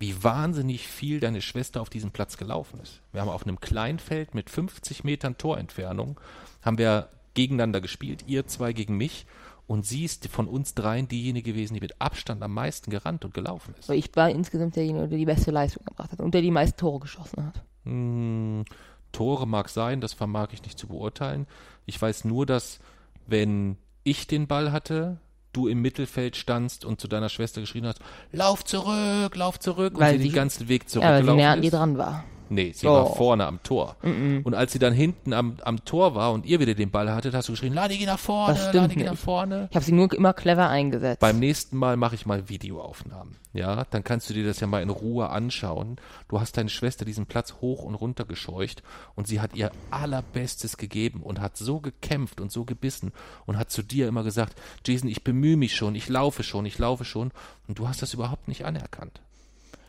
Wie 0.00 0.22
wahnsinnig 0.22 0.86
viel 0.86 1.20
deine 1.20 1.40
Schwester 1.40 1.80
auf 1.80 1.90
diesem 1.90 2.10
Platz 2.10 2.36
gelaufen 2.36 2.80
ist. 2.80 3.00
Wir 3.12 3.20
haben 3.20 3.28
auf 3.28 3.44
einem 3.44 3.60
Kleinfeld 3.60 4.34
mit 4.34 4.48
50 4.50 5.02
Metern 5.02 5.38
Torentfernung, 5.38 6.20
haben 6.62 6.78
wir 6.78 7.08
gegeneinander 7.34 7.80
gespielt, 7.80 8.24
ihr 8.26 8.46
zwei 8.46 8.72
gegen 8.72 8.96
mich. 8.96 9.26
Und 9.68 9.84
sie 9.86 10.04
ist 10.04 10.26
von 10.28 10.48
uns 10.48 10.74
dreien 10.74 11.06
diejenige 11.06 11.52
gewesen, 11.52 11.74
die 11.74 11.80
mit 11.80 12.00
Abstand 12.00 12.42
am 12.42 12.54
meisten 12.54 12.90
gerannt 12.90 13.24
und 13.24 13.34
gelaufen 13.34 13.74
ist. 13.78 13.88
Ich 13.90 14.10
war 14.16 14.28
insgesamt 14.30 14.74
derjenige, 14.76 15.06
der 15.08 15.18
die 15.18 15.26
beste 15.26 15.50
Leistung 15.52 15.84
gebracht 15.84 16.10
hat 16.10 16.20
und 16.20 16.32
der 16.34 16.40
die 16.42 16.50
meisten 16.50 16.76
Tore 16.78 17.00
geschossen 17.00 17.44
hat. 17.46 17.62
Hm, 17.84 18.64
Tore 19.12 19.46
mag 19.46 19.68
sein, 19.68 20.00
das 20.00 20.14
vermag 20.14 20.48
ich 20.52 20.62
nicht 20.62 20.78
zu 20.78 20.88
beurteilen. 20.88 21.46
Ich 21.86 22.00
weiß 22.00 22.24
nur, 22.24 22.46
dass 22.46 22.80
wenn 23.26 23.76
ich 24.04 24.26
den 24.26 24.46
Ball 24.46 24.72
hatte, 24.72 25.18
du 25.52 25.68
im 25.68 25.82
Mittelfeld 25.82 26.36
standst 26.36 26.84
und 26.86 26.98
zu 27.00 27.06
deiner 27.08 27.28
Schwester 27.28 27.60
geschrien 27.60 27.86
hast, 27.86 28.00
lauf 28.32 28.64
zurück, 28.64 29.36
lauf 29.36 29.60
zurück, 29.60 29.94
und 29.94 30.00
Weil 30.00 30.12
sie 30.14 30.24
den 30.24 30.30
sie- 30.30 30.34
ganzen 30.36 30.68
Weg 30.68 30.84
Ja, 30.84 30.86
weil 30.86 30.88
sie 30.88 30.92
zurückgelaufen 31.26 31.36
näher 31.36 31.50
an 31.50 31.62
dir 31.62 31.70
dran 31.70 31.98
war. 31.98 32.24
Nee, 32.50 32.72
sie 32.72 32.86
Oh. 32.86 32.92
war 32.92 33.06
vorne 33.14 33.46
am 33.46 33.62
Tor. 33.62 33.96
Und 34.02 34.54
als 34.54 34.72
sie 34.72 34.78
dann 34.78 34.92
hinten 34.92 35.32
am, 35.32 35.56
am 35.62 35.84
Tor 35.84 36.14
war 36.14 36.32
und 36.32 36.46
ihr 36.46 36.60
wieder 36.60 36.74
den 36.74 36.90
Ball 36.90 37.12
hattet, 37.12 37.34
hast 37.34 37.48
du 37.48 37.52
geschrien, 37.52 37.74
Ladi, 37.74 37.98
geh 37.98 38.06
nach 38.06 38.18
vorne, 38.18 38.58
Ladi, 38.72 38.94
geh 38.96 39.04
nach 39.04 39.16
vorne. 39.16 39.68
Ich 39.70 39.76
habe 39.76 39.84
sie 39.84 39.92
nur 39.92 40.12
immer 40.12 40.32
clever 40.32 40.68
eingesetzt. 40.68 41.20
Beim 41.20 41.38
nächsten 41.38 41.76
Mal 41.76 41.96
mache 41.96 42.14
ich 42.14 42.26
mal 42.26 42.48
Videoaufnahmen. 42.48 43.36
Ja, 43.54 43.84
dann 43.90 44.04
kannst 44.04 44.28
du 44.30 44.34
dir 44.34 44.44
das 44.46 44.60
ja 44.60 44.66
mal 44.66 44.82
in 44.82 44.90
Ruhe 44.90 45.30
anschauen. 45.30 45.96
Du 46.28 46.38
hast 46.40 46.56
deine 46.56 46.68
Schwester 46.68 47.04
diesen 47.04 47.26
Platz 47.26 47.54
hoch 47.60 47.82
und 47.82 47.94
runter 47.94 48.24
gescheucht 48.24 48.82
und 49.16 49.26
sie 49.26 49.40
hat 49.40 49.54
ihr 49.54 49.72
allerbestes 49.90 50.76
gegeben 50.76 51.22
und 51.22 51.40
hat 51.40 51.56
so 51.56 51.80
gekämpft 51.80 52.40
und 52.40 52.52
so 52.52 52.64
gebissen 52.64 53.12
und 53.46 53.58
hat 53.58 53.70
zu 53.70 53.82
dir 53.82 54.06
immer 54.08 54.22
gesagt, 54.22 54.54
Jason, 54.86 55.08
ich 55.08 55.24
bemühe 55.24 55.56
mich 55.56 55.74
schon, 55.74 55.94
ich 55.94 56.08
laufe 56.08 56.42
schon, 56.42 56.66
ich 56.66 56.78
laufe 56.78 57.04
schon. 57.04 57.30
Und 57.66 57.78
du 57.78 57.88
hast 57.88 58.00
das 58.02 58.14
überhaupt 58.14 58.48
nicht 58.48 58.64
anerkannt. 58.64 59.20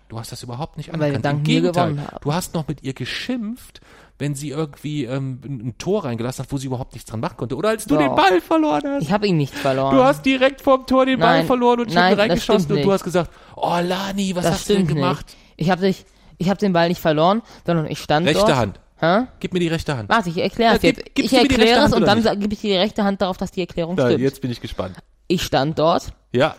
Du 0.10 0.20
hast 0.20 0.32
das 0.32 0.44
überhaupt 0.44 0.76
nicht 0.78 0.90
Weil 0.90 0.96
anerkannt. 0.96 1.26
dank 1.26 1.38
Im 1.40 1.44
Gegenteil, 1.46 1.98
du 2.22 2.34
hast 2.34 2.54
noch 2.56 2.68
mit 2.68 2.84
ihr 2.84 2.94
geschimpft, 2.94 3.80
wenn 4.18 4.34
sie 4.36 4.50
irgendwie 4.50 5.06
ähm, 5.06 5.40
ein 5.46 5.76
Tor 5.78 6.04
reingelassen 6.04 6.44
hat, 6.44 6.52
wo 6.52 6.58
sie 6.58 6.68
überhaupt 6.68 6.94
nichts 6.94 7.10
dran 7.10 7.20
machen 7.22 7.38
konnte. 7.38 7.56
Oder 7.56 7.70
als 7.70 7.86
du 7.86 7.96
Doch. 7.96 8.02
den 8.02 8.16
Ball 8.16 8.42
verloren 8.42 8.82
hast. 8.86 9.04
ich 9.04 9.12
habe 9.12 9.28
ihn 9.28 9.38
nicht 9.38 9.54
verloren. 9.56 9.96
Du 9.96 10.04
hast 10.04 10.26
direkt 10.26 10.62
vorm 10.62 10.86
Tor 10.88 11.06
den 11.06 11.20
Ball 11.20 11.38
Nein, 11.38 11.46
verloren 11.46 11.80
und 11.82 11.88
ich 11.90 11.94
nein, 11.96 12.16
reingeschossen 12.16 12.64
und 12.64 12.70
du 12.70 12.76
nicht. 12.76 12.90
hast 12.90 13.04
gesagt, 13.04 13.32
oh 13.56 13.78
Lani, 13.82 14.36
was 14.36 14.44
das 14.44 14.54
hast 14.56 14.70
du 14.70 14.74
denn 14.74 14.88
gemacht? 14.88 15.26
nicht. 15.28 15.38
Ich 15.58 15.70
habe 15.70 15.82
dich, 15.84 16.06
ich 16.38 16.50
habe 16.50 16.60
den 16.60 16.74
Ball 16.74 16.90
nicht 16.90 17.00
verloren, 17.00 17.42
sondern 17.66 17.86
ich 17.86 18.00
stand 18.00 18.26
Rechte 18.28 18.40
dort. 18.42 18.56
Hand. 18.56 18.80
Hä? 19.02 19.28
Gib 19.40 19.54
mir 19.54 19.60
die 19.60 19.68
rechte 19.70 19.96
Hand. 19.96 20.10
Warte, 20.10 20.28
ich 20.30 20.38
erkläre 20.38 20.76
es 20.76 20.82
Ja, 20.82 20.90
jetzt. 20.90 21.04
Ich 21.18 21.30
du 21.30 21.38
erkläre 21.38 21.86
es 21.86 21.94
und 21.94 22.02
dann 22.06 22.22
gebe 22.40 22.54
ich 22.54 22.60
dir 22.60 22.72
die 22.72 22.78
rechte 22.78 23.04
Hand 23.06 23.22
darauf, 23.22 23.38
dass 23.38 23.52
die 23.52 23.62
Erklärung 23.62 23.96
Da, 23.96 24.08
stimmt. 24.08 24.22
jetzt 24.22 24.42
bin 24.42 24.50
ich 24.52 24.60
gespannt. 24.60 24.98
Ich 25.28 25.44
stand 25.44 25.78
dort 25.80 26.08
Ja. 26.34 26.56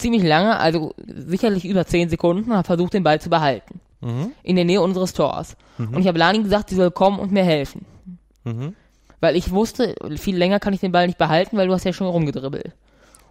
Ziemlich 0.00 0.22
lange, 0.22 0.58
also 0.58 0.94
sicherlich 1.06 1.64
über 1.64 1.86
zehn 1.86 2.08
Sekunden, 2.08 2.50
und 2.50 2.56
habe 2.56 2.66
versucht, 2.66 2.94
den 2.94 3.04
Ball 3.04 3.20
zu 3.20 3.30
behalten. 3.30 3.80
Mhm. 4.00 4.32
In 4.42 4.56
der 4.56 4.64
Nähe 4.64 4.80
unseres 4.80 5.12
Tors. 5.12 5.56
Und 5.78 5.98
ich 5.98 6.08
habe 6.08 6.18
Lani 6.18 6.42
gesagt, 6.42 6.70
sie 6.70 6.74
soll 6.74 6.90
kommen 6.90 7.18
und 7.18 7.32
mir 7.32 7.44
helfen. 7.44 7.84
Mhm. 8.44 8.74
Weil 9.20 9.36
ich 9.36 9.50
wusste, 9.50 9.94
viel 10.16 10.36
länger 10.36 10.60
kann 10.60 10.72
ich 10.72 10.80
den 10.80 10.92
Ball 10.92 11.06
nicht 11.06 11.18
behalten, 11.18 11.56
weil 11.56 11.68
du 11.68 11.74
hast 11.74 11.84
ja 11.84 11.92
schon 11.92 12.06
rumgedribbelt. 12.06 12.74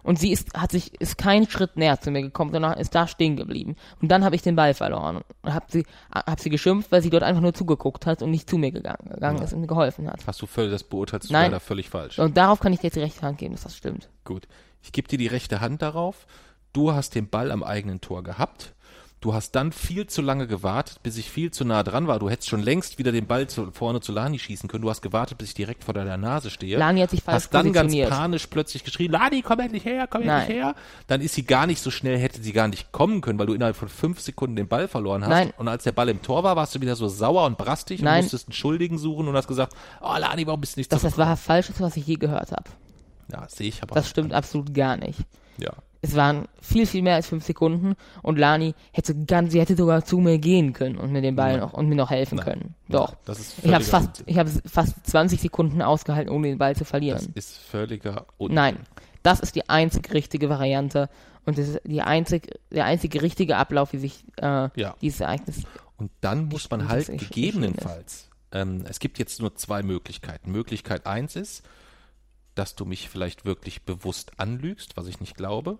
Und 0.02 0.18
sie 0.18 0.32
ist, 0.32 0.54
hat 0.54 0.70
sich, 0.70 0.98
ist 0.98 1.18
keinen 1.18 1.48
Schritt 1.48 1.76
näher 1.76 2.00
zu 2.00 2.10
mir 2.10 2.22
gekommen, 2.22 2.52
sondern 2.52 2.78
ist 2.78 2.94
da 2.94 3.06
stehen 3.06 3.36
geblieben. 3.36 3.76
Und 4.00 4.08
dann 4.08 4.24
habe 4.24 4.34
ich 4.34 4.42
den 4.42 4.56
Ball 4.56 4.72
verloren. 4.72 5.20
Und 5.42 5.54
habe 5.54 5.66
sie, 5.68 5.84
hab 6.10 6.40
sie 6.40 6.48
geschimpft, 6.48 6.90
weil 6.90 7.02
sie 7.02 7.10
dort 7.10 7.22
einfach 7.22 7.42
nur 7.42 7.52
zugeguckt 7.52 8.06
hat 8.06 8.22
und 8.22 8.30
nicht 8.30 8.48
zu 8.48 8.56
mir 8.56 8.70
gegangen, 8.70 9.10
gegangen 9.12 9.42
ist 9.42 9.52
und 9.52 9.60
mir 9.60 9.66
geholfen 9.66 10.08
hat. 10.08 10.26
Hast 10.26 10.40
du 10.40 10.46
völlig, 10.46 10.72
das 10.72 10.84
beurteilst 10.84 11.28
du 11.28 11.32
Nein. 11.32 11.50
leider 11.50 11.60
völlig 11.60 11.90
falsch. 11.90 12.18
Und 12.18 12.36
darauf 12.36 12.60
kann 12.60 12.72
ich 12.72 12.80
dir 12.80 12.86
jetzt 12.86 12.96
die 12.96 13.00
rechte 13.00 13.22
Hand 13.22 13.38
geben, 13.38 13.54
dass 13.54 13.64
das 13.64 13.76
stimmt. 13.76 14.08
Gut. 14.24 14.48
Ich 14.82 14.92
gebe 14.92 15.06
dir 15.06 15.18
die 15.18 15.26
rechte 15.26 15.60
Hand 15.60 15.82
darauf. 15.82 16.26
Du 16.72 16.92
hast 16.92 17.14
den 17.14 17.28
Ball 17.28 17.50
am 17.50 17.62
eigenen 17.62 18.00
Tor 18.00 18.22
gehabt. 18.22 18.74
Du 19.20 19.34
hast 19.34 19.54
dann 19.54 19.70
viel 19.70 20.06
zu 20.06 20.22
lange 20.22 20.46
gewartet, 20.46 21.02
bis 21.02 21.18
ich 21.18 21.30
viel 21.30 21.50
zu 21.50 21.66
nah 21.66 21.82
dran 21.82 22.06
war. 22.06 22.18
Du 22.18 22.30
hättest 22.30 22.48
schon 22.48 22.62
längst 22.62 22.98
wieder 22.98 23.12
den 23.12 23.26
Ball 23.26 23.48
zu, 23.48 23.70
vorne 23.70 24.00
zu 24.00 24.12
Lani 24.12 24.38
schießen 24.38 24.66
können. 24.66 24.80
Du 24.80 24.88
hast 24.88 25.02
gewartet, 25.02 25.36
bis 25.36 25.48
ich 25.48 25.54
direkt 25.54 25.84
vor 25.84 25.92
deiner 25.92 26.16
Nase 26.16 26.48
stehe. 26.48 26.78
Lani 26.78 27.02
hat 27.02 27.10
sich 27.10 27.22
falsch 27.22 27.44
Hast 27.44 27.54
dann 27.54 27.74
ganz 27.74 27.94
panisch 28.08 28.46
plötzlich 28.46 28.82
geschrien, 28.82 29.12
Lani, 29.12 29.42
komm 29.42 29.60
endlich 29.60 29.84
her, 29.84 30.06
komm 30.08 30.22
endlich 30.22 30.48
Nein. 30.48 30.56
her. 30.56 30.74
Dann 31.06 31.20
ist 31.20 31.34
sie 31.34 31.44
gar 31.44 31.66
nicht 31.66 31.82
so 31.82 31.90
schnell, 31.90 32.16
hätte 32.16 32.40
sie 32.40 32.54
gar 32.54 32.66
nicht 32.68 32.92
kommen 32.92 33.20
können, 33.20 33.38
weil 33.38 33.46
du 33.46 33.52
innerhalb 33.52 33.76
von 33.76 33.90
fünf 33.90 34.20
Sekunden 34.20 34.56
den 34.56 34.68
Ball 34.68 34.88
verloren 34.88 35.22
hast. 35.22 35.28
Nein. 35.28 35.52
Und 35.58 35.68
als 35.68 35.84
der 35.84 35.92
Ball 35.92 36.08
im 36.08 36.22
Tor 36.22 36.42
war, 36.42 36.56
warst 36.56 36.74
du 36.74 36.80
wieder 36.80 36.96
so 36.96 37.06
sauer 37.08 37.44
und 37.44 37.58
brastig 37.58 38.00
Nein. 38.00 38.20
und 38.20 38.22
musstest 38.22 38.48
einen 38.48 38.54
Schuldigen 38.54 38.96
suchen 38.96 39.28
und 39.28 39.36
hast 39.36 39.48
gesagt, 39.48 39.74
oh 40.00 40.16
Lani, 40.18 40.46
warum 40.46 40.62
bist 40.62 40.76
du 40.76 40.80
nicht 40.80 40.90
Das 40.90 41.04
ist 41.04 41.18
das 41.18 41.18
war 41.18 41.36
Falscheste, 41.36 41.82
was 41.82 41.94
ich 41.98 42.06
je 42.06 42.14
gehört 42.14 42.52
habe. 42.52 42.70
Ja, 43.30 43.46
sehe 43.50 43.68
ich 43.68 43.82
aber. 43.82 43.96
Das 43.96 44.08
stimmt 44.08 44.32
absolut 44.32 44.72
gar 44.72 44.96
nicht. 44.96 45.20
Ja. 45.58 45.72
Es 46.02 46.16
waren 46.16 46.48
viel, 46.62 46.86
viel 46.86 47.02
mehr 47.02 47.16
als 47.16 47.26
fünf 47.26 47.44
Sekunden 47.44 47.94
und 48.22 48.38
Lani 48.38 48.74
hätte 48.92 49.14
ganz, 49.26 49.52
sie 49.52 49.60
hätte 49.60 49.76
sogar 49.76 50.02
zu 50.04 50.18
mir 50.18 50.38
gehen 50.38 50.72
können 50.72 50.96
und 50.96 51.12
mir 51.12 51.20
den 51.20 51.36
Ball 51.36 51.52
Nein. 51.52 51.60
noch 51.60 51.72
und 51.74 51.88
mir 51.88 51.94
noch 51.94 52.08
helfen 52.10 52.36
Nein. 52.36 52.44
können. 52.46 52.74
Nein, 52.88 53.00
Doch. 53.00 53.14
das 53.26 53.38
ist 53.38 53.54
ich 53.62 53.72
habe 53.74 53.84
fast, 53.84 54.22
ich 54.26 54.38
habe 54.38 54.50
fast 54.64 54.94
20 55.06 55.40
Sekunden 55.40 55.82
ausgehalten, 55.82 56.32
ohne 56.32 56.48
den 56.48 56.58
Ball 56.58 56.74
zu 56.74 56.80
Das 56.80 56.88
verlieren. 56.90 57.32
ist 57.34 57.58
völliger 57.58 58.24
Unsinn. 58.38 58.54
Nein, 58.54 58.76
das 59.22 59.40
ist 59.40 59.54
die 59.56 59.68
einzig 59.68 60.12
richtige 60.14 60.48
Variante 60.48 61.10
und 61.44 61.58
das 61.58 61.68
ist 61.68 61.80
die 61.84 62.00
einzig, 62.00 62.48
der 62.70 62.86
einzige 62.86 63.20
richtige 63.20 63.58
Ablauf, 63.58 63.92
wie 63.92 63.98
sich 63.98 64.24
äh, 64.40 64.68
Ja. 64.76 64.94
dieses 65.02 65.20
Ereignis. 65.20 65.64
Und 65.98 66.10
dann 66.22 66.46
muss 66.48 66.70
man 66.70 66.80
das 66.80 66.88
halt 66.88 67.18
gegebenenfalls, 67.18 68.30
ähm, 68.52 68.84
es 68.88 68.98
gibt 69.00 69.18
jetzt 69.18 69.40
nur 69.40 69.54
zwei 69.56 69.82
Möglichkeiten. 69.82 70.50
Möglichkeit 70.50 71.06
eins 71.06 71.36
ist, 71.36 71.62
dass 72.54 72.74
du 72.74 72.84
mich 72.84 73.08
vielleicht 73.08 73.44
wirklich 73.44 73.82
bewusst 73.82 74.32
anlügst, 74.38 74.96
was 74.96 75.06
ich 75.06 75.20
nicht 75.20 75.36
glaube. 75.36 75.78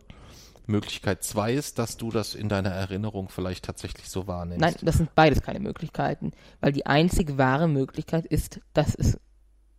Möglichkeit 0.66 1.24
zwei 1.24 1.54
ist, 1.54 1.78
dass 1.78 1.96
du 1.96 2.10
das 2.10 2.34
in 2.34 2.48
deiner 2.48 2.70
Erinnerung 2.70 3.28
vielleicht 3.28 3.64
tatsächlich 3.64 4.08
so 4.08 4.26
wahrnimmst. 4.28 4.60
Nein, 4.60 4.74
das 4.82 4.96
sind 4.98 5.14
beides 5.16 5.42
keine 5.42 5.58
Möglichkeiten, 5.58 6.32
weil 6.60 6.72
die 6.72 6.86
einzig 6.86 7.36
wahre 7.38 7.66
Möglichkeit 7.66 8.24
ist, 8.24 8.60
dass 8.72 8.94
es 8.94 9.18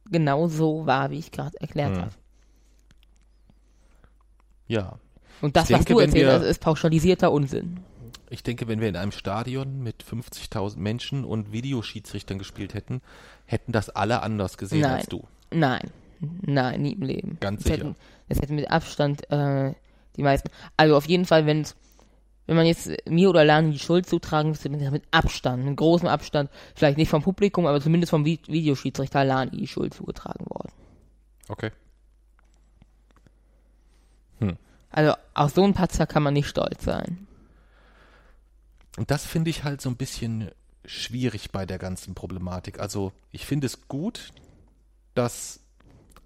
genau 0.10 0.48
so 0.50 0.86
war, 0.86 1.10
wie 1.12 1.20
ich 1.20 1.32
gerade 1.32 1.58
erklärt 1.62 1.96
Hm. 1.96 2.02
habe. 2.02 2.12
Ja. 4.68 5.00
Und 5.42 5.56
das, 5.56 5.70
Ich 5.70 5.76
denke, 5.76 5.82
was 5.82 5.86
du 5.96 5.98
wenn 6.02 6.10
erzählt 6.10 6.26
wir- 6.28 6.34
hast, 6.34 6.44
ist 6.44 6.62
pauschalisierter 6.62 7.32
Unsinn. 7.32 7.80
Ich 8.30 8.44
denke, 8.44 8.68
wenn 8.68 8.80
wir 8.80 8.88
in 8.88 8.96
einem 8.96 9.12
Stadion 9.12 9.82
mit 9.84 10.04
50.000 10.04 10.82
Menschen 10.82 11.26
und 11.26 11.52
Videoschiedsrichtern 11.52 12.38
gespielt 12.38 12.74
hätten, 12.74 13.02
hätten 13.46 13.72
das 13.74 13.90
alle 13.90 14.22
anders 14.22 14.58
gesehen 14.58 14.82
Nein. 14.82 14.92
als 15.00 15.08
du. 15.08 15.28
Nein. 15.54 15.90
Nein, 16.42 16.82
nie 16.82 16.94
im 16.94 17.02
Leben. 17.02 17.38
Ganz 17.40 17.62
es 17.62 17.64
sicher. 17.66 17.78
Hätten, 17.78 17.96
es 18.30 18.40
hätten 18.40 18.56
mit 18.56 18.70
Abstand 18.70 19.30
äh, 19.32 19.74
die 20.16 20.24
meisten. 20.24 20.50
Also 20.78 20.96
auf 20.96 21.06
jeden 21.08 21.26
Fall, 21.26 21.46
wenn's, 21.46 21.76
wenn 22.48 22.56
man 22.56 22.66
jetzt 22.66 22.90
mir 23.08 23.30
oder 23.30 23.44
Lani 23.44 23.72
die 23.72 23.80
Schuld 23.80 24.08
zutragen 24.08 24.50
müsste, 24.50 24.70
mit 24.70 25.04
Abstand, 25.12 25.66
mit 25.66 25.78
großem 25.78 26.08
Abstand, 26.08 26.50
vielleicht 26.76 26.98
nicht 26.98 27.10
vom 27.10 27.24
Publikum, 27.24 27.66
aber 27.66 27.82
zumindest 27.82 28.12
vom 28.12 28.24
Vi- 28.26 28.48
Videoschiedsrichter 28.48 29.24
Lani 29.24 29.58
die 29.58 29.68
Schuld 29.68 29.94
zugetragen 29.94 30.46
worden. 30.50 30.72
Okay. 31.48 31.72
Also 34.94 35.14
auf 35.34 35.54
so 35.54 35.64
einen 35.64 35.74
Patzer 35.74 36.06
kann 36.06 36.22
man 36.22 36.34
nicht 36.34 36.50
stolz 36.50 36.84
sein. 36.84 37.26
Und 38.98 39.10
das 39.10 39.26
finde 39.26 39.50
ich 39.50 39.64
halt 39.64 39.80
so 39.80 39.90
ein 39.90 39.96
bisschen 39.96 40.52
schwierig 40.84 41.52
bei 41.52 41.66
der 41.66 41.78
ganzen 41.78 42.14
Problematik. 42.14 42.80
Also 42.80 43.14
ich 43.32 43.46
finde 43.46 43.68
es 43.68 43.88
gut, 43.88 44.34
dass 45.14 45.62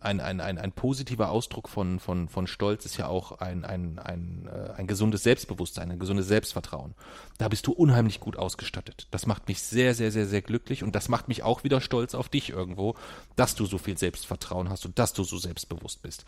ein, 0.06 0.20
ein, 0.22 0.40
ein, 0.40 0.58
ein 0.58 0.72
positiver 0.72 1.30
Ausdruck 1.30 1.68
von, 1.68 2.00
von, 2.00 2.30
von 2.30 2.48
Stolz 2.48 2.86
ist 2.86 2.98
ja 2.98 3.08
auch 3.08 3.40
ein, 3.40 3.66
ein, 3.66 4.00
ein, 4.00 4.48
äh, 4.48 4.72
ein 4.74 4.88
gesundes 4.88 5.24
Selbstbewusstsein, 5.24 5.92
ein 5.92 6.00
gesundes 6.00 6.28
Selbstvertrauen. 6.28 6.96
Da 7.38 7.50
bist 7.50 7.68
du 7.68 7.72
unheimlich 7.74 8.20
gut 8.20 8.38
ausgestattet. 8.38 9.08
Das 9.12 9.26
macht 9.26 9.48
mich 9.48 9.62
sehr, 9.62 9.94
sehr, 9.94 10.12
sehr, 10.12 10.28
sehr 10.28 10.42
glücklich 10.42 10.84
und 10.84 10.96
das 10.96 11.10
macht 11.10 11.28
mich 11.28 11.44
auch 11.44 11.64
wieder 11.64 11.82
stolz 11.82 12.16
auf 12.16 12.30
dich 12.30 12.50
irgendwo, 12.52 12.96
dass 13.36 13.56
du 13.56 13.66
so 13.66 13.78
viel 13.78 13.98
Selbstvertrauen 13.98 14.70
hast 14.70 14.86
und 14.86 14.98
dass 15.00 15.14
du 15.14 15.24
so 15.24 15.38
selbstbewusst 15.38 16.02
bist. 16.02 16.26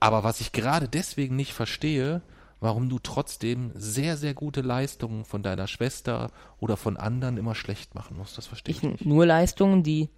Aber 0.00 0.24
was 0.24 0.40
ich 0.40 0.52
gerade 0.52 0.88
deswegen 0.88 1.36
nicht 1.36 1.52
verstehe, 1.52 2.22
warum 2.60 2.88
du 2.88 2.98
trotzdem 2.98 3.72
sehr, 3.74 4.16
sehr 4.16 4.34
gute 4.34 4.60
Leistungen 4.60 5.24
von 5.24 5.42
deiner 5.42 5.66
Schwester 5.66 6.30
oder 6.60 6.76
von 6.76 6.96
anderen 6.96 7.36
immer 7.36 7.54
schlecht 7.54 7.94
machen 7.94 8.16
musst, 8.16 8.38
das 8.38 8.46
verstehe 8.46 8.72
ich, 8.72 8.82
Ich 8.82 8.88
nicht. 8.90 9.06
nur 9.06 9.26
Leistungen, 9.26 9.82
die, 9.82 10.08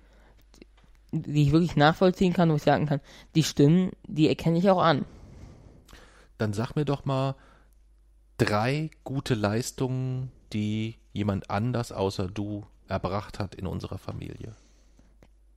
die 1.22 1.42
ich 1.44 1.52
wirklich 1.52 1.76
nachvollziehen 1.76 2.32
kann, 2.32 2.50
wo 2.50 2.56
ich 2.56 2.62
sagen 2.62 2.86
kann, 2.86 3.00
die 3.34 3.42
stimmen, 3.42 3.92
die 4.06 4.28
erkenne 4.28 4.58
ich 4.58 4.68
auch 4.70 4.82
an. 4.82 5.04
Dann 6.38 6.52
sag 6.52 6.74
mir 6.74 6.84
doch 6.84 7.04
mal 7.04 7.36
drei 8.38 8.90
gute 9.04 9.34
Leistungen, 9.34 10.30
die 10.52 10.96
jemand 11.12 11.50
anders 11.50 11.92
außer 11.92 12.26
du 12.28 12.66
erbracht 12.88 13.38
hat 13.38 13.54
in 13.54 13.66
unserer 13.66 13.98
Familie. 13.98 14.54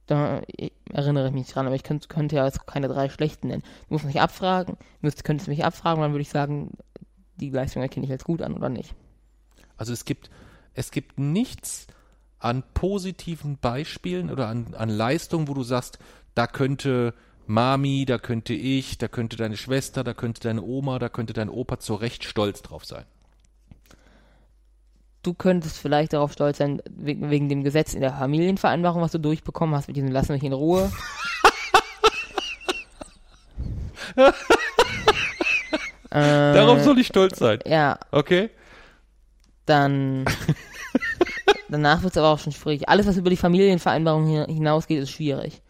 Da 0.05 0.41
erinnere 0.89 1.28
ich 1.28 1.34
mich 1.34 1.47
dran, 1.49 1.66
aber 1.66 1.76
ich 1.76 1.84
könnte, 1.84 2.08
könnte 2.08 2.38
ja 2.38 2.45
jetzt 2.45 2.66
keine 2.66 2.88
drei 2.88 3.10
schlechten 3.10 3.47
nennen. 3.47 3.64
Du 3.88 3.95
musst 3.95 4.05
mich 4.05 4.22
abfragen, 4.22 4.76
du 4.76 4.86
müsst- 5.01 5.24
könntest 5.26 5.49
mich 5.49 5.66
abfragen, 5.66 6.01
dann 6.01 6.12
würde 6.12 6.22
ich 6.22 6.30
sagen, 6.30 6.72
die 7.36 7.49
Leistung 7.49 7.82
erkenne 7.82 8.05
ich 8.05 8.12
als 8.12 8.24
gut 8.24 8.41
an 8.41 8.53
oder 8.53 8.70
nicht. 8.70 8.95
Also 9.76 9.91
es 9.91 10.05
gibt, 10.05 10.30
es 10.74 10.91
gibt 10.91 11.20
nichts 11.20 11.88
an 12.40 12.64
positiven 12.74 13.58
Beispielen 13.58 14.30
oder 14.30 14.48
an, 14.48 14.74
an 14.76 14.90
Leistungen, 14.90 15.48
wo 15.48 15.54
du 15.54 15.64
sagst, 15.64 16.00
da 16.36 16.48
könnte 16.48 17.14
Mami, 17.48 18.06
da 18.06 18.18
könnte 18.18 18.54
ich, 18.54 18.98
da 18.98 19.08
könnte 19.08 19.38
deine 19.38 19.58
Schwester, 19.58 20.04
da 20.04 20.14
könnte 20.14 20.42
deine 20.42 20.62
Oma, 20.62 21.00
da 21.00 21.10
könnte 21.10 21.34
dein 21.34 21.50
Opa 21.50 21.80
zu 21.80 21.96
Recht 21.96 22.24
stolz 22.24 22.62
drauf 22.62 22.86
sein. 22.86 23.06
Du 25.24 25.34
könntest 25.34 25.78
vielleicht 25.80 26.14
darauf 26.14 26.32
stolz 26.34 26.58
sein, 26.60 26.82
wegen, 26.90 27.30
wegen 27.30 27.50
dem 27.50 27.64
Gesetz 27.64 27.94
in 27.94 28.02
der 28.02 28.14
Familienvereinbarung, 28.14 29.02
was 29.02 29.12
du 29.12 29.18
durchbekommen 29.20 29.76
hast, 29.76 29.88
mit 29.88 29.98
diesem 29.98 30.12
Lass 30.12 30.30
mich 30.30 30.44
in 30.44 30.54
Ruhe. 30.54 30.92
äh, 34.16 34.32
Darauf 36.12 36.82
soll 36.84 37.00
ich 37.00 37.08
stolz 37.08 37.40
sein. 37.40 37.60
ja, 37.66 37.98
Okay? 38.12 38.50
dann 39.66 40.24
danach 41.70 42.04
wird 42.04 42.14
es 42.14 42.18
aber 42.18 42.30
auch 42.30 42.39
schon 42.39 42.54
schwierig. 42.54 42.88
Alles, 42.89 43.08
was 43.08 43.18
über 43.18 43.30
die 43.30 43.38
Familienvereinbarung 43.38 44.28
hi- 44.28 44.54
hinausgeht, 44.54 45.02
ist 45.04 45.12
schwierig. 45.12 45.62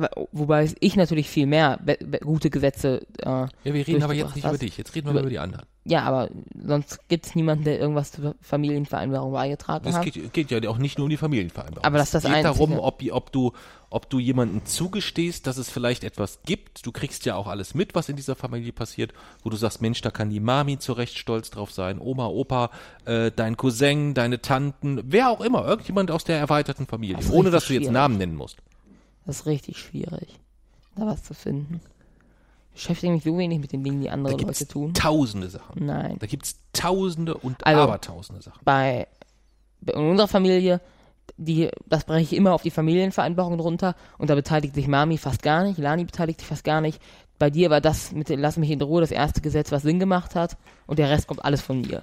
Wo- 0.00 0.28
Wobei 0.32 0.68
ich 0.80 0.96
natürlich 0.96 1.28
viel 1.28 1.46
mehr 1.46 1.78
gute 2.22 2.50
Gesetze. 2.50 3.06
Äh, 3.18 3.24
Ja, 3.28 3.48
wir 3.64 3.86
reden 3.86 4.02
aber 4.02 4.14
jetzt 4.14 4.34
nicht 4.36 4.44
hast. 4.44 4.52
über 4.52 4.58
dich. 4.58 4.76
Jetzt 4.78 4.94
reden 4.94 5.06
wir 5.08 5.12
Über- 5.12 5.20
über 5.20 5.30
die 5.30 5.38
anderen. 5.38 5.66
ja, 5.84 6.02
aber 6.02 6.28
sonst 6.66 7.08
gibt 7.08 7.26
es 7.26 7.34
niemanden, 7.34 7.64
der 7.64 7.78
irgendwas 7.78 8.12
zur 8.12 8.34
Familienvereinbarung 8.40 9.32
beigetragen 9.32 9.88
Es 9.88 9.96
hat. 9.96 10.04
geht, 10.04 10.32
geht 10.32 10.50
ja 10.50 10.68
auch 10.70 10.78
nicht 10.78 10.98
nur 10.98 11.04
um 11.06 11.10
die 11.10 11.16
Familienvereinbarung. 11.16 11.84
Aber 11.84 11.98
das 11.98 12.08
ist 12.08 12.14
das 12.14 12.24
es 12.24 12.32
geht 12.32 12.44
darum, 12.44 12.78
ob, 12.78 13.02
ob, 13.10 13.32
du, 13.32 13.52
ob 13.90 14.08
du 14.10 14.18
jemanden 14.18 14.64
zugestehst, 14.66 15.46
dass 15.46 15.56
es 15.56 15.70
vielleicht 15.70 16.04
etwas 16.04 16.40
gibt. 16.44 16.84
Du 16.86 16.92
kriegst 16.92 17.24
ja 17.26 17.34
auch 17.36 17.46
alles 17.46 17.74
mit, 17.74 17.94
was 17.94 18.08
in 18.08 18.16
dieser 18.16 18.36
Familie 18.36 18.72
passiert, 18.72 19.12
wo 19.42 19.50
du 19.50 19.56
sagst, 19.56 19.80
Mensch, 19.82 20.00
da 20.02 20.10
kann 20.10 20.30
die 20.30 20.40
Mami 20.40 20.78
zu 20.78 20.92
Recht 20.92 21.18
stolz 21.18 21.50
drauf 21.50 21.70
sein, 21.72 21.98
Oma, 21.98 22.26
Opa, 22.26 22.70
äh, 23.04 23.30
dein 23.34 23.56
Cousin, 23.56 24.14
deine 24.14 24.40
Tanten, 24.40 25.00
wer 25.04 25.30
auch 25.30 25.40
immer, 25.40 25.66
irgendjemand 25.66 26.10
aus 26.10 26.24
der 26.24 26.38
erweiterten 26.38 26.86
Familie, 26.86 27.16
Das 27.16 27.30
ohne 27.30 27.50
dass 27.50 27.66
du 27.66 27.72
jetzt 27.74 27.82
schwierig. 27.84 27.92
Namen 27.94 28.18
nennen 28.18 28.36
musst. 28.36 28.58
Das 29.30 29.42
ist 29.42 29.46
richtig 29.46 29.78
schwierig, 29.78 30.40
da 30.96 31.06
was 31.06 31.22
zu 31.22 31.34
finden. 31.34 31.80
Ich 32.74 32.82
beschäftige 32.82 33.12
mich 33.12 33.22
so 33.22 33.38
wenig 33.38 33.60
mit 33.60 33.70
den 33.70 33.84
Dingen, 33.84 34.00
die 34.00 34.08
Da 34.08 34.12
andere 34.14 34.34
es 34.34 34.42
Leute 34.42 34.66
tun. 34.66 34.92
tausende 34.92 35.48
Sachen. 35.48 35.86
Nein. 35.86 36.16
Da 36.18 36.26
gibt 36.26 36.46
es 36.46 36.56
tausende 36.72 37.34
und 37.36 37.64
Also- 37.64 37.82
abertausende 37.82 38.42
Sachen. 38.42 38.58
Bei, 38.64 39.06
bei 39.82 39.92
in 39.92 40.00
unserer 40.10 40.26
Familie, 40.26 40.80
die, 41.36 41.70
das 41.86 42.02
breche 42.06 42.22
ich 42.24 42.32
immer 42.32 42.54
auf 42.54 42.62
die 42.62 42.72
Familienvereinbarung 42.72 43.56
drunter 43.56 43.94
und 44.18 44.30
da 44.30 44.34
beteiligt 44.34 44.74
sich 44.74 44.88
Mami 44.88 45.16
fast 45.16 45.42
gar 45.44 45.62
nicht, 45.62 45.78
Lani 45.78 46.04
beteiligt 46.06 46.40
sich 46.40 46.48
fast 46.48 46.64
gar 46.64 46.80
nicht. 46.80 47.00
Bei 47.38 47.50
dir 47.50 47.70
war 47.70 47.80
das 47.80 48.10
mit 48.10 48.30
Lass 48.30 48.56
mich 48.56 48.70
in 48.70 48.82
Ruhe 48.82 49.00
das 49.00 49.12
erste 49.12 49.40
Gesetz, 49.42 49.70
was 49.70 49.82
Sinn 49.82 50.00
gemacht 50.00 50.34
hat 50.34 50.56
und 50.88 50.98
der 50.98 51.08
Rest 51.08 51.28
kommt 51.28 51.44
alles 51.44 51.60
von 51.60 51.80
mir. 51.82 52.02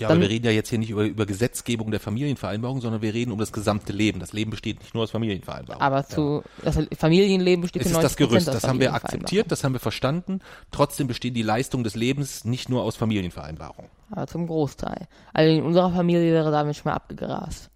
Ja, 0.00 0.08
Dann- 0.08 0.16
aber 0.16 0.22
wir 0.22 0.30
reden 0.30 0.46
ja 0.46 0.52
jetzt 0.52 0.70
hier 0.70 0.78
nicht 0.78 0.88
über, 0.90 1.04
über 1.04 1.26
Gesetzgebung 1.26 1.90
der 1.90 2.00
Familienvereinbarung, 2.00 2.80
sondern 2.80 3.02
wir 3.02 3.12
reden 3.12 3.32
um 3.32 3.38
das 3.38 3.52
gesamte 3.52 3.92
Leben. 3.92 4.18
Das 4.18 4.32
Leben 4.32 4.50
besteht 4.50 4.80
nicht 4.80 4.94
nur 4.94 5.02
aus 5.02 5.10
Familienvereinbarung. 5.10 5.82
Aber 5.82 6.06
zu, 6.06 6.42
das 6.64 6.78
Familienleben 6.96 7.60
besteht 7.60 7.82
Es 7.82 7.88
ist 7.88 7.92
90 7.92 8.08
das 8.08 8.16
Gerüst, 8.16 8.48
das 8.48 8.64
haben 8.64 8.80
wir 8.80 8.94
akzeptiert, 8.94 9.52
das 9.52 9.62
haben 9.62 9.74
wir 9.74 9.78
verstanden. 9.80 10.40
Trotzdem 10.70 11.06
bestehen 11.06 11.34
die 11.34 11.42
Leistungen 11.42 11.84
des 11.84 11.96
Lebens 11.96 12.46
nicht 12.46 12.70
nur 12.70 12.82
aus 12.82 12.96
Familienvereinbarung. 12.96 13.90
Aber 14.10 14.26
zum 14.26 14.46
Großteil. 14.46 15.06
Also 15.34 15.52
in 15.54 15.62
unserer 15.62 15.90
Familie 15.92 16.32
wäre 16.32 16.50
damit 16.50 16.76
schon 16.76 16.90
mal 16.90 16.96
abgegrast. 16.96 17.70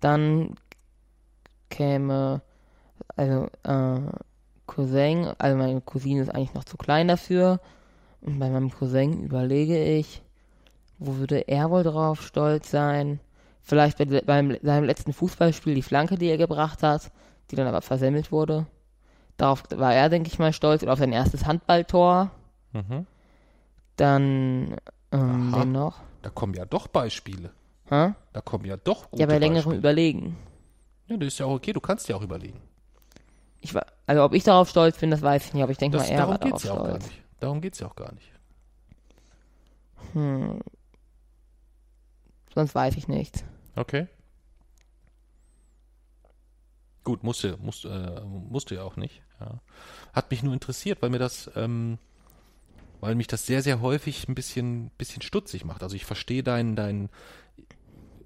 Dann 0.00 0.54
käme, 1.68 2.40
also, 3.14 3.48
äh, 3.64 4.00
Cousin, 4.66 5.32
also 5.36 5.56
meine 5.58 5.82
Cousine 5.82 6.22
ist 6.22 6.30
eigentlich 6.34 6.54
noch 6.54 6.64
zu 6.64 6.78
klein 6.78 7.08
dafür. 7.08 7.60
Und 8.22 8.38
bei 8.38 8.48
meinem 8.48 8.70
Cousin 8.70 9.22
überlege 9.22 9.84
ich, 9.84 10.22
wo 11.06 11.16
würde 11.16 11.40
er 11.48 11.70
wohl 11.70 11.82
drauf 11.82 12.22
stolz 12.22 12.70
sein? 12.70 13.20
Vielleicht 13.60 13.98
bei, 13.98 14.04
beim 14.04 14.56
seinem 14.62 14.84
letzten 14.84 15.12
Fußballspiel 15.12 15.74
die 15.74 15.82
Flanke, 15.82 16.16
die 16.16 16.26
er 16.28 16.38
gebracht 16.38 16.82
hat, 16.82 17.10
die 17.50 17.56
dann 17.56 17.66
aber 17.66 17.80
versemmelt 17.82 18.32
wurde. 18.32 18.66
Darauf 19.36 19.62
war 19.74 19.94
er, 19.94 20.08
denke 20.08 20.28
ich 20.28 20.38
mal, 20.38 20.52
stolz. 20.52 20.82
Und 20.82 20.88
auf 20.88 20.98
sein 20.98 21.12
erstes 21.12 21.46
Handballtor. 21.46 22.30
Mhm. 22.72 23.06
Dann, 23.96 24.76
ähm, 25.12 25.52
wen 25.54 25.72
noch? 25.72 26.00
Da 26.22 26.30
kommen 26.30 26.54
ja 26.54 26.64
doch 26.64 26.86
Beispiele. 26.88 27.50
Hä? 27.88 28.12
Da 28.32 28.40
kommen 28.40 28.64
ja 28.64 28.76
doch 28.76 29.10
gute 29.10 29.20
Ja, 29.22 29.26
bei 29.26 29.38
längerem 29.38 29.56
Beispiele. 29.64 29.78
Überlegen. 29.78 30.36
Ja, 31.08 31.16
das 31.16 31.28
ist 31.28 31.38
ja 31.38 31.46
auch 31.46 31.54
okay, 31.54 31.72
du 31.72 31.80
kannst 31.80 32.08
ja 32.08 32.16
auch 32.16 32.22
überlegen. 32.22 32.60
Ich, 33.60 33.74
also 34.06 34.24
ob 34.24 34.32
ich 34.32 34.44
darauf 34.44 34.68
stolz 34.68 34.98
bin, 34.98 35.10
das 35.10 35.22
weiß 35.22 35.46
ich 35.46 35.54
nicht, 35.54 35.62
aber 35.62 35.72
ich 35.72 35.78
denke 35.78 35.98
Das, 35.98 36.08
mal, 36.08 36.14
er 36.14 36.28
war 36.28 36.38
darum 36.38 36.50
darauf 36.50 36.62
geht's 36.62 36.64
ja 36.64 36.72
auch 36.72 36.76
gar 36.84 36.86
stolz. 36.90 37.06
nicht. 37.06 37.22
Darum 37.40 37.60
geht's 37.60 37.78
ja 37.80 37.86
auch 37.86 37.96
gar 37.96 38.12
nicht. 38.12 38.32
Hm. 40.14 40.60
Sonst 42.54 42.74
weiß 42.74 42.96
ich 42.96 43.08
nichts. 43.08 43.44
Okay. 43.76 44.06
Gut, 47.04 47.24
musste, 47.24 47.56
musst, 47.60 47.84
äh, 47.84 48.20
musste 48.20 48.76
ja 48.76 48.82
auch 48.82 48.96
nicht. 48.96 49.22
Ja. 49.40 49.60
Hat 50.12 50.30
mich 50.30 50.42
nur 50.42 50.52
interessiert, 50.52 51.02
weil 51.02 51.10
mir 51.10 51.18
das, 51.18 51.50
ähm, 51.56 51.98
weil 53.00 53.16
mich 53.16 53.26
das 53.26 53.46
sehr, 53.46 53.62
sehr 53.62 53.80
häufig 53.80 54.28
ein 54.28 54.34
bisschen, 54.34 54.90
bisschen 54.98 55.22
stutzig 55.22 55.64
macht. 55.64 55.82
Also 55.82 55.96
ich 55.96 56.04
verstehe 56.04 56.42
dein, 56.42 56.76
dein, 56.76 57.08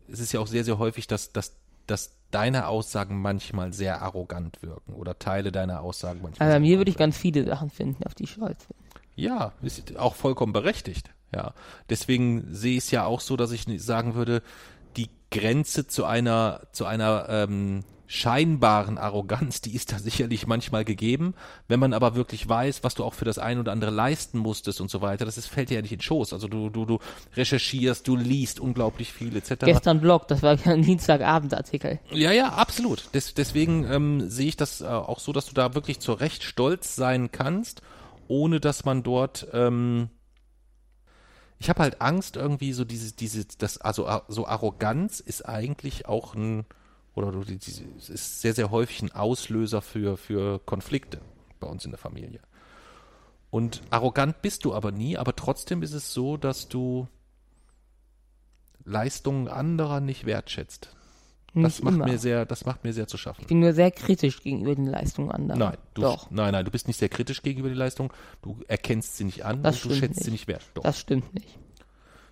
es 0.09 0.21
ist 0.21 0.33
ja 0.33 0.41
auch 0.41 0.47
sehr, 0.47 0.65
sehr 0.65 0.79
häufig, 0.79 1.07
dass, 1.07 1.33
dass, 1.33 1.57
dass 1.87 2.17
deine 2.31 2.67
Aussagen 2.67 3.21
manchmal 3.21 3.73
sehr 3.73 4.03
arrogant 4.03 4.61
wirken 4.61 4.93
oder 4.93 5.19
Teile 5.19 5.53
deiner 5.53 5.81
Aussagen 5.81 6.21
manchmal. 6.23 6.49
Aber 6.49 6.57
bei 6.57 6.61
mir 6.61 6.77
würde 6.77 6.91
ich 6.91 6.99
ganz 6.99 7.17
viele 7.17 7.45
Sachen 7.45 7.71
finden, 7.71 8.05
auf 8.05 8.15
die 8.15 8.25
ich 8.25 8.33
stolz 8.33 8.67
bin. 8.67 8.86
Ja, 9.17 9.53
ist 9.63 9.97
auch 9.97 10.15
vollkommen 10.15 10.53
berechtigt. 10.53 11.11
Ja, 11.35 11.55
deswegen 11.91 12.55
sehe 12.55 12.77
ich 12.77 12.85
es 12.85 12.91
ja 12.93 13.05
auch 13.05 13.21
so, 13.21 13.37
dass 13.37 13.51
ich 13.51 13.65
sagen 13.83 14.15
würde, 14.15 14.43
die 14.97 15.11
Grenze 15.31 15.87
zu 15.87 16.05
einer 16.05 16.61
zu 16.73 16.87
einer 16.87 17.27
ähm, 17.29 17.85
scheinbaren 18.07 18.99
Arroganz, 18.99 19.61
die 19.61 19.75
ist 19.75 19.93
da 19.93 19.99
sicherlich 19.99 20.47
manchmal 20.47 20.85
gegeben. 20.85 21.35
Wenn 21.69 21.81
man 21.81 21.93
aber 21.93 22.15
wirklich 22.15 22.49
weiß, 22.49 22.85
was 22.85 22.95
du 22.95 23.05
auch 23.05 23.15
für 23.15 23.25
das 23.25 23.39
ein 23.39 23.59
oder 23.59 23.73
andere 23.73 23.91
leisten 23.91 24.39
musstest 24.39 24.81
und 24.81 24.91
so 24.91 25.01
weiter, 25.01 25.25
das 25.25 25.39
ist, 25.39 25.49
fällt 25.49 25.71
dir 25.71 25.75
ja 25.75 25.83
nicht 25.83 25.93
in 25.93 25.99
den 25.99 26.05
Schoß. 26.05 26.33
Also 26.33 26.49
du, 26.49 26.71
du, 26.71 26.85
du 26.85 26.99
recherchierst, 27.35 28.07
du 28.07 28.17
liest 28.17 28.61
unglaublich 28.61 29.13
viel 29.13 29.37
etc. 29.37 29.55
Gestern 29.65 30.01
Blog, 30.01 30.29
das 30.29 30.43
war 30.43 30.55
ja 30.55 30.73
ein 30.73 30.83
Dienstagabendartikel. 30.83 31.99
Ja, 32.13 32.33
ja, 32.33 32.51
absolut. 32.51 33.13
Des, 33.15 33.35
deswegen 33.35 33.85
ähm, 33.91 34.31
sehe 34.31 34.49
ich 34.49 34.57
das 34.57 34.81
äh, 34.81 34.87
auch 34.87 35.19
so, 35.19 35.33
dass 35.33 35.47
du 35.47 35.55
da 35.55 35.75
wirklich 35.75 35.99
zu 35.99 36.13
Recht 36.13 36.45
stolz 36.45 36.95
sein 36.95 37.33
kannst, 37.33 37.83
ohne 38.29 38.61
dass 38.61 38.85
man 38.85 39.03
dort 39.03 39.49
ähm, 39.53 40.11
ich 41.59 41.69
habe 41.71 41.83
halt 41.83 42.01
Angst 42.01 42.37
irgendwie 42.37 42.73
so 42.73 42.85
diese 42.85 43.13
diese 43.13 43.47
das 43.59 43.79
also 43.79 44.09
so 44.29 44.47
Arroganz 44.47 45.21
ist 45.21 45.49
eigentlich 45.49 46.07
auch 46.07 46.35
ein 46.35 46.67
oder 47.15 47.33
ist 47.49 48.41
sehr 48.41 48.53
sehr 48.53 48.71
häufig 48.71 49.03
ein 49.03 49.13
Auslöser 49.13 49.81
für 49.81 50.17
für 50.17 50.59
Konflikte 50.61 51.21
bei 51.61 51.67
uns 51.67 51.85
in 51.85 51.91
der 51.91 51.99
Familie. 51.99 52.41
Und 53.51 53.83
arrogant 53.91 54.43
bist 54.43 54.65
du 54.65 54.75
aber 54.75 54.93
nie, 54.93 55.17
aber 55.17 55.35
trotzdem 55.35 55.83
ist 55.83 55.95
es 55.95 56.13
so, 56.13 56.37
dass 56.37 56.69
du 56.69 57.09
Leistungen 58.85 59.49
anderer 59.49 60.01
nicht 60.01 60.27
wertschätzt. 60.27 60.95
Das 61.63 61.83
macht 61.83 61.95
immer. 61.95 62.07
mir 62.07 62.19
sehr 62.19 62.45
das 62.47 62.65
macht 62.67 62.85
mir 62.85 62.93
sehr 62.93 63.07
zu 63.07 63.17
schaffen. 63.17 63.41
ich 63.43 63.47
bin 63.47 63.61
nur 63.61 63.73
sehr 63.73 63.91
kritisch 63.91 64.43
gegenüber 64.43 64.75
den 64.75 64.87
Leistungen 64.87 65.31
anderer. 65.31 65.59
Nein, 65.59 65.77
du, 65.95 66.03
Doch, 66.03 66.31
nein, 66.31 66.53
nein, 66.53 66.65
du 66.65 66.71
bist 66.71 66.87
nicht 66.87 66.99
sehr 66.99 67.09
kritisch 67.09 67.43
gegenüber 67.43 67.69
die 67.69 67.75
Leistung. 67.75 68.13
Du 68.43 68.59
erkennst 68.69 69.17
sie 69.17 69.25
nicht 69.25 69.45
an 69.45 69.63
Das 69.63 69.85
und 69.85 69.93
du 69.93 69.97
schätzt 69.97 70.17
nicht. 70.17 70.25
sie 70.25 70.31
nicht 70.31 70.49
wert. 70.49 70.63
Doch. 70.75 70.83
das 70.83 70.99
stimmt 70.99 71.33
nicht. 71.35 71.59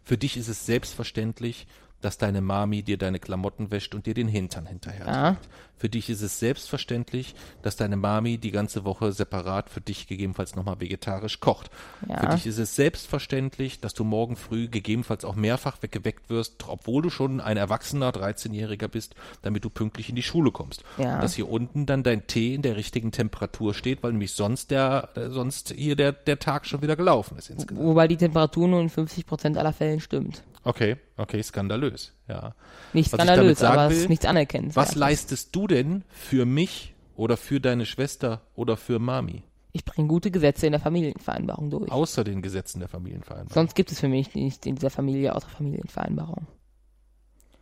Für 0.03 0.19
dich 0.19 0.37
ist 0.37 0.49
es 0.49 0.67
selbstverständlich, 0.67 1.67
dass 2.03 2.19
deine 2.19 2.43
Mami 2.43 2.83
dir 2.83 2.99
deine 2.99 3.19
Klamotten 3.19 3.71
wäscht 3.71 3.95
und 3.95 4.05
dir 4.05 4.13
den 4.13 4.29
Hintern 4.29 4.67
hinterher 4.67 5.07
Ja. 5.07 5.37
Für 5.85 5.91
dich 5.91 6.09
ist 6.09 6.23
es 6.23 6.39
selbstverständlich, 6.39 7.35
dass 7.61 7.77
deine 7.77 7.97
Mami 7.97 8.39
die 8.39 8.53
ganze 8.53 8.87
Woche 8.87 9.13
separat 9.13 9.69
für 9.69 9.83
dich 9.83 10.07
gegebenenfalls 10.07 10.57
nochmal 10.57 10.81
vegetarisch 10.81 11.41
kocht. 11.41 11.71
Ja. 12.09 12.21
Für 12.21 12.29
dich 12.29 12.47
ist 12.47 12.57
es 12.57 12.75
selbstverständlich, 12.75 13.81
dass 13.81 13.93
du 13.93 14.03
morgen 14.03 14.37
früh 14.37 14.69
gegebenenfalls 14.69 15.27
auch 15.27 15.35
mehrfach 15.35 15.83
weggeweckt 15.83 16.31
wirst, 16.31 16.67
obwohl 16.67 17.03
du 17.03 17.11
schon 17.11 17.39
ein 17.39 17.59
erwachsener 17.59 18.13
13-Jähriger 18.13 18.89
bist, 18.89 19.15
damit 19.43 19.63
du 19.67 19.69
pünktlich 19.69 20.09
in 20.09 20.17
die 20.17 20.23
Schule 20.23 20.53
kommst. 20.53 20.85
Ja. 20.97 21.21
Dass 21.21 21.35
hier 21.35 21.51
unten 21.51 21.85
dann 21.85 22.03
dein 22.03 22.27
Tee 22.27 22.55
in 22.55 22.63
der 22.63 22.77
richtigen 22.77 23.13
Temperatur 23.13 23.75
steht, 23.75 24.03
weil 24.03 24.13
nämlich 24.13 24.33
sonst 24.33 24.71
der, 24.71 25.11
äh, 25.17 25.29
sonst 25.29 25.75
hier 25.77 25.97
der, 25.97 26.13
der 26.13 26.39
Tag 26.39 26.65
schon 26.65 26.81
wieder 26.81 26.97
gelaufen 26.97 27.37
ist 27.37 27.51
insgesamt. 27.51 27.87
Wobei 27.87 28.09
die 28.09 28.17
Temperatur 28.17 28.69
nur 28.69 28.81
in 28.81 28.89
50% 28.89 29.59
aller 29.59 29.75
Fällen 29.75 30.01
stimmt. 30.01 30.43
Okay, 30.67 30.97
okay, 31.19 31.43
skandalös, 31.43 32.13
ja. 32.27 32.55
Nicht 32.95 33.11
skandalös, 33.11 33.63
aber 33.63 33.85
es 33.85 33.91
will, 33.91 33.99
ist 33.99 34.09
nichts 34.09 34.25
anerkennenswertes. 34.25 34.93
Was 34.93 34.97
leistest 34.97 35.55
du 35.55 35.67
denn 35.67 35.74
für 36.09 36.45
mich 36.47 36.95
oder 37.17 37.37
für 37.37 37.61
deine 37.61 37.87
Schwester 37.87 38.43
oder 38.55 38.77
für 38.77 38.99
Mami? 38.99 39.43
Ich 39.73 39.85
bringe 39.85 40.07
gute 40.07 40.31
Gesetze 40.31 40.67
in 40.67 40.73
der 40.73 40.81
Familienvereinbarung 40.81 41.71
durch. 41.71 41.91
Außer 41.91 42.23
den 42.23 42.43
Gesetzen 42.43 42.79
der 42.79 42.89
Familienvereinbarung. 42.89 43.53
Sonst 43.53 43.75
gibt 43.75 43.91
es 43.91 43.99
für 44.01 44.09
mich 44.09 44.35
nicht 44.35 44.67
in 44.67 44.77
dieser 44.77 44.91
Familie 44.91 45.35
außer 45.35 45.49
Familienvereinbarung. 45.49 46.47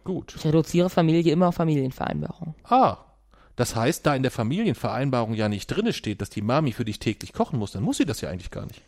Gut. 0.04 0.34
Ich 0.36 0.44
reduziere 0.44 0.90
Familie 0.90 1.32
immer 1.32 1.48
auf 1.48 1.54
Familienvereinbarung. 1.54 2.54
Ah, 2.64 2.98
das 3.56 3.76
heißt, 3.76 4.04
da 4.04 4.14
in 4.14 4.22
der 4.22 4.30
Familienvereinbarung 4.30 5.34
ja 5.34 5.48
nicht 5.48 5.68
drinne 5.68 5.92
steht, 5.92 6.20
dass 6.20 6.30
die 6.30 6.42
Mami 6.42 6.72
für 6.72 6.84
dich 6.84 6.98
täglich 6.98 7.32
kochen 7.32 7.58
muss, 7.58 7.72
dann 7.72 7.82
muss 7.82 7.98
sie 7.98 8.04
das 8.06 8.20
ja 8.20 8.28
eigentlich 8.30 8.50
gar 8.50 8.66
nicht. 8.66 8.82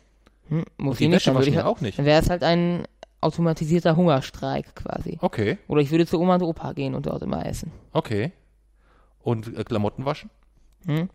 Hm, 0.49 0.63
muss 0.77 0.99
ich 1.01 1.07
nicht, 1.09 1.25
dann, 1.25 1.35
würde 1.35 1.49
ich, 1.49 1.55
ja 1.55 1.65
auch 1.65 1.81
nicht. 1.81 1.97
dann 1.97 2.05
wäre 2.05 2.21
es 2.21 2.29
halt 2.29 2.43
ein 2.43 2.83
automatisierter 3.21 3.95
Hungerstreik 3.95 4.75
quasi. 4.75 5.17
Okay, 5.21 5.57
Oder 5.67 5.81
ich 5.81 5.89
würde 5.89 6.05
zu 6.05 6.19
Oma 6.19 6.35
und 6.35 6.43
Opa 6.43 6.73
gehen 6.73 6.93
und 6.93 7.07
dort 7.07 7.23
immer 7.23 7.45
essen. 7.45 7.71
okay. 7.91 8.31
Und 9.25 9.57
äh, 9.57 9.63
Klamotten 9.63 10.05
waschen? 10.05 10.29
Hm? 10.85 11.09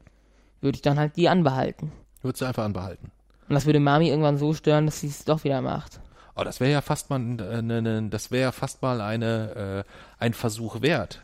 Würde 0.60 0.74
ich 0.74 0.82
dann 0.82 0.98
halt 0.98 1.16
die 1.16 1.28
anbehalten. 1.28 1.92
Würdest 2.22 2.42
du 2.42 2.44
einfach 2.44 2.64
anbehalten. 2.64 3.12
Und 3.48 3.54
das 3.54 3.66
würde 3.66 3.78
Mami 3.78 4.08
irgendwann 4.08 4.36
so 4.36 4.52
stören, 4.52 4.86
dass 4.86 5.00
sie 5.00 5.06
es 5.06 5.24
doch 5.24 5.44
wieder 5.44 5.62
macht. 5.62 6.00
Oh, 6.34 6.42
das 6.42 6.58
wäre 6.58 6.72
ja 6.72 6.80
fast 6.80 7.08
mal, 7.08 7.20
äh, 7.20 7.62
ne, 7.62 7.80
ne, 7.80 8.08
das 8.10 8.32
wäre 8.32 8.42
ja 8.42 8.52
fast 8.52 8.82
mal 8.82 9.00
eine, 9.00 9.84
äh, 9.86 9.90
ein 10.18 10.34
Versuch 10.34 10.82
wert. 10.82 11.22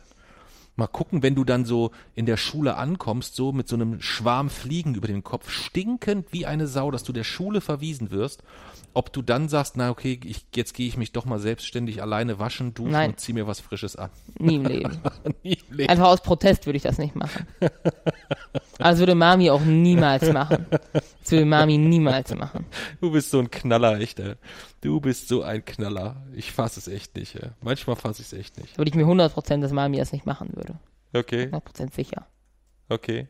Mal 0.77 0.87
gucken, 0.87 1.23
wenn 1.23 1.35
du 1.35 1.43
dann 1.43 1.65
so 1.65 1.91
in 2.15 2.25
der 2.25 2.37
Schule 2.37 2.77
ankommst, 2.77 3.35
so 3.35 3.51
mit 3.51 3.67
so 3.67 3.75
einem 3.75 3.99
Schwarm 3.99 4.49
Fliegen 4.49 4.95
über 4.95 5.07
den 5.07 5.23
Kopf, 5.23 5.49
stinkend 5.49 6.31
wie 6.31 6.45
eine 6.45 6.67
Sau, 6.67 6.89
dass 6.89 7.03
du 7.03 7.11
der 7.11 7.25
Schule 7.25 7.59
verwiesen 7.59 8.11
wirst, 8.11 8.43
ob 8.97 9.13
du 9.13 9.21
dann 9.21 9.47
sagst, 9.47 9.77
na 9.77 9.91
okay, 9.91 10.19
ich, 10.23 10.47
jetzt 10.55 10.73
gehe 10.73 10.87
ich 10.87 10.97
mich 10.97 11.11
doch 11.11 11.25
mal 11.25 11.37
selbstständig 11.37 12.01
alleine 12.01 12.39
waschen, 12.39 12.73
duschen 12.73 12.93
Nein. 12.93 13.11
und 13.11 13.19
zieh 13.19 13.31
mir 13.31 13.45
was 13.45 13.59
Frisches 13.59 13.95
an. 13.95 14.09
Nie 14.39 14.55
im 14.55 14.65
Leben. 14.65 14.99
Nie 15.43 15.59
im 15.69 15.77
Leben. 15.77 15.89
Einfach 15.91 16.07
aus 16.07 16.21
Protest 16.21 16.65
würde 16.65 16.77
ich 16.77 16.83
das 16.83 16.97
nicht 16.97 17.15
machen. 17.15 17.45
Also 18.79 18.99
würde 18.99 19.13
Mami 19.13 19.51
auch 19.51 19.61
niemals 19.61 20.31
machen. 20.33 20.65
Das 20.91 21.31
würde 21.31 21.45
Mami 21.45 21.77
niemals 21.77 22.33
machen. 22.33 22.65
Du 22.99 23.11
bist 23.11 23.29
so 23.29 23.39
ein 23.39 23.51
Knaller, 23.51 23.99
echt, 23.99 24.19
ey. 24.19 24.33
Du 24.81 24.99
bist 24.99 25.27
so 25.27 25.43
ein 25.43 25.63
Knaller. 25.63 26.23
Ich 26.33 26.51
fass 26.51 26.77
es 26.77 26.87
echt 26.87 27.15
nicht, 27.15 27.35
ey. 27.35 27.49
Manchmal 27.61 27.95
fass 27.97 28.19
ich 28.19 28.25
es 28.25 28.33
echt 28.33 28.57
nicht. 28.57 28.77
Würde 28.79 28.89
ich 28.89 28.95
mir 28.95 29.05
100% 29.05 29.61
dass 29.61 29.71
Mami 29.71 29.97
das 29.97 30.11
nicht 30.11 30.25
machen 30.25 30.49
würde. 30.55 30.79
Okay, 31.13 31.49
100% 31.51 31.93
sicher. 31.93 32.25
okay. 32.89 33.27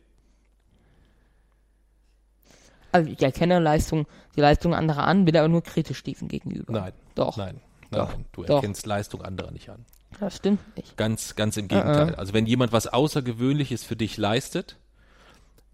Also 2.97 3.11
ich 3.11 3.21
erkenne 3.21 3.59
Leistung, 3.59 4.07
die 4.35 4.41
Leistung 4.41 4.73
anderer 4.73 5.03
an, 5.03 5.25
bin 5.25 5.37
aber 5.37 5.47
nur 5.47 5.61
kritisch 5.61 6.03
diesen 6.03 6.27
gegenüber. 6.27 6.73
Nein. 6.73 6.93
Doch. 7.13 7.37
Nein, 7.37 7.61
Doch. 7.91 8.09
nein, 8.09 8.25
du 8.31 8.43
Doch. 8.43 8.55
erkennst 8.55 8.85
Leistung 8.87 9.21
anderer 9.21 9.51
nicht 9.51 9.69
an. 9.69 9.85
Das 10.19 10.37
stimmt 10.37 10.75
nicht. 10.75 10.97
Ganz, 10.97 11.35
ganz 11.35 11.57
im 11.57 11.67
Gegenteil. 11.67 12.15
Also 12.15 12.33
wenn 12.33 12.47
jemand 12.47 12.71
was 12.71 12.87
Außergewöhnliches 12.87 13.83
für 13.83 13.95
dich 13.95 14.17
leistet, 14.17 14.77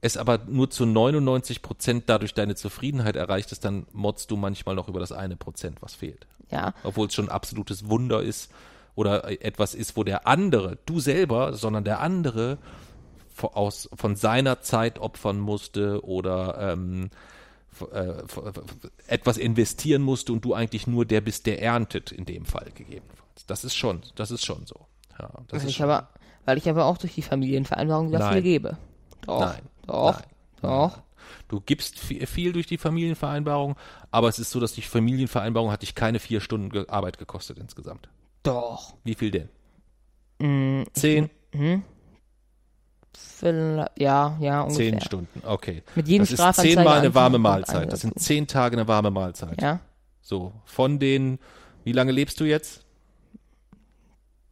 es 0.02 0.18
aber 0.18 0.40
nur 0.48 0.70
zu 0.70 0.86
99 0.86 1.62
Prozent 1.62 2.04
dadurch 2.08 2.34
deine 2.34 2.56
Zufriedenheit 2.56 3.16
erreicht 3.16 3.54
ist, 3.54 3.64
dann 3.64 3.86
motzt 3.94 4.32
du 4.32 4.36
manchmal 4.36 4.76
noch 4.76 4.90
über 4.90 5.00
das 5.00 5.14
eine 5.14 5.38
Prozent, 5.38 5.82
was 5.82 5.96
fehlt. 5.96 6.28
Ja. 6.52 6.74
Obwohl 6.84 7.08
es 7.08 7.14
schon 7.14 7.28
ein 7.28 7.32
absolutes 7.32 7.88
Wunder 7.88 8.22
ist 8.22 8.52
oder 8.96 9.30
etwas 9.42 9.74
ist, 9.74 9.96
wo 9.96 10.04
der 10.04 10.28
andere, 10.28 10.78
du 10.86 11.00
selber, 11.00 11.54
sondern 11.54 11.86
der 11.86 12.02
andere 12.02 12.58
aus, 13.42 13.90
von 13.94 14.16
seiner 14.16 14.62
Zeit 14.62 15.00
opfern 15.00 15.40
musste 15.40 16.04
oder 16.06 16.74
ähm, 16.74 17.10
äh, 17.92 18.14
etwas 19.08 19.38
investieren 19.38 20.02
musste 20.02 20.34
und 20.34 20.46
du 20.46 20.54
eigentlich 20.54 20.88
nur 20.88 21.06
der 21.06 21.22
bist, 21.22 21.46
der 21.46 21.62
erntet 21.62 22.12
in 22.12 22.26
dem 22.26 22.46
Fall 22.46 22.70
gegebenenfalls. 22.76 23.46
Das 23.48 23.64
ist 23.64 23.76
schon, 23.76 24.02
das 24.16 24.32
ist 24.32 24.46
schon 24.46 24.66
so. 24.66 24.86
Ja, 25.20 25.30
Weil 25.50 25.68
ich, 25.68 25.76
schon, 25.76 25.90
aber, 25.90 26.10
weil 26.46 26.58
ich 26.58 26.70
aber 26.70 26.86
auch 26.86 26.98
durch 26.98 27.16
die 27.16 27.22
Familienvereinbarung 27.22 28.10
wieder 28.10 28.20
Nein. 28.20 28.34
viel 28.34 28.42
gebe. 28.44 28.78
Doch. 29.22 29.40
Nein. 29.42 29.62
Doch. 29.88 30.20
Nein. 30.20 30.30
Doch. 30.62 31.02
Du 31.48 31.62
gibst 31.62 32.00
viel, 32.00 32.26
viel 32.26 32.54
durch 32.54 32.68
die 32.68 32.78
Familienvereinbarung, 32.78 33.76
aber 34.12 34.28
es 34.28 34.40
ist 34.40 34.52
so, 34.52 34.60
dass 34.60 34.74
die 34.74 34.82
Familienvereinbarung 34.82 35.72
hat 35.72 35.82
dich 35.82 35.96
keine 35.96 36.20
vier 36.20 36.42
Stunden 36.42 36.90
Arbeit 36.90 37.18
gekostet 37.18 37.58
insgesamt. 37.60 38.10
Doch. 38.44 38.94
Wie 39.04 39.16
viel 39.16 39.32
denn? 39.32 39.50
Mm, 40.40 40.84
Zehn? 40.94 41.30
Vielleicht- 41.52 41.84
ja, 43.42 44.38
ja, 44.40 44.62
ungefähr. 44.62 44.92
Zehn 44.92 45.02
Stunden, 45.02 45.42
okay. 45.46 45.84
Mit 45.96 46.08
jedem 46.08 46.26
das 46.28 46.32
ist 46.32 46.62
zehnmal 46.62 47.00
eine 47.00 47.14
warme 47.14 47.40
Mahlzeit. 47.40 47.92
Das 47.92 48.02
sind 48.02 48.18
zehn 48.20 48.48
Tage 48.48 48.78
eine 48.78 48.88
warme 48.88 49.12
Mahlzeit. 49.12 49.62
Ja, 49.62 49.80
So, 50.22 50.54
von 50.66 51.00
den, 51.00 51.40
wie 51.84 51.92
lange 51.92 52.12
lebst 52.12 52.40
du 52.40 52.46
jetzt? 52.46 52.84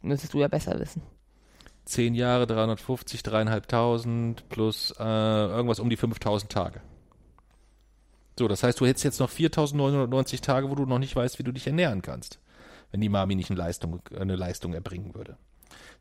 müsstest 0.01 0.33
du 0.33 0.39
ja 0.39 0.47
besser 0.47 0.79
wissen. 0.79 1.03
Zehn 1.85 2.15
Jahre, 2.15 2.47
350, 2.47 3.23
dreieinhalbtausend 3.23 4.47
plus 4.49 4.91
äh, 4.99 5.03
irgendwas 5.03 5.79
um 5.79 5.89
die 5.89 5.97
5000 5.97 6.51
Tage. 6.51 6.81
So, 8.37 8.47
das 8.47 8.63
heißt, 8.63 8.79
du 8.79 8.85
hättest 8.85 9.03
jetzt 9.03 9.19
noch 9.19 9.29
4990 9.29 10.41
Tage, 10.41 10.69
wo 10.69 10.75
du 10.75 10.85
noch 10.85 10.99
nicht 10.99 11.15
weißt, 11.15 11.37
wie 11.39 11.43
du 11.43 11.51
dich 11.51 11.67
ernähren 11.67 12.01
kannst, 12.01 12.39
wenn 12.91 13.01
die 13.01 13.09
Mami 13.09 13.35
nicht 13.35 13.49
eine 13.49 13.59
Leistung, 13.59 14.01
eine 14.19 14.35
Leistung 14.35 14.73
erbringen 14.73 15.13
würde. 15.13 15.37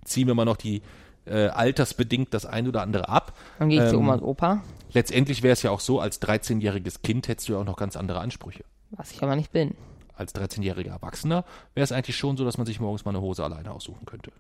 Ziehen 0.05 0.27
wir 0.27 0.35
mal 0.35 0.45
noch 0.45 0.57
die 0.57 0.83
äh, 1.27 1.47
altersbedingt 1.49 2.33
das 2.35 2.47
ein 2.47 2.67
oder 2.69 2.83
andere 2.83 3.09
ab. 3.09 3.33
Dann 3.59 3.69
gehe 3.69 3.83
ich 3.83 3.89
zu 3.91 3.97
Ähm, 3.97 4.01
Oma 4.03 4.15
und 4.15 4.23
Opa, 4.23 4.63
Letztendlich 4.93 5.43
wäre 5.45 5.53
es 5.53 5.63
ja 5.63 5.71
auch 5.71 5.79
so, 5.81 6.01
als 6.01 6.21
13-jähriges 6.21 7.03
Kind 7.03 7.29
hättest 7.29 7.49
du 7.49 7.53
ja 7.53 7.61
auch 7.61 7.65
noch 7.65 7.77
ganz 7.77 7.97
andere 7.97 8.19
Ansprüche. 8.21 8.65
was 8.91 9.13
ich 9.13 9.23
aber 9.23 9.37
nicht 9.37 9.53
bin. 9.53 9.75
Als 10.17 10.35
13-jähriger 10.35 10.91
Erwachsener 10.91 11.45
wäre 11.75 11.85
es 11.85 11.93
eigentlich 11.93 12.17
schon 12.17 12.37
so, 12.37 12.45
dass 12.45 12.59
man 12.59 12.67
sich 12.67 12.81
morgens 12.81 13.05
mal 13.05 13.11
eine 13.13 13.21
Hose 13.21 13.45
alleine 13.45 13.71
aussuchen 13.71 14.05
könnte. 14.05 14.33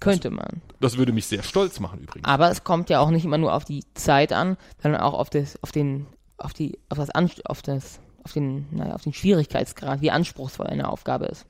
Könnte 0.00 0.30
man. 0.30 0.62
Das 0.80 0.96
würde 0.96 1.12
mich 1.12 1.26
sehr 1.26 1.42
stolz 1.42 1.78
machen 1.80 2.00
übrigens. 2.00 2.26
Aber 2.28 2.50
es 2.50 2.64
kommt 2.64 2.90
ja 2.90 3.00
auch 3.00 3.10
nicht 3.10 3.24
immer 3.24 3.38
nur 3.38 3.52
auf 3.54 3.64
die 3.64 3.84
Zeit 3.94 4.32
an, 4.32 4.56
sondern 4.82 5.00
auch 5.00 5.14
auf 5.14 5.30
das, 5.30 5.60
auf 5.62 5.70
den, 5.72 6.06
auf 6.38 6.52
die, 6.52 6.78
auf 6.88 6.98
das, 6.98 7.10
Anst 7.10 7.44
auf 7.46 7.62
das, 7.62 8.00
auf 8.24 8.32
den, 8.32 8.66
naja, 8.70 8.94
auf 8.94 9.02
den 9.02 9.12
Schwierigkeitsgrad, 9.12 10.00
wie 10.00 10.10
anspruchsvoll 10.10 10.66
eine 10.68 10.88
Aufgabe 10.88 11.26
ist. 11.26 11.44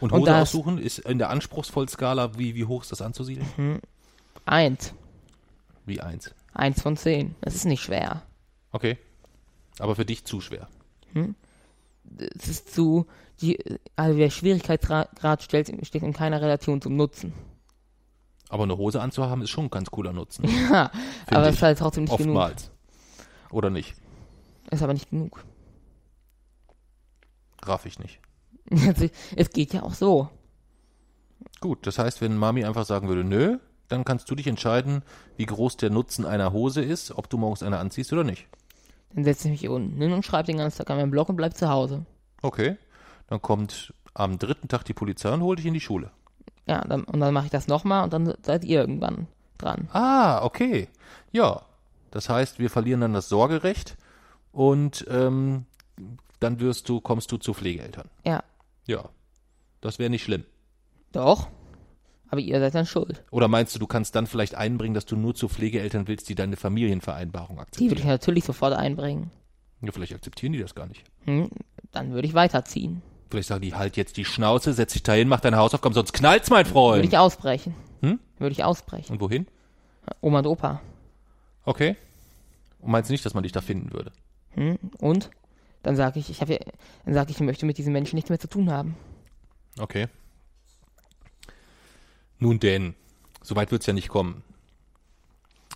Und 0.00 0.12
und 0.12 0.20
Hose 0.22 0.30
das- 0.30 0.42
aussuchen 0.42 0.78
ist 0.78 0.98
in 1.00 1.18
der 1.18 1.30
Anspruchsvollskala, 1.30 2.36
wie, 2.38 2.54
wie 2.54 2.64
hoch 2.64 2.82
ist 2.82 2.92
das 2.92 3.02
anzusiedeln? 3.02 3.80
Eins. 4.46 4.94
Wie 5.86 6.00
eins. 6.00 6.34
Eins 6.52 6.82
von 6.82 6.96
zehn. 6.96 7.34
Das 7.40 7.54
ist 7.54 7.64
nicht 7.64 7.82
schwer. 7.82 8.22
Okay. 8.72 8.98
Aber 9.78 9.96
für 9.96 10.04
dich 10.04 10.24
zu 10.24 10.40
schwer. 10.40 10.68
Es 12.36 12.48
ist 12.48 12.72
zu, 12.74 13.06
die, 13.40 13.58
also 13.96 14.16
der 14.18 14.30
Schwierigkeitsgrad 14.30 15.42
stellt, 15.42 15.86
steht 15.86 16.02
in 16.02 16.12
keiner 16.12 16.40
Relation 16.40 16.80
zum 16.80 16.96
Nutzen. 16.96 17.32
Aber 18.48 18.64
eine 18.64 18.76
Hose 18.76 19.00
anzuhaben 19.00 19.42
ist 19.42 19.50
schon 19.50 19.66
ein 19.66 19.70
ganz 19.70 19.90
cooler 19.90 20.12
Nutzen. 20.12 20.44
Ja, 20.70 20.90
aber 21.28 21.48
es 21.48 21.56
ist 21.56 21.62
halt 21.62 21.78
trotzdem 21.78 22.04
nicht 22.04 22.16
genug. 22.16 22.36
Oftmals. 22.36 22.70
Oder 23.50 23.70
nicht? 23.70 23.94
Ist 24.70 24.82
aber 24.82 24.92
nicht 24.92 25.10
genug. 25.10 25.44
Raff 27.62 27.86
ich 27.86 27.98
nicht. 27.98 28.20
Es 29.36 29.50
geht 29.50 29.72
ja 29.72 29.82
auch 29.82 29.94
so. 29.94 30.28
Gut, 31.60 31.86
das 31.86 31.98
heißt, 31.98 32.20
wenn 32.20 32.36
Mami 32.36 32.64
einfach 32.64 32.84
sagen 32.84 33.08
würde, 33.08 33.24
nö, 33.24 33.58
dann 33.88 34.04
kannst 34.04 34.30
du 34.30 34.34
dich 34.34 34.46
entscheiden, 34.46 35.02
wie 35.36 35.46
groß 35.46 35.76
der 35.76 35.90
Nutzen 35.90 36.24
einer 36.26 36.52
Hose 36.52 36.82
ist, 36.82 37.12
ob 37.16 37.28
du 37.30 37.36
morgens 37.38 37.62
eine 37.62 37.78
anziehst 37.78 38.12
oder 38.12 38.24
nicht. 38.24 38.46
Dann 39.14 39.24
setze 39.24 39.48
ich 39.48 39.52
mich 39.52 39.60
hier 39.60 39.70
unten 39.72 39.96
hin 40.00 40.12
und 40.12 40.24
schreibe 40.24 40.46
den 40.46 40.58
ganzen 40.58 40.78
Tag 40.78 40.90
an 40.90 40.96
meinem 40.96 41.10
Blog 41.10 41.28
und 41.28 41.36
bleib 41.36 41.56
zu 41.56 41.68
Hause. 41.68 42.04
Okay. 42.42 42.76
Dann 43.28 43.40
kommt 43.40 43.94
am 44.14 44.38
dritten 44.38 44.68
Tag 44.68 44.84
die 44.84 44.94
Polizei 44.94 45.32
und 45.32 45.42
holt 45.42 45.58
dich 45.58 45.66
in 45.66 45.74
die 45.74 45.80
Schule. 45.80 46.10
Ja, 46.66 46.80
dann, 46.82 47.04
und 47.04 47.20
dann 47.20 47.32
mache 47.34 47.46
ich 47.46 47.50
das 47.50 47.68
nochmal 47.68 48.04
und 48.04 48.12
dann 48.12 48.34
seid 48.42 48.64
ihr 48.64 48.80
irgendwann 48.80 49.26
dran. 49.58 49.88
Ah, 49.92 50.42
okay. 50.44 50.88
Ja. 51.32 51.62
Das 52.10 52.28
heißt, 52.28 52.58
wir 52.58 52.70
verlieren 52.70 53.00
dann 53.00 53.12
das 53.12 53.28
Sorgerecht 53.28 53.96
und 54.52 55.04
ähm, 55.10 55.66
dann 56.40 56.60
wirst 56.60 56.88
du, 56.88 57.00
kommst 57.00 57.30
du 57.32 57.36
zu 57.38 57.54
Pflegeeltern. 57.54 58.08
Ja, 58.24 58.42
Ja. 58.86 59.08
Das 59.80 59.98
wäre 59.98 60.08
nicht 60.10 60.22
schlimm. 60.24 60.44
doch. 61.12 61.48
Aber 62.34 62.40
ihr 62.40 62.58
seid 62.58 62.74
dann 62.74 62.84
schuld. 62.84 63.22
Oder 63.30 63.46
meinst 63.46 63.76
du, 63.76 63.78
du 63.78 63.86
kannst 63.86 64.16
dann 64.16 64.26
vielleicht 64.26 64.56
einbringen, 64.56 64.92
dass 64.92 65.06
du 65.06 65.14
nur 65.14 65.36
zu 65.36 65.48
Pflegeeltern 65.48 66.08
willst, 66.08 66.28
die 66.28 66.34
deine 66.34 66.56
Familienvereinbarung 66.56 67.54
Die 67.54 67.60
würde 67.60 67.62
akzeptieren? 67.62 67.98
ich 67.98 68.04
natürlich 68.06 68.42
sofort 68.42 68.72
einbringen. 68.72 69.30
Ja, 69.82 69.92
vielleicht 69.92 70.12
akzeptieren 70.16 70.52
die 70.52 70.58
das 70.58 70.74
gar 70.74 70.88
nicht. 70.88 71.04
Hm? 71.26 71.48
Dann 71.92 72.10
würde 72.10 72.26
ich 72.26 72.34
weiterziehen. 72.34 73.02
Vielleicht 73.30 73.46
sagen 73.46 73.62
die, 73.62 73.72
halt 73.76 73.96
jetzt 73.96 74.16
die 74.16 74.24
Schnauze, 74.24 74.72
setz 74.72 74.94
dich 74.94 75.04
da 75.04 75.12
hin, 75.12 75.28
mach 75.28 75.38
deine 75.38 75.58
Hausaufgaben, 75.58 75.94
sonst 75.94 76.12
knallt's, 76.12 76.50
mein 76.50 76.66
Freund. 76.66 76.96
Würde 77.04 77.06
ich 77.06 77.18
ausbrechen. 77.18 77.76
Hm? 78.02 78.18
Würde 78.40 78.52
ich 78.52 78.64
ausbrechen. 78.64 79.12
Und 79.12 79.20
wohin? 79.20 79.46
Oma 80.20 80.40
und 80.40 80.48
Opa. 80.48 80.82
Okay. 81.64 81.94
Und 82.80 82.90
meinst 82.90 83.10
du 83.10 83.12
nicht, 83.12 83.24
dass 83.24 83.34
man 83.34 83.44
dich 83.44 83.52
da 83.52 83.60
finden 83.60 83.92
würde? 83.92 84.10
Hm? 84.54 84.76
Und? 84.98 85.30
Dann 85.84 85.94
sage 85.94 86.18
ich, 86.18 86.30
ich 86.30 86.40
habe 86.40 86.54
ja, 86.54 86.58
dann 87.04 87.14
sage 87.14 87.30
ich, 87.30 87.36
ich 87.36 87.42
möchte 87.42 87.64
mit 87.64 87.78
diesen 87.78 87.92
Menschen 87.92 88.16
nichts 88.16 88.28
mehr 88.30 88.40
zu 88.40 88.48
tun 88.48 88.72
haben. 88.72 88.96
Okay. 89.78 90.08
Nun 92.38 92.58
denn, 92.60 92.94
so 93.42 93.56
weit 93.56 93.70
wird's 93.70 93.86
ja 93.86 93.92
nicht 93.92 94.08
kommen. 94.08 94.42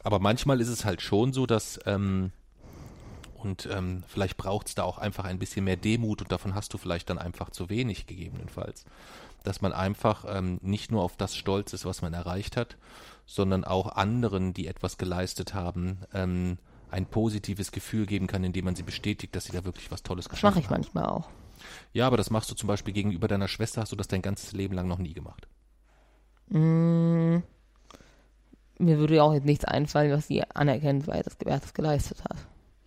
Aber 0.04 0.18
manchmal 0.18 0.60
ist 0.60 0.68
es 0.68 0.84
halt 0.84 1.02
schon 1.02 1.32
so, 1.32 1.46
dass, 1.46 1.78
ähm, 1.86 2.32
und 3.34 3.68
ähm, 3.70 4.02
vielleicht 4.08 4.36
braucht's 4.36 4.74
da 4.74 4.82
auch 4.82 4.98
einfach 4.98 5.24
ein 5.24 5.38
bisschen 5.38 5.64
mehr 5.64 5.76
Demut 5.76 6.22
und 6.22 6.32
davon 6.32 6.54
hast 6.54 6.72
du 6.74 6.78
vielleicht 6.78 7.10
dann 7.10 7.18
einfach 7.18 7.50
zu 7.50 7.68
wenig 7.68 8.06
gegebenenfalls. 8.06 8.84
Dass 9.44 9.60
man 9.60 9.72
einfach 9.72 10.24
ähm, 10.28 10.58
nicht 10.62 10.90
nur 10.90 11.02
auf 11.02 11.16
das 11.16 11.36
stolz 11.36 11.72
ist, 11.72 11.84
was 11.84 12.02
man 12.02 12.14
erreicht 12.14 12.56
hat, 12.56 12.76
sondern 13.26 13.64
auch 13.64 13.96
anderen, 13.96 14.54
die 14.54 14.66
etwas 14.66 14.98
geleistet 14.98 15.54
haben, 15.54 15.98
ähm, 16.12 16.58
ein 16.90 17.06
positives 17.06 17.70
Gefühl 17.70 18.06
geben 18.06 18.26
kann, 18.26 18.42
indem 18.44 18.64
man 18.64 18.74
sie 18.74 18.82
bestätigt, 18.82 19.36
dass 19.36 19.44
sie 19.44 19.52
da 19.52 19.64
wirklich 19.64 19.90
was 19.90 20.02
Tolles 20.02 20.24
Das 20.24 20.30
geschafft 20.32 20.54
mache 20.56 20.60
ich 20.60 20.70
haben. 20.70 20.80
manchmal 20.80 21.04
auch. 21.06 21.28
Ja, 21.92 22.06
aber 22.06 22.16
das 22.16 22.30
machst 22.30 22.50
du 22.50 22.54
zum 22.54 22.66
Beispiel 22.66 22.94
gegenüber 22.94 23.28
deiner 23.28 23.48
Schwester, 23.48 23.80
hast 23.82 23.92
du 23.92 23.96
das 23.96 24.08
dein 24.08 24.22
ganzes 24.22 24.52
Leben 24.52 24.74
lang 24.74 24.88
noch 24.88 24.98
nie 24.98 25.12
gemacht. 25.12 25.46
Hm, 26.50 27.42
mir 28.78 28.98
würde 28.98 29.22
auch 29.22 29.34
jetzt 29.34 29.44
nichts 29.46 29.64
einfallen, 29.64 30.12
was 30.12 30.26
sie 30.28 30.42
anerkennt, 30.54 31.06
weil 31.06 31.22
das 31.22 31.36
Wertes 31.44 31.74
geleistet 31.74 32.22
hat. 32.24 32.36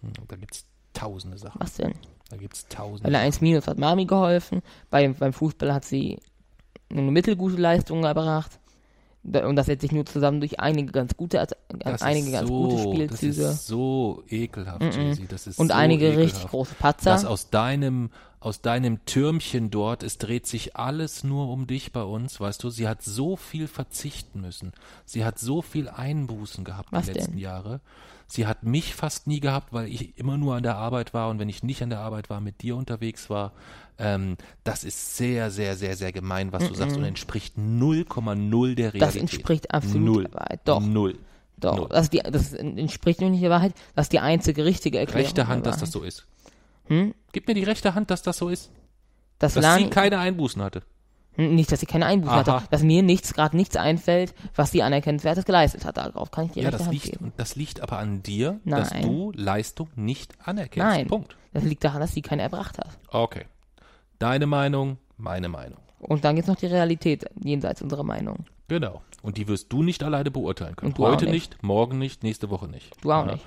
Hm, 0.02 0.14
Da 0.28 0.36
gibt's 0.36 0.66
tausende 0.94 1.38
Sachen. 1.38 1.60
Was 1.62 1.76
denn? 1.76 1.94
Da 2.30 2.38
gibt's 2.38 2.66
Bei 2.70 2.76
tausende. 2.76 3.12
der 3.12 3.20
1 3.22 3.42
Minus 3.42 3.68
hat 3.68 3.78
Mami 3.78 4.06
geholfen, 4.06 4.62
beim, 4.90 5.16
beim 5.16 5.34
Fußball 5.34 5.74
hat 5.74 5.84
sie 5.86 6.20
eine 6.90 7.02
mittelgute 7.12 7.58
Leistung 7.58 8.04
erbracht. 8.04 8.60
Und 9.24 9.56
das 9.56 9.68
setzt 9.68 9.82
sich 9.82 9.92
nur 9.92 10.06
zusammen 10.06 10.40
durch 10.40 10.60
einige 10.60 10.92
ganz 10.92 11.16
gute, 11.16 11.38
Das 11.38 11.96
ist 11.96 12.02
einige 12.02 12.32
ganz 12.32 12.48
so, 12.48 12.54
gute 12.70 12.78
Spielzüge 12.82 13.42
Das 13.44 13.54
ist 13.56 13.68
so 13.68 14.24
ekelhaft, 14.30 14.82
Mhm. 14.82 14.92
Jay-Z. 14.92 15.32
Das 15.32 15.48
ist 15.48 15.60
und 15.60 15.68
so 15.68 15.74
einige 15.74 16.08
ekelhaft. 16.08 16.34
richtig 16.36 16.50
große 16.50 16.74
Patzer. 16.76 17.12
Dass 17.12 17.26
aus 17.26 17.50
deinem, 17.52 18.10
aus 18.40 18.62
deinem 18.62 19.06
Türmchen 19.06 19.70
dort, 19.70 20.02
es 20.02 20.18
dreht 20.18 20.48
sich 20.48 20.76
alles 20.76 21.24
nur 21.24 21.50
um 21.50 21.68
dich 21.68 21.92
bei 21.92 22.02
uns, 22.02 22.40
weißt 22.40 22.64
du, 22.64 22.72
sie 22.72 22.88
hat 22.88 23.04
so 23.04 23.36
viel 23.36 23.68
verzichten 23.68 24.42
müssen. 24.42 24.74
Sie 25.06 25.24
hat 25.24 25.38
so 25.38 25.62
viel 25.62 25.88
Einbußen 25.88 26.64
gehabt 26.64 26.90
Was 26.92 27.06
die 27.06 27.12
letzten 27.14 27.32
denn? 27.34 27.40
Jahre. 27.40 27.80
Sie 28.32 28.48
hat 28.48 28.64
mich 28.64 28.96
fast 28.96 29.28
nie 29.28 29.42
gehabt, 29.42 29.74
weil 29.74 29.88
ich 29.88 30.18
immer 30.18 30.38
nur 30.38 30.56
an 30.56 30.64
der 30.64 30.78
Arbeit 30.78 31.14
war 31.14 31.30
und 31.30 31.40
wenn 31.40 31.50
ich 31.50 31.64
nicht 31.64 31.84
an 31.84 31.90
der 31.90 32.00
Arbeit 32.00 32.30
war, 32.30 32.40
mit 32.40 32.62
dir 32.62 32.78
unterwegs 32.78 33.30
war. 33.30 33.52
Ähm, 33.98 34.38
das 34.64 34.86
ist 34.86 35.18
sehr, 35.18 35.52
sehr, 35.52 35.76
sehr, 35.76 35.98
sehr 35.98 36.14
gemein, 36.14 36.54
was 36.54 36.66
du 36.66 36.74
sagst 36.74 36.96
und 36.96 37.04
entspricht 37.04 37.58
0,0 37.58 38.76
der 38.76 38.94
Realität. 38.94 39.02
das 39.02 39.16
entspricht 39.18 39.74
absolut 39.74 40.06
Null. 40.06 40.24
der 40.24 40.34
Wahrheit. 40.34 40.62
Doch, 40.64 40.80
Null. 40.80 41.20
doch. 41.58 41.76
Null. 41.76 41.88
Das, 41.90 42.10
die, 42.10 42.20
das 42.20 42.54
entspricht 42.54 43.20
nur 43.20 43.30
nicht 43.32 43.44
der 43.44 43.50
Wahrheit. 43.50 43.74
Das 43.96 44.06
ist 44.06 44.14
die 44.14 44.20
einzige 44.20 44.64
richtige 44.64 44.98
Erklärung. 44.98 45.26
Rechte 45.26 45.48
Hand, 45.48 45.66
dass 45.66 45.80
das 45.80 45.92
so 45.92 46.02
ist. 46.02 46.26
Hm? 46.86 47.14
Gib 47.34 47.50
mir 47.50 47.54
die 47.54 47.64
rechte 47.64 47.96
Hand, 47.96 48.12
dass 48.12 48.22
das 48.22 48.38
so 48.38 48.48
ist. 48.48 48.72
Dass 49.40 49.56
Dass 49.56 49.64
Lani, 49.64 49.84
sie 49.84 49.90
keine 49.90 50.20
Einbußen 50.20 50.62
hatte. 50.62 50.84
Nicht, 51.38 51.72
dass 51.72 51.80
sie 51.80 51.86
keine 51.86 52.06
Einbußen 52.08 52.34
Aha. 52.40 52.46
hatte. 52.58 52.68
Dass 52.72 52.84
mir 52.84 53.02
nichts, 53.04 53.34
gerade 53.34 53.56
nichts 53.56 53.78
einfällt, 53.78 54.34
was 54.56 54.72
sie 54.72 54.84
anerkennenswertes 54.84 55.46
geleistet 55.46 55.86
hat. 55.86 55.98
Darauf 55.98 56.30
kann 56.30 56.46
ich 56.46 56.52
dir 56.52 56.64
Ja, 56.64 56.72
das 56.72 56.82
Hand 56.84 56.92
liegt, 56.92 57.06
geben. 57.06 57.26
und 57.26 57.34
das 57.38 57.56
liegt 57.56 57.80
aber 57.82 57.98
an 58.00 58.22
dir, 58.22 58.60
dass 58.66 58.92
Nein. 58.92 59.04
du 59.04 59.32
Leistung 59.36 59.90
nicht 59.96 60.34
anerkennst. 60.44 60.88
Nein. 60.90 61.08
Punkt. 61.08 61.38
Das 61.54 61.64
liegt 61.64 61.84
daran, 61.84 62.02
dass 62.02 62.14
sie 62.14 62.22
keine 62.22 62.42
erbracht 62.42 62.78
hat. 62.78 62.90
Okay. 63.10 63.46
Deine 64.20 64.46
Meinung, 64.46 64.98
meine 65.18 65.48
Meinung. 65.50 65.80
Und 66.00 66.26
dann 66.26 66.36
gibt's 66.36 66.50
noch 66.50 66.56
die 66.58 66.66
Realität, 66.68 67.26
jenseits 67.44 67.82
unserer 67.82 68.04
Meinung. 68.04 68.46
Genau. 68.68 69.02
Und 69.22 69.38
die 69.38 69.48
wirst 69.48 69.72
du 69.72 69.84
nicht 69.84 70.04
alleine 70.04 70.32
beurteilen 70.32 70.76
können. 70.76 70.96
Heute 70.98 71.26
nicht. 71.26 71.52
nicht, 71.52 71.64
morgen 71.64 71.98
nicht, 71.98 72.24
nächste 72.24 72.50
Woche 72.50 72.68
nicht. 72.68 72.92
Du 73.04 73.12
auch 73.12 73.26
Ja. 73.26 73.34
nicht. 73.34 73.46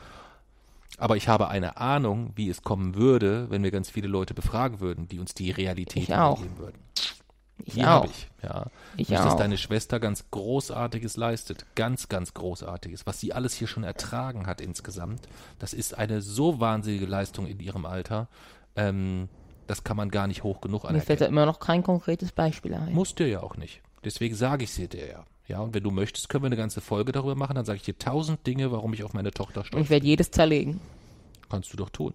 Aber 0.98 1.16
ich 1.16 1.27
habe 1.28 1.48
eine 1.48 1.77
Ahnung, 1.78 2.31
wie 2.36 2.48
es 2.48 2.62
kommen 2.62 2.94
würde, 2.94 3.51
wenn 3.51 3.62
wir 3.65 3.73
ganz 3.73 3.90
viele 3.90 4.06
Leute 4.06 4.32
befragen 4.32 4.78
würden, 4.81 5.09
die 5.09 5.19
uns 5.19 5.35
die 5.35 5.51
Realität 5.51 6.05
Ich 6.05 6.15
auch. 6.15 6.40
würden. 6.56 6.78
Ich 7.62 7.74
Die 7.74 7.82
auch. 7.82 7.86
habe 7.86 8.06
ich. 8.09 8.28
Ja. 8.43 8.66
Ich 8.97 9.09
Nicht, 9.09 9.20
dass 9.20 9.35
auch. 9.35 9.36
deine 9.39 9.56
Schwester 9.59 10.01
ganz 10.01 10.24
Großartiges 10.31 11.16
leistet. 11.16 11.64
Ganz, 11.76 12.09
ganz 12.09 12.35
Großartiges. 12.35 13.06
Was 13.06 13.20
sie 13.20 13.32
alles 13.32 13.55
hier 13.55 13.68
schon 13.68 13.85
ertragen 13.85 14.47
hat 14.47 14.60
insgesamt. 14.60 15.28
Das 15.59 15.72
ist 15.72 15.97
eine 15.97 16.20
so 16.20 16.60
wahnsinnige 16.60 17.06
Leistung 17.06 17.47
in 17.47 17.60
ihrem 17.60 17.86
Alter. 17.86 18.28
Ähm, 18.76 19.28
das 19.66 19.85
kann 19.85 19.97
man 19.97 20.10
gar 20.10 20.26
nicht 20.26 20.43
hoch 20.43 20.60
genug 20.60 20.82
Mir 20.85 20.89
fällt 21.01 21.20
da 21.20 21.26
anerkennen. 21.26 21.31
immer 21.32 21.47
noch 21.47 21.59
kein 21.60 21.82
konkretes 21.82 22.32
Beispiel 22.32 22.74
ein. 22.74 22.93
Muss 22.93 23.14
dir 23.14 23.28
ja 23.28 23.43
auch 23.43 23.56
nicht. 23.56 23.81
Deswegen 24.05 24.35
sage 24.35 24.64
ich 24.64 24.72
sie 24.72 24.89
dir 24.89 25.06
ja. 25.09 25.24
Ja, 25.47 25.60
und 25.60 25.74
wenn 25.74 25.82
du 25.82 25.90
möchtest, 25.90 26.28
können 26.28 26.43
wir 26.44 26.47
eine 26.47 26.56
ganze 26.56 26.81
Folge 26.81 27.12
darüber 27.12 27.35
machen. 27.35 27.55
Dann 27.55 27.64
sage 27.64 27.76
ich 27.76 27.82
dir 27.82 27.98
tausend 27.98 28.47
Dinge, 28.47 28.72
warum 28.72 28.93
ich 28.94 29.05
auf 29.05 29.12
meine 29.14 29.31
Tochter 29.31 29.64
stolz 29.64 29.85
ich 29.85 29.90
werde 29.90 30.06
jedes 30.06 30.31
zerlegen. 30.31 30.72
bin. 30.74 30.81
Kannst 31.51 31.72
du 31.72 31.76
doch 31.76 31.90
tun. 31.90 32.14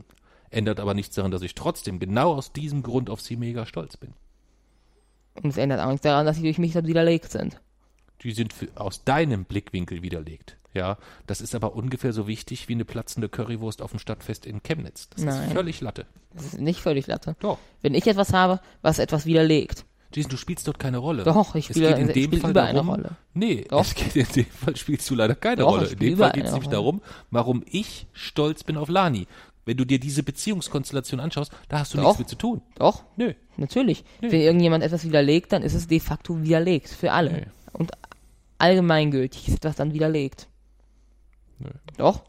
Ändert 0.51 0.79
aber 0.79 0.93
nichts 0.95 1.15
daran, 1.15 1.31
dass 1.31 1.43
ich 1.43 1.53
trotzdem 1.55 1.99
genau 1.99 2.33
aus 2.33 2.51
diesem 2.51 2.81
Grund 2.83 3.09
auf 3.09 3.21
sie 3.21 3.35
mega 3.37 3.65
stolz 3.67 3.97
bin. 3.97 4.13
Und 5.35 5.49
es 5.51 5.57
ändert 5.57 5.79
auch 5.79 5.87
nichts 5.89 6.01
daran, 6.03 6.25
dass 6.25 6.37
sie 6.37 6.43
durch 6.43 6.57
mich 6.57 6.73
dann 6.73 6.87
widerlegt 6.87 7.31
sind. 7.31 7.59
die 8.23 8.31
sind 8.31 8.51
für, 8.53 8.67
aus 8.75 9.03
deinem 9.05 9.45
Blickwinkel 9.45 10.01
widerlegt. 10.01 10.57
Ja, 10.73 10.97
das 11.25 11.41
ist 11.41 11.55
aber 11.55 11.73
ungefähr 11.73 12.13
so 12.13 12.27
wichtig 12.27 12.67
wie 12.67 12.73
eine 12.73 12.85
platzende 12.85 13.27
Currywurst 13.27 13.81
auf 13.81 13.89
dem 13.91 13.99
Stadtfest 13.99 14.45
in 14.45 14.61
Chemnitz. 14.61 15.09
Das 15.09 15.23
Nein. 15.23 15.47
ist 15.47 15.53
völlig 15.53 15.81
Latte. 15.81 16.05
Das 16.35 16.45
ist 16.45 16.59
nicht 16.59 16.79
völlig 16.81 17.07
Latte. 17.07 17.35
Doch. 17.39 17.57
Wenn 17.81 17.95
ich 17.95 18.05
etwas 18.05 18.33
habe, 18.33 18.59
was 18.83 18.99
etwas 18.99 19.25
widerlegt. 19.25 19.85
Jason, 20.13 20.31
du 20.31 20.37
spielst 20.37 20.67
dort 20.67 20.79
keine 20.79 20.97
Rolle. 20.97 21.23
Doch, 21.23 21.53
ich 21.55 21.65
spiele, 21.65 21.95
in 21.95 22.07
ich 22.09 22.13
dem 22.13 22.23
spiele 22.25 22.41
Fall 22.41 22.51
überall 22.51 22.73
darum, 22.73 22.89
eine 22.89 23.03
Rolle. 23.03 23.15
Nee, 23.33 23.65
Doch. 23.69 23.81
es 23.81 23.93
geht 23.95 24.15
in 24.15 24.25
dem 24.25 24.45
Fall 24.45 24.75
spielst 24.75 25.09
du 25.09 25.15
leider 25.15 25.35
keine 25.35 25.57
Doch, 25.61 25.69
Rolle. 25.71 25.87
In 25.87 25.99
dem 25.99 26.17
Fall 26.17 26.31
geht 26.31 26.45
es 26.45 26.51
nämlich 26.51 26.69
darum, 26.69 27.01
warum 27.29 27.63
ich 27.69 28.07
stolz 28.13 28.63
bin 28.63 28.77
auf 28.77 28.89
Lani. 28.89 29.27
Wenn 29.69 29.77
du 29.77 29.85
dir 29.85 29.99
diese 29.99 30.23
Beziehungskonstellation 30.23 31.19
anschaust, 31.19 31.51
da 31.67 31.77
hast 31.77 31.93
du 31.93 31.97
Doch. 31.97 32.05
nichts 32.05 32.17
mit 32.17 32.27
zu 32.27 32.35
tun. 32.35 32.63
Doch, 32.73 33.03
Nö. 33.17 33.35
natürlich. 33.55 34.03
Nö. 34.19 34.31
Wenn 34.31 34.41
irgendjemand 34.41 34.83
etwas 34.83 35.03
widerlegt, 35.03 35.53
dann 35.53 35.61
ist 35.61 35.75
es 35.75 35.85
de 35.85 35.99
facto 35.99 36.41
widerlegt. 36.41 36.89
Für 36.89 37.11
alle. 37.11 37.31
Nee. 37.31 37.45
Und 37.73 37.91
allgemeingültig 38.57 39.47
ist 39.47 39.57
etwas 39.57 39.75
dann 39.75 39.93
widerlegt. 39.93 40.47
Nö. 41.59 41.69
Doch. 41.97 42.23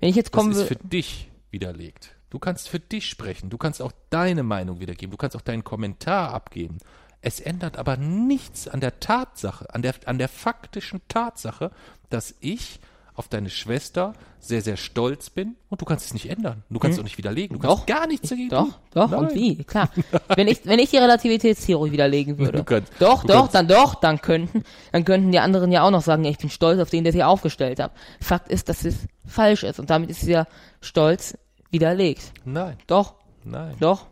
Wenn 0.00 0.08
ich 0.08 0.16
jetzt 0.16 0.34
Das 0.34 0.40
kommen 0.40 0.50
ist 0.50 0.64
für 0.64 0.74
dich 0.74 1.30
widerlegt. 1.52 2.16
Du 2.30 2.40
kannst 2.40 2.68
für 2.68 2.80
dich 2.80 3.08
sprechen. 3.08 3.48
Du 3.48 3.56
kannst 3.56 3.80
auch 3.80 3.92
deine 4.10 4.42
Meinung 4.42 4.80
wiedergeben. 4.80 5.12
Du 5.12 5.16
kannst 5.16 5.36
auch 5.36 5.42
deinen 5.42 5.62
Kommentar 5.62 6.34
abgeben. 6.34 6.78
Es 7.20 7.38
ändert 7.38 7.76
aber 7.76 7.96
nichts 7.96 8.66
an 8.66 8.80
der 8.80 8.98
Tatsache, 8.98 9.72
an 9.72 9.82
der, 9.82 9.94
an 10.06 10.18
der 10.18 10.28
faktischen 10.28 11.02
Tatsache, 11.06 11.70
dass 12.10 12.34
ich 12.40 12.80
auf 13.16 13.28
deine 13.28 13.48
Schwester 13.50 14.12
sehr, 14.38 14.60
sehr 14.62 14.76
stolz 14.76 15.30
bin 15.30 15.56
und 15.70 15.80
du 15.80 15.84
kannst 15.86 16.04
es 16.06 16.12
nicht 16.14 16.28
ändern. 16.30 16.62
Du 16.70 16.78
kannst 16.78 16.96
es 16.96 17.00
auch 17.00 17.04
nicht 17.04 17.16
widerlegen. 17.18 17.56
Du 17.56 17.62
kannst 17.66 17.82
Doch. 17.82 17.86
gar 17.86 18.06
nichts 18.06 18.28
dagegen 18.28 18.50
Doch, 18.50 18.78
doch, 18.92 19.10
Nein. 19.10 19.20
und 19.20 19.34
wie? 19.34 19.64
Klar. 19.64 19.90
wenn 20.36 20.46
ich, 20.48 20.64
wenn 20.66 20.78
ich 20.78 20.90
die 20.90 20.98
Relativitätstheorie 20.98 21.92
widerlegen 21.92 22.38
würde. 22.38 22.58
Du 22.58 22.64
kannst- 22.64 22.92
doch, 22.98 23.24
doch, 23.24 23.34
kannst- 23.34 23.54
dann 23.54 23.68
doch, 23.68 23.94
dann 23.96 24.20
könnten, 24.20 24.62
dann 24.92 25.04
könnten 25.04 25.32
die 25.32 25.38
anderen 25.38 25.72
ja 25.72 25.82
auch 25.82 25.90
noch 25.90 26.02
sagen, 26.02 26.24
ja, 26.24 26.30
ich 26.30 26.38
bin 26.38 26.50
stolz 26.50 26.78
auf 26.80 26.90
den, 26.90 27.04
der 27.04 27.12
sie 27.12 27.24
aufgestellt 27.24 27.80
hat. 27.80 27.92
Fakt 28.20 28.48
ist, 28.50 28.68
dass 28.68 28.84
es 28.84 28.96
falsch 29.26 29.62
ist 29.64 29.80
und 29.80 29.88
damit 29.90 30.10
ist 30.10 30.22
dieser 30.22 30.46
Stolz 30.80 31.36
widerlegt. 31.70 32.32
Nein, 32.44 32.76
Doch, 32.86 33.14
nein. 33.44 33.74
doch, 33.80 34.06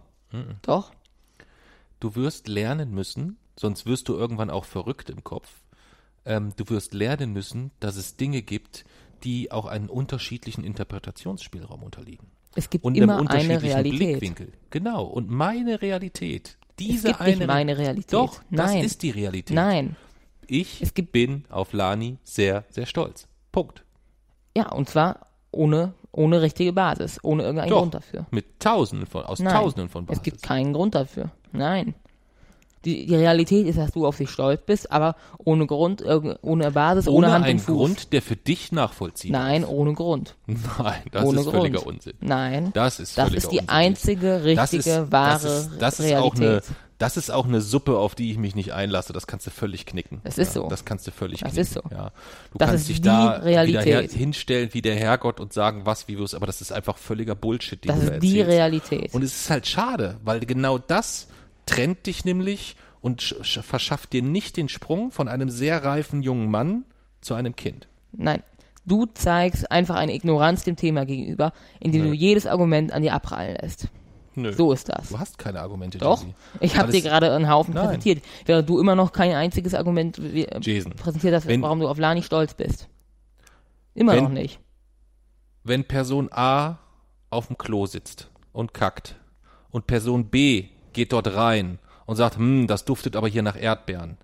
doch. 0.63 0.91
Du 2.01 2.17
wirst 2.17 2.49
lernen 2.49 2.91
müssen, 2.93 3.37
sonst 3.57 3.87
wirst 3.87 4.09
du 4.09 4.15
irgendwann 4.15 4.51
auch 4.51 4.65
verrückt 4.65 5.11
im 5.11 5.23
Kopf, 5.25 5.49
ähm, 6.27 6.53
du 6.57 6.69
wirst 6.71 6.95
lernen 6.95 7.33
müssen, 7.33 7.71
dass 7.81 7.97
es 7.97 8.17
Dinge 8.17 8.43
gibt, 8.43 8.85
die 9.25 9.51
auch 9.53 9.67
einen 9.67 9.89
unterschiedlichen 9.89 10.65
Interpretationsspielraum 10.65 11.83
unterliegen. 11.83 12.29
Es 12.55 12.71
gibt 12.71 12.85
Und 12.85 12.95
immer 12.97 13.17
einem 13.19 13.27
eine 13.29 13.43
unterschiedlichen 13.43 13.67
Realität. 13.67 13.99
Blickwinkel. 14.21 14.53
Genau. 14.71 15.05
Und 15.05 15.29
meine 15.31 15.83
Realität, 15.83 16.57
diese 16.79 16.99
es 16.99 17.05
gibt 17.05 17.21
eine 17.21 17.37
nicht 17.37 17.47
meine 17.47 17.77
Realität. 17.79 18.13
Doch, 18.13 18.41
Nein. 18.51 18.77
das 18.79 18.87
ist 18.87 19.03
die 19.03 19.11
Realität. 19.11 19.55
Nein. 19.55 19.97
Ich 20.47 20.83
Es 20.83 20.93
gibt- 20.95 21.13
bin 21.13 21.45
auf 21.49 21.73
Lani 21.73 22.19
sehr, 22.23 22.65
sehr 22.69 22.87
stolz. 22.87 23.27
Punkt. 23.51 23.83
Ja, 24.57 24.71
und 24.73 24.89
zwar 24.89 25.27
ohne, 25.51 25.95
ohne 26.13 26.43
richtige 26.43 26.73
Basis, 26.73 27.19
ohne 27.23 27.43
irgendeinen 27.45 27.71
Doch. 27.71 27.81
Grund 27.81 27.95
dafür. 27.95 28.27
Mit 28.31 28.61
Tausenden 28.61 29.07
von, 29.09 29.25
aus 29.25 29.39
Nein. 29.41 29.55
Tausenden 29.55 29.89
von 29.89 30.07
Basis. 30.07 30.19
Es 30.19 30.23
gibt 30.23 30.43
keinen 30.43 30.73
Grund 30.75 30.95
dafür. 30.95 31.31
Nein. 31.53 31.95
Die, 32.85 33.07
die 33.07 33.15
Realität 33.17 33.67
ist, 33.67 33.79
dass 33.79 33.93
du 33.93 34.07
auf 34.07 34.17
dich 34.19 34.31
stolz 34.31 34.61
bist, 34.67 34.93
aber 34.93 35.17
ohne 35.39 35.67
Grund, 35.67 36.03
ohne 36.43 36.71
Basis, 36.71 37.09
ohne, 37.09 37.17
ohne 37.27 37.33
Hand 37.33 37.45
einen 37.47 37.59
und 37.59 37.65
Fuß. 37.65 37.77
Grund, 37.77 38.13
der 38.13 38.23
für 38.23 38.37
dich 38.37 38.73
nachvollziehbar 38.73 39.43
Nein, 39.43 39.65
ohne 39.65 39.95
Grund. 39.95 40.35
ist. 40.47 40.59
Nein, 40.79 41.03
das 41.13 41.25
ohne 41.25 41.41
ist 41.41 41.51
völliger 41.51 41.79
Grund. 41.81 41.97
Unsinn. 41.97 42.13
Nein. 42.21 42.71
Das 42.75 43.01
ist 43.01 43.17
Das 43.17 43.25
völliger 43.29 43.39
ist 43.39 43.51
die 43.53 43.57
Unsinn. 43.59 43.69
einzige 43.71 44.45
richtige, 44.45 44.57
das 44.57 44.73
ist, 44.75 45.13
wahre 45.13 45.33
das 45.33 45.45
ist, 45.45 45.71
das 45.79 46.01
ist 46.01 46.07
Realität. 46.07 46.25
auch 46.33 46.37
eine, 46.37 46.63
das 46.99 47.17
ist 47.17 47.31
auch 47.31 47.45
eine 47.47 47.61
Suppe, 47.61 47.99
auf 47.99 48.15
die 48.15 48.31
ich 48.31 48.39
mich 48.39 48.55
nicht 48.55 48.73
einlasse. 48.73 49.13
Das 49.13 49.27
kannst 49.27 49.47
du 49.47 49.51
völlig 49.51 49.85
knicken. 49.85 50.21
Das 50.23 50.39
ist 50.39 50.55
ja, 50.55 50.63
so. 50.63 50.69
Das 50.69 50.85
kannst 50.85 51.07
du 51.07 51.11
völlig 51.11 51.41
Das 51.41 51.49
knicken. 51.53 51.63
ist 51.63 51.73
so. 51.75 51.81
Ja. 51.91 52.13
Du 52.53 52.59
Das 52.59 52.69
kannst 52.69 52.83
ist 52.83 52.89
dich 52.89 52.97
die 53.01 53.09
da 53.09 53.31
Realität. 53.39 53.85
wieder 54.11 54.19
hinstellen 54.19 54.69
wie 54.73 54.81
der 54.81 54.95
Herrgott 54.95 55.41
und 55.41 55.53
sagen, 55.53 55.83
was, 55.85 56.07
wie 56.07 56.19
wir's, 56.19 56.35
aber 56.35 56.47
das 56.47 56.61
ist 56.61 56.73
einfach 56.73 56.97
völliger 56.97 57.35
Bullshit, 57.35 57.83
den 57.83 57.89
das 57.89 58.01
du 58.01 58.07
da 58.07 58.13
ist 58.15 58.23
die 58.23 58.39
erzählst. 58.39 58.51
Realität. 58.59 59.13
Und 59.15 59.23
es 59.25 59.35
ist 59.35 59.51
halt 59.51 59.67
schade, 59.67 60.19
weil 60.23 60.41
genau 60.41 60.79
das 60.79 61.27
trennt 61.67 62.07
dich 62.07 62.25
nämlich 62.25 62.77
und 63.01 63.23
sch 63.23 63.35
sch 63.43 63.59
verschafft 63.63 64.13
dir 64.13 64.23
nicht 64.23 64.57
den 64.57 64.69
Sprung 64.69 65.11
von 65.11 65.29
einem 65.29 65.49
sehr 65.51 65.85
reifen 65.85 66.23
jungen 66.23 66.51
Mann 66.51 66.85
zu 67.21 67.35
einem 67.35 67.57
Kind. 67.57 67.89
Nein. 68.13 68.43
Du 68.87 69.07
zeigst 69.07 69.71
einfach 69.71 69.97
eine 69.97 70.15
Ignoranz 70.15 70.63
dem 70.65 70.77
Thema 70.77 71.07
gegenüber, 71.07 71.53
indem 71.81 72.03
Nö. 72.03 72.09
du 72.09 72.15
jedes 72.15 72.47
Argument 72.47 72.93
an 72.93 73.01
dir 73.03 73.15
abprallen 73.15 73.57
lässt. 73.63 73.89
Nö. 74.35 74.53
So 74.53 74.73
ist 74.73 74.89
das. 74.91 75.09
Du 75.09 75.19
hast 75.19 75.39
keine 75.39 75.61
Argumente, 75.61 75.97
Doch. 75.99 76.21
Jesse. 76.23 76.35
Ich 76.61 76.77
habe 76.77 76.93
dir 76.93 77.01
gerade 77.01 77.33
einen 77.35 77.49
Haufen 77.49 77.73
Nein. 77.73 77.85
präsentiert, 77.87 78.23
während 78.45 78.69
du 78.69 78.79
immer 78.81 78.95
noch 78.95 79.13
kein 79.13 79.33
einziges 79.33 79.73
Argument 79.75 80.19
Jason, 80.61 80.93
präsentiert 80.93 81.35
hast, 81.35 81.47
wenn- 81.47 81.63
warum 81.63 81.81
du 81.81 81.89
auf 81.89 81.99
Lani 81.99 82.23
stolz 82.23 82.53
bist. 82.55 82.89
Immer 83.95 84.15
Wenn- 84.17 84.25
noch 84.25 84.31
nicht. 84.31 84.59
wenn 85.63 85.85
Person 85.85 86.29
A 86.33 86.79
auf 87.31 87.47
dem 87.47 87.57
Klo 87.57 87.87
sitzt 87.87 88.31
und 88.53 88.75
kackt 88.75 89.17
und 89.71 89.87
Person 89.87 90.27
B 90.27 90.69
geht 90.95 91.13
dort 91.13 91.35
rein 91.35 91.79
und 92.07 92.17
sagt, 92.17 92.37
hm, 92.37 92.67
das 92.67 92.85
duftet 92.85 93.17
aber 93.17 93.29
hier 93.29 93.43
nach 93.43 93.57
Erdbeeren, 93.61 94.17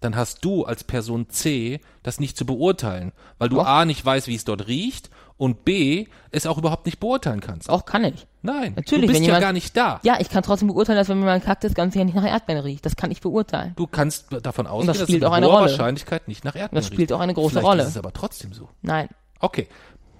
dann 0.00 0.14
hast 0.14 0.44
du 0.44 0.64
als 0.64 0.84
Person 0.84 1.30
C 1.30 1.80
das 2.02 2.20
nicht 2.20 2.36
zu 2.36 2.44
beurteilen, 2.44 3.12
weil 3.38 3.48
du 3.48 3.56
Doch. 3.56 3.66
A 3.66 3.84
nicht 3.86 4.04
weißt, 4.04 4.26
wie 4.28 4.34
es 4.34 4.44
dort 4.44 4.66
riecht 4.68 5.08
und 5.38 5.64
B 5.64 6.06
es 6.30 6.46
auch 6.46 6.58
überhaupt 6.58 6.84
nicht 6.86 7.00
beurteilen 7.00 7.40
kannst. 7.40 7.70
Auch 7.70 7.84
kann 7.86 8.04
ich. 8.04 8.26
Nein, 8.42 8.74
Natürlich, 8.76 9.06
du 9.06 9.08
bist 9.08 9.20
ja 9.20 9.26
jemand- 9.26 9.42
gar 9.42 9.52
nicht 9.52 9.76
da. 9.76 10.00
Ja, 10.02 10.18
ich 10.20 10.28
kann 10.28 10.42
trotzdem 10.42 10.68
beurteilen, 10.68 10.98
dass 10.98 11.08
wenn 11.08 11.18
mir 11.18 11.24
mal 11.24 11.40
kackt, 11.40 11.64
das 11.64 11.74
Ganze 11.74 11.98
ja 11.98 12.04
nicht 12.04 12.14
nach 12.14 12.26
Erdbeeren 12.26 12.62
riecht. 12.62 12.84
Das 12.86 12.94
kann 12.96 13.10
ich 13.10 13.20
beurteilen. 13.22 13.72
Du 13.76 13.86
kannst 13.86 14.26
davon 14.42 14.66
ausgehen, 14.66 14.86
das 14.88 14.98
dass 14.98 15.08
es 15.08 15.22
auch 15.22 15.32
eine 15.32 15.46
hoher 15.46 15.54
Rolle. 15.60 15.70
Wahrscheinlichkeit 15.70 16.28
nicht 16.28 16.44
nach 16.44 16.54
Erdbeeren 16.54 16.76
Das 16.82 16.86
spielt 16.86 17.00
riecht. 17.10 17.12
auch 17.12 17.20
eine 17.20 17.34
große 17.34 17.50
Vielleicht 17.50 17.66
Rolle. 17.66 17.82
ist 17.82 17.88
es 17.90 17.96
aber 17.96 18.12
trotzdem 18.12 18.52
so. 18.52 18.68
Nein. 18.82 19.08
Okay, 19.40 19.66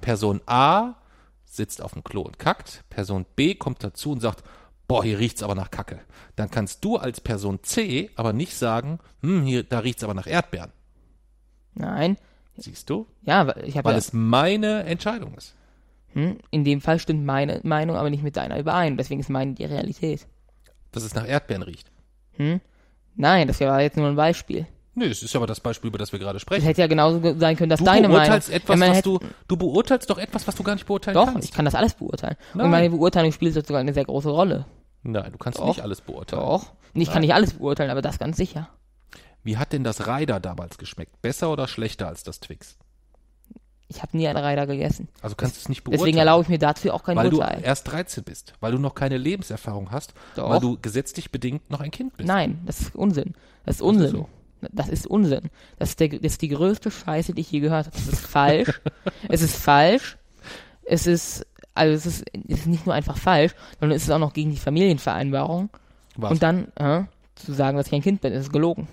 Person 0.00 0.40
A 0.46 0.94
sitzt 1.44 1.82
auf 1.82 1.92
dem 1.92 2.02
Klo 2.04 2.22
und 2.22 2.38
kackt, 2.38 2.84
Person 2.90 3.24
B 3.36 3.54
kommt 3.54 3.82
dazu 3.84 4.10
und 4.12 4.20
sagt, 4.20 4.42
boah, 4.88 5.02
hier 5.04 5.18
riecht's 5.18 5.42
aber 5.42 5.54
nach 5.54 5.70
Kacke. 5.70 6.00
Dann 6.36 6.50
kannst 6.50 6.84
du 6.84 6.96
als 6.96 7.20
Person 7.20 7.60
C 7.62 8.10
aber 8.14 8.32
nicht 8.32 8.54
sagen, 8.54 8.98
hm, 9.22 9.42
hier, 9.44 9.62
da 9.62 9.80
riecht's 9.80 10.04
aber 10.04 10.14
nach 10.14 10.26
Erdbeeren. 10.26 10.72
Nein. 11.74 12.16
Siehst 12.56 12.88
du? 12.88 13.06
Ja, 13.22 13.46
weil 13.46 13.64
ich 13.66 13.76
habe 13.76 13.86
Weil 13.86 13.94
ja, 13.94 13.98
es 13.98 14.12
meine 14.12 14.84
Entscheidung 14.84 15.34
ist. 15.34 15.54
hm, 16.14 16.38
in 16.50 16.64
dem 16.64 16.80
Fall 16.80 16.98
stimmt 16.98 17.24
meine 17.26 17.60
Meinung 17.64 17.96
aber 17.96 18.08
nicht 18.10 18.22
mit 18.22 18.36
deiner 18.36 18.58
überein. 18.58 18.96
Deswegen 18.96 19.20
ist 19.20 19.28
meine 19.28 19.52
die 19.54 19.64
Realität. 19.64 20.26
Dass 20.92 21.02
es 21.02 21.14
nach 21.14 21.26
Erdbeeren 21.28 21.62
riecht. 21.62 21.90
Nein, 23.14 23.48
das 23.48 23.60
war 23.60 23.80
jetzt 23.82 23.96
nur 23.96 24.08
ein 24.08 24.16
Beispiel. 24.16 24.66
Nö, 24.98 25.08
das 25.08 25.22
ist 25.22 25.36
aber 25.36 25.46
das 25.46 25.60
Beispiel, 25.60 25.88
über 25.88 25.98
das 25.98 26.10
wir 26.12 26.18
gerade 26.18 26.36
Es 26.36 26.42
sprechen. 26.42 26.64
hätte 26.64 26.80
ja 26.80 26.86
genauso 26.86 27.20
ge- 27.20 27.36
sein 27.38 27.54
können, 27.56 27.68
dass 27.70 27.80
Du 27.80 27.84
deine 27.84 28.08
Meinung. 28.08 28.16
beurteilst 28.22 28.50
etwas, 28.50 28.80
was 28.80 29.02
du, 29.02 29.18
du 29.46 29.56
beurteilst 29.56 30.08
doch 30.08 30.16
etwas, 30.18 30.46
was 30.48 30.54
du 30.56 30.62
gar 30.62 30.74
nicht 30.74 30.86
beurteilen 30.86 31.14
Doch, 31.14 31.26
kannst. 31.26 31.46
ich 31.46 31.52
kann 31.54 31.66
das 31.66 31.74
alles 31.74 31.94
beurteilen. 31.94 32.36
Nein. 32.54 32.64
Und 32.64 32.70
meine 32.70 32.88
Beurteilung 32.90 33.30
spielt 33.30 33.52
sogar 33.54 33.78
eine 33.78 33.92
sehr 33.92 34.04
große 34.06 34.30
Rolle. 34.30 34.64
Nein, 35.02 35.30
du 35.32 35.38
kannst 35.38 35.58
Doch. 35.58 35.66
nicht 35.68 35.82
alles 35.82 36.00
beurteilen. 36.00 36.42
Doch. 36.42 36.72
Ich 36.94 37.10
kann 37.12 37.20
nicht 37.20 37.34
alles 37.34 37.52
beurteilen, 37.52 37.90
aber 37.90 38.00
das 38.02 38.18
ganz 38.18 38.38
sicher. 38.38 38.70
Wie 39.44 39.58
hat 39.58 39.72
denn 39.74 39.84
das 39.84 40.06
Rider 40.08 40.40
damals 40.40 40.78
geschmeckt? 40.78 41.20
Besser 41.22 41.52
oder 41.52 41.68
schlechter 41.68 42.08
als 42.08 42.22
das 42.24 42.40
Twix? 42.40 42.76
Ich 43.88 44.02
habe 44.02 44.16
nie 44.16 44.26
einen 44.26 44.38
Reiter 44.38 44.66
gegessen. 44.66 45.08
Also 45.22 45.36
kannst 45.36 45.56
du 45.56 45.60
es 45.60 45.68
nicht 45.68 45.84
beurteilen. 45.84 46.00
Deswegen 46.06 46.18
erlaube 46.18 46.42
ich 46.42 46.48
mir 46.48 46.58
dazu 46.58 46.90
auch 46.90 47.04
kein 47.04 47.16
weil 47.16 47.30
du 47.30 47.36
Urteil. 47.38 47.60
erst 47.62 47.86
13 47.92 48.24
bist, 48.24 48.54
weil 48.60 48.72
du 48.72 48.78
noch 48.78 48.94
keine 48.96 49.16
Lebenserfahrung 49.16 49.92
hast, 49.92 50.12
Doch. 50.34 50.50
weil 50.50 50.58
du 50.58 50.76
gesetzlich 50.80 51.30
bedingt 51.30 51.70
noch 51.70 51.80
ein 51.80 51.92
Kind 51.92 52.16
bist. 52.16 52.26
Nein, 52.26 52.60
das 52.66 52.80
ist 52.80 52.96
Unsinn. 52.96 53.34
Das 53.64 53.76
ist 53.76 53.82
Unsinn. 53.82 54.10
so. 54.10 54.28
Das 54.60 54.88
ist 54.88 55.06
Unsinn. 55.06 55.50
Das 55.78 55.90
ist, 55.90 56.00
der, 56.00 56.08
das 56.08 56.32
ist 56.32 56.42
die 56.42 56.48
größte 56.48 56.90
Scheiße, 56.90 57.34
die 57.34 57.42
ich 57.42 57.50
je 57.50 57.60
gehört 57.60 57.86
habe. 57.86 57.96
Das 57.96 58.08
ist 58.08 58.26
falsch. 58.26 58.80
es 59.28 59.42
ist 59.42 59.56
falsch. 59.56 60.16
Es 60.84 61.06
ist, 61.06 61.46
also 61.74 61.94
es 61.94 62.06
ist, 62.06 62.24
es 62.48 62.60
ist 62.60 62.66
nicht 62.66 62.86
nur 62.86 62.94
einfach 62.94 63.18
falsch, 63.18 63.54
sondern 63.80 63.96
es 63.96 64.04
ist 64.04 64.10
auch 64.10 64.18
noch 64.18 64.32
gegen 64.32 64.50
die 64.50 64.56
Familienvereinbarung. 64.56 65.70
Was? 66.16 66.30
Und 66.30 66.42
dann 66.42 66.72
äh, 66.76 67.04
zu 67.34 67.52
sagen, 67.52 67.76
dass 67.76 67.88
ich 67.88 67.92
ein 67.92 68.02
Kind 68.02 68.20
bin, 68.20 68.32
ist 68.32 68.52
gelogen. 68.52 68.88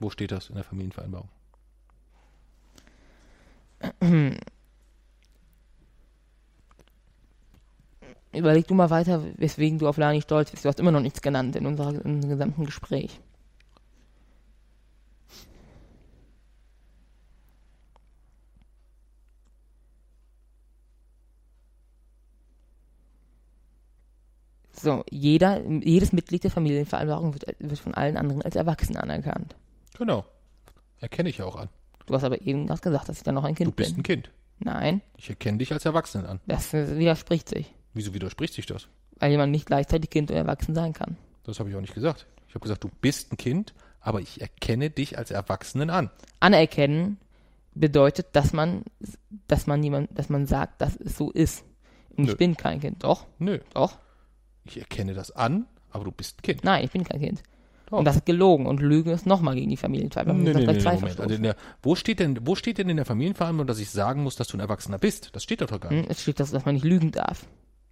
Wo 0.00 0.10
steht 0.10 0.32
das 0.32 0.48
in 0.48 0.56
der 0.56 0.64
Familienvereinbarung? 0.64 1.28
Überleg 8.32 8.66
du 8.66 8.74
mal 8.74 8.90
weiter, 8.90 9.22
weswegen 9.36 9.78
du 9.78 9.86
auf 9.86 9.96
Lani 9.96 10.20
stolz 10.20 10.50
bist. 10.50 10.64
Du 10.64 10.68
hast 10.68 10.80
immer 10.80 10.90
noch 10.90 11.00
nichts 11.00 11.22
genannt 11.22 11.54
in, 11.54 11.66
unserer, 11.66 11.90
in 11.90 12.16
unserem 12.16 12.30
gesamten 12.30 12.64
Gespräch. 12.66 13.20
So, 24.84 25.04
jeder, 25.10 25.60
jedes 25.62 26.12
Mitglied 26.12 26.44
der 26.44 26.50
Familienvereinbarung 26.50 27.32
wird, 27.34 27.46
wird 27.58 27.78
von 27.78 27.94
allen 27.94 28.16
anderen 28.16 28.42
als 28.42 28.54
Erwachsen 28.56 28.96
anerkannt. 28.96 29.56
Genau. 29.98 30.24
Erkenne 31.00 31.28
ich 31.30 31.38
ja 31.38 31.44
auch 31.46 31.56
an. 31.56 31.68
Du 32.06 32.14
hast 32.14 32.24
aber 32.24 32.40
eben 32.42 32.66
gerade 32.66 32.80
gesagt, 32.80 33.08
dass 33.08 33.16
ich 33.18 33.22
dann 33.22 33.34
noch 33.34 33.44
ein 33.44 33.54
Kind 33.54 33.68
Du 33.68 33.72
bist 33.72 33.90
bin. 33.92 34.00
ein 34.00 34.02
Kind. 34.02 34.30
Nein, 34.60 35.00
Ich 35.16 35.28
erkenne 35.30 35.58
dich 35.58 35.72
als 35.72 35.84
Erwachsenen 35.84 36.26
an. 36.26 36.40
das 36.46 36.72
widerspricht 36.72 37.48
sich, 37.48 37.74
Wieso 37.92 38.14
widerspricht 38.14 38.54
sich 38.54 38.66
das? 38.66 38.88
weil 39.18 39.30
jemand 39.30 39.52
nicht 39.52 39.66
gleichzeitig 39.66 40.10
Kind 40.10 40.30
und 40.30 40.36
Erwachsen 40.36 40.74
sein 40.74 40.92
kann. 40.92 41.16
Das 41.44 41.58
habe 41.60 41.70
ich 41.70 41.76
auch 41.76 41.80
nicht 41.80 41.94
gesagt. 41.94 42.26
Ich 42.48 42.54
habe 42.54 42.62
gesagt, 42.62 42.84
du 42.84 42.88
bist 43.00 43.32
ein 43.32 43.36
Kind, 43.36 43.74
aber 44.00 44.20
ich 44.20 44.40
erkenne 44.40 44.90
dich 44.90 45.16
als 45.18 45.30
Erwachsenen 45.30 45.88
an. 45.90 46.10
Anerkennen 46.40 47.18
bedeutet, 47.74 48.28
dass 48.32 48.52
man, 48.52 48.82
dass 49.48 49.66
man 49.66 49.82
jemand, 49.82 50.16
dass 50.16 50.28
man 50.28 50.46
sagt, 50.46 50.80
dass 50.80 50.96
es 50.96 51.16
so 51.16 51.30
ist. 51.30 51.64
Und 52.16 52.24
Nö. 52.26 52.32
ich 52.32 52.36
bin 52.38 52.56
kein 52.56 52.80
Kind. 52.80 53.02
Doch, 53.02 53.26
Nö. 53.38 53.58
doch. 53.72 53.98
Ich 54.64 54.78
erkenne 54.78 55.14
das 55.14 55.30
an, 55.30 55.66
aber 55.90 56.04
du 56.04 56.12
bist 56.12 56.38
ein 56.38 56.42
Kind. 56.42 56.64
Nein, 56.64 56.84
ich 56.84 56.90
bin 56.90 57.04
kein 57.04 57.20
Kind. 57.20 57.42
Doch. 57.86 57.98
Und 57.98 58.04
das 58.06 58.16
ist 58.16 58.26
gelogen. 58.26 58.66
Und 58.66 58.80
Lügen 58.80 59.10
ist 59.10 59.26
nochmal 59.26 59.54
gegen 59.54 59.70
die 59.70 59.76
Familienvereinbarung. 59.76 60.42
Nee, 60.42 60.54
nee, 60.54 60.66
nee, 60.66 60.82
Moment. 60.82 61.20
Also 61.20 61.36
der, 61.36 61.56
wo, 61.82 61.94
steht 61.94 62.18
denn, 62.18 62.38
wo 62.46 62.54
steht 62.54 62.78
denn 62.78 62.88
in 62.88 62.96
der 62.96 63.04
Familienvereinbarung, 63.04 63.66
dass 63.66 63.78
ich 63.78 63.90
sagen 63.90 64.22
muss, 64.22 64.36
dass 64.36 64.48
du 64.48 64.56
ein 64.56 64.60
Erwachsener 64.60 64.98
bist? 64.98 65.30
Das 65.34 65.42
steht 65.42 65.60
doch, 65.60 65.66
doch 65.66 65.80
gar 65.80 65.92
nicht. 65.92 66.04
Hm, 66.04 66.10
es 66.10 66.22
steht, 66.22 66.40
dass, 66.40 66.50
dass 66.50 66.64
man 66.64 66.74
nicht 66.74 66.84
lügen 66.84 67.10
darf. 67.10 67.46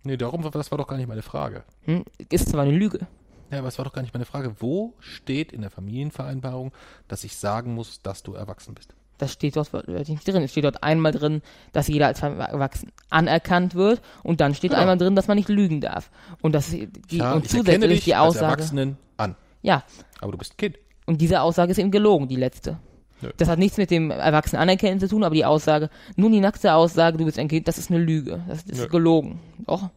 Nee, 0.05 0.17
darum, 0.17 0.43
das 0.51 0.71
war 0.71 0.79
doch 0.79 0.89
gar 0.89 0.97
nicht 0.97 1.09
meine 1.09 1.23
Frage. 1.23 1.65
Hm, 1.83 2.05
ist 2.29 2.49
zwar 2.49 2.63
eine 2.63 2.73
Lüge. 2.73 3.07
Ja, 3.51 3.59
aber 3.59 3.69
es 3.69 3.77
war 3.77 3.85
doch 3.85 3.93
gar 3.93 4.03
nicht 4.03 4.15
meine 4.15 4.25
Frage. 4.25 4.57
Wo 4.61 4.95
steht 4.99 5.53
in 5.53 5.61
der 5.61 5.71
Familienvereinbarung, 5.71 6.73
dass 7.07 7.23
ich 7.23 7.37
sagen 7.37 7.75
muss, 7.75 8.01
dass 8.01 8.23
du 8.23 8.33
erwachsen 8.33 8.75
bist? 8.75 8.95
Das 9.19 9.33
steht 9.33 9.57
dort 9.57 9.73
wörtlich 9.73 10.09
nicht 10.09 10.27
drin. 10.27 10.43
Es 10.43 10.51
steht 10.51 10.65
dort 10.65 10.83
einmal 10.83 11.13
drin, 11.13 11.43
dass 11.73 11.87
jeder 11.89 12.07
als 12.09 12.23
Erwachsen 12.23 12.91
anerkannt 13.11 13.75
wird. 13.75 14.01
Und 14.25 14.41
dann 14.41 14.55
steht 14.55 14.71
Genau. 14.71 14.81
einmal 14.83 14.99
drin, 14.99 15.15
dass 15.15 15.29
man 15.29 15.37
nicht 15.37 15.49
lügen 15.49 15.81
darf. 15.81 16.11
Und, 16.41 16.53
das, 16.55 16.71
die, 16.71 16.89
Ja, 17.11 17.35
und 17.35 17.45
ich 17.45 17.51
zusätzlich 17.51 17.91
dich 17.91 18.05
die 18.05 18.15
als 18.15 18.37
Aussage. 18.37 18.53
Erwachsenen 18.53 18.97
an. 19.19 19.37
Ja, 19.63 19.85
Aber 20.21 20.33
du 20.33 20.39
bist 20.39 20.55
ein 20.55 20.57
Kind. 20.57 20.79
Und 21.07 21.21
diese 21.21 21.41
Aussage 21.41 21.71
ist 21.73 21.79
eben 21.79 21.91
gelogen, 21.91 22.27
die 22.29 22.37
letzte. 22.37 22.79
Nö. 23.21 23.31
Das 23.37 23.49
hat 23.49 23.59
nichts 23.61 23.77
mit 23.77 23.91
dem 23.93 24.11
Erwachsenen 24.11 24.61
anerkennen 24.63 24.99
zu 24.99 25.07
tun, 25.09 25.23
aber 25.23 25.35
die 25.37 25.45
Aussage, 25.45 25.91
nun 26.17 26.33
die 26.33 26.41
nackte 26.41 26.75
Aussage, 26.75 27.17
du 27.19 27.25
bist 27.25 27.39
ein 27.39 27.47
Kind, 27.49 27.69
das 27.69 27.79
ist 27.79 27.91
eine 27.91 28.01
Lüge. 28.01 28.43
Das 28.49 28.63
ist 28.65 28.81
Nö. 28.81 28.89
gelogen. 28.89 29.39
Doch. 29.67 29.91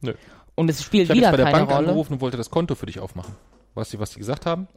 Nö. 0.00 0.14
Und 0.54 0.68
es 0.70 0.82
spielt 0.82 1.04
Ich 1.04 1.10
habe 1.10 1.16
wieder 1.18 1.26
jetzt 1.28 1.32
bei 1.32 1.36
der 1.38 1.46
keine 1.46 1.58
Bank 1.66 1.70
Rolle. 1.70 1.88
angerufen 1.88 2.12
und 2.14 2.20
wollte 2.20 2.36
das 2.36 2.50
Konto 2.50 2.74
für 2.76 2.86
dich 2.86 3.00
aufmachen. 3.00 3.34
Weißt 3.74 3.94
du, 3.94 3.98
was 3.98 4.10
die 4.10 4.18
gesagt 4.18 4.46
haben? 4.46 4.68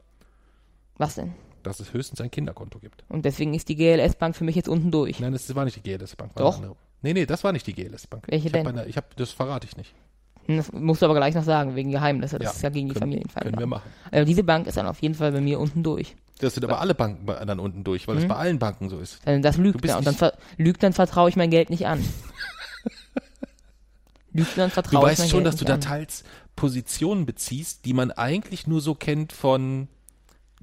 Was 0.98 1.16
denn? 1.16 1.34
Dass 1.64 1.80
es 1.80 1.94
höchstens 1.94 2.20
ein 2.22 2.30
Kinderkonto 2.30 2.80
gibt. 2.80 3.04
Und 3.10 3.26
deswegen 3.26 3.54
ist 3.54 3.70
die 3.70 3.76
GLS-Bank 3.76 4.36
für 4.36 4.44
mich 4.44 4.56
jetzt 4.56 4.68
unten 4.70 4.92
durch. 4.92 5.20
Nein, 5.20 5.32
das 5.34 5.54
war 5.56 5.66
nicht 5.66 5.78
die 5.78 5.82
GLS-Bank. 5.82 6.34
Doch. 6.36 6.62
Nee, 7.02 7.14
nee, 7.14 7.26
das 7.26 7.44
war 7.44 7.52
nicht 7.52 7.66
die 7.68 7.74
GLS-Bank. 7.74 8.26
Welche 8.28 8.48
ich 8.50 8.54
hab 8.54 8.64
denn? 8.66 8.78
Eine, 8.80 8.86
ich 8.88 8.98
hab, 8.98 9.16
das 9.16 9.32
verrate 9.32 9.66
ich 9.68 9.76
nicht. 9.78 9.94
Das 10.48 10.72
musst 10.74 11.02
du 11.02 11.06
aber 11.06 11.16
gleich 11.16 11.36
noch 11.36 11.44
sagen, 11.44 11.76
wegen 11.76 11.92
Geheimnisse. 11.92 12.38
Das 12.38 12.46
Ja, 12.48 12.52
ist 12.52 12.62
ja 12.64 12.70
gegen 12.70 12.90
die 12.90 12.96
Familienvereinbarung. 12.96 13.52
Können 13.60 13.72
wir 13.72 13.78
machen. 13.78 13.90
Also 14.12 14.26
diese 14.26 14.44
Bank 14.44 14.68
ist 14.68 14.76
dann 14.76 14.88
auf 14.88 15.02
jeden 15.02 15.16
Fall 15.16 15.32
bei 15.32 15.40
mir 15.42 15.58
unten 15.60 15.84
durch. 15.84 16.16
Das 16.40 16.54
sind 16.56 16.66
aber 16.66 16.82
alle 16.82 16.94
Banken 16.96 17.26
dann 17.26 17.60
unten 17.60 17.84
durch, 17.86 18.08
weil 18.10 18.16
das 18.16 18.28
bei 18.28 18.36
allen 18.36 18.60
Banken 18.60 18.90
so 18.90 19.00
ist. 19.00 19.22
Das 19.26 19.56
Du 19.56 19.62
lügt 19.62 19.86
er. 19.86 19.98
Und 20.00 20.06
dann 20.06 20.16
nicht- 20.20 20.34
lügt, 20.58 20.84
dann 20.84 20.92
vertraue 20.92 21.30
ich 21.30 21.38
mein 21.38 21.50
Geld 21.50 21.70
nicht 21.70 21.88
an. 21.88 22.04
lügt, 24.34 24.58
dann 24.58 24.70
Du 24.70 24.74
vertraue 24.74 25.12
ich 25.12 25.18
mein 25.18 25.18
weißt 25.24 25.30
schon, 25.30 25.44
Geld 25.44 25.48
dass 25.48 25.56
du 25.58 25.64
nicht 25.64 25.70
da 25.70 25.74
an. 25.76 25.82
teils 25.82 26.24
Positionen 26.56 27.26
beziehst, 27.26 27.86
die 27.86 27.94
man 27.94 28.12
eigentlich 28.12 28.68
nur 28.68 28.82
so 28.82 28.96
kennt 28.96 29.32
von 29.34 29.88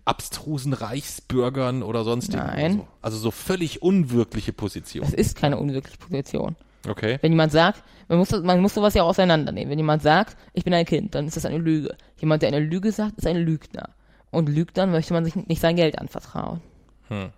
abstrusen 0.05 0.73
Reichsbürgern 0.73 1.83
oder 1.83 2.05
sonst 2.05 2.33
Nein. 2.33 2.79
so. 2.79 2.87
Also 3.03 3.19
so 3.19 3.31
völlig 3.31 3.83
unwirkliche 3.83 4.53
Positionen. 4.53 5.11
Das 5.11 5.19
ist 5.19 5.37
keine 5.37 5.59
unwirkliche 5.59 5.99
Position. 5.99 6.57
Okay. 6.89 7.19
Wenn 7.21 7.33
jemand 7.33 7.53
sagt, 7.53 7.83
man 8.09 8.19
muss, 8.19 8.31
man 8.31 8.61
muss 8.61 8.75
sowas 8.75 8.95
ja 8.95 9.03
auch 9.03 9.09
auseinandernehmen. 9.09 9.71
Wenn 9.71 9.79
jemand 9.79 10.03
sagt, 10.03 10.37
ich 10.55 10.65
bin 10.65 10.73
ein 10.73 10.87
Kind, 10.87 11.15
dann 11.15 11.27
ist 11.27 11.37
das 11.37 11.45
eine 11.45 11.59
Lüge. 11.59 11.97
Jemand, 12.19 12.43
der 12.43 12.49
eine 12.49 12.61
Lüge 12.61 12.91
sagt, 12.93 13.19
ist 13.19 13.27
ein 13.27 13.37
Lügner. 13.37 13.91
Und 14.31 14.49
Lügnern 14.49 14.91
möchte 14.91 15.13
man 15.13 15.25
sich 15.25 15.37
nicht 15.37 15.61
sein 15.61 15.77
Geld 15.77 15.99
anvertrauen. 15.99 16.61
Hm. 17.09 17.31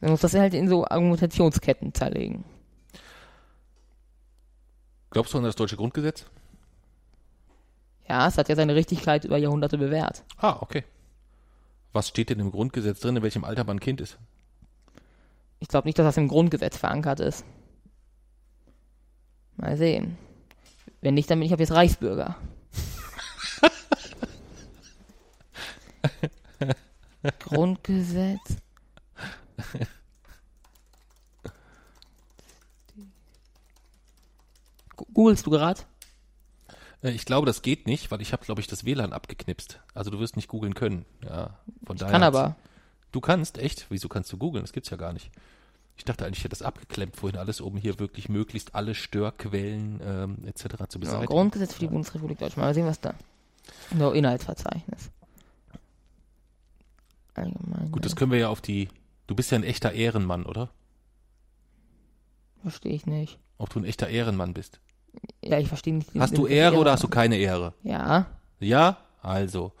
Man 0.00 0.10
muss 0.10 0.20
das 0.20 0.34
halt 0.34 0.54
in 0.54 0.68
so 0.68 0.84
Argumentationsketten 0.86 1.94
zerlegen. 1.94 2.44
Glaubst 5.10 5.32
du 5.32 5.38
an 5.38 5.44
das 5.44 5.56
deutsche 5.56 5.76
Grundgesetz? 5.76 6.26
Ja, 8.08 8.26
es 8.26 8.38
hat 8.38 8.48
ja 8.48 8.56
seine 8.56 8.74
Richtigkeit 8.74 9.24
über 9.24 9.36
Jahrhunderte 9.36 9.76
bewährt. 9.78 10.24
Ah, 10.38 10.56
okay. 10.60 10.84
Was 11.92 12.08
steht 12.08 12.30
denn 12.30 12.40
im 12.40 12.50
Grundgesetz 12.50 13.00
drin, 13.00 13.16
in 13.16 13.22
welchem 13.22 13.44
Alter 13.44 13.64
man 13.64 13.80
Kind 13.80 14.00
ist? 14.00 14.18
Ich 15.60 15.68
glaube 15.68 15.88
nicht, 15.88 15.98
dass 15.98 16.06
das 16.06 16.16
im 16.16 16.28
Grundgesetz 16.28 16.76
verankert 16.76 17.20
ist. 17.20 17.44
Mal 19.56 19.76
sehen. 19.76 20.16
Wenn 21.00 21.14
nicht, 21.14 21.30
dann 21.30 21.38
bin 21.38 21.46
ich 21.46 21.52
ab 21.52 21.60
jetzt 21.60 21.72
Reichsbürger. 21.72 22.36
Grundgesetz. 27.40 28.56
Googlest 35.14 35.46
du 35.46 35.50
gerade? 35.50 35.80
Äh, 37.02 37.10
Ich 37.10 37.24
glaube, 37.24 37.46
das 37.46 37.62
geht 37.62 37.86
nicht, 37.86 38.10
weil 38.10 38.20
ich 38.20 38.32
habe, 38.32 38.44
glaube 38.44 38.60
ich, 38.60 38.66
das 38.66 38.84
WLAN 38.84 39.12
abgeknipst. 39.12 39.80
Also 39.94 40.10
du 40.10 40.18
wirst 40.18 40.36
nicht 40.36 40.48
googeln 40.48 40.74
können. 40.74 41.04
Ja, 41.24 41.58
von 41.86 41.96
daher. 41.96 42.12
Kann 42.12 42.22
aber. 42.22 42.56
Du 43.12 43.20
kannst, 43.20 43.58
echt? 43.58 43.86
Wieso 43.88 44.08
kannst 44.08 44.32
du 44.32 44.36
googeln? 44.38 44.62
Das 44.64 44.72
gibt's 44.72 44.90
ja 44.90 44.96
gar 44.96 45.12
nicht. 45.12 45.30
Ich 45.96 46.04
dachte 46.04 46.24
eigentlich, 46.24 46.38
ich 46.38 46.44
hätte 46.44 46.50
das 46.56 46.62
abgeklemmt 46.62 47.16
vorhin 47.16 47.38
alles, 47.38 47.60
um 47.60 47.76
hier 47.76 47.98
wirklich 47.98 48.28
möglichst 48.28 48.74
alle 48.74 48.94
Störquellen 48.94 50.00
ähm, 50.04 50.36
etc. 50.46 50.60
zu 50.88 50.98
Ja, 50.98 51.00
beseitigen. 51.00 51.26
Grundgesetz 51.26 51.74
für 51.74 51.80
die 51.80 51.88
Bundesrepublik 51.88 52.38
Deutschland. 52.38 52.66
Mal 52.66 52.74
sehen, 52.74 52.86
was 52.86 53.00
da. 53.00 53.14
So, 53.98 54.12
Inhaltsverzeichnis. 54.12 55.10
Allgemein. 57.34 57.90
Gut, 57.90 58.04
das 58.04 58.16
können 58.16 58.30
wir 58.32 58.38
ja 58.38 58.48
auf 58.48 58.60
die. 58.60 58.88
Du 59.26 59.34
bist 59.34 59.50
ja 59.50 59.58
ein 59.58 59.64
echter 59.64 59.92
Ehrenmann, 59.92 60.44
oder? 60.44 60.70
verstehe 62.62 62.92
ich 62.92 63.06
nicht. 63.06 63.38
Ob 63.56 63.70
du 63.70 63.78
ein 63.78 63.84
echter 63.84 64.08
Ehrenmann 64.08 64.52
bist. 64.52 64.78
Ja, 65.42 65.58
ich 65.58 65.68
verstehe 65.68 65.94
nicht. 65.94 66.10
Hast 66.18 66.36
du 66.36 66.46
Ehre 66.46 66.70
Begriff 66.70 66.80
oder 66.80 66.92
hast 66.92 67.02
du 67.04 67.08
keine 67.08 67.36
Ehre? 67.36 67.74
Ja. 67.82 68.26
Ja? 68.60 68.98
Also. 69.22 69.72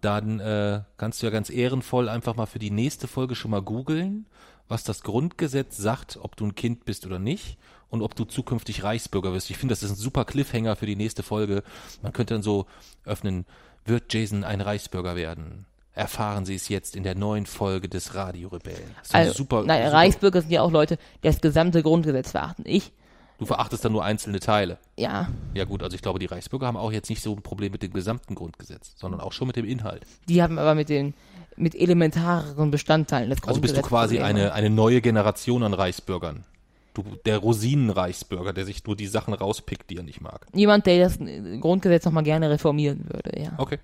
Dann 0.00 0.40
äh, 0.40 0.80
kannst 0.96 1.20
du 1.20 1.26
ja 1.26 1.30
ganz 1.30 1.50
ehrenvoll 1.50 2.08
einfach 2.08 2.34
mal 2.34 2.46
für 2.46 2.58
die 2.58 2.70
nächste 2.70 3.06
Folge 3.06 3.34
schon 3.34 3.50
mal 3.50 3.60
googeln, 3.60 4.26
was 4.66 4.82
das 4.82 5.02
Grundgesetz 5.02 5.76
sagt, 5.76 6.18
ob 6.22 6.36
du 6.36 6.46
ein 6.46 6.54
Kind 6.54 6.86
bist 6.86 7.04
oder 7.04 7.18
nicht 7.18 7.58
und 7.90 8.00
ob 8.00 8.14
du 8.14 8.24
zukünftig 8.24 8.82
Reichsbürger 8.82 9.32
wirst. 9.34 9.50
Ich 9.50 9.58
finde, 9.58 9.72
das 9.72 9.82
ist 9.82 9.90
ein 9.90 9.96
super 9.96 10.24
Cliffhanger 10.24 10.76
für 10.76 10.86
die 10.86 10.96
nächste 10.96 11.22
Folge. 11.22 11.62
Man 12.02 12.12
könnte 12.14 12.34
dann 12.34 12.42
so 12.42 12.66
öffnen, 13.04 13.44
wird 13.84 14.12
Jason 14.12 14.44
ein 14.44 14.60
Reichsbürger 14.62 15.16
werden? 15.16 15.66
Erfahren 15.92 16.46
Sie 16.46 16.54
es 16.54 16.68
jetzt 16.68 16.96
in 16.96 17.02
der 17.02 17.16
neuen 17.16 17.44
Folge 17.46 17.88
des 17.88 18.14
Radiorebellen. 18.14 18.94
Ist 19.02 19.14
Also, 19.14 19.32
super, 19.34 19.64
nein, 19.64 19.82
super. 19.84 19.92
Reichsbürger 19.92 20.40
sind 20.40 20.52
ja 20.52 20.62
auch 20.62 20.70
Leute, 20.70 20.96
die 21.22 21.26
das 21.26 21.40
gesamte 21.40 21.82
Grundgesetz 21.82 22.30
verachten. 22.30 22.64
Ich, 22.66 22.92
Du 23.40 23.46
verachtest 23.46 23.82
dann 23.86 23.92
nur 23.92 24.04
einzelne 24.04 24.38
Teile. 24.38 24.78
ja, 24.98 25.28
Ja 25.54 25.64
gut, 25.64 25.82
also 25.82 25.94
ich 25.94 26.02
glaube, 26.02 26.18
die 26.18 26.26
Reichsbürger 26.26 26.66
haben 26.66 26.76
auch 26.76 26.92
jetzt 26.92 27.08
nicht 27.08 27.22
so 27.22 27.34
ein 27.34 27.40
Problem 27.40 27.72
mit 27.72 27.82
dem 27.82 27.92
gesamten 27.92 28.34
Grundgesetz, 28.34 28.92
sondern 28.96 29.20
auch 29.22 29.32
schon 29.32 29.46
mit 29.46 29.56
dem 29.56 29.64
Inhalt. 29.64 30.06
die 30.28 30.42
haben 30.42 30.58
aber 30.58 30.74
mit 30.74 30.90
den 30.90 31.14
mit 31.56 31.74
elementareren 31.74 32.70
Bestandteilen 32.70 33.30
des 33.30 33.42
Also 33.42 33.60
bist 33.62 33.76
du 33.76 33.82
quasi 33.82 34.20
eine, 34.20 34.52
eine 34.52 34.68
neue 34.68 35.00
Generation 35.00 35.62
an 35.62 35.72
Reichsbürgern. 35.72 36.44
Du, 36.92 37.02
der 37.24 37.38
Rosinenreichsbürger, 37.38 38.52
der 38.52 38.66
sich 38.66 38.84
nur 38.84 38.94
die 38.94 39.06
Sachen 39.06 39.32
rauspickt, 39.32 39.88
die 39.88 39.96
er 39.96 40.02
nicht 40.02 40.20
mag. 40.20 40.46
Jemand, 40.52 40.84
der 40.84 41.04
das 41.04 41.18
Grundgesetz 41.60 42.04
nochmal 42.04 42.24
gerne 42.24 42.50
reformieren 42.50 43.06
würde, 43.08 43.40
ja. 43.40 43.52
Okay. 43.56 43.78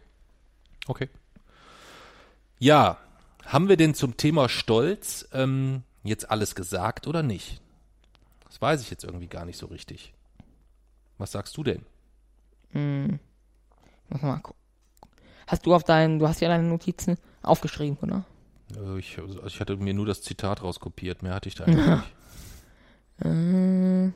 Okay. 0.86 1.08
Ja, 2.58 2.98
haben 3.46 3.68
wir 3.70 3.76
denn 3.78 3.94
zum 3.94 4.18
Thema 4.18 4.50
Stolz 4.50 5.28
ähm, 5.32 5.82
jetzt 6.04 6.30
alles 6.30 6.54
gesagt 6.54 7.06
oder 7.06 7.22
nicht? 7.22 7.60
Das 8.56 8.62
weiß 8.62 8.80
ich 8.80 8.90
jetzt 8.90 9.04
irgendwie 9.04 9.26
gar 9.26 9.44
nicht 9.44 9.58
so 9.58 9.66
richtig. 9.66 10.14
Was 11.18 11.32
sagst 11.32 11.54
du 11.58 11.62
denn? 11.62 11.84
Muss 14.08 14.22
mal 14.22 14.38
gucken. 14.38 14.58
Hast 15.46 15.66
du 15.66 15.74
auf 15.74 15.84
deinen, 15.84 16.18
du 16.18 16.26
hast 16.26 16.40
ja 16.40 16.48
deine 16.48 16.66
Notizen 16.66 17.18
aufgeschrieben, 17.42 17.98
oder? 18.00 18.24
Äh, 18.74 18.98
Ich, 18.98 19.18
also 19.18 19.44
ich 19.44 19.60
hatte 19.60 19.76
mir 19.76 19.92
nur 19.92 20.06
das 20.06 20.22
Zitat 20.22 20.62
rauskopiert, 20.62 21.22
mehr 21.22 21.34
hatte 21.34 21.50
ich 21.50 21.54
da 21.54 21.64
eigentlich 21.66 21.86
nicht. 21.86 22.14
Ähm, 23.24 24.14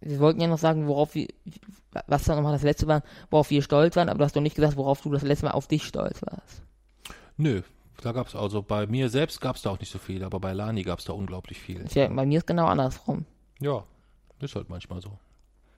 Wir 0.00 0.20
wollten 0.20 0.40
ja 0.40 0.46
noch 0.46 0.58
sagen, 0.58 0.86
worauf 0.86 1.16
wir, 1.16 1.26
was 2.06 2.22
dann 2.22 2.36
nochmal 2.36 2.52
das 2.52 2.62
letzte 2.62 2.86
war, 2.86 3.02
worauf 3.30 3.50
wir 3.50 3.62
stolz 3.62 3.96
waren, 3.96 4.08
aber 4.08 4.18
du 4.18 4.24
hast 4.24 4.36
doch 4.36 4.40
nicht 4.40 4.54
gesagt, 4.54 4.76
worauf 4.76 5.02
du 5.02 5.10
das 5.10 5.22
letzte 5.22 5.46
Mal 5.46 5.52
auf 5.52 5.66
dich 5.66 5.82
stolz 5.84 6.22
warst. 6.22 6.62
Nö, 7.36 7.62
da 8.00 8.12
gab's 8.12 8.34
also 8.34 8.62
bei 8.62 8.86
mir 8.86 9.08
selbst 9.08 9.40
gab's 9.40 9.62
da 9.62 9.70
auch 9.70 9.80
nicht 9.80 9.90
so 9.92 9.98
viel, 9.98 10.24
aber 10.24 10.40
bei 10.40 10.52
Lani 10.52 10.82
gab's 10.82 11.04
da 11.04 11.12
unglaublich 11.12 11.58
viel. 11.60 11.84
Tja, 11.84 12.08
bei 12.08 12.26
mir 12.26 12.38
ist 12.38 12.46
genau 12.46 12.66
andersrum. 12.66 13.24
Ja, 13.60 13.84
ist 14.40 14.54
halt 14.54 14.68
manchmal 14.70 15.00
so. 15.00 15.18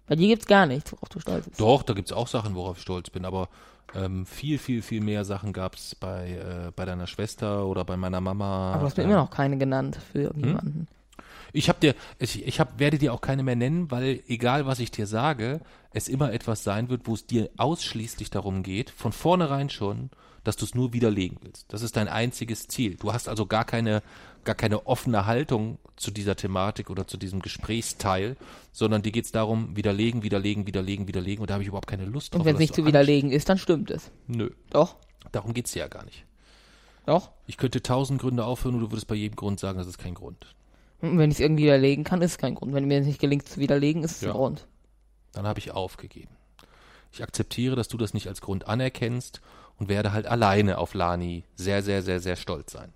Bei 0.06 0.16
dir 0.16 0.28
gibt's 0.28 0.46
gar 0.46 0.66
nichts, 0.66 0.92
worauf 0.92 1.08
du 1.08 1.20
stolz 1.20 1.48
bist. 1.48 1.60
Doch, 1.60 1.82
da 1.82 1.94
gibt's 1.94 2.12
auch 2.12 2.26
Sachen, 2.26 2.54
worauf 2.54 2.76
ich 2.76 2.82
stolz 2.82 3.10
bin, 3.10 3.24
aber 3.24 3.48
ähm, 3.94 4.26
viel, 4.26 4.58
viel, 4.58 4.82
viel 4.82 5.00
mehr 5.00 5.24
Sachen 5.24 5.52
gab's 5.52 5.94
bei, 5.94 6.30
äh, 6.30 6.72
bei 6.74 6.84
deiner 6.84 7.06
Schwester 7.06 7.66
oder 7.66 7.84
bei 7.84 7.96
meiner 7.96 8.20
Mama. 8.20 8.72
Aber 8.72 8.80
du 8.80 8.86
hast 8.86 8.96
mir 8.96 9.04
Ähm, 9.04 9.10
immer 9.10 9.20
noch 9.20 9.30
keine 9.30 9.58
genannt 9.58 9.98
für 10.12 10.22
irgendjemanden. 10.22 10.88
Ich 11.54 11.68
hab 11.68 11.80
dir, 11.80 11.94
ich, 12.18 12.46
ich 12.46 12.60
hab, 12.60 12.78
werde 12.78 12.98
dir 12.98 13.12
auch 13.12 13.20
keine 13.20 13.42
mehr 13.42 13.56
nennen, 13.56 13.90
weil 13.90 14.22
egal 14.26 14.64
was 14.66 14.78
ich 14.78 14.90
dir 14.90 15.06
sage, 15.06 15.60
es 15.92 16.08
immer 16.08 16.32
etwas 16.32 16.64
sein 16.64 16.88
wird, 16.88 17.06
wo 17.06 17.14
es 17.14 17.26
dir 17.26 17.50
ausschließlich 17.58 18.30
darum 18.30 18.62
geht, 18.62 18.88
von 18.90 19.12
vornherein 19.12 19.68
schon, 19.68 20.10
dass 20.44 20.56
du 20.56 20.64
es 20.64 20.74
nur 20.74 20.92
widerlegen 20.92 21.38
willst. 21.42 21.72
Das 21.72 21.82
ist 21.82 21.96
dein 21.96 22.08
einziges 22.08 22.66
Ziel. 22.68 22.96
Du 22.96 23.12
hast 23.12 23.28
also 23.28 23.46
gar 23.46 23.64
keine, 23.64 24.02
gar 24.44 24.54
keine 24.54 24.86
offene 24.86 25.26
Haltung 25.26 25.78
zu 25.96 26.10
dieser 26.10 26.34
Thematik 26.36 26.90
oder 26.90 27.06
zu 27.06 27.16
diesem 27.16 27.40
Gesprächsteil, 27.40 28.36
sondern 28.72 29.02
dir 29.02 29.12
geht's 29.12 29.30
darum, 29.32 29.76
widerlegen, 29.76 30.22
widerlegen, 30.22 30.66
widerlegen, 30.66 31.06
widerlegen 31.06 31.40
und 31.42 31.50
da 31.50 31.54
habe 31.54 31.62
ich 31.62 31.68
überhaupt 31.68 31.86
keine 31.88 32.04
Lust 32.06 32.32
drauf. 32.34 32.40
Und 32.40 32.46
wenn 32.46 32.54
es 32.54 32.60
nicht 32.60 32.74
zu 32.74 32.84
widerlegen 32.86 33.30
ist, 33.30 33.48
dann 33.48 33.58
stimmt 33.58 33.90
es. 33.90 34.10
Nö, 34.26 34.50
Doch, 34.70 34.96
darum 35.30 35.54
geht's 35.54 35.72
dir 35.72 35.80
ja 35.80 35.88
gar 35.88 36.04
nicht. 36.04 36.24
doch. 37.06 37.30
Ich 37.46 37.56
könnte 37.56 37.82
tausend 37.82 38.20
Gründe 38.20 38.44
aufhören 38.44 38.74
und 38.76 38.80
du 38.80 38.90
würdest 38.90 39.06
bei 39.08 39.14
jedem 39.14 39.36
Grund 39.36 39.60
sagen, 39.60 39.78
das 39.78 39.86
ist 39.86 39.98
kein 39.98 40.14
Grund. 40.14 40.54
Und 41.00 41.18
wenn 41.18 41.30
ich 41.30 41.36
es 41.36 41.40
irgendwie 41.40 41.64
widerlegen 41.64 42.04
kann, 42.04 42.22
ist 42.22 42.32
es 42.32 42.38
kein 42.38 42.54
Grund. 42.54 42.72
Wenn 42.74 42.86
mir 42.86 43.00
es 43.00 43.06
nicht 43.06 43.20
gelingt 43.20 43.48
zu 43.48 43.58
widerlegen, 43.60 44.02
ist 44.04 44.12
es 44.16 44.20
Ja. 44.22 44.28
ein 44.30 44.36
Grund. 44.36 44.66
Dann 45.32 45.46
habe 45.46 45.58
ich 45.58 45.70
aufgegeben. 45.72 46.30
Ich 47.12 47.22
akzeptiere, 47.22 47.76
dass 47.76 47.88
du 47.88 47.96
das 47.98 48.14
nicht 48.14 48.28
als 48.28 48.40
Grund 48.40 48.68
anerkennst 48.68 49.40
und 49.82 49.88
werde 49.88 50.12
halt 50.12 50.26
alleine 50.26 50.78
auf 50.78 50.94
Lani 50.94 51.42
sehr, 51.56 51.82
sehr, 51.82 52.02
sehr, 52.02 52.20
sehr 52.20 52.36
stolz 52.36 52.70
sein. 52.70 52.92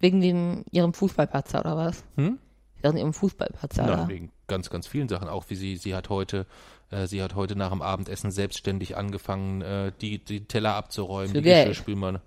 Wegen 0.00 0.22
dem, 0.22 0.64
ihrem 0.70 0.94
Fußballpatzer 0.94 1.60
oder 1.60 1.76
was? 1.76 2.04
Hm? 2.16 2.38
Wegen 2.80 2.96
ihrem 2.96 3.12
Fußballpatzer. 3.12 3.84
Oder? 3.84 4.08
wegen 4.08 4.32
ganz, 4.46 4.70
ganz 4.70 4.86
vielen 4.86 5.10
Sachen. 5.10 5.28
Auch 5.28 5.44
wie 5.50 5.56
sie, 5.56 5.76
sie 5.76 5.94
hat 5.94 6.08
heute, 6.08 6.46
äh, 6.90 7.06
sie 7.06 7.22
hat 7.22 7.34
heute 7.34 7.54
nach 7.54 7.68
dem 7.68 7.82
Abendessen 7.82 8.30
selbstständig 8.30 8.96
angefangen, 8.96 9.60
äh, 9.60 9.92
die, 10.00 10.24
die 10.24 10.46
Teller 10.46 10.74
abzuräumen, 10.74 11.32
Für 11.32 11.42
die. 11.42 11.50
Geschirrspülmann. 11.50 12.20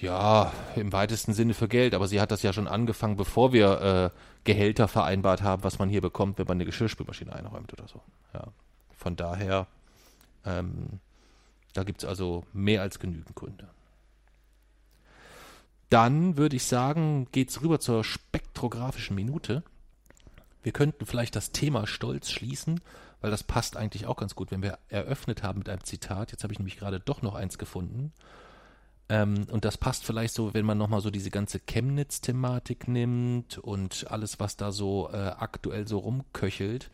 Ja, 0.00 0.52
im 0.74 0.92
weitesten 0.92 1.34
Sinne 1.34 1.54
für 1.54 1.68
Geld, 1.68 1.94
aber 1.94 2.08
sie 2.08 2.20
hat 2.20 2.32
das 2.32 2.42
ja 2.42 2.52
schon 2.52 2.66
angefangen, 2.66 3.14
bevor 3.14 3.52
wir 3.52 4.12
äh, 4.12 4.18
Gehälter 4.42 4.88
vereinbart 4.88 5.42
haben, 5.42 5.62
was 5.62 5.78
man 5.78 5.88
hier 5.88 6.00
bekommt, 6.00 6.38
wenn 6.38 6.48
man 6.48 6.56
eine 6.56 6.64
Geschirrspülmaschine 6.64 7.32
einräumt 7.32 7.72
oder 7.72 7.86
so. 7.86 8.02
Ja. 8.34 8.48
Von 8.90 9.14
daher, 9.14 9.68
ähm, 10.44 10.98
da 11.74 11.82
gibt's 11.82 12.04
also 12.04 12.44
mehr 12.52 12.80
als 12.80 12.98
genügend 12.98 13.34
Gründe. 13.34 13.68
Dann 15.90 16.36
würde 16.36 16.56
ich 16.56 16.64
sagen, 16.64 17.28
geht's 17.30 17.60
rüber 17.60 17.78
zur 17.78 18.02
spektrographischen 18.02 19.14
Minute. 19.14 19.62
Wir 20.62 20.72
könnten 20.72 21.04
vielleicht 21.04 21.36
das 21.36 21.52
Thema 21.52 21.86
Stolz 21.86 22.30
schließen, 22.30 22.80
weil 23.20 23.30
das 23.30 23.44
passt 23.44 23.76
eigentlich 23.76 24.06
auch 24.06 24.16
ganz 24.16 24.34
gut, 24.34 24.50
wenn 24.50 24.62
wir 24.62 24.78
eröffnet 24.88 25.42
haben 25.42 25.58
mit 25.58 25.68
einem 25.68 25.84
Zitat. 25.84 26.32
Jetzt 26.32 26.42
habe 26.42 26.52
ich 26.52 26.58
nämlich 26.58 26.78
gerade 26.78 27.00
doch 27.00 27.22
noch 27.22 27.34
eins 27.34 27.58
gefunden. 27.58 28.12
Ähm, 29.08 29.46
und 29.50 29.64
das 29.64 29.76
passt 29.76 30.04
vielleicht 30.04 30.34
so, 30.34 30.54
wenn 30.54 30.64
man 30.64 30.78
nochmal 30.78 31.00
so 31.00 31.10
diese 31.10 31.30
ganze 31.30 31.60
Chemnitz-Thematik 31.60 32.88
nimmt 32.88 33.58
und 33.58 34.10
alles, 34.10 34.40
was 34.40 34.56
da 34.56 34.72
so 34.72 35.10
äh, 35.12 35.16
aktuell 35.16 35.86
so 35.86 35.98
rumköchelt. 35.98 36.90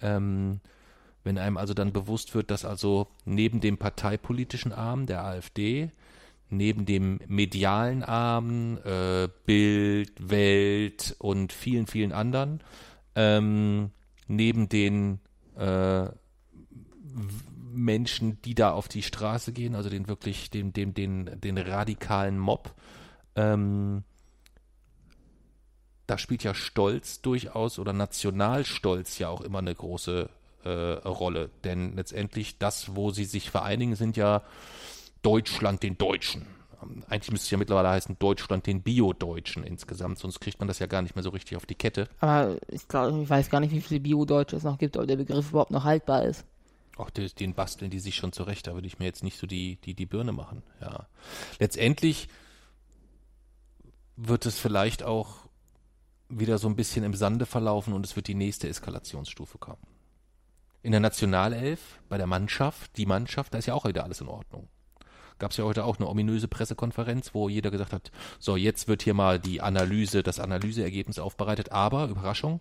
Ähm, 0.00 0.60
Wenn 1.24 1.38
einem 1.38 1.56
also 1.56 1.74
dann 1.74 1.92
bewusst 1.92 2.34
wird, 2.34 2.50
dass 2.50 2.64
also 2.64 3.08
neben 3.24 3.60
dem 3.60 3.76
parteipolitischen 3.76 4.72
Arm 4.72 5.06
der 5.06 5.24
AfD, 5.24 5.90
neben 6.50 6.86
dem 6.86 7.20
medialen 7.26 8.02
Arm, 8.02 8.78
äh, 8.84 9.28
Bild, 9.44 10.12
Welt 10.18 11.16
und 11.18 11.52
vielen, 11.52 11.86
vielen 11.86 12.12
anderen, 12.12 12.60
ähm, 13.14 13.90
neben 14.26 14.68
den 14.68 15.20
äh, 15.56 16.06
Menschen, 17.70 18.40
die 18.42 18.54
da 18.54 18.72
auf 18.72 18.88
die 18.88 19.02
Straße 19.02 19.52
gehen, 19.52 19.74
also 19.74 19.90
den 19.90 20.08
wirklich, 20.08 20.50
den, 20.50 20.72
den, 20.72 20.94
den, 20.94 21.40
den 21.40 21.58
radikalen 21.58 22.38
Mob, 22.38 22.74
ähm, 23.36 24.04
da 26.06 26.16
spielt 26.16 26.42
ja 26.42 26.54
Stolz 26.54 27.20
durchaus 27.20 27.78
oder 27.78 27.92
Nationalstolz 27.92 29.18
ja 29.18 29.28
auch 29.28 29.42
immer 29.42 29.58
eine 29.58 29.74
große 29.74 30.30
äh, 30.68 31.08
Rolle. 31.08 31.50
Denn 31.64 31.96
letztendlich 31.96 32.58
das, 32.58 32.94
wo 32.94 33.10
sie 33.10 33.24
sich 33.24 33.50
vereinigen, 33.50 33.96
sind 33.96 34.16
ja 34.16 34.42
Deutschland 35.22 35.82
den 35.82 35.98
Deutschen. 35.98 36.46
Eigentlich 37.08 37.32
müsste 37.32 37.46
es 37.46 37.50
ja 37.50 37.58
mittlerweile 37.58 37.88
heißen 37.88 38.16
Deutschland 38.20 38.66
den 38.66 38.82
Bio-Deutschen 38.82 39.64
insgesamt, 39.64 40.18
sonst 40.18 40.38
kriegt 40.38 40.60
man 40.60 40.68
das 40.68 40.78
ja 40.78 40.86
gar 40.86 41.02
nicht 41.02 41.16
mehr 41.16 41.24
so 41.24 41.30
richtig 41.30 41.56
auf 41.56 41.66
die 41.66 41.74
Kette. 41.74 42.08
Aber 42.20 42.56
ich, 42.68 42.86
glaub, 42.86 43.20
ich 43.20 43.28
weiß 43.28 43.50
gar 43.50 43.58
nicht, 43.60 43.72
wie 43.72 43.80
viele 43.80 44.00
Bio-Deutsche 44.00 44.56
es 44.56 44.62
noch 44.62 44.78
gibt, 44.78 44.96
ob 44.96 45.06
der 45.08 45.16
Begriff 45.16 45.50
überhaupt 45.50 45.72
noch 45.72 45.84
haltbar 45.84 46.24
ist. 46.24 46.44
Auch 46.96 47.10
den, 47.10 47.28
den 47.38 47.54
basteln 47.54 47.90
die 47.90 47.98
sich 47.98 48.14
schon 48.14 48.32
zurecht, 48.32 48.68
da 48.68 48.74
würde 48.74 48.86
ich 48.86 48.98
mir 48.98 49.06
jetzt 49.06 49.24
nicht 49.24 49.38
so 49.38 49.46
die, 49.46 49.76
die, 49.76 49.94
die 49.94 50.06
Birne 50.06 50.32
machen. 50.32 50.62
Ja. 50.80 51.06
Letztendlich 51.58 52.28
wird 54.16 54.46
es 54.46 54.58
vielleicht 54.58 55.02
auch 55.02 55.48
wieder 56.28 56.58
so 56.58 56.68
ein 56.68 56.76
bisschen 56.76 57.04
im 57.04 57.14
Sande 57.14 57.46
verlaufen 57.46 57.92
und 57.92 58.04
es 58.04 58.14
wird 58.14 58.28
die 58.28 58.34
nächste 58.34 58.68
Eskalationsstufe 58.68 59.58
kommen. 59.58 59.82
In 60.82 60.92
der 60.92 61.00
Nationalelf, 61.00 62.00
bei 62.08 62.18
der 62.18 62.26
Mannschaft, 62.26 62.96
die 62.96 63.06
Mannschaft, 63.06 63.52
da 63.54 63.58
ist 63.58 63.66
ja 63.66 63.74
auch 63.74 63.84
wieder 63.84 64.04
alles 64.04 64.20
in 64.20 64.28
Ordnung. 64.28 64.68
Gab 65.38 65.52
es 65.52 65.56
ja 65.56 65.64
heute 65.64 65.84
auch 65.84 65.98
eine 65.98 66.08
ominöse 66.08 66.48
Pressekonferenz, 66.48 67.34
wo 67.34 67.48
jeder 67.48 67.70
gesagt 67.70 67.92
hat, 67.92 68.10
so 68.38 68.56
jetzt 68.56 68.88
wird 68.88 69.02
hier 69.02 69.14
mal 69.14 69.38
die 69.38 69.60
Analyse, 69.60 70.22
das 70.22 70.40
Analyseergebnis 70.40 71.18
aufbereitet, 71.18 71.70
aber, 71.72 72.08
Überraschung, 72.08 72.60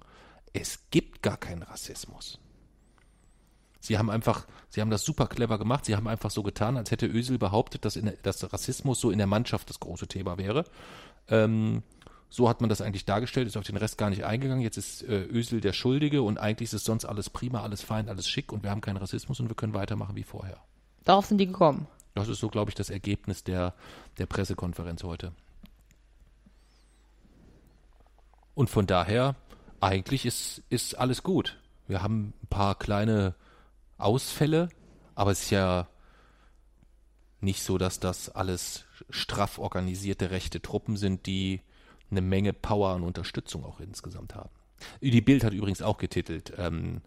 es 0.54 0.90
gibt 0.92 1.22
gar 1.22 1.38
keinen 1.38 1.64
Rassismus. 1.64 2.40
Sie 3.80 3.98
haben 3.98 4.10
einfach, 4.10 4.48
sie 4.70 4.82
haben 4.82 4.90
das 4.90 5.04
super 5.04 5.28
clever 5.28 5.58
gemacht. 5.58 5.86
Sie 5.86 5.96
haben 5.96 6.08
einfach 6.08 6.32
so 6.32 6.44
getan, 6.44 6.78
als 6.78 6.92
hätte 6.92 7.06
Ösel 7.06 7.38
behauptet, 7.38 7.86
dass, 7.86 7.96
in, 7.96 8.12
dass 8.24 8.52
Rassismus 8.52 9.00
so 9.00 9.12
in 9.12 9.18
der 9.18 9.28
Mannschaft 9.28 9.70
das 9.70 9.80
große 9.80 10.08
Thema 10.08 10.38
wäre. 10.38 10.66
Ähm, 11.30 11.84
so 12.30 12.50
hat 12.50 12.62
man 12.62 12.70
das 12.70 12.82
eigentlich 12.82 13.06
dargestellt, 13.06 13.48
ist 13.48 13.58
auf 13.58 13.66
den 13.66 13.78
Rest 13.78 13.98
gar 13.98 14.10
nicht 14.10 14.26
eingegangen. 14.26 14.62
Jetzt 14.62 14.78
ist 14.78 15.04
äh, 15.04 15.24
Ösel 15.24 15.62
der 15.62 15.74
Schuldige 15.74 16.22
und 16.22 16.38
eigentlich 16.38 16.68
ist 16.68 16.74
es 16.74 16.84
sonst 16.84 17.06
alles 17.06 17.30
prima, 17.30 17.62
alles 17.62 17.82
fein, 17.82 18.10
alles 18.10 18.28
schick 18.28 18.52
und 18.52 18.64
wir 18.64 18.70
haben 18.70 18.82
keinen 18.82 18.98
Rassismus 18.98 19.40
und 19.40 19.48
wir 19.50 19.56
können 19.56 19.74
weitermachen 19.74 20.16
wie 20.16 20.24
vorher. 20.24 20.58
Darauf 21.06 21.26
sind 21.26 21.38
die 21.38 21.48
gekommen. 21.48 21.88
Das 22.16 22.28
ist 22.28 22.40
so, 22.40 22.50
glaube 22.50 22.72
ich, 22.72 22.76
das 22.76 22.90
Ergebnis 22.90 23.44
der, 23.44 23.74
der 24.18 24.26
Pressekonferenz 24.26 25.04
heute. 25.04 25.32
Und 28.56 28.70
von 28.70 28.88
daher, 28.88 29.36
eigentlich 29.80 30.26
ist, 30.26 30.64
ist 30.70 30.96
alles 30.96 31.22
gut. 31.22 31.60
Wir 31.88 32.02
haben 32.02 32.34
ein 32.42 32.48
paar 32.50 32.76
kleine 32.76 33.36
Ausfälle, 33.98 34.70
aber 35.16 35.32
es 35.32 35.44
ist 35.44 35.52
ja 35.52 35.88
nicht 37.40 37.62
so, 37.62 37.78
dass 37.78 38.00
das 38.00 38.30
alles 38.30 38.86
straff 39.10 39.60
organisierte 39.60 40.32
rechte 40.32 40.62
Truppen 40.62 40.98
sind, 40.98 41.28
die 41.28 41.62
eine 42.10 42.22
Menge 42.22 42.54
Power 42.54 42.96
und 42.96 43.04
Unterstützung 43.04 43.66
auch 43.66 43.80
insgesamt 43.80 44.36
haben. 44.36 44.50
Die 45.02 45.22
Bild 45.22 45.44
hat 45.44 45.54
übrigens 45.54 45.82
auch 45.82 45.98
getitelt, 45.98 46.54
ähm, 46.58 47.02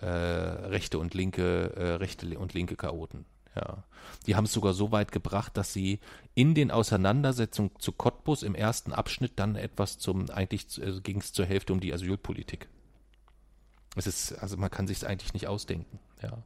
äh, 0.00 0.06
rechte 0.06 0.98
und 0.98 1.14
linke, 1.14 1.72
äh, 1.76 1.94
rechte 1.94 2.38
und 2.38 2.54
linke 2.54 2.76
Chaoten. 2.76 3.24
Ja. 3.54 3.84
Die 4.26 4.34
haben 4.34 4.44
es 4.44 4.52
sogar 4.52 4.72
so 4.74 4.92
weit 4.92 5.12
gebracht, 5.12 5.56
dass 5.56 5.72
sie 5.72 6.00
in 6.34 6.54
den 6.54 6.70
Auseinandersetzungen 6.70 7.70
zu 7.78 7.92
Cottbus 7.92 8.42
im 8.42 8.54
ersten 8.54 8.92
Abschnitt 8.92 9.32
dann 9.36 9.56
etwas 9.56 9.98
zum, 9.98 10.30
eigentlich 10.30 10.80
äh, 10.82 11.00
ging 11.00 11.20
es 11.20 11.32
zur 11.32 11.46
Hälfte 11.46 11.72
um 11.72 11.80
die 11.80 11.92
Asylpolitik. 11.92 12.68
Es 13.94 14.06
ist, 14.06 14.32
also 14.32 14.56
man 14.56 14.70
kann 14.70 14.86
sich 14.86 14.98
es 14.98 15.04
eigentlich 15.04 15.34
nicht 15.34 15.46
ausdenken, 15.46 15.98
ja. 16.22 16.42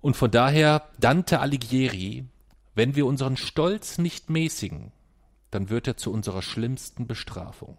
Und 0.00 0.16
von 0.16 0.30
daher, 0.30 0.90
Dante 0.98 1.40
Alighieri, 1.40 2.26
wenn 2.74 2.94
wir 2.96 3.06
unseren 3.06 3.36
Stolz 3.36 3.96
nicht 3.96 4.28
mäßigen, 4.28 4.92
dann 5.54 5.70
wird 5.70 5.86
er 5.86 5.96
zu 5.96 6.12
unserer 6.12 6.42
schlimmsten 6.42 7.06
Bestrafung. 7.06 7.78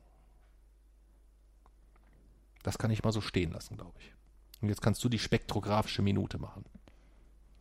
Das 2.63 2.77
kann 2.77 2.89
ich 2.89 3.03
mal 3.03 3.11
so 3.11 3.19
stehen 3.19 3.51
lassen, 3.51 3.75
glaube 3.75 3.91
ich. 3.99 4.13
Und 4.61 4.69
jetzt 4.69 4.81
kannst 4.81 5.03
du 5.03 5.09
die 5.09 5.19
spektrographische 5.19 6.01
Minute 6.01 6.37
machen. 6.37 6.63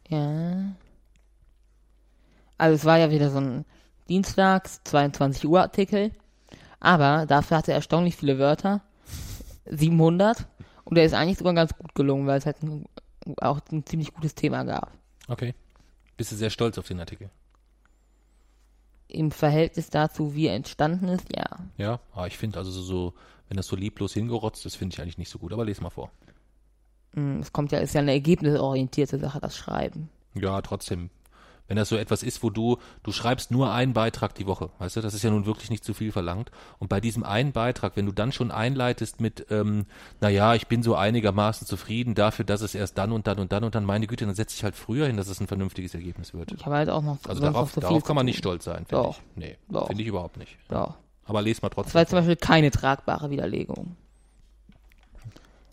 Ja. 0.08 0.76
Also 2.58 2.76
es 2.76 2.84
war 2.84 2.98
ja 2.98 3.10
wieder 3.10 3.28
so 3.30 3.38
ein 3.38 3.64
Dienstags 4.08 4.82
22 4.84 5.48
Uhr 5.48 5.60
Artikel, 5.60 6.12
aber 6.78 7.26
dafür 7.26 7.56
hatte 7.56 7.72
er 7.72 7.78
erstaunlich 7.78 8.14
viele 8.14 8.38
Wörter, 8.38 8.82
700, 9.66 10.46
und 10.84 10.96
er 10.96 11.06
ist 11.06 11.14
eigentlich 11.14 11.38
sogar 11.38 11.54
ganz 11.54 11.76
gut 11.76 11.92
gelungen, 11.96 12.28
weil 12.28 12.38
es 12.38 12.46
halt 12.46 12.62
ein, 12.62 12.84
auch 13.40 13.60
ein 13.72 13.84
ziemlich 13.84 14.14
gutes 14.14 14.36
Thema 14.36 14.62
gab. 14.62 14.92
Okay. 15.26 15.56
Bist 16.16 16.30
du 16.30 16.36
sehr 16.36 16.50
stolz 16.50 16.78
auf 16.78 16.86
den 16.86 17.00
Artikel? 17.00 17.30
Im 19.14 19.30
Verhältnis 19.30 19.90
dazu, 19.90 20.34
wie 20.34 20.46
er 20.46 20.54
entstanden 20.54 21.08
ist, 21.08 21.26
ja. 21.34 21.44
Ja, 21.76 22.00
aber 22.12 22.26
ich 22.26 22.36
finde 22.36 22.58
also 22.58 22.70
so, 22.70 23.14
wenn 23.48 23.56
das 23.56 23.66
so 23.66 23.76
lieblos 23.76 24.14
hingerotzt 24.14 24.66
ist, 24.66 24.76
finde 24.76 24.94
ich 24.94 25.00
eigentlich 25.00 25.18
nicht 25.18 25.30
so 25.30 25.38
gut. 25.38 25.52
Aber 25.52 25.64
lese 25.64 25.82
mal 25.82 25.90
vor. 25.90 26.10
Mm, 27.14 27.40
es 27.40 27.52
kommt 27.52 27.72
ja, 27.72 27.78
ist 27.78 27.94
ja 27.94 28.00
eine 28.00 28.12
ergebnisorientierte 28.12 29.18
Sache, 29.18 29.40
das 29.40 29.56
Schreiben. 29.56 30.08
Ja, 30.34 30.60
trotzdem 30.62 31.10
wenn 31.66 31.76
das 31.76 31.88
so 31.88 31.96
etwas 31.96 32.22
ist, 32.22 32.42
wo 32.42 32.50
du, 32.50 32.78
du 33.02 33.12
schreibst 33.12 33.50
nur 33.50 33.72
einen 33.72 33.94
Beitrag 33.94 34.34
die 34.34 34.46
Woche, 34.46 34.70
weißt 34.78 34.96
du, 34.96 35.00
das 35.00 35.14
ist 35.14 35.22
ja 35.22 35.30
nun 35.30 35.46
wirklich 35.46 35.70
nicht 35.70 35.84
zu 35.84 35.94
viel 35.94 36.12
verlangt. 36.12 36.50
Und 36.78 36.88
bei 36.88 37.00
diesem 37.00 37.24
einen 37.24 37.52
Beitrag, 37.52 37.96
wenn 37.96 38.06
du 38.06 38.12
dann 38.12 38.32
schon 38.32 38.50
einleitest 38.50 39.20
mit, 39.20 39.46
ähm, 39.50 39.86
naja, 40.20 40.54
ich 40.54 40.66
bin 40.66 40.82
so 40.82 40.94
einigermaßen 40.94 41.66
zufrieden 41.66 42.14
dafür, 42.14 42.44
dass 42.44 42.60
es 42.60 42.74
erst 42.74 42.98
dann 42.98 43.12
und 43.12 43.26
dann 43.26 43.38
und 43.38 43.52
dann 43.52 43.64
und 43.64 43.74
dann, 43.74 43.84
meine 43.84 44.06
Güte, 44.06 44.26
dann 44.26 44.34
setze 44.34 44.56
ich 44.56 44.64
halt 44.64 44.76
früher 44.76 45.06
hin, 45.06 45.16
dass 45.16 45.28
es 45.28 45.40
ein 45.40 45.46
vernünftiges 45.46 45.94
Ergebnis 45.94 46.34
wird. 46.34 46.52
Ich 46.52 46.64
habe 46.66 46.76
halt 46.76 46.90
auch 46.90 47.02
noch. 47.02 47.18
Also 47.26 47.40
darauf, 47.40 47.72
so 47.72 47.80
darauf 47.80 48.04
kann 48.04 48.16
man 48.16 48.26
nicht 48.26 48.38
stolz 48.38 48.64
sein, 48.64 48.84
finde 48.86 49.10
ich. 49.10 49.22
Nee, 49.36 49.58
finde 49.86 50.02
ich 50.02 50.08
überhaupt 50.08 50.36
nicht. 50.36 50.56
Doch. 50.68 50.94
Aber 51.26 51.40
les 51.40 51.62
mal 51.62 51.70
trotzdem. 51.70 51.88
Das 51.88 51.94
war 51.94 52.02
jetzt 52.02 52.10
zum 52.10 52.18
Beispiel 52.18 52.36
keine 52.36 52.70
tragbare 52.70 53.30
Widerlegung. 53.30 53.96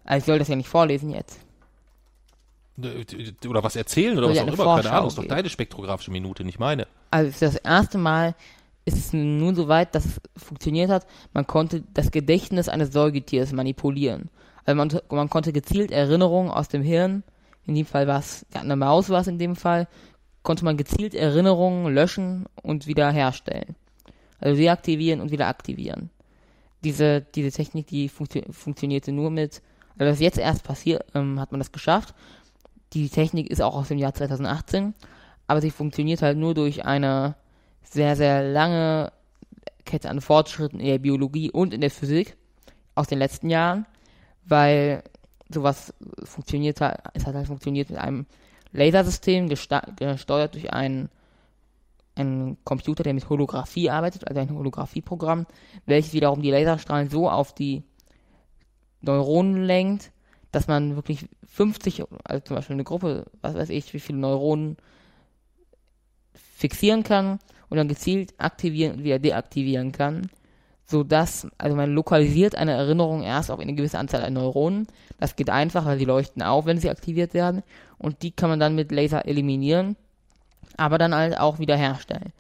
Also 0.05 0.19
ich 0.19 0.25
soll 0.25 0.39
das 0.39 0.47
ja 0.47 0.55
nicht 0.55 0.69
vorlesen 0.69 1.11
jetzt. 1.11 1.39
Oder 2.77 3.63
was 3.63 3.75
erzählen 3.75 4.17
oder 4.17 4.29
was 4.29 4.39
auch 4.39 4.47
immer, 4.47 4.75
keine 4.77 4.91
Ahnung, 4.91 5.07
ist 5.07 5.17
doch 5.17 5.25
deine 5.25 5.49
spektrographische 5.49 6.11
Minute, 6.11 6.43
nicht 6.43 6.59
meine. 6.59 6.87
Also 7.11 7.31
das 7.39 7.55
erste 7.55 7.97
Mal 7.97 8.35
ist 8.85 8.97
es 8.97 9.13
nun 9.13 9.55
so 9.55 9.67
weit, 9.67 9.93
dass 9.93 10.05
es 10.05 10.21
funktioniert 10.37 10.89
hat, 10.89 11.05
man 11.33 11.45
konnte 11.45 11.83
das 11.93 12.11
Gedächtnis 12.11 12.69
eines 12.69 12.91
Säugetiers 12.91 13.51
manipulieren. 13.51 14.29
Also 14.65 14.77
man, 14.77 14.99
man 15.09 15.29
konnte 15.29 15.53
gezielt 15.53 15.91
Erinnerungen 15.91 16.51
aus 16.51 16.67
dem 16.67 16.81
Hirn, 16.81 17.23
in 17.65 17.75
dem 17.75 17.85
Fall 17.85 18.07
war 18.07 18.19
es, 18.19 18.45
ja, 18.53 18.61
eine 18.61 18.75
Maus 18.75 19.09
war 19.09 19.21
es 19.21 19.27
in 19.27 19.37
dem 19.37 19.55
Fall, 19.55 19.87
konnte 20.43 20.65
man 20.65 20.77
gezielt 20.77 21.13
Erinnerungen 21.13 21.93
löschen 21.93 22.45
und 22.63 22.87
wieder 22.87 23.11
herstellen. 23.11 23.75
Also 24.39 24.59
deaktivieren 24.59 25.21
und 25.21 25.31
wieder 25.31 25.47
aktivieren. 25.47 26.09
Diese, 26.83 27.21
diese 27.21 27.51
Technik, 27.51 27.87
die 27.87 28.09
funktio 28.09 28.41
funktionierte 28.51 29.11
nur 29.11 29.29
mit, 29.29 29.61
also 29.99 30.11
was 30.11 30.19
jetzt 30.19 30.39
erst 30.39 30.63
passiert, 30.63 31.05
ähm, 31.13 31.39
hat 31.39 31.51
man 31.51 31.59
das 31.59 31.71
geschafft 31.71 32.15
die 32.93 33.09
Technik 33.09 33.49
ist 33.49 33.61
auch 33.61 33.75
aus 33.75 33.87
dem 33.87 33.97
Jahr 33.97 34.13
2018, 34.13 34.93
aber 35.47 35.61
sie 35.61 35.71
funktioniert 35.71 36.21
halt 36.21 36.37
nur 36.37 36.53
durch 36.53 36.85
eine 36.85 37.35
sehr, 37.83 38.15
sehr 38.15 38.43
lange 38.43 39.11
Kette 39.85 40.09
an 40.09 40.21
Fortschritten 40.21 40.79
in 40.79 40.87
der 40.87 40.99
Biologie 40.99 41.51
und 41.51 41.73
in 41.73 41.81
der 41.81 41.91
Physik 41.91 42.37
aus 42.95 43.07
den 43.07 43.19
letzten 43.19 43.49
Jahren, 43.49 43.85
weil 44.45 45.03
sowas 45.49 45.93
funktioniert 46.23 46.81
halt, 46.81 46.99
es 47.13 47.25
hat 47.25 47.35
halt 47.35 47.47
funktioniert 47.47 47.89
mit 47.89 47.99
einem 47.99 48.25
Lasersystem, 48.71 49.49
gesteuert 49.49 50.53
durch 50.53 50.71
einen, 50.71 51.09
einen 52.15 52.57
Computer, 52.63 53.03
der 53.03 53.13
mit 53.13 53.29
Holographie 53.29 53.89
arbeitet, 53.89 54.27
also 54.27 54.39
ein 54.39 54.55
Holographieprogramm, 54.55 55.45
welches 55.85 56.13
wiederum 56.13 56.41
die 56.41 56.51
Laserstrahlen 56.51 57.09
so 57.09 57.29
auf 57.29 57.53
die 57.53 57.83
Neuronen 59.01 59.63
lenkt, 59.63 60.11
dass 60.51 60.67
man 60.67 60.95
wirklich 60.95 61.27
50, 61.47 62.03
also 62.23 62.43
zum 62.43 62.55
Beispiel 62.55 62.75
eine 62.75 62.83
Gruppe, 62.83 63.25
was 63.41 63.55
weiß 63.55 63.69
ich, 63.69 63.93
wie 63.93 63.99
viele 63.99 64.19
Neuronen 64.19 64.77
fixieren 66.33 67.03
kann 67.03 67.39
und 67.69 67.77
dann 67.77 67.87
gezielt 67.87 68.33
aktivieren 68.37 68.97
und 68.97 69.03
wieder 69.03 69.19
deaktivieren 69.19 69.91
kann, 69.91 70.29
so 70.85 71.03
dass, 71.03 71.47
also 71.57 71.75
man 71.75 71.93
lokalisiert 71.93 72.55
eine 72.55 72.73
Erinnerung 72.73 73.23
erst 73.23 73.49
auf 73.49 73.59
eine 73.59 73.73
gewisse 73.73 73.97
Anzahl 73.97 74.23
an 74.23 74.33
Neuronen. 74.33 74.87
Das 75.19 75.35
geht 75.35 75.49
einfach, 75.49 75.85
weil 75.85 75.97
die 75.97 76.05
leuchten 76.05 76.43
auf, 76.43 76.65
wenn 76.65 76.77
sie 76.77 76.89
aktiviert 76.89 77.33
werden 77.33 77.63
und 77.97 78.23
die 78.23 78.31
kann 78.31 78.49
man 78.49 78.59
dann 78.59 78.75
mit 78.75 78.91
Laser 78.91 79.25
eliminieren, 79.25 79.95
aber 80.75 80.97
dann 80.97 81.15
halt 81.15 81.39
auch 81.39 81.59
wieder 81.59 81.77
herstellen. 81.77 82.33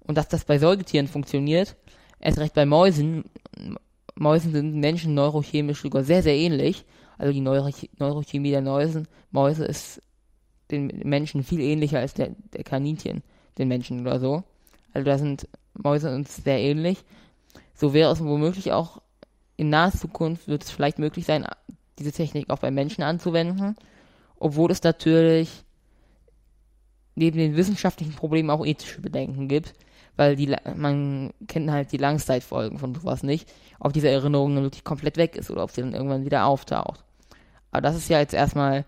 Und 0.00 0.16
dass 0.16 0.28
das 0.28 0.46
bei 0.46 0.58
Säugetieren 0.58 1.06
funktioniert, 1.06 1.76
erst 2.18 2.38
recht 2.38 2.54
bei 2.54 2.64
Mäusen, 2.64 3.24
Mäusen 4.14 4.52
sind 4.52 4.74
Menschen 4.76 5.14
neurochemisch 5.14 5.82
sogar 5.82 6.02
sehr, 6.02 6.22
sehr 6.22 6.34
ähnlich, 6.34 6.84
Also 7.18 7.32
die 7.32 7.40
Neuroch 7.40 7.70
Neurochemie 7.98 8.50
der 8.50 8.62
Mäusen, 8.62 9.08
Mäuse 9.30 9.64
ist 9.64 10.02
den 10.70 10.86
Menschen 11.04 11.42
viel 11.42 11.60
ähnlicher 11.60 11.98
als 11.98 12.14
der, 12.14 12.30
der 12.52 12.64
Kaninchen, 12.64 13.22
den 13.58 13.68
Menschen 13.68 14.00
oder 14.00 14.20
so. 14.20 14.44
Also 14.92 15.04
da 15.04 15.18
sind 15.18 15.48
Mäuse 15.74 16.14
uns 16.14 16.36
sehr 16.36 16.58
ähnlich. 16.58 17.04
So 17.74 17.92
wäre 17.92 18.12
es 18.12 18.20
womöglich 18.20 18.72
auch 18.72 19.00
in 19.58 19.70
naher 19.70 19.92
Zukunft 19.92 20.48
wird 20.48 20.62
es 20.62 20.70
vielleicht 20.70 20.98
möglich 20.98 21.26
sein, 21.26 21.44
diese 21.98 22.12
Technik 22.12 22.48
auch 22.48 22.60
bei 22.60 22.70
Menschen 22.70 23.02
anzuwenden, 23.02 23.76
obwohl 24.38 24.70
es 24.70 24.82
natürlich 24.82 25.64
neben 27.16 27.36
den 27.36 27.56
wissenschaftlichen 27.56 28.14
Problemen 28.14 28.50
auch 28.50 28.64
ethische 28.64 29.00
Bedenken 29.00 29.48
gibt, 29.48 29.74
weil 30.16 30.36
die, 30.36 30.54
man 30.76 31.32
kennt 31.48 31.70
halt 31.70 31.90
die 31.90 31.96
Langzeitfolgen 31.96 32.78
von 32.78 32.94
sowas 32.94 33.24
nicht, 33.24 33.52
ob 33.80 33.92
diese 33.92 34.08
Erinnerung 34.08 34.54
dann 34.54 34.64
wirklich 34.64 34.84
komplett 34.84 35.16
weg 35.16 35.34
ist 35.34 35.50
oder 35.50 35.64
ob 35.64 35.72
sie 35.72 35.80
dann 35.80 35.94
irgendwann 35.94 36.24
wieder 36.24 36.46
auftaucht. 36.46 37.04
Aber 37.70 37.82
das 37.82 37.96
ist 37.96 38.08
ja 38.08 38.18
jetzt 38.18 38.34
erstmal, 38.34 38.84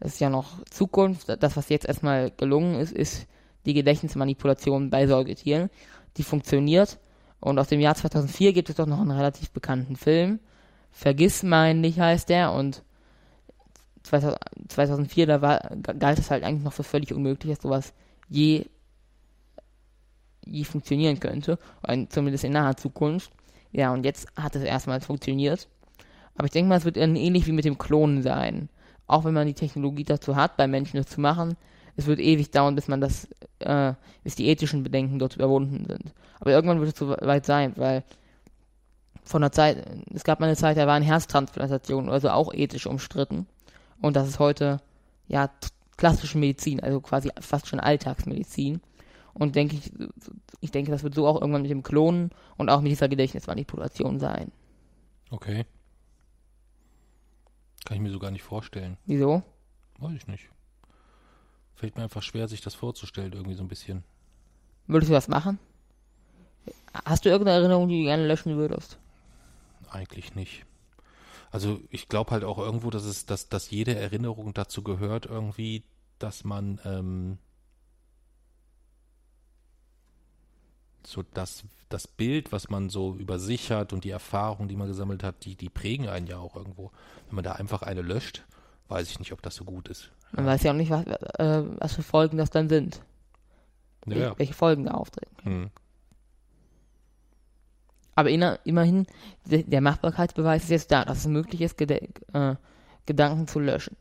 das 0.00 0.14
ist 0.14 0.20
ja 0.20 0.30
noch 0.30 0.64
Zukunft. 0.64 1.28
Das, 1.42 1.56
was 1.56 1.68
jetzt 1.68 1.86
erstmal 1.86 2.30
gelungen 2.30 2.76
ist, 2.76 2.92
ist 2.92 3.26
die 3.66 3.74
Gedächtnismanipulation 3.74 4.90
bei 4.90 5.06
Säugetieren. 5.06 5.70
Die 6.16 6.22
funktioniert. 6.22 6.98
Und 7.40 7.58
aus 7.58 7.68
dem 7.68 7.80
Jahr 7.80 7.94
2004 7.94 8.52
gibt 8.52 8.70
es 8.70 8.76
doch 8.76 8.86
noch 8.86 9.00
einen 9.00 9.10
relativ 9.10 9.50
bekannten 9.50 9.96
Film. 9.96 10.40
Vergiss 10.90 11.42
mein 11.42 11.80
nicht 11.80 11.98
heißt 11.98 12.28
der. 12.28 12.52
Und 12.52 12.82
2004, 14.04 15.26
da 15.26 15.42
war, 15.42 15.60
galt 15.98 16.18
es 16.18 16.30
halt 16.30 16.44
eigentlich 16.44 16.64
noch 16.64 16.72
für 16.72 16.84
völlig 16.84 17.12
unmöglich, 17.12 17.54
dass 17.54 17.62
sowas 17.62 17.92
je, 18.28 18.66
je 20.44 20.64
funktionieren 20.64 21.20
könnte. 21.20 21.58
Zumindest 22.08 22.44
in 22.44 22.52
naher 22.52 22.76
Zukunft. 22.76 23.30
Ja, 23.70 23.92
und 23.92 24.04
jetzt 24.04 24.28
hat 24.36 24.54
es 24.54 24.62
erstmals 24.62 25.06
funktioniert. 25.06 25.68
Aber 26.36 26.46
ich 26.46 26.52
denke 26.52 26.68
mal, 26.68 26.78
es 26.78 26.84
wird 26.84 26.96
ähnlich 26.96 27.46
wie 27.46 27.52
mit 27.52 27.64
dem 27.64 27.78
Klonen 27.78 28.22
sein. 28.22 28.68
Auch 29.06 29.24
wenn 29.24 29.34
man 29.34 29.46
die 29.46 29.54
Technologie 29.54 30.04
dazu 30.04 30.36
hat, 30.36 30.56
bei 30.56 30.66
Menschen 30.66 30.96
das 30.96 31.06
zu 31.06 31.20
machen, 31.20 31.56
es 31.96 32.06
wird 32.06 32.20
ewig 32.20 32.50
dauern, 32.50 32.74
bis 32.74 32.88
man 32.88 33.00
das, 33.00 33.28
äh, 33.58 33.92
bis 34.24 34.34
die 34.34 34.48
ethischen 34.48 34.82
Bedenken 34.82 35.18
dort 35.18 35.36
überwunden 35.36 35.84
sind. 35.86 36.14
Aber 36.40 36.50
irgendwann 36.50 36.80
wird 36.80 36.92
es 36.92 36.98
soweit 36.98 37.44
sein, 37.44 37.74
weil 37.76 38.02
von 39.24 39.42
der 39.42 39.52
Zeit, 39.52 39.84
es 40.12 40.24
gab 40.24 40.40
mal 40.40 40.46
eine 40.46 40.56
Zeit, 40.56 40.76
da 40.76 40.86
waren 40.86 41.02
Herztransplantationen 41.02 42.10
also 42.10 42.30
auch 42.30 42.52
ethisch 42.52 42.86
umstritten. 42.86 43.46
Und 44.00 44.16
das 44.16 44.28
ist 44.28 44.38
heute, 44.38 44.80
ja, 45.28 45.50
klassische 45.96 46.38
Medizin, 46.38 46.80
also 46.80 47.00
quasi 47.00 47.30
fast 47.40 47.68
schon 47.68 47.78
Alltagsmedizin. 47.78 48.80
Und 49.34 49.54
denke 49.54 49.76
ich, 49.76 49.92
ich 50.60 50.70
denke, 50.70 50.90
das 50.90 51.02
wird 51.02 51.14
so 51.14 51.26
auch 51.26 51.40
irgendwann 51.40 51.62
mit 51.62 51.70
dem 51.70 51.82
Klonen 51.82 52.30
und 52.56 52.68
auch 52.68 52.80
mit 52.80 52.90
dieser 52.90 53.08
Gedächtnismanipulation 53.08 54.18
sein. 54.18 54.50
Okay. 55.30 55.64
Kann 57.92 57.98
ich 57.98 58.08
mir 58.08 58.10
so 58.10 58.18
gar 58.20 58.30
nicht 58.30 58.42
vorstellen. 58.42 58.96
Wieso? 59.04 59.42
Weiß 59.98 60.14
ich 60.16 60.26
nicht. 60.26 60.48
Fällt 61.74 61.94
mir 61.94 62.04
einfach 62.04 62.22
schwer, 62.22 62.48
sich 62.48 62.62
das 62.62 62.74
vorzustellen, 62.74 63.34
irgendwie 63.34 63.54
so 63.54 63.62
ein 63.62 63.68
bisschen. 63.68 64.02
Würdest 64.86 65.10
du 65.10 65.12
das 65.12 65.28
machen? 65.28 65.58
Hast 67.04 67.26
du 67.26 67.28
irgendeine 67.28 67.58
Erinnerung, 67.58 67.90
die 67.90 67.98
du 67.98 68.04
gerne 68.04 68.26
löschen 68.26 68.56
würdest? 68.56 68.98
Eigentlich 69.90 70.34
nicht. 70.34 70.64
Also 71.50 71.80
ich 71.90 72.08
glaube 72.08 72.30
halt 72.30 72.44
auch 72.44 72.56
irgendwo, 72.56 72.88
dass 72.88 73.04
es, 73.04 73.26
dass, 73.26 73.50
dass 73.50 73.68
jede 73.68 73.94
Erinnerung 73.94 74.54
dazu 74.54 74.82
gehört, 74.82 75.26
irgendwie, 75.26 75.84
dass 76.18 76.44
man 76.44 76.80
ähm, 76.86 77.36
so 81.06 81.22
das, 81.34 81.64
das 81.88 82.06
Bild, 82.06 82.52
was 82.52 82.70
man 82.70 82.90
so 82.90 83.14
über 83.16 83.38
sich 83.38 83.70
hat 83.70 83.92
und 83.92 84.04
die 84.04 84.10
Erfahrungen, 84.10 84.68
die 84.68 84.76
man 84.76 84.88
gesammelt 84.88 85.22
hat, 85.22 85.44
die, 85.44 85.56
die 85.56 85.68
prägen 85.68 86.08
einen 86.08 86.26
ja 86.26 86.38
auch 86.38 86.56
irgendwo. 86.56 86.90
Wenn 87.28 87.36
man 87.36 87.44
da 87.44 87.52
einfach 87.52 87.82
eine 87.82 88.02
löscht, 88.02 88.44
weiß 88.88 89.10
ich 89.10 89.18
nicht, 89.18 89.32
ob 89.32 89.42
das 89.42 89.54
so 89.54 89.64
gut 89.64 89.88
ist. 89.88 90.10
Man 90.32 90.46
weiß 90.46 90.62
ja 90.62 90.72
auch 90.72 90.76
nicht, 90.76 90.90
was, 90.90 91.06
äh, 91.06 91.64
was 91.78 91.94
für 91.94 92.02
Folgen 92.02 92.38
das 92.38 92.50
dann 92.50 92.68
sind. 92.68 93.02
Ja, 94.06 94.16
ja. 94.16 94.38
Welche 94.38 94.54
Folgen 94.54 94.84
da 94.86 94.92
auftreten. 94.92 95.36
Hm. 95.42 95.70
Aber 98.14 98.30
inner, 98.30 98.58
immerhin, 98.64 99.06
der, 99.44 99.62
der 99.62 99.80
Machbarkeitsbeweis 99.80 100.64
ist 100.64 100.70
jetzt 100.70 100.92
da, 100.92 101.04
dass 101.04 101.18
es 101.18 101.26
möglich 101.26 101.60
ist, 101.60 101.78
Gede 101.78 102.08
äh, 102.32 102.56
Gedanken 103.06 103.46
zu 103.46 103.58
löschen. 103.58 103.96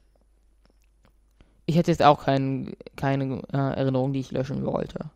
Ich 1.65 1.75
hätte 1.77 1.91
jetzt 1.91 2.03
auch 2.03 2.25
kein, 2.25 2.75
keine 2.95 3.41
äh, 3.53 3.57
Erinnerung, 3.57 4.13
die 4.13 4.19
ich 4.19 4.31
löschen 4.31 4.65
wollte. 4.65 5.09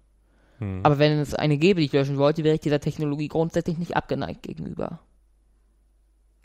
Hm. 0.59 0.81
Aber 0.83 0.99
wenn 0.99 1.19
es 1.19 1.33
eine 1.33 1.57
gäbe, 1.57 1.79
die 1.79 1.87
ich 1.87 1.93
löschen 1.93 2.17
wollte, 2.17 2.43
wäre 2.43 2.55
ich 2.55 2.61
dieser 2.61 2.79
Technologie 2.79 3.27
grundsätzlich 3.27 3.77
nicht 3.77 3.95
abgeneigt 3.95 4.43
gegenüber. 4.43 4.99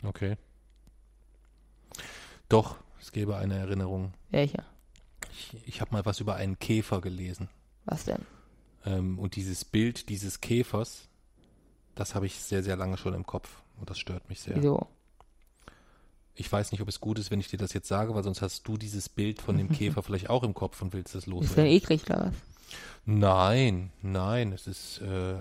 Okay. 0.03 0.37
Doch, 2.49 2.77
es 2.99 3.11
gäbe 3.11 3.37
eine 3.37 3.57
Erinnerung. 3.57 4.13
Welche? 4.29 4.63
Ich, 5.31 5.55
ich 5.65 5.81
habe 5.81 5.93
mal 5.93 6.05
was 6.05 6.19
über 6.19 6.35
einen 6.35 6.59
Käfer 6.59 6.99
gelesen. 7.01 7.49
Was 7.85 8.05
denn? 8.05 8.25
Ähm, 8.85 9.19
und 9.19 9.35
dieses 9.35 9.63
Bild 9.63 10.09
dieses 10.09 10.41
Käfers, 10.41 11.07
das 11.95 12.15
habe 12.15 12.25
ich 12.25 12.39
sehr, 12.41 12.63
sehr 12.63 12.75
lange 12.75 12.97
schon 12.97 13.13
im 13.13 13.25
Kopf. 13.25 13.61
Und 13.79 13.89
das 13.89 13.97
stört 13.99 14.27
mich 14.29 14.41
sehr. 14.41 14.57
Wieso? 14.57 14.87
Ich 16.35 16.51
weiß 16.51 16.71
nicht, 16.71 16.81
ob 16.81 16.87
es 16.87 16.99
gut 16.99 17.19
ist, 17.19 17.31
wenn 17.31 17.39
ich 17.39 17.47
dir 17.49 17.57
das 17.57 17.73
jetzt 17.73 17.87
sage, 17.87 18.15
weil 18.15 18.23
sonst 18.23 18.41
hast 18.41 18.67
du 18.67 18.77
dieses 18.77 19.09
Bild 19.09 19.41
von 19.41 19.57
dem 19.57 19.69
Käfer 19.73 20.03
vielleicht 20.03 20.29
auch 20.29 20.43
im 20.43 20.53
Kopf 20.53 20.81
und 20.81 20.93
willst 20.93 21.15
es 21.15 21.19
Ist 21.21 21.25
denn 21.27 21.33
loswerden. 21.33 21.65
eklig 21.65 22.03
oder 22.09 22.27
was? 22.27 22.33
Nein, 23.05 23.91
nein, 24.01 24.51
es 24.51 24.67
ist, 24.67 25.01
äh, 25.01 25.35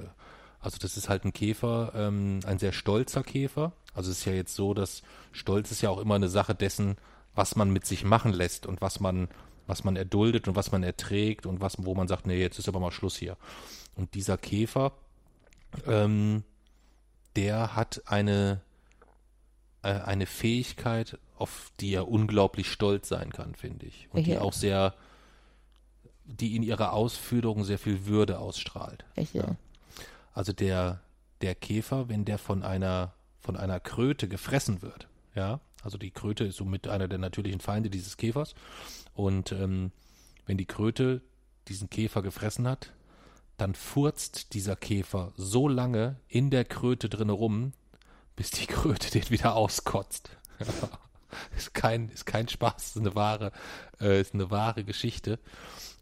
also 0.61 0.79
das 0.79 0.97
ist 0.97 1.09
halt 1.09 1.25
ein 1.25 1.33
Käfer, 1.33 1.93
ähm, 1.95 2.41
ein 2.47 2.59
sehr 2.59 2.73
stolzer 2.73 3.23
Käfer. 3.23 3.73
Also 3.95 4.11
es 4.11 4.19
ist 4.19 4.25
ja 4.25 4.33
jetzt 4.33 4.55
so, 4.55 4.75
dass 4.75 5.03
Stolz 5.33 5.71
ist 5.71 5.83
ja 5.83 5.91
auch 5.91 5.99
immer 5.99 6.15
eine 6.15 6.29
Sache 6.29 6.55
dessen, 6.55 6.97
was 7.35 7.57
man 7.57 7.71
mit 7.71 7.87
sich 7.87 8.05
machen 8.05 8.33
lässt 8.33 8.67
und 8.67 8.81
was 8.81 9.01
man, 9.01 9.29
was 9.67 9.85
man 9.85 9.97
erduldet 9.97 10.49
und 10.49 10.57
was 10.57 10.73
man 10.73 10.83
erträgt 10.83 11.47
und 11.47 11.61
was, 11.61 11.77
wo 11.79 11.95
man 11.95 12.09
sagt, 12.09 12.27
nee, 12.27 12.41
jetzt 12.41 12.59
ist 12.59 12.69
aber 12.69 12.81
mal 12.81 12.91
Schluss 12.91 13.17
hier. 13.17 13.37
Und 13.97 14.15
dieser 14.15 14.37
Käfer, 14.37 14.93
ähm, 15.87 16.45
der 17.37 17.77
hat 17.77 18.03
eine, 18.07 18.61
äh, 19.83 19.93
eine 19.93 20.27
Fähigkeit, 20.27 21.19
auf 21.39 21.73
die 21.81 21.95
er 21.95 22.09
unglaublich 22.09 22.71
stolz 22.71 23.09
sein 23.09 23.33
kann, 23.33 23.55
finde 23.55 23.87
ich. 23.87 24.09
Und 24.13 24.27
die 24.27 24.33
Welche? 24.33 24.43
auch 24.43 24.53
sehr, 24.53 24.95
die 26.31 26.57
in 26.57 26.63
ihrer 26.63 26.93
Ausführung 26.93 27.65
sehr 27.65 27.79
viel 27.79 28.07
Würde 28.07 28.39
ausstrahlt. 28.39 29.05
Ja. 29.33 29.57
Also 30.33 30.53
der, 30.53 31.01
der 31.41 31.55
Käfer, 31.55 32.09
wenn 32.09 32.25
der 32.25 32.39
von 32.39 32.63
einer, 32.63 33.15
von 33.41 33.57
einer 33.57 33.81
Kröte 33.81 34.29
gefressen 34.29 34.83
wird, 34.83 35.09
ja, 35.35 35.61
also 35.83 35.99
die 35.99 36.11
Kröte 36.11 36.45
ist 36.45 36.57
somit 36.57 36.89
einer 36.89 37.09
der 37.09 37.19
natürlichen 37.19 37.61
Feinde 37.61 37.91
dieses 37.91 38.17
Käfers. 38.17 38.55
Und 39.15 39.53
ähm, 39.53 39.93
wenn 40.47 40.59
die 40.59 40.67
Kröte 40.67 41.23
diesen 41.69 41.89
Käfer 41.91 42.23
gefressen 42.23 42.69
hat, 42.69 42.93
dann 43.57 43.75
furzt 43.75 44.55
dieser 44.55 44.77
Käfer 44.77 45.33
so 45.37 45.69
lange 45.69 46.17
in 46.29 46.51
der 46.51 46.65
Kröte 46.65 47.09
drinne 47.09 47.33
rum, 47.33 47.73
bis 48.37 48.51
die 48.51 48.67
Kröte 48.67 49.11
den 49.11 49.29
wieder 49.31 49.55
auskotzt. 49.55 50.31
ist 51.57 51.75
kein, 51.75 52.09
ist 52.09 52.27
kein 52.27 52.49
Spaß, 52.49 52.89
ist 52.89 52.97
eine 52.99 53.15
wahre, 53.15 53.53
äh, 54.01 54.21
ist 54.21 54.35
eine 54.35 54.51
wahre 54.51 54.85
Geschichte. 54.85 55.39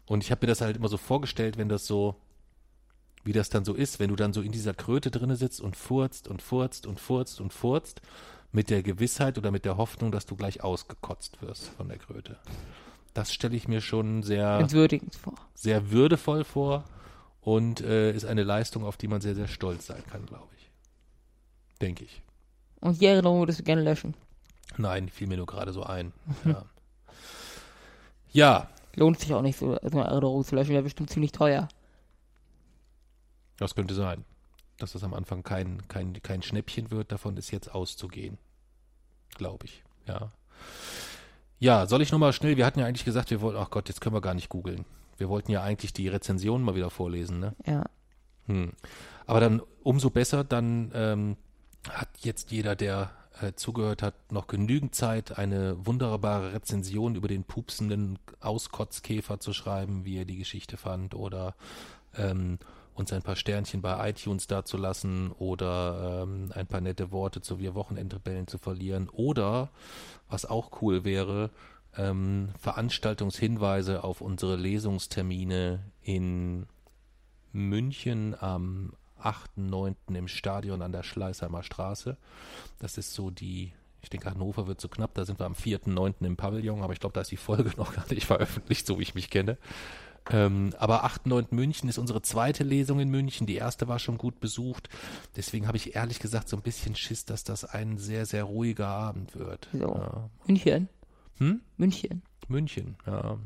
Und 0.09 0.23
ich 0.23 0.31
habe 0.31 0.43
mir 0.43 0.47
das 0.47 0.61
halt 0.61 0.75
immer 0.75 0.87
so 0.87 0.97
vorgestellt, 0.97 1.59
wenn 1.59 1.69
das 1.69 1.85
so, 1.85 2.15
wie 3.23 3.31
das 3.31 3.49
dann 3.49 3.63
so 3.63 3.75
ist, 3.75 3.99
wenn 3.99 4.09
du 4.09 4.15
dann 4.15 4.33
so 4.33 4.41
in 4.41 4.51
dieser 4.51 4.73
Kröte 4.73 5.11
drinne 5.11 5.35
sitzt 5.35 5.61
und 5.61 5.75
furzt 5.75 6.27
und 6.27 6.41
furzt 6.41 6.87
und 6.87 6.99
furzt 6.99 7.39
und 7.39 7.53
furzt, 7.53 8.01
mit 8.51 8.71
der 8.71 8.81
Gewissheit 8.81 9.37
oder 9.37 9.51
mit 9.51 9.65
der 9.65 9.77
Hoffnung, 9.77 10.11
dass 10.11 10.25
du 10.25 10.35
gleich 10.35 10.63
ausgekotzt 10.63 11.43
wirst 11.43 11.67
von 11.67 11.89
der 11.89 11.99
Kröte. 11.99 12.39
Das 13.13 13.31
stelle 13.31 13.55
ich 13.55 13.67
mir 13.67 13.81
schon 13.81 14.23
sehr, 14.23 14.57
Entwürdigend 14.57 15.15
vor. 15.15 15.35
sehr 15.53 15.91
würdevoll 15.91 16.43
vor 16.43 16.85
und 17.41 17.81
äh, 17.81 18.11
ist 18.11 18.25
eine 18.25 18.41
Leistung, 18.41 18.85
auf 18.85 18.97
die 18.97 19.07
man 19.07 19.21
sehr, 19.21 19.35
sehr 19.35 19.47
stolz 19.47 19.85
sein 19.85 20.03
kann, 20.09 20.25
glaube 20.25 20.49
ich. 20.57 20.71
Denke 21.81 22.05
ich. 22.05 22.23
Und 22.81 22.99
die 22.99 23.05
Erinnerung 23.05 23.41
würdest 23.41 23.59
du 23.59 23.63
gerne 23.63 23.83
löschen. 23.83 24.15
Nein, 24.75 25.07
fiel 25.09 25.27
mir 25.27 25.37
nur 25.37 25.45
gerade 25.45 25.71
so 25.71 25.83
ein. 25.83 26.13
Ja. 26.45 26.65
ja, 28.31 28.69
Lohnt 28.99 29.17
sich 29.17 29.33
auch 29.33 29.41
nicht, 29.41 29.57
so, 29.57 29.77
so 29.81 29.97
eine 29.97 30.09
Erinnerung 30.09 30.43
zu 30.43 30.55
löschen, 30.55 30.71
wäre 30.71 30.83
bestimmt 30.83 31.09
ziemlich 31.09 31.31
teuer. 31.31 31.69
das 33.57 33.73
könnte 33.73 33.93
sein. 33.93 34.25
Dass 34.77 34.91
das 34.91 35.05
am 35.05 35.13
Anfang 35.13 35.41
kein, 35.41 35.87
kein, 35.87 36.21
kein 36.21 36.41
Schnäppchen 36.41 36.91
wird, 36.91 37.13
davon 37.13 37.37
ist 37.37 37.51
jetzt 37.51 37.73
auszugehen. 37.73 38.37
Glaube 39.35 39.67
ich. 39.67 39.83
Ja. 40.05 40.31
Ja, 41.59 41.85
soll 41.87 42.01
ich 42.01 42.11
nochmal 42.11 42.33
schnell, 42.33 42.57
wir 42.57 42.65
hatten 42.65 42.79
ja 42.81 42.85
eigentlich 42.85 43.05
gesagt, 43.05 43.31
wir 43.31 43.39
wollten, 43.39 43.57
ach 43.57 43.69
Gott, 43.69 43.87
jetzt 43.87 44.01
können 44.01 44.15
wir 44.15 44.21
gar 44.21 44.33
nicht 44.33 44.49
googeln. 44.49 44.83
Wir 45.17 45.29
wollten 45.29 45.51
ja 45.51 45.63
eigentlich 45.63 45.93
die 45.93 46.09
Rezension 46.09 46.61
mal 46.61 46.75
wieder 46.75 46.89
vorlesen, 46.89 47.39
ne? 47.39 47.55
Ja. 47.65 47.85
Hm. 48.47 48.73
Aber 49.27 49.39
dann 49.39 49.61
umso 49.81 50.09
besser, 50.09 50.43
dann 50.43 50.91
ähm, 50.93 51.37
hat 51.89 52.09
jetzt 52.19 52.51
jeder, 52.51 52.75
der 52.75 53.11
äh, 53.41 53.53
zugehört 53.53 54.01
hat, 54.01 54.31
noch 54.31 54.47
genügend 54.47 54.95
Zeit, 54.95 55.37
eine 55.37 55.85
wunderbare 55.85 56.53
Rezension 56.53 57.15
über 57.15 57.27
den 57.27 57.43
pupsenden 57.43 58.19
Auskotzkäfer 58.39 59.39
zu 59.39 59.53
schreiben, 59.53 60.05
wie 60.05 60.17
er 60.17 60.25
die 60.25 60.37
Geschichte 60.37 60.77
fand 60.77 61.15
oder 61.15 61.55
ähm, 62.17 62.59
uns 62.93 63.13
ein 63.13 63.21
paar 63.21 63.35
Sternchen 63.35 63.81
bei 63.81 64.09
iTunes 64.09 64.47
dazulassen 64.47 65.31
oder 65.31 66.23
ähm, 66.23 66.51
ein 66.53 66.67
paar 66.67 66.81
nette 66.81 67.11
Worte 67.11 67.41
zu 67.41 67.59
Wir 67.59 67.73
Wochenendrebellen 67.73 68.47
zu 68.47 68.57
verlieren. 68.57 69.09
Oder, 69.09 69.69
was 70.29 70.45
auch 70.45 70.81
cool 70.81 71.05
wäre, 71.05 71.49
ähm, 71.95 72.49
Veranstaltungshinweise 72.59 74.03
auf 74.03 74.21
unsere 74.21 74.55
Lesungstermine 74.57 75.79
in 76.01 76.67
München 77.51 78.35
am 78.39 78.93
8.9. 79.21 79.95
im 80.13 80.27
Stadion 80.27 80.81
an 80.81 80.91
der 80.91 81.03
Schleißheimer 81.03 81.63
Straße. 81.63 82.17
Das 82.79 82.97
ist 82.97 83.13
so 83.13 83.29
die, 83.29 83.73
ich 84.01 84.09
denke, 84.09 84.29
Hannover 84.29 84.67
wird 84.67 84.81
so 84.81 84.87
knapp, 84.87 85.13
da 85.13 85.25
sind 85.25 85.39
wir 85.39 85.45
am 85.45 85.53
4.9. 85.53 86.25
im 86.25 86.37
Pavillon, 86.37 86.81
aber 86.81 86.93
ich 86.93 86.99
glaube, 86.99 87.13
da 87.13 87.21
ist 87.21 87.31
die 87.31 87.37
Folge 87.37 87.71
noch 87.77 87.93
gar 87.93 88.05
nicht 88.11 88.25
veröffentlicht, 88.25 88.85
so 88.85 88.99
wie 88.99 89.03
ich 89.03 89.15
mich 89.15 89.29
kenne. 89.29 89.57
Ähm, 90.31 90.73
aber 90.77 91.05
8.9. 91.05 91.47
München 91.51 91.89
ist 91.89 91.97
unsere 91.97 92.21
zweite 92.21 92.63
Lesung 92.63 92.99
in 92.99 93.09
München. 93.09 93.47
Die 93.47 93.55
erste 93.55 93.87
war 93.87 93.99
schon 93.99 94.17
gut 94.17 94.39
besucht. 94.39 94.89
Deswegen 95.35 95.67
habe 95.67 95.77
ich 95.77 95.95
ehrlich 95.95 96.19
gesagt 96.19 96.49
so 96.49 96.57
ein 96.57 96.61
bisschen 96.61 96.95
Schiss, 96.95 97.25
dass 97.25 97.43
das 97.43 97.65
ein 97.65 97.97
sehr, 97.97 98.25
sehr 98.25 98.43
ruhiger 98.43 98.87
Abend 98.87 99.35
wird. 99.35 99.69
So. 99.71 99.95
Ja. 99.95 100.29
München. 100.45 100.89
Hm? 101.37 101.61
München. 101.77 102.21
München, 102.47 102.97
ja. 103.07 103.37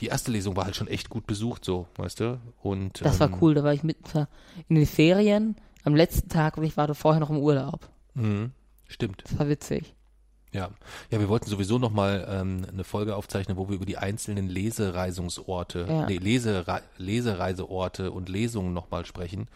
Die 0.00 0.06
erste 0.06 0.30
Lesung 0.30 0.56
war 0.56 0.64
halt 0.64 0.76
schon 0.76 0.88
echt 0.88 1.10
gut 1.10 1.26
besucht, 1.26 1.64
so, 1.64 1.86
weißt 1.96 2.20
du? 2.20 2.40
Und, 2.62 3.04
Das 3.04 3.18
war 3.20 3.28
ähm, 3.28 3.38
cool, 3.40 3.54
da 3.54 3.64
war 3.64 3.72
ich 3.72 3.82
mit 3.82 3.96
in 4.68 4.76
den 4.76 4.86
Ferien 4.86 5.56
am 5.84 5.94
letzten 5.94 6.28
Tag 6.28 6.56
und 6.56 6.64
ich 6.64 6.76
war 6.76 6.86
da 6.86 6.94
vorher 6.94 7.20
noch 7.20 7.30
im 7.30 7.38
Urlaub. 7.38 7.88
Mhm, 8.14 8.52
stimmt. 8.86 9.22
Das 9.24 9.38
war 9.38 9.48
witzig. 9.48 9.94
Ja, 10.52 10.70
ja, 11.10 11.20
wir 11.20 11.28
wollten 11.28 11.50
sowieso 11.50 11.78
noch 11.78 11.90
mal 11.92 12.26
ähm, 12.30 12.64
eine 12.72 12.84
Folge 12.84 13.16
aufzeichnen, 13.16 13.58
wo 13.58 13.68
wir 13.68 13.76
über 13.76 13.84
die 13.84 13.98
einzelnen 13.98 14.48
Lesereisungsorte, 14.48 15.86
Ja. 15.88 16.06
nee, 16.06 16.16
Leserei 16.16 16.80
Lesereiseorte 16.96 18.10
und 18.12 18.28
Lesungen 18.28 18.72
noch 18.72 18.90
mal 18.90 19.04
sprechen, 19.04 19.48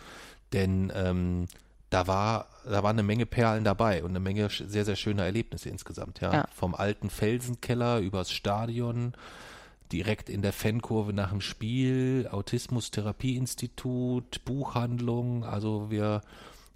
denn 0.52 0.93
ähm, 0.94 1.47
da 1.89 2.06
war 2.06 2.47
da 2.64 2.82
war 2.82 2.90
eine 2.90 3.02
Menge 3.02 3.27
Perlen 3.27 3.64
dabei 3.64 4.02
und 4.05 4.10
eine 4.10 4.20
Menge 4.20 4.48
sehr 4.51 4.85
sehr 4.85 4.97
schöne 4.97 5.23
Erlebnisse 5.24 5.70
insgesamt, 5.70 6.20
ja. 6.20 6.32
Ja. 6.32 6.47
Vom 6.55 6.74
alten 6.74 7.09
Felsenkeller 7.10 7.98
übers 8.01 8.31
Stadion, 8.31 9.14
direkt 9.93 10.28
in 10.28 10.43
der 10.43 10.52
Fankurve 10.52 11.12
nach 11.12 11.31
dem 11.31 11.40
Spiel, 11.40 12.28
Autismus-Therapieinstitut, 12.31 14.44
Buchhandlung, 14.44 15.44
also 15.44 15.90
wir 15.90 16.23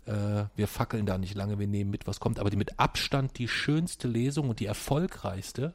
äh, 0.07 0.45
wir 0.55 0.69
fackeln 0.69 1.05
da 1.05 1.19
nicht 1.19 1.35
lange, 1.35 1.59
wir 1.59 1.67
nehmen 1.67 1.91
mit, 1.91 2.07
was 2.07 2.21
kommt. 2.21 2.39
Aber 2.39 2.51
die 2.51 2.57
mit 2.57 2.79
Abstand 2.79 3.39
die 3.39 3.49
schönste 3.49 4.09
Lesung 4.09 4.49
und 4.49 4.61
die 4.61 4.67
erfolgreichste 4.67 5.75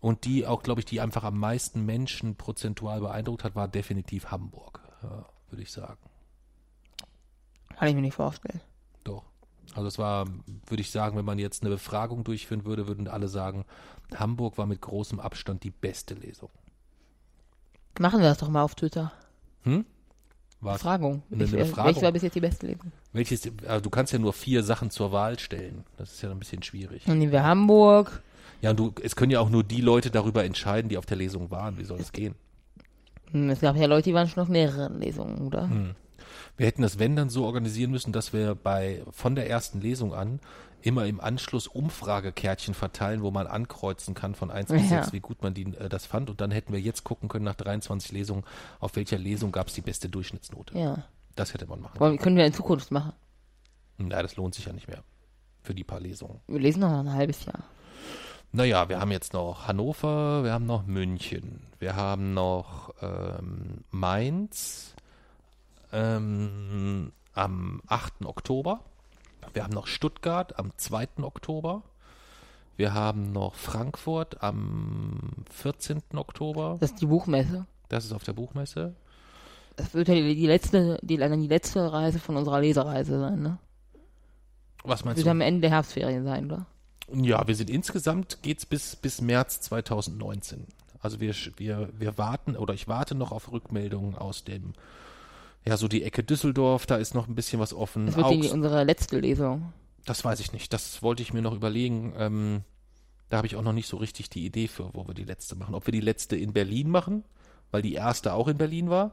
und 0.00 0.24
die 0.24 0.46
auch, 0.46 0.62
glaube 0.62 0.80
ich, 0.80 0.84
die 0.84 1.00
einfach 1.00 1.24
am 1.24 1.38
meisten 1.38 1.84
Menschen 1.84 2.36
prozentual 2.36 3.00
beeindruckt 3.00 3.44
hat, 3.44 3.56
war 3.56 3.68
definitiv 3.68 4.26
Hamburg, 4.26 4.80
ja, 5.02 5.24
würde 5.50 5.62
ich 5.62 5.72
sagen. 5.72 5.98
Kann 7.76 7.88
ich 7.88 7.94
mir 7.94 8.02
nicht 8.02 8.14
vorstellen. 8.14 8.60
Doch. 9.04 9.24
Also 9.74 9.86
es 9.86 9.98
war, 9.98 10.26
würde 10.66 10.80
ich 10.80 10.90
sagen, 10.90 11.16
wenn 11.16 11.24
man 11.24 11.38
jetzt 11.38 11.62
eine 11.62 11.70
Befragung 11.70 12.24
durchführen 12.24 12.64
würde, 12.64 12.88
würden 12.88 13.08
alle 13.08 13.28
sagen, 13.28 13.64
Hamburg 14.14 14.58
war 14.58 14.66
mit 14.66 14.80
großem 14.80 15.20
Abstand 15.20 15.62
die 15.64 15.70
beste 15.70 16.14
Lesung. 16.14 16.50
Machen 17.98 18.20
wir 18.20 18.28
das 18.28 18.38
doch 18.38 18.48
mal 18.48 18.62
auf 18.62 18.74
Twitter. 18.74 19.12
Hm? 19.62 19.84
Was? 20.60 20.78
Befragung. 20.78 21.22
Eine- 21.30 21.44
Ich, 21.44 21.52
eine 21.52 21.62
äh, 21.62 21.64
Befragung? 21.64 21.86
Welche 21.94 22.02
war 22.02 22.12
bis 22.12 22.22
jetzt 22.22 22.34
die 22.34 22.40
beste 22.40 22.66
Lesung? 22.66 22.92
Welches, 23.12 23.42
also 23.66 23.80
du 23.82 23.90
kannst 23.90 24.12
ja 24.12 24.18
nur 24.18 24.32
vier 24.32 24.62
Sachen 24.62 24.90
zur 24.90 25.12
Wahl 25.12 25.38
stellen. 25.38 25.84
Das 25.96 26.12
ist 26.12 26.22
ja 26.22 26.30
ein 26.30 26.38
bisschen 26.38 26.62
schwierig. 26.62 27.04
Dann 27.06 27.18
nehmen 27.18 27.32
wir 27.32 27.42
Hamburg. 27.44 28.22
Ja, 28.60 28.70
und 28.70 28.76
du, 28.78 28.92
es 29.02 29.14
können 29.14 29.30
ja 29.30 29.40
auch 29.40 29.50
nur 29.50 29.62
die 29.62 29.80
Leute 29.80 30.10
darüber 30.10 30.44
entscheiden, 30.44 30.88
die 30.88 30.96
auf 30.98 31.06
der 31.06 31.16
Lesung 31.16 31.50
waren. 31.50 31.78
Wie 31.78 31.84
soll 31.84 31.98
das 31.98 32.10
gehen? 32.12 32.34
Hm, 33.30 33.50
Es 33.50 33.60
gab 33.60 33.76
ja 33.76 33.86
Leute, 33.86 34.04
die 34.10 34.14
waren 34.14 34.28
schon 34.28 34.42
auf 34.42 34.48
mehreren 34.48 34.98
Lesungen, 35.00 35.46
oder? 35.46 35.68
Hm. 35.68 35.94
Wir 36.56 36.66
hätten 36.66 36.82
das 36.82 36.98
wenn 36.98 37.14
dann 37.14 37.30
so 37.30 37.44
organisieren 37.44 37.92
müssen, 37.92 38.12
dass 38.12 38.32
wir 38.32 38.56
bei 38.56 39.02
von 39.12 39.36
der 39.36 39.48
ersten 39.48 39.80
Lesung 39.80 40.12
an 40.12 40.40
immer 40.88 41.04
im 41.06 41.20
Anschluss 41.20 41.66
Umfragekärtchen 41.66 42.74
verteilen, 42.74 43.22
wo 43.22 43.30
man 43.30 43.46
ankreuzen 43.46 44.14
kann 44.14 44.34
von 44.34 44.50
1 44.50 44.70
bis 44.70 44.82
Ja. 44.90 45.02
6, 45.02 45.12
wie 45.12 45.20
gut 45.20 45.42
man 45.42 45.52
die, 45.54 45.64
äh, 45.76 45.88
das 45.88 46.06
fand. 46.06 46.30
Und 46.30 46.40
dann 46.40 46.50
hätten 46.50 46.72
wir 46.72 46.80
jetzt 46.80 47.04
gucken 47.04 47.28
können 47.28 47.44
nach 47.44 47.54
23 47.54 48.10
Lesungen, 48.12 48.44
auf 48.80 48.96
welcher 48.96 49.18
Lesung 49.18 49.52
gab 49.52 49.68
es 49.68 49.74
die 49.74 49.82
beste 49.82 50.08
Durchschnittsnote. 50.08 50.76
Ja. 50.78 51.04
Das 51.36 51.52
hätte 51.54 51.66
man 51.66 51.80
machen 51.80 51.98
können. 51.98 52.18
können 52.18 52.36
wir 52.36 52.46
in 52.46 52.52
Zukunft 52.54 52.90
machen. 52.90 53.12
Na, 53.98 54.22
das 54.22 54.36
lohnt 54.36 54.54
sich 54.54 54.64
ja 54.64 54.72
nicht 54.72 54.88
mehr. 54.88 55.04
Für 55.62 55.74
die 55.74 55.84
paar 55.84 56.00
Lesungen. 56.00 56.40
Wir 56.46 56.58
lesen 56.60 56.80
noch 56.80 56.90
ein 56.98 57.12
halbes 57.12 57.44
Jahr. 57.44 57.62
Naja, 58.50 58.88
wir 58.88 58.98
haben 58.98 59.10
jetzt 59.10 59.34
noch 59.34 59.66
Hannover, 59.68 60.42
wir 60.42 60.52
haben 60.52 60.64
noch 60.64 60.86
München, 60.86 61.66
wir 61.78 61.96
haben 61.96 62.32
noch 62.32 62.94
ähm, 63.02 63.84
Mainz 63.90 64.94
ähm, 65.92 67.12
am 67.34 67.82
8. 67.88 68.24
Oktober, 68.24 68.80
wir 69.54 69.64
haben 69.64 69.72
noch 69.74 69.86
Stuttgart 69.86 70.58
am 70.58 70.72
2. 70.76 71.08
Oktober, 71.22 71.82
wir 72.76 72.94
haben 72.94 73.32
noch 73.32 73.54
Frankfurt 73.54 74.42
am 74.42 75.18
14. 75.50 76.02
Oktober, 76.14 76.76
Das 76.80 76.92
ist 76.92 77.00
die 77.00 77.06
Buchmesse. 77.06 77.66
das 77.88 78.04
ist 78.04 78.12
auf 78.12 78.24
der 78.24 78.32
Buchmesse. 78.34 78.94
Das 79.76 79.94
wird 79.94 80.08
ja 80.08 80.14
die, 80.14 80.34
die 80.34 80.46
letzte, 80.46 80.98
die, 81.02 81.16
die 81.16 81.46
letzte 81.48 81.92
Reise 81.92 82.18
von 82.18 82.36
unserer 82.36 82.60
Lesereise 82.60 83.18
sein, 83.20 83.42
ne? 83.42 83.58
Was 84.84 85.00
Das 85.00 85.04
meinst 85.04 85.16
wird 85.18 85.26
du? 85.26 85.30
am 85.30 85.40
Ende 85.40 85.62
der 85.62 85.70
Herbstferien 85.70 86.24
sein, 86.24 86.46
oder? 86.46 86.66
Ja, 87.12 87.46
wir 87.48 87.54
sind 87.54 87.70
insgesamt 87.70 88.42
geht's 88.42 88.66
bis 88.66 88.94
bis 88.96 89.20
März 89.20 89.60
2019. 89.62 90.66
Also 91.00 91.20
wir 91.20 91.34
wir 91.56 91.88
wir 91.98 92.18
warten 92.18 92.56
oder 92.56 92.74
ich 92.74 92.86
warte 92.88 93.14
noch 93.14 93.32
auf 93.32 93.50
Rückmeldungen 93.50 94.14
aus 94.16 94.44
dem 94.44 94.74
ja 95.68 95.76
so 95.76 95.86
die 95.86 96.02
Ecke 96.02 96.24
Düsseldorf. 96.24 96.86
Da 96.86 96.96
ist 96.96 97.14
noch 97.14 97.28
ein 97.28 97.34
bisschen 97.34 97.60
was 97.60 97.72
offen. 97.72 98.06
Das 98.06 98.16
wird 98.16 98.30
die, 98.30 98.48
unsere 98.48 98.84
letzte 98.84 99.18
Lesung. 99.20 99.72
das 100.04 100.24
weiß 100.24 100.40
ich 100.40 100.52
nicht. 100.52 100.72
Das 100.72 101.02
wollte 101.02 101.22
ich 101.22 101.32
mir 101.32 101.42
noch 101.42 101.54
überlegen. 101.54 102.14
Ähm, 102.16 102.62
da 103.28 103.36
habe 103.36 103.46
ich 103.46 103.56
auch 103.56 103.62
noch 103.62 103.74
nicht 103.74 103.88
so 103.88 103.98
richtig 103.98 104.30
die 104.30 104.46
Idee 104.46 104.68
für, 104.68 104.90
wo 104.94 105.06
wir 105.06 105.14
die 105.14 105.24
letzte 105.24 105.54
machen. 105.54 105.74
Ob 105.74 105.86
wir 105.86 105.92
die 105.92 106.00
letzte 106.00 106.36
in 106.36 106.52
Berlin 106.52 106.90
machen, 106.90 107.24
weil 107.70 107.82
die 107.82 107.94
erste 107.94 108.32
auch 108.32 108.48
in 108.48 108.56
Berlin 108.56 108.88
war. 108.88 109.12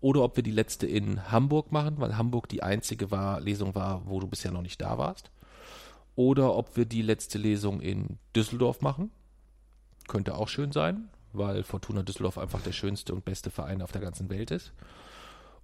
Oder 0.00 0.22
ob 0.22 0.36
wir 0.36 0.42
die 0.42 0.50
letzte 0.50 0.86
in 0.86 1.30
Hamburg 1.30 1.72
machen, 1.72 1.96
weil 1.98 2.16
Hamburg 2.16 2.48
die 2.48 2.62
einzige 2.62 3.10
war, 3.10 3.40
Lesung 3.40 3.74
war, 3.74 4.02
wo 4.06 4.18
du 4.18 4.26
bisher 4.26 4.50
noch 4.50 4.62
nicht 4.62 4.80
da 4.80 4.98
warst. 4.98 5.30
Oder 6.16 6.56
ob 6.56 6.76
wir 6.76 6.86
die 6.86 7.02
letzte 7.02 7.38
Lesung 7.38 7.80
in 7.80 8.18
Düsseldorf 8.34 8.80
machen. 8.80 9.10
Könnte 10.08 10.34
auch 10.34 10.48
schön 10.48 10.72
sein, 10.72 11.08
weil 11.32 11.62
Fortuna 11.62 12.02
Düsseldorf 12.02 12.38
einfach 12.38 12.62
der 12.62 12.72
schönste 12.72 13.14
und 13.14 13.24
beste 13.24 13.50
Verein 13.50 13.82
auf 13.82 13.92
der 13.92 14.00
ganzen 14.00 14.28
Welt 14.30 14.50
ist. 14.50 14.72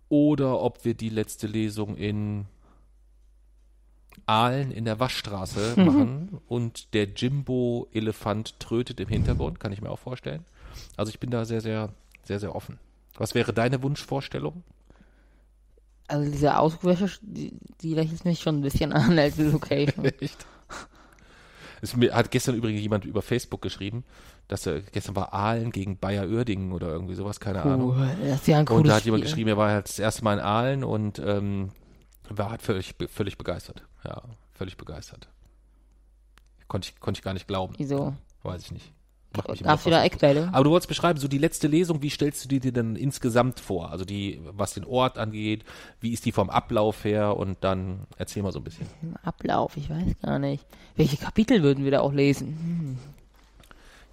Oder 0.09 0.61
ob 0.61 0.85
wir 0.85 0.95
die 0.95 1.09
letzte 1.09 1.47
Lesung 1.47 1.97
in 1.97 2.47
Aalen 4.25 4.71
in 4.71 4.85
der 4.85 4.99
Waschstraße 4.99 5.75
machen 5.81 6.41
und 6.49 6.95
der 6.95 7.05
Jimbo-Elefant 7.05 8.59
trötet 8.61 9.01
im 9.01 9.09
Hintergrund, 9.09 9.61
kann 9.61 9.73
ich 9.73 9.83
mir 9.83 9.91
auch 9.91 9.99
vorstellen. 9.99 10.45
Also 10.97 11.11
ich 11.11 11.21
bin 11.21 11.31
da 11.31 11.45
sehr, 11.45 11.61
sehr, 11.61 11.91
sehr, 12.23 12.41
sehr 12.41 12.55
offen. 12.55 12.79
Was 13.15 13.35
wäre 13.35 13.53
deine 13.53 13.83
Wunschvorstellung? 13.83 14.63
Also 16.09 16.31
diese 16.31 16.59
Auswäsche, 16.59 17.11
die, 17.23 17.53
die 17.81 17.95
lächelt 17.95 18.25
mich 18.25 18.41
schon 18.41 18.59
ein 18.59 18.63
bisschen 18.63 18.93
an 18.93 19.19
als 19.19 19.39
Location. 19.39 20.05
Echt? 20.21 20.47
Es 21.83 21.95
hat 21.95 22.31
gestern 22.31 22.55
übrigens 22.55 22.81
jemand 22.81 23.05
über 23.05 23.23
Facebook 23.23 23.61
geschrieben, 23.61 24.05
dass 24.49 24.67
er 24.67 24.81
gestern 24.81 25.17
war 25.17 25.33
Aalen 25.35 25.73
gegen 25.73 25.99
Bayer 25.99 26.29
Uerdingen 26.29 26.73
oder 26.73 26.89
irgendwie 26.89 27.15
sowas, 27.15 27.41
keine 27.41 27.63
Ahnung. 27.63 27.97
Cool. 27.97 28.09
Das 28.23 28.41
ist 28.41 28.47
ja 28.47 28.59
ein 28.59 28.67
cooles 28.67 28.81
Und 28.83 28.89
da 28.89 28.97
hat 28.97 29.05
jemand 29.05 29.23
Spiel. 29.23 29.31
geschrieben, 29.31 29.49
er 29.49 29.57
war 29.57 29.71
halt 29.71 29.89
das 29.89 29.99
erste 29.99 30.23
Mal 30.25 30.35
in 30.35 30.41
Aalen 30.41 30.85
und 30.85 31.19
ähm, 31.19 31.71
war 32.29 32.51
halt 32.51 32.63
völlig, 32.63 32.95
völlig 33.09 33.39
begeistert. 33.39 33.83
Ja, 34.05 34.23
völlig 34.53 34.77
begeistert. 34.77 35.29
Konnte 36.69 36.91
ich, 36.91 37.01
konnte 37.01 37.19
ich 37.19 37.25
gar 37.25 37.33
nicht 37.35 37.47
glauben. 37.49 37.75
Wieso? 37.79 38.15
Weiß 38.43 38.63
ich 38.63 38.73
nicht. 38.73 38.93
Gab's 39.63 39.85
wieder. 39.85 40.03
Eckbälle? 40.03 40.49
Aber 40.53 40.65
du 40.65 40.71
wolltest 40.71 40.89
beschreiben, 40.89 41.19
so 41.19 41.29
die 41.29 41.39
letzte 41.39 41.69
Lesung, 41.69 42.01
wie 42.01 42.09
stellst 42.09 42.45
du 42.45 42.49
die 42.49 42.61
dir 42.61 42.73
denn 42.73 42.97
insgesamt 42.97 43.61
vor? 43.61 43.91
Also 43.91 44.05
die, 44.05 44.41
was 44.53 44.73
den 44.73 44.85
Ort 44.85 45.19
angeht, 45.19 45.65
wie 46.01 46.13
ist 46.13 46.25
die 46.25 46.33
vom 46.33 46.49
Ablauf 46.49 47.05
her 47.05 47.37
und 47.37 47.59
dann 47.63 48.07
erzähl 48.17 48.43
mal 48.43 48.53
so 48.53 48.61
ein 48.61 48.65
bisschen. 48.65 48.87
Ablauf, 49.23 49.77
ich 49.77 49.91
weiß 49.91 50.19
gar 50.23 50.39
nicht. 50.39 50.65
Welche 50.97 51.17
Kapitel 51.19 51.63
würden 51.63 51.85
wir 51.85 51.91
da 51.91 52.01
auch 52.01 52.13
lesen? 52.13 52.99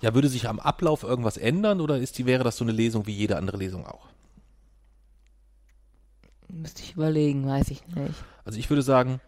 Ja, 0.03 0.13
würde 0.13 0.27
sich 0.27 0.49
am 0.49 0.59
Ablauf 0.59 1.03
irgendwas 1.03 1.37
ändern 1.37 1.79
oder 1.79 1.97
ist 1.97 2.17
die, 2.17 2.25
wäre 2.25 2.43
das 2.43 2.57
so 2.57 2.65
eine 2.65 2.73
Lesung 2.73 3.07
wie 3.07 3.13
jede 3.13 3.37
andere 3.37 3.55
Lesung 3.55 3.87
auch? 3.87 4.07
Müsste 6.49 6.83
ich 6.83 6.93
überlegen, 6.95 7.47
weiß 7.47 7.71
ich 7.71 7.87
nicht. 7.87 8.13
Also 8.43 8.59
ich 8.59 8.69
würde 8.69 8.81
sagen, 8.81 9.21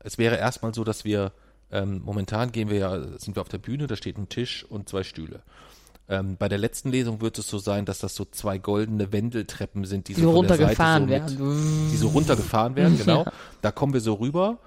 es 0.00 0.18
wäre 0.18 0.36
erstmal 0.36 0.74
so, 0.74 0.82
dass 0.82 1.04
wir, 1.04 1.30
ähm, 1.70 2.02
momentan 2.04 2.50
gehen 2.50 2.68
wir 2.68 2.78
ja, 2.78 3.18
sind 3.18 3.36
wir 3.36 3.42
auf 3.42 3.48
der 3.48 3.58
Bühne, 3.58 3.86
da 3.86 3.94
steht 3.94 4.18
ein 4.18 4.28
Tisch 4.28 4.64
und 4.68 4.88
zwei 4.88 5.04
Stühle. 5.04 5.40
Ähm, 6.08 6.36
bei 6.36 6.48
der 6.48 6.58
letzten 6.58 6.90
Lesung 6.90 7.20
wird 7.20 7.38
es 7.38 7.46
so 7.46 7.58
sein, 7.58 7.84
dass 7.84 8.00
das 8.00 8.16
so 8.16 8.24
zwei 8.24 8.58
goldene 8.58 9.12
Wendeltreppen 9.12 9.84
sind, 9.84 10.08
die, 10.08 10.14
Die 10.14 10.20
so 10.20 10.32
von 10.32 10.48
der 10.48 10.56
Seite 10.56 10.62
runtergefahren 10.64 11.02
so 11.06 11.14
mit, 11.14 11.38
werden. 11.38 11.90
die 11.92 11.96
so 11.96 12.08
runtergefahren 12.08 12.74
werden, 12.74 12.98
genau. 13.04 13.22
Ja. 13.22 13.32
Da 13.62 13.70
kommen 13.70 13.92
wir 13.92 14.00
so 14.00 14.14
rüber 14.14 14.58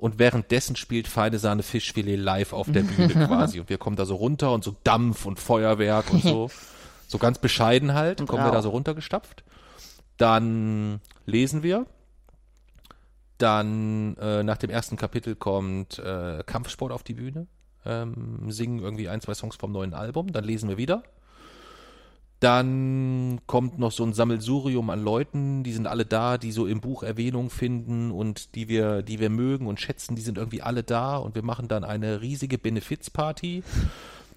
und 0.00 0.18
währenddessen 0.18 0.76
spielt 0.76 1.06
feine 1.06 1.38
Sahne 1.38 1.62
Fischfilet 1.62 2.16
live 2.16 2.52
auf 2.52 2.70
der 2.70 2.82
Bühne 2.82 3.08
quasi. 3.26 3.60
Und 3.60 3.68
wir 3.68 3.78
kommen 3.78 3.96
da 3.96 4.06
so 4.06 4.16
runter 4.16 4.52
und 4.52 4.64
so 4.64 4.74
Dampf 4.82 5.26
und 5.26 5.38
Feuerwerk 5.38 6.12
und 6.12 6.22
so. 6.22 6.50
So 7.06 7.18
ganz 7.18 7.40
bescheiden 7.40 7.94
halt, 7.94 8.20
Und 8.20 8.28
kommen 8.28 8.44
wir 8.44 8.52
da 8.52 8.62
so 8.62 8.70
runtergestapft. 8.70 9.42
Dann 10.16 11.00
lesen 11.26 11.64
wir. 11.64 11.86
Dann 13.36 14.16
äh, 14.18 14.44
nach 14.44 14.58
dem 14.58 14.70
ersten 14.70 14.96
Kapitel 14.96 15.34
kommt 15.34 15.98
äh, 15.98 16.44
Kampfsport 16.46 16.92
auf 16.92 17.02
die 17.02 17.14
Bühne. 17.14 17.48
Ähm, 17.84 18.52
singen 18.52 18.78
irgendwie 18.78 19.08
ein, 19.08 19.20
zwei 19.20 19.34
Songs 19.34 19.56
vom 19.56 19.72
neuen 19.72 19.92
Album. 19.92 20.30
Dann 20.30 20.44
lesen 20.44 20.68
wir 20.68 20.76
wieder. 20.76 21.02
Dann 22.40 23.40
kommt 23.46 23.78
noch 23.78 23.92
so 23.92 24.02
ein 24.02 24.14
Sammelsurium 24.14 24.88
an 24.88 25.04
Leuten, 25.04 25.62
die 25.62 25.74
sind 25.74 25.86
alle 25.86 26.06
da, 26.06 26.38
die 26.38 26.52
so 26.52 26.66
im 26.66 26.80
Buch 26.80 27.02
Erwähnung 27.02 27.50
finden 27.50 28.10
und 28.10 28.54
die 28.54 28.68
wir, 28.68 29.02
die 29.02 29.20
wir 29.20 29.28
mögen 29.28 29.66
und 29.66 29.78
schätzen, 29.78 30.16
die 30.16 30.22
sind 30.22 30.38
irgendwie 30.38 30.62
alle 30.62 30.82
da 30.82 31.18
und 31.18 31.34
wir 31.34 31.42
machen 31.42 31.68
dann 31.68 31.84
eine 31.84 32.22
riesige 32.22 32.56
Benefizparty. 32.56 33.62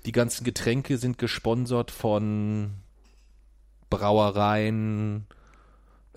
Die 0.05 0.11
ganzen 0.11 0.43
Getränke 0.43 0.97
sind 0.97 1.17
gesponsert 1.17 1.91
von 1.91 2.71
Brauereien, 3.89 5.25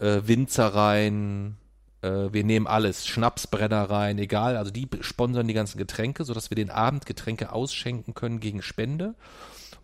äh, 0.00 0.22
Winzereien, 0.24 1.56
äh, 2.02 2.32
wir 2.32 2.42
nehmen 2.42 2.66
alles, 2.66 3.06
Schnapsbrennereien, 3.06 4.18
egal, 4.18 4.56
also 4.56 4.72
die 4.72 4.88
sponsern 5.02 5.46
die 5.46 5.54
ganzen 5.54 5.78
Getränke, 5.78 6.24
sodass 6.24 6.50
wir 6.50 6.56
den 6.56 6.70
Abend 6.70 7.06
Getränke 7.06 7.52
ausschenken 7.52 8.14
können 8.14 8.40
gegen 8.40 8.60
Spende. 8.60 9.14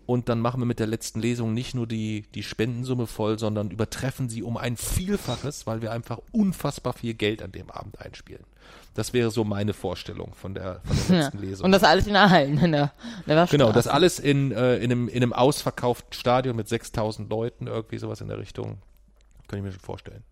Und 0.07 0.29
dann 0.29 0.41
machen 0.41 0.61
wir 0.61 0.67
mit 0.67 0.79
der 0.79 0.87
letzten 0.87 1.21
Lesung 1.21 1.55
nicht 1.55 1.75
nur 1.75 1.87
die, 1.87 2.25
die 2.35 2.43
Spendensumme 2.43 3.07
voll, 3.07 3.39
sondern 3.39 3.71
übertreffen 3.71 4.29
sie 4.29 4.43
um 4.43 4.57
ein 4.57 4.77
Vielfaches, 4.77 5.67
weil 5.67 5.81
wir 5.83 5.93
einfach 5.93 6.19
unfassbar 6.33 6.93
viel 6.93 7.15
Geld 7.15 7.43
an 7.43 7.53
dem 7.53 7.71
Abend 7.71 8.01
einspielen. 8.01 8.45
Das 8.95 9.13
wäre 9.15 9.31
so 9.31 9.45
meine 9.45 9.73
Vorstellung 9.73 10.35
von 10.35 10.55
der, 10.55 10.81
von 10.85 10.97
der 11.09 11.19
letzten 11.23 11.39
Ja. 11.39 11.45
Lesung. 11.45 11.65
Und 11.65 11.73
das 11.73 11.83
alles 11.83 12.07
in 12.07 12.19
Hallen, 12.19 12.59
in 12.59 12.73
der, 12.73 12.93
in 13.27 13.35
der 13.37 13.47
Genau, 13.47 13.73
das 13.73 13.87
alles 13.87 14.19
in, 14.19 14.53
äh, 14.53 14.77
in, 14.77 14.91
einem, 14.93 15.09
in 15.09 15.23
einem 15.23 15.33
ausverkauften 15.33 16.13
Stadion 16.13 16.57
mit 16.57 16.69
6000 16.69 17.31
Leuten, 17.31 17.67
irgendwie 17.69 17.99
sowas 17.99 18.21
in 18.21 18.29
der 18.29 18.39
Richtung. 18.39 18.79
Kann 19.49 19.59
ich 19.59 19.65
mir 19.65 19.73
schon 19.73 19.81
vorstellen. 19.81 20.23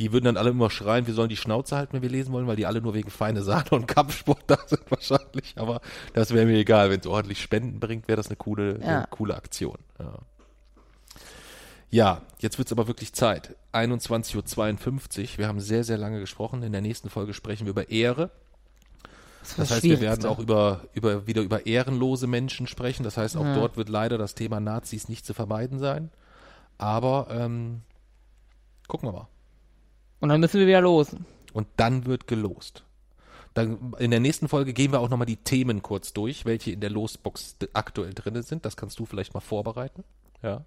Die 0.00 0.12
würden 0.12 0.24
dann 0.24 0.36
alle 0.38 0.50
immer 0.50 0.70
schreien, 0.70 1.06
wir 1.06 1.14
sollen 1.14 1.28
die 1.28 1.36
Schnauze 1.36 1.76
halten, 1.76 1.92
wenn 1.92 2.02
wir 2.02 2.08
lesen 2.08 2.32
wollen, 2.32 2.46
weil 2.46 2.56
die 2.56 2.66
alle 2.66 2.80
nur 2.80 2.94
wegen 2.94 3.10
feine 3.10 3.42
Sahne 3.42 3.70
und 3.70 3.86
Kampfsport 3.86 4.42
da 4.46 4.58
sind 4.66 4.82
wahrscheinlich. 4.90 5.52
Aber 5.56 5.80
das 6.14 6.32
wäre 6.32 6.46
mir 6.46 6.56
egal. 6.58 6.90
Wenn 6.90 7.00
es 7.00 7.06
ordentlich 7.06 7.40
Spenden 7.42 7.78
bringt, 7.80 8.08
wäre 8.08 8.16
das 8.16 8.26
eine 8.28 8.36
coole, 8.36 8.80
Ja. 8.80 8.86
eine 8.98 9.06
coole 9.10 9.36
Aktion. 9.36 9.76
Ja. 9.98 10.14
Ja, 11.92 12.22
jetzt 12.38 12.56
wird's 12.58 12.72
aber 12.72 12.86
wirklich 12.86 13.12
Zeit. 13.12 13.56
21.52 13.72 15.32
Uhr. 15.32 15.38
Wir 15.38 15.48
haben 15.48 15.60
sehr, 15.60 15.82
sehr 15.84 15.98
lange 15.98 16.20
gesprochen. 16.20 16.62
In 16.62 16.72
der 16.72 16.80
nächsten 16.80 17.10
Folge 17.10 17.34
sprechen 17.34 17.66
wir 17.66 17.70
über 17.72 17.90
Ehre. 17.90 18.30
Das, 19.40 19.56
Das 19.56 19.70
heißt, 19.72 19.82
wir 19.82 20.00
werden 20.00 20.24
auch 20.26 20.38
über, 20.38 20.82
über, 20.92 21.26
wieder 21.26 21.42
über 21.42 21.66
ehrenlose 21.66 22.26
Menschen 22.26 22.66
sprechen. 22.66 23.02
Das 23.02 23.16
heißt, 23.16 23.36
auch 23.36 23.44
Ja. 23.44 23.54
dort 23.54 23.76
wird 23.76 23.88
leider 23.88 24.18
das 24.18 24.34
Thema 24.34 24.60
Nazis 24.60 25.08
nicht 25.08 25.26
zu 25.26 25.34
vermeiden 25.34 25.78
sein. 25.78 26.10
Aber 26.78 27.26
ähm, 27.30 27.82
gucken 28.86 29.08
wir 29.08 29.12
mal. 29.12 29.28
Und 30.20 30.28
dann 30.28 30.40
müssen 30.40 30.60
wir 30.60 30.66
wieder 30.66 30.80
los. 30.80 31.16
Und 31.52 31.66
dann 31.76 32.06
wird 32.06 32.26
gelost. 32.26 32.84
Dann, 33.54 33.94
in 33.98 34.10
der 34.12 34.20
nächsten 34.20 34.48
Folge 34.48 34.72
gehen 34.72 34.92
wir 34.92 35.00
auch 35.00 35.08
nochmal 35.08 35.26
die 35.26 35.36
Themen 35.36 35.82
kurz 35.82 36.12
durch, 36.12 36.44
welche 36.44 36.70
in 36.72 36.80
der 36.80 36.90
Losbox 36.90 37.56
aktuell 37.72 38.14
drin 38.14 38.40
sind. 38.42 38.64
Das 38.64 38.76
kannst 38.76 38.98
du 38.98 39.06
vielleicht 39.06 39.34
mal 39.34 39.40
vorbereiten. 39.40 40.04
Ja. 40.42 40.64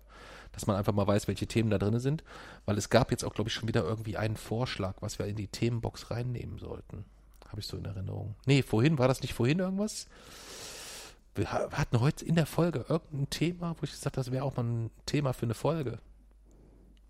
Dass 0.51 0.67
man 0.67 0.75
einfach 0.75 0.93
mal 0.93 1.07
weiß, 1.07 1.27
welche 1.27 1.47
Themen 1.47 1.69
da 1.69 1.77
drin 1.77 1.97
sind. 1.99 2.23
Weil 2.65 2.77
es 2.77 2.89
gab 2.89 3.11
jetzt 3.11 3.23
auch, 3.23 3.33
glaube 3.33 3.49
ich, 3.49 3.53
schon 3.53 3.67
wieder 3.69 3.83
irgendwie 3.83 4.17
einen 4.17 4.35
Vorschlag, 4.35 4.95
was 4.99 5.17
wir 5.17 5.25
in 5.27 5.35
die 5.37 5.47
Themenbox 5.47 6.11
reinnehmen 6.11 6.59
sollten. 6.59 7.05
Habe 7.47 7.61
ich 7.61 7.67
so 7.67 7.77
in 7.77 7.85
Erinnerung. 7.85 8.35
Nee, 8.45 8.63
vorhin, 8.63 8.97
war 8.97 9.07
das 9.07 9.21
nicht 9.21 9.33
vorhin 9.33 9.59
irgendwas? 9.59 10.07
Wir 11.35 11.51
ha- 11.51 11.69
hatten 11.71 11.99
heute 11.99 12.25
in 12.25 12.35
der 12.35 12.45
Folge 12.45 12.85
irgendein 12.89 13.29
Thema, 13.29 13.75
wo 13.79 13.83
ich 13.83 13.91
gesagt 13.91 14.05
habe, 14.05 14.15
das 14.17 14.31
wäre 14.31 14.43
auch 14.43 14.55
mal 14.57 14.63
ein 14.63 14.91
Thema 15.05 15.33
für 15.33 15.45
eine 15.45 15.53
Folge. 15.53 15.99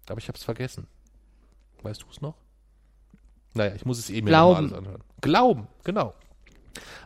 Aber 0.08 0.20
ich 0.20 0.28
habe 0.28 0.38
es 0.38 0.44
vergessen. 0.44 0.88
Weißt 1.84 2.02
du 2.02 2.06
es 2.12 2.22
noch? 2.22 2.36
Naja, 3.54 3.76
ich 3.76 3.86
muss 3.86 4.00
es 4.00 4.10
eben 4.10 4.28
Glauben. 4.28 4.54
noch 4.54 4.72
mal 4.72 4.76
alles 4.78 4.78
anhören. 4.88 5.04
Glauben, 5.22 5.68
genau. 5.84 6.14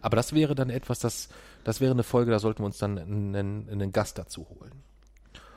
Aber 0.02 0.16
das 0.16 0.34
wäre 0.34 0.56
dann 0.56 0.70
etwas, 0.70 0.99
das, 0.99 1.28
das 1.64 1.82
wäre 1.82 1.91
eine 1.91 2.04
Folge, 2.04 2.32
da 2.32 2.40
sollten 2.40 2.62
wir 2.62 2.68
uns 2.68 2.78
dann 2.78 2.98
einen, 2.98 3.68
einen 3.70 3.91
Gast 3.91 4.18
dazu 4.18 4.48
holen. 4.49 4.72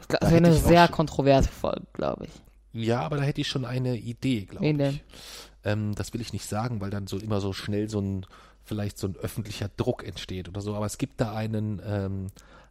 Da 0.08 0.18
Das 0.18 0.30
wäre 0.30 0.38
eine 0.44 0.52
sehr 0.54 0.86
schon- 0.86 0.94
kontroverse 0.96 1.48
Folge, 1.48 1.86
glaube 1.92 2.26
ich. 2.26 2.32
Ja, 2.72 3.00
aber 3.02 3.16
da 3.18 3.22
hätte 3.22 3.40
ich 3.40 3.48
schon 3.48 3.64
eine 3.64 3.96
Idee, 3.96 4.46
glaube 4.46 4.66
ich. 4.66 4.76
denn? 4.76 5.00
Ähm, 5.64 5.94
das 5.94 6.12
will 6.14 6.20
ich 6.20 6.32
nicht 6.32 6.46
sagen, 6.46 6.80
weil 6.80 6.90
dann 6.90 7.06
so 7.06 7.18
immer 7.18 7.40
so 7.40 7.52
schnell 7.52 7.88
so 7.88 8.00
ein, 8.00 8.26
vielleicht 8.64 8.98
so 8.98 9.06
ein 9.08 9.16
öffentlicher 9.16 9.68
Druck 9.76 10.04
entsteht 10.06 10.48
oder 10.48 10.60
so. 10.60 10.74
Aber 10.74 10.86
es 10.86 10.96
gibt 10.98 11.20
da 11.20 11.34
einen, 11.34 11.80
ähm, 11.84 12.26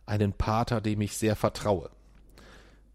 einen 0.05 0.33
Pater, 0.33 0.81
dem 0.81 0.99
ich 1.01 1.15
sehr 1.17 1.35
vertraue. 1.35 1.89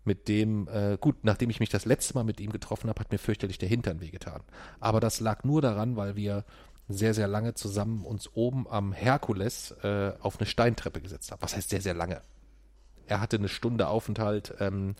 Mit 0.05 0.28
dem, 0.28 0.68
äh, 0.68 0.98
gut, 1.01 1.24
nachdem 1.24 1.48
ich 1.48 1.60
mich 1.60 1.70
das 1.70 1.86
letzte 1.86 2.14
Mal 2.14 2.24
mit 2.24 2.40
ihm 2.40 2.52
getroffen 2.52 2.90
habe, 2.90 3.01
hat 3.01 3.10
mir 3.10 3.18
fürchterlich 3.18 3.59
der 3.59 3.68
Hintern 3.68 4.01
wehgetan. 4.01 4.43
Aber 4.81 5.01
das 5.01 5.20
lag 5.20 5.44
nur 5.44 5.62
daran, 5.62 5.97
weil 5.97 6.14
wir 6.14 6.44
sehr, 6.89 7.14
sehr 7.14 7.28
lange 7.28 7.55
zusammen 7.55 8.05
uns 8.05 8.31
oben 8.35 8.68
am 8.68 8.93
Herkules 8.93 9.72
äh, 9.82 10.12
auf 10.20 10.39
eine 10.39 10.47
Steintreppe 10.47 11.01
gesetzt 11.01 11.32
haben. 11.32 11.40
Was 11.40 11.56
heißt 11.56 11.70
sehr, 11.70 11.81
sehr 11.81 11.94
lange? 11.94 12.20
Er 13.06 13.20
hatte 13.20 13.36
eine 13.36 13.48
Stunde 13.48 13.89
Aufenthalt 13.89 14.55
ähm, 14.60 14.94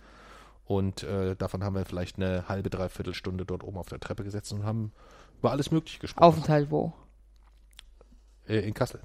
und 0.64 1.02
äh, 1.02 1.36
davon 1.36 1.62
haben 1.62 1.74
wir 1.74 1.85
vielleicht 1.85 2.16
eine 2.16 2.48
halbe, 2.48 2.70
dreiviertel 2.70 3.14
Stunde 3.14 3.44
dort 3.44 3.62
oben 3.62 3.76
auf 3.76 3.89
der 3.89 4.01
Treppe 4.01 4.24
gesetzt 4.24 4.52
und 4.52 4.64
haben 4.64 4.93
über 5.39 5.51
alles 5.51 5.70
Mögliche 5.70 5.98
gesprochen. 5.98 6.24
Aufenthalt 6.24 6.70
wo? 6.70 6.94
Äh, 8.47 8.60
in 8.60 8.72
Kassel. 8.72 9.01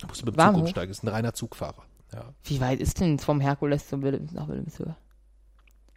Da 0.00 0.06
musst 0.06 0.22
du 0.22 0.26
mit 0.26 0.36
dem 0.36 0.40
Zug 0.40 0.62
umsteigen. 0.62 0.90
Ist 0.90 1.02
ein 1.02 1.08
reiner 1.08 1.34
Zugfahrer. 1.34 1.82
Ja, 2.12 2.32
Wie 2.44 2.60
weit 2.60 2.80
ist 2.80 3.00
denn 3.00 3.18
vom 3.18 3.40
Herkules 3.40 3.88
zum 3.88 4.02
Wilhelm, 4.02 4.28
nach 4.32 4.48
Wilhelmshöhe? 4.48 4.96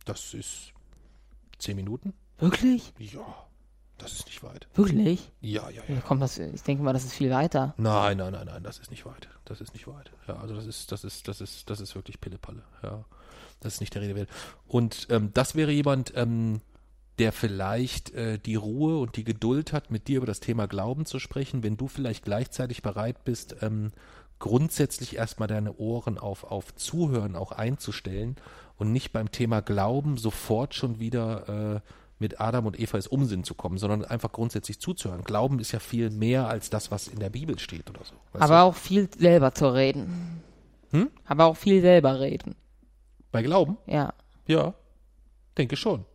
Das 0.05 0.33
ist 0.33 0.73
zehn 1.59 1.75
Minuten. 1.75 2.13
Wirklich? 2.39 2.93
Ja, 2.97 3.25
das 3.97 4.13
ist 4.13 4.25
nicht 4.25 4.43
weit. 4.43 4.67
Wirklich? 4.73 5.31
Ja, 5.41 5.69
ja, 5.69 5.81
ja. 5.87 5.95
Ja, 5.95 6.01
kommt 6.01 6.21
das, 6.21 6.37
ich 6.37 6.63
denke 6.63 6.83
mal, 6.83 6.93
das 6.93 7.05
ist 7.05 7.13
viel 7.13 7.31
weiter. 7.31 7.73
Nein, 7.77 8.17
nein, 8.17 8.33
nein, 8.33 8.45
nein, 8.45 8.63
das 8.63 8.79
ist 8.79 8.91
nicht 8.91 9.05
weit. 9.05 9.29
Das 9.45 9.61
ist 9.61 9.73
nicht 9.73 9.87
weit. 9.87 10.11
Ja, 10.27 10.35
also 10.37 10.55
das 10.55 10.65
ist, 10.65 10.91
das 10.91 11.03
ist, 11.03 11.27
das 11.27 11.41
ist, 11.41 11.69
das 11.69 11.79
ist 11.79 11.95
wirklich 11.95 12.19
Pillepalle. 12.19 12.63
Ja, 12.81 13.05
das 13.59 13.75
ist 13.75 13.79
nicht 13.79 13.93
der 13.95 14.01
Rede 14.01 14.15
wert. 14.15 14.29
Und 14.67 15.07
ähm, 15.09 15.31
das 15.33 15.55
wäre 15.55 15.71
jemand, 15.71 16.13
ähm, 16.15 16.61
der 17.19 17.31
vielleicht 17.31 18.11
äh, 18.11 18.39
die 18.39 18.55
Ruhe 18.55 18.99
und 18.99 19.15
die 19.15 19.23
Geduld 19.23 19.71
hat, 19.71 19.91
mit 19.91 20.07
dir 20.07 20.17
über 20.17 20.25
das 20.25 20.39
Thema 20.39 20.67
Glauben 20.67 21.05
zu 21.05 21.19
sprechen, 21.19 21.63
wenn 21.63 21.77
du 21.77 21.87
vielleicht 21.87 22.25
gleichzeitig 22.25 22.81
bereit 22.81 23.23
bist, 23.23 23.55
ähm, 23.61 23.91
grundsätzlich 24.39 25.15
erstmal 25.15 25.47
deine 25.47 25.77
Ohren 25.77 26.17
auf, 26.17 26.43
auf 26.43 26.75
Zuhören 26.75 27.35
auch 27.35 27.51
einzustellen 27.51 28.35
und 28.77 28.91
nicht 28.91 29.13
beim 29.13 29.31
Thema 29.31 29.61
Glauben 29.61 30.17
sofort 30.17 30.75
schon 30.75 30.99
wieder 30.99 31.75
äh, 31.75 31.89
mit 32.19 32.39
Adam 32.39 32.65
und 32.65 32.79
Eva 32.79 32.97
ist 32.97 33.07
Unsinn 33.07 33.43
zu 33.43 33.53
kommen, 33.53 33.77
sondern 33.77 34.05
einfach 34.05 34.31
grundsätzlich 34.31 34.79
zuzuhören. 34.79 35.23
Glauben 35.23 35.59
ist 35.59 35.71
ja 35.71 35.79
viel 35.79 36.09
mehr 36.09 36.47
als 36.47 36.69
das, 36.69 36.89
was 36.89 37.07
in 37.07 37.19
der 37.19 37.29
Bibel 37.29 37.59
steht 37.59 37.89
oder 37.89 38.03
so. 38.03 38.13
Aber 38.39 38.63
auch 38.63 38.75
viel 38.75 39.09
selber 39.17 39.53
zu 39.53 39.73
reden. 39.73 40.41
Hm? 40.91 41.09
Aber 41.25 41.45
auch 41.45 41.57
viel 41.57 41.81
selber 41.81 42.19
reden. 42.19 42.51
du? 42.51 42.55
Bei 43.31 43.41
Glauben? 43.41 43.77
Ja. 43.87 44.13
Ja, 44.47 44.73
denke 45.57 45.75
schon. 45.75 46.05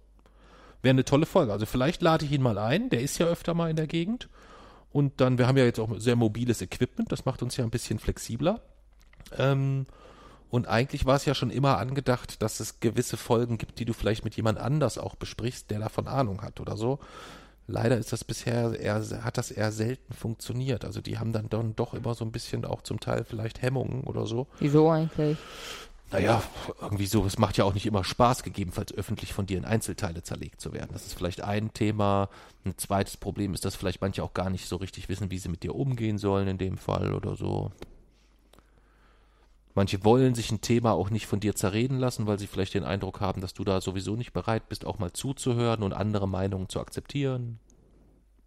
Wäre 0.82 0.92
eine 0.92 1.04
tolle 1.04 1.26
Folge. 1.26 1.52
Also 1.52 1.66
vielleicht 1.66 2.00
lade 2.02 2.24
ich 2.24 2.32
ihn 2.32 2.42
mal 2.42 2.58
ein. 2.58 2.88
Der 2.88 3.02
ist 3.02 3.18
ja 3.18 3.26
öfter 3.26 3.54
mal 3.54 3.70
in 3.70 3.76
der 3.76 3.86
Gegend. 3.86 4.28
Und 4.92 5.20
dann, 5.20 5.38
wir 5.38 5.46
haben 5.46 5.56
ja 5.56 5.64
jetzt 5.64 5.78
auch 5.78 5.90
sehr 5.98 6.16
mobiles 6.16 6.62
Equipment. 6.62 7.12
Das 7.12 7.24
macht 7.24 7.42
uns 7.42 7.56
ja 7.56 7.64
ein 7.64 7.70
bisschen 7.70 7.98
flexibler. 7.98 8.60
Ähm, 9.36 9.86
und 10.50 10.66
eigentlich 10.66 11.04
war 11.04 11.16
es 11.16 11.26
ja 11.26 11.34
schon 11.34 11.50
immer 11.50 11.78
angedacht, 11.78 12.40
dass 12.42 12.60
es 12.60 12.80
gewisse 12.80 13.16
Folgen 13.16 13.58
gibt, 13.58 13.78
die 13.78 13.84
du 13.84 13.92
vielleicht 13.92 14.24
mit 14.24 14.36
jemand 14.36 14.58
anders 14.58 14.96
auch 14.96 15.14
besprichst, 15.14 15.70
der 15.70 15.80
davon 15.80 16.08
Ahnung 16.08 16.42
hat 16.42 16.60
oder 16.60 16.76
so. 16.76 16.98
Leider 17.66 17.98
ist 17.98 18.12
das 18.12 18.24
bisher 18.24 18.80
eher, 18.80 19.04
hat 19.22 19.36
das 19.36 19.50
eher 19.50 19.72
selten 19.72 20.14
funktioniert. 20.14 20.86
Also 20.86 21.02
die 21.02 21.18
haben 21.18 21.34
dann, 21.34 21.50
dann 21.50 21.76
doch 21.76 21.92
immer 21.92 22.14
so 22.14 22.24
ein 22.24 22.32
bisschen 22.32 22.64
auch 22.64 22.80
zum 22.80 22.98
Teil 22.98 23.24
vielleicht 23.24 23.60
Hemmungen 23.60 24.04
oder 24.04 24.26
so. 24.26 24.46
Wieso 24.58 24.88
eigentlich? 24.88 25.36
Naja, 26.10 26.42
irgendwie 26.80 27.06
so, 27.06 27.26
es 27.26 27.38
macht 27.38 27.58
ja 27.58 27.64
auch 27.64 27.74
nicht 27.74 27.84
immer 27.84 28.02
Spaß, 28.02 28.42
gegebenenfalls 28.42 28.94
öffentlich 28.94 29.34
von 29.34 29.44
dir 29.44 29.58
in 29.58 29.66
Einzelteile 29.66 30.22
zerlegt 30.22 30.60
zu 30.60 30.72
werden. 30.72 30.90
Das 30.92 31.06
ist 31.06 31.12
vielleicht 31.12 31.42
ein 31.42 31.74
Thema. 31.74 32.30
Ein 32.64 32.78
zweites 32.78 33.18
Problem 33.18 33.52
ist, 33.52 33.66
dass 33.66 33.76
vielleicht 33.76 34.00
manche 34.00 34.22
auch 34.22 34.32
gar 34.32 34.48
nicht 34.48 34.68
so 34.68 34.76
richtig 34.76 35.10
wissen, 35.10 35.30
wie 35.30 35.38
sie 35.38 35.50
mit 35.50 35.62
dir 35.62 35.74
umgehen 35.74 36.16
sollen 36.16 36.48
in 36.48 36.56
dem 36.56 36.78
Fall 36.78 37.12
oder 37.12 37.36
so. 37.36 37.72
Manche 39.74 40.02
wollen 40.02 40.34
sich 40.34 40.50
ein 40.50 40.62
Thema 40.62 40.92
auch 40.92 41.10
nicht 41.10 41.26
von 41.26 41.40
dir 41.40 41.54
zerreden 41.54 41.98
lassen, 41.98 42.26
weil 42.26 42.38
sie 42.38 42.46
vielleicht 42.46 42.74
den 42.74 42.84
Eindruck 42.84 43.20
haben, 43.20 43.42
dass 43.42 43.54
du 43.54 43.62
da 43.62 43.80
sowieso 43.80 44.16
nicht 44.16 44.32
bereit 44.32 44.68
bist, 44.68 44.86
auch 44.86 44.98
mal 44.98 45.12
zuzuhören 45.12 45.82
und 45.82 45.92
andere 45.92 46.26
Meinungen 46.26 46.70
zu 46.70 46.80
akzeptieren. 46.80 47.60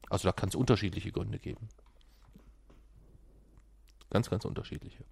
Also 0.10 0.28
da 0.28 0.34
kann 0.34 0.50
es 0.50 0.56
unterschiedliche 0.56 1.12
Gründe 1.12 1.40
geben. 1.40 1.70
Ganz, 4.10 4.30
ganz 4.30 4.46
unterschiedliche. 4.46 5.06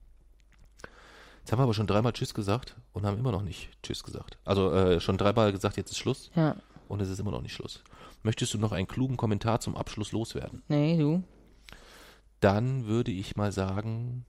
Jetzt 1.39 1.51
haben 1.51 1.59
wir 1.59 1.63
aber 1.63 1.73
schon 1.73 1.87
dreimal 1.87 2.13
Tschüss 2.13 2.33
gesagt 2.33 2.75
und 2.93 3.05
haben 3.05 3.17
immer 3.17 3.31
noch 3.31 3.41
nicht 3.41 3.69
Tschüss 3.83 4.03
gesagt. 4.03 4.37
Also 4.45 4.71
äh, 4.71 4.99
schon 4.99 5.17
dreimal 5.17 5.51
gesagt, 5.51 5.77
jetzt 5.77 5.91
ist 5.91 5.97
Schluss 5.97 6.29
Ja. 6.35 6.55
und 6.87 7.01
es 7.01 7.09
ist 7.09 7.19
immer 7.19 7.31
noch 7.31 7.41
nicht 7.41 7.53
Schluss. 7.53 7.83
Möchtest 8.23 8.53
du 8.53 8.57
noch 8.57 8.71
einen 8.71 8.87
klugen 8.87 9.17
Kommentar 9.17 9.59
zum 9.59 9.75
Abschluss 9.75 10.11
loswerden? 10.11 10.61
Nee, 10.67 10.97
du. 10.97 11.23
Dann 12.39 12.85
würde 12.85 13.11
ich 13.11 13.35
mal 13.35 13.51
sagen, 13.51 14.25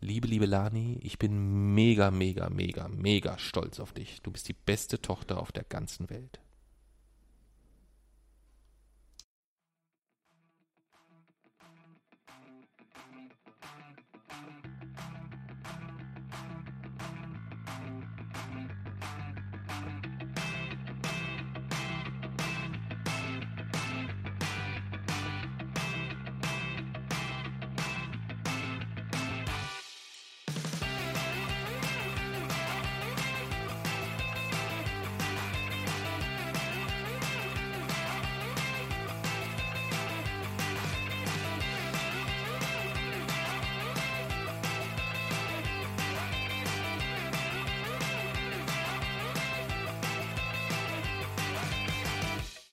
liebe, 0.00 0.26
liebe 0.28 0.46
Lani, 0.46 0.98
ich 1.02 1.18
bin 1.18 1.74
mega, 1.74 2.10
mega, 2.10 2.50
mega, 2.50 2.88
mega 2.88 3.38
stolz 3.38 3.80
auf 3.80 3.92
dich. 3.92 4.20
Du 4.22 4.30
bist 4.30 4.48
die 4.48 4.52
beste 4.54 5.00
Tochter 5.00 5.40
auf 5.40 5.52
der 5.52 5.64
ganzen 5.64 6.10
Welt. 6.10 6.40